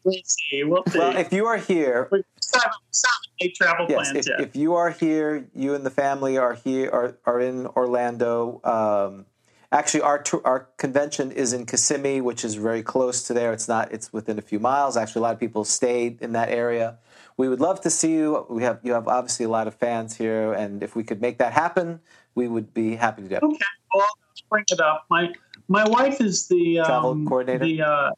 We'll 0.05 0.15
see. 0.25 0.65
We'll 0.65 0.83
see. 0.89 0.99
well, 0.99 1.17
if 1.17 1.33
you 1.33 1.47
are 1.47 1.59
here, 1.59 2.09
we 2.10 2.23
still 2.41 2.60
haven't, 2.60 2.78
still 2.91 3.10
haven't 3.10 3.33
made 3.41 3.55
travel 3.55 3.86
yes, 3.89 4.10
plans 4.10 4.27
if, 4.27 4.28
yet. 4.28 4.41
if 4.41 4.57
you 4.57 4.75
are 4.75 4.91
here, 4.91 5.47
you 5.55 5.75
and 5.75 5.85
the 5.85 5.91
family 5.91 6.39
are 6.39 6.55
here, 6.55 6.89
are, 6.91 7.19
are 7.27 7.41
in 7.41 7.67
Orlando. 7.67 8.60
Um, 8.65 9.27
actually, 9.73 10.02
our 10.02 10.23
our 10.44 10.68
convention 10.76 11.32
is 11.32 11.52
in 11.52 11.66
Kissimmee, 11.66 12.20
which 12.20 12.44
is 12.44 12.55
very 12.55 12.82
close 12.82 13.23
to 13.24 13.34
there. 13.34 13.52
It's 13.52 13.68
not. 13.68 13.92
It's 13.92 14.12
within 14.12 14.39
a 14.39 14.42
few 14.42 14.58
miles. 14.58 14.97
Actually, 14.97 15.20
a 15.20 15.23
lot 15.23 15.34
of 15.34 15.40
people 15.40 15.65
stayed 15.65 16.20
in 16.20 16.32
that 16.32 16.50
area. 16.50 16.99
We 17.36 17.49
would 17.49 17.60
love 17.60 17.81
to 17.82 17.90
see 17.90 18.12
you. 18.12 18.47
We 18.49 18.62
have 18.62 18.81
you 18.82 18.92
have 18.92 19.08
obviously 19.08 19.47
a 19.47 19.49
lot 19.49 19.66
of 19.66 19.74
fans 19.74 20.16
here, 20.16 20.52
and 20.52 20.82
if 20.82 20.94
we 20.97 21.05
could 21.05 21.20
make 21.20 21.39
that 21.39 21.52
happen, 21.52 22.00
we 22.34 22.49
would 22.49 22.74
be 22.74 22.97
happy 22.97 23.23
to 23.23 23.28
do 23.28 23.34
it. 23.36 23.42
Okay, 23.42 23.58
well, 23.94 24.07
let's 24.28 24.42
bring 24.42 24.65
it 24.70 24.81
up. 24.81 25.07
My 25.08 25.32
my 25.68 25.89
wife 25.89 26.20
is 26.20 26.49
the 26.49 26.81
um, 26.81 26.86
Travel 26.86 27.24
coordinator? 27.26 27.65
The 27.65 27.82
uh, 27.82 28.10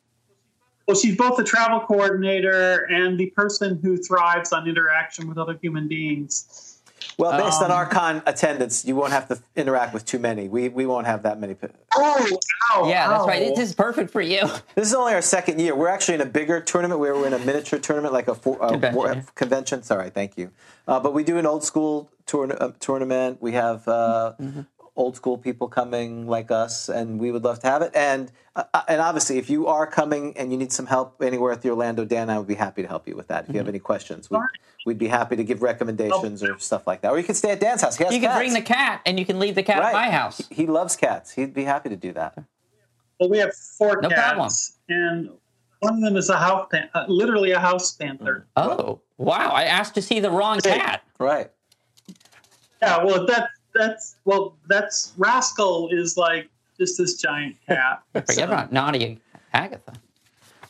well, 0.86 0.96
she's 0.96 1.16
both 1.16 1.36
the 1.36 1.44
travel 1.44 1.80
coordinator 1.80 2.86
and 2.90 3.18
the 3.18 3.26
person 3.30 3.78
who 3.82 3.96
thrives 3.96 4.52
on 4.52 4.68
interaction 4.68 5.28
with 5.28 5.38
other 5.38 5.58
human 5.62 5.86
beings. 5.86 6.71
Well, 7.18 7.32
based 7.42 7.60
on 7.60 7.70
Um, 7.70 7.76
our 7.76 7.86
con 7.86 8.22
attendance, 8.26 8.84
you 8.84 8.96
won't 8.96 9.12
have 9.12 9.28
to 9.28 9.38
interact 9.56 9.92
with 9.94 10.04
too 10.04 10.18
many. 10.18 10.48
We 10.48 10.68
we 10.68 10.86
won't 10.86 11.06
have 11.06 11.22
that 11.24 11.38
many. 11.40 11.56
Oh, 11.94 12.38
ow, 12.74 12.88
Yeah, 12.88 13.08
that's 13.08 13.24
ow. 13.24 13.26
right. 13.26 13.54
This 13.54 13.68
is 13.70 13.74
perfect 13.74 14.10
for 14.10 14.20
you. 14.22 14.40
This 14.74 14.88
is 14.88 14.94
only 14.94 15.12
our 15.14 15.22
second 15.22 15.60
year. 15.60 15.74
We're 15.74 15.88
actually 15.88 16.14
in 16.14 16.20
a 16.22 16.26
bigger 16.40 16.60
tournament. 16.60 17.00
We're 17.00 17.26
in 17.26 17.32
a 17.34 17.38
miniature 17.38 17.78
tournament, 17.78 18.12
like 18.14 18.28
a, 18.28 18.34
for, 18.34 18.56
a 18.60 18.68
Convention, 18.70 18.96
war- 18.96 19.12
yeah. 19.14 19.22
convention. 19.34 19.82
Sorry, 19.82 20.10
thank 20.10 20.38
you. 20.38 20.50
Uh, 20.88 21.00
but 21.00 21.12
we 21.12 21.22
do 21.24 21.36
an 21.38 21.46
old 21.46 21.64
school 21.64 22.10
tourna- 22.26 22.60
uh, 22.60 22.72
tournament. 22.80 23.38
We 23.40 23.52
have 23.52 23.86
uh, 23.86 24.32
Mm-hmm. 24.40 24.60
old 24.96 25.16
school 25.16 25.38
people 25.38 25.68
coming 25.68 26.26
like 26.26 26.50
us, 26.50 26.88
and 26.88 27.18
we 27.20 27.30
would 27.32 27.44
love 27.44 27.58
to 27.60 27.66
have 27.66 27.82
it. 27.82 27.92
And 27.94 28.32
uh, 28.56 28.64
and 28.88 29.00
obviously, 29.00 29.38
if 29.38 29.48
you 29.50 29.66
are 29.66 29.86
coming 29.86 30.36
and 30.38 30.50
you 30.52 30.58
need 30.58 30.72
some 30.72 30.86
help 30.86 31.22
anywhere 31.22 31.52
at 31.52 31.60
the 31.62 31.68
Orlando, 31.70 32.04
Dan, 32.04 32.28
I 32.30 32.38
would 32.38 32.48
be 32.48 32.54
happy 32.66 32.82
to 32.82 32.88
help 32.88 33.06
you 33.08 33.16
with 33.16 33.28
that. 33.28 33.44
If 33.44 33.48
you 33.50 33.58
have 33.58 33.66
Mm-hmm. 33.66 33.68
any 33.68 33.78
questions, 33.78 34.30
we'd, 34.30 34.40
we'd 34.84 34.98
be 34.98 35.06
happy 35.08 35.36
to 35.36 35.44
give 35.44 35.62
recommendations 35.62 36.42
or 36.42 36.58
stuff 36.58 36.86
like 36.86 37.00
that. 37.02 37.12
Or 37.12 37.18
you 37.18 37.24
can 37.24 37.34
stay 37.34 37.50
at 37.52 37.60
Dan's 37.60 37.82
house. 37.82 37.96
He 37.96 38.04
has 38.04 38.12
You 38.14 38.20
can 38.20 38.36
bring 38.36 38.52
the 38.52 38.62
cat, 38.62 39.00
and 39.06 39.18
you 39.18 39.24
can 39.26 39.38
leave 39.38 39.54
the 39.54 39.62
cat 39.62 39.78
right. 39.80 39.88
at 39.88 39.92
my 39.92 40.10
house. 40.10 40.38
He, 40.48 40.54
he 40.54 40.66
loves 40.66 40.96
cats. 40.96 41.32
He'd 41.32 41.54
be 41.54 41.64
happy 41.64 41.88
to 41.88 41.96
do 41.96 42.12
that. 42.12 42.36
Well, 43.20 43.28
we 43.30 43.38
have 43.38 43.54
four 43.54 44.00
No 44.02 44.08
problem. 44.08 44.46
cats, 44.46 44.78
and 44.88 45.30
one 45.80 45.94
of 45.94 46.00
them 46.00 46.16
is 46.16 46.28
a 46.30 46.36
house 46.38 46.68
pan- 46.70 46.88
uh, 46.94 47.04
literally 47.08 47.52
a 47.52 47.60
house 47.60 47.92
panther. 47.92 48.46
Oh, 48.56 49.00
wow! 49.18 49.50
I 49.50 49.64
asked 49.64 49.94
to 49.94 50.02
see 50.02 50.18
the 50.20 50.30
wrong 50.30 50.58
Hey. 50.62 50.78
cat. 50.78 51.02
Right. 51.18 51.50
Yeah, 52.82 53.04
well, 53.04 53.26
that 53.26 53.48
that's 53.74 54.16
well, 54.24 54.56
that's 54.68 55.12
Rascal 55.16 55.88
is 55.92 56.16
like 56.16 56.48
just 56.78 56.98
this 56.98 57.14
giant 57.20 57.54
cat. 57.68 58.02
Forget 58.12 58.30
So- 58.34 58.44
about 58.44 58.72
naughty 58.72 59.20
Agatha. 59.52 59.92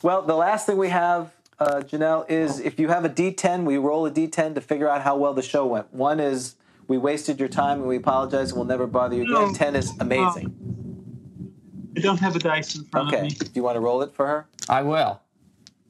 Well, 0.03 0.21
the 0.23 0.35
last 0.35 0.67
thing 0.67 0.77
we 0.79 0.89
have, 0.89 1.33
uh, 1.59 1.81
Jennell, 1.81 2.25
is 2.29 2.59
if 2.61 2.79
you 2.79 2.89
have 2.89 3.05
a 3.05 3.09
D10, 3.09 3.65
we 3.65 3.77
roll 3.79 4.07
a 4.07 4.11
D10 4.11 4.55
to 4.55 4.61
figure 4.61 4.89
out 4.89 5.03
how 5.03 5.17
well 5.17 5.35
the 5.35 5.43
show 5.43 5.67
went. 5.67 5.93
One 5.93 6.19
is 6.21 6.57
we 6.89 6.99
wasted 6.99 7.39
your 7.39 7.49
time 7.49 7.79
and 7.81 7.89
we 7.89 7.97
apologize 7.97 8.51
and 8.51 8.57
we'll 8.59 8.67
never 8.67 8.87
bother 8.87 9.15
you 9.17 9.23
again. 9.23 9.35
No. 9.35 9.55
10 9.55 9.77
is 9.77 9.93
amazing. 10.01 10.55
I 11.97 12.01
don't 12.01 12.19
have 12.21 12.35
a 12.35 12.39
dice 12.39 12.75
in 12.75 12.85
front 12.87 13.09
Okay. 13.09 13.19
of 13.19 13.23
me. 13.25 13.31
Do 13.31 13.51
you 13.55 13.63
want 13.63 13.77
to 13.77 13.81
roll 13.81 14.03
it 14.03 14.13
for 14.15 14.27
her? 14.27 14.47
I 14.69 14.83
will. 14.83 15.21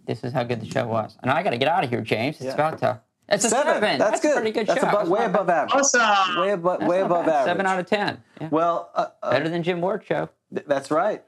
This 0.05 0.25
is 0.25 0.33
how 0.33 0.43
good 0.43 0.61
the 0.61 0.69
show 0.69 0.85
was, 0.87 1.17
and 1.23 1.31
I 1.31 1.45
got 1.45 1.51
to 1.51 1.59
get 1.59 1.69
out 1.69 1.85
of 1.85 1.91
here, 1.91 2.01
James. 2.01 2.37
It's 2.37 2.47
Yeah. 2.47 2.55
about 2.55 2.79
to. 2.79 3.01
It's 3.29 3.45
a 3.45 3.51
seven. 3.51 3.99
That's, 4.01 4.21
good. 4.21 4.33
a 4.33 4.35
pretty 4.35 4.51
good 4.51 4.67
That's 4.67 4.81
show. 4.81 4.87
abo- 4.89 4.93
That's 4.99 5.09
way 5.09 5.25
above 5.25 5.47
bad. 5.47 5.69
average. 5.71 5.75
Awesome. 5.95 6.41
Way, 6.41 6.51
above, 6.51 6.81
That's 6.81 6.91
way 6.91 7.01
above 7.03 7.25
bad. 7.25 7.35
average. 7.35 7.51
Seven 7.53 7.67
out 7.67 7.79
of 7.79 7.87
ten. 7.87 8.23
Yeah. 8.41 8.49
Well, 8.51 8.91
uh, 8.97 9.07
uh, 9.23 9.31
Better 9.31 9.49
than 9.49 9.63
Jim 9.63 9.81
Ward 9.81 10.05
show. 10.05 10.29
th- 10.53 10.67
that's 10.67 10.91
right. 10.91 11.23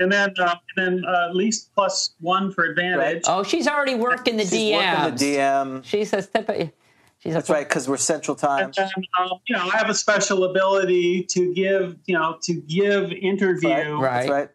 And 0.00 0.12
then, 0.12 0.32
uh, 0.38 0.54
and 0.76 1.02
then 1.02 1.04
uh, 1.04 1.28
at 1.28 1.34
least 1.36 1.74
plus 1.74 2.14
one 2.20 2.52
for 2.52 2.64
advantage. 2.64 3.24
Oh, 3.26 3.42
she's 3.42 3.66
already 3.66 3.94
working 3.96 4.36
the 4.36 4.44
DM. 4.44 4.48
She's 4.48 4.60
DMs. 4.72 5.02
working 5.02 5.16
the 5.16 5.36
DM. 5.36 5.84
She 5.84 6.04
says, 6.04 6.28
"Tip- 6.28 6.72
"She's 7.18 7.34
That's 7.34 7.50
right, 7.50 7.68
because 7.68 7.88
we're 7.88 7.96
Central 7.96 8.36
Time. 8.36 8.66
And 8.66 8.74
then, 8.74 8.90
um, 9.18 9.40
you 9.48 9.56
know, 9.56 9.62
I 9.64 9.76
have 9.76 9.90
a 9.90 9.94
special 9.94 10.44
ability 10.44 11.24
to 11.30 11.52
give, 11.52 11.96
you 12.06 12.14
know, 12.16 12.38
to 12.42 12.54
give 12.54 13.10
interview 13.12 13.96
Right. 13.98 14.28
Right. 14.30 14.48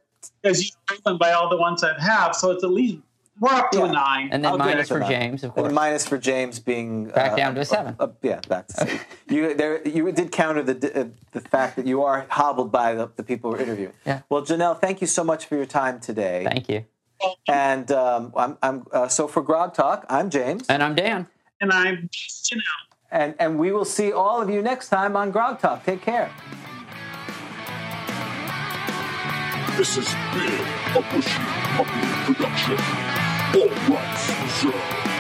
as 0.45 0.63
you 0.63 0.71
proven 0.85 1.17
by 1.17 1.33
all 1.33 1.49
the 1.49 1.57
ones 1.57 1.83
I 1.83 1.99
have. 2.01 2.35
So 2.35 2.51
it's 2.51 2.63
at 2.63 2.69
least 2.71 2.99
we're 3.39 3.51
up 3.51 3.71
to 3.71 3.79
yeah. 3.79 3.85
a 3.85 3.91
nine. 3.91 4.29
And 4.31 4.43
then 4.43 4.51
I'll 4.51 4.57
minus 4.57 4.89
for. 4.89 4.99
James, 4.99 5.43
of 5.43 5.53
course. 5.53 5.65
And 5.65 5.75
minus 5.75 6.07
for 6.07 6.17
James 6.17 6.59
being 6.59 7.05
back 7.05 7.33
uh, 7.33 7.35
down 7.35 7.55
to 7.55 7.61
a 7.61 7.65
seven. 7.65 7.95
Uh, 7.99 8.07
yeah, 8.21 8.39
back 8.47 8.67
to 8.67 8.73
seven. 8.73 8.99
you 9.29 9.53
there. 9.55 9.85
You 9.87 10.11
did 10.11 10.31
counter 10.31 10.61
the 10.61 11.01
uh, 11.01 11.05
the 11.31 11.41
fact 11.41 11.75
that 11.77 11.87
you 11.87 12.03
are 12.03 12.27
hobbled 12.29 12.71
by 12.71 12.93
the, 12.93 13.09
the, 13.15 13.23
people 13.23 13.51
we're 13.51 13.61
interviewing. 13.61 13.93
Yeah. 14.05 14.21
Well, 14.29 14.43
Jennell, 14.43 14.79
thank 14.79 15.01
you 15.01 15.07
so 15.07 15.23
much 15.23 15.45
for 15.45 15.55
your 15.55 15.65
time 15.65 15.99
today. 15.99 16.45
Thank 16.47 16.69
you. 16.69 16.85
And 17.47 17.91
um, 17.91 18.33
I'm, 18.35 18.57
I'm 18.61 18.85
uh, 18.91 19.07
so 19.07 19.27
for 19.27 19.41
Grog 19.41 19.73
Talk. 19.73 20.05
I'm 20.09 20.29
James. 20.29 20.67
And 20.67 20.83
I'm 20.83 20.93
Dan. 20.93 21.27
And 21.61 21.71
I'm 21.71 22.09
Jennell. 22.11 22.61
And 23.11 23.35
and 23.39 23.57
we 23.57 23.71
will 23.71 23.85
see 23.85 24.11
all 24.11 24.41
of 24.41 24.49
you 24.49 24.61
next 24.61 24.89
time 24.89 25.15
on 25.15 25.31
Grog 25.31 25.59
Talk. 25.59 25.85
Take 25.85 26.01
care. 26.01 26.31
This 29.75 29.95
has 29.95 30.05
been 30.33 30.53
a 30.95 31.01
Bushy 31.11 31.41
Puppy 31.75 32.33
production. 32.33 32.77
All 33.59 33.95
rights 33.95 34.29
reserved. 34.43 35.12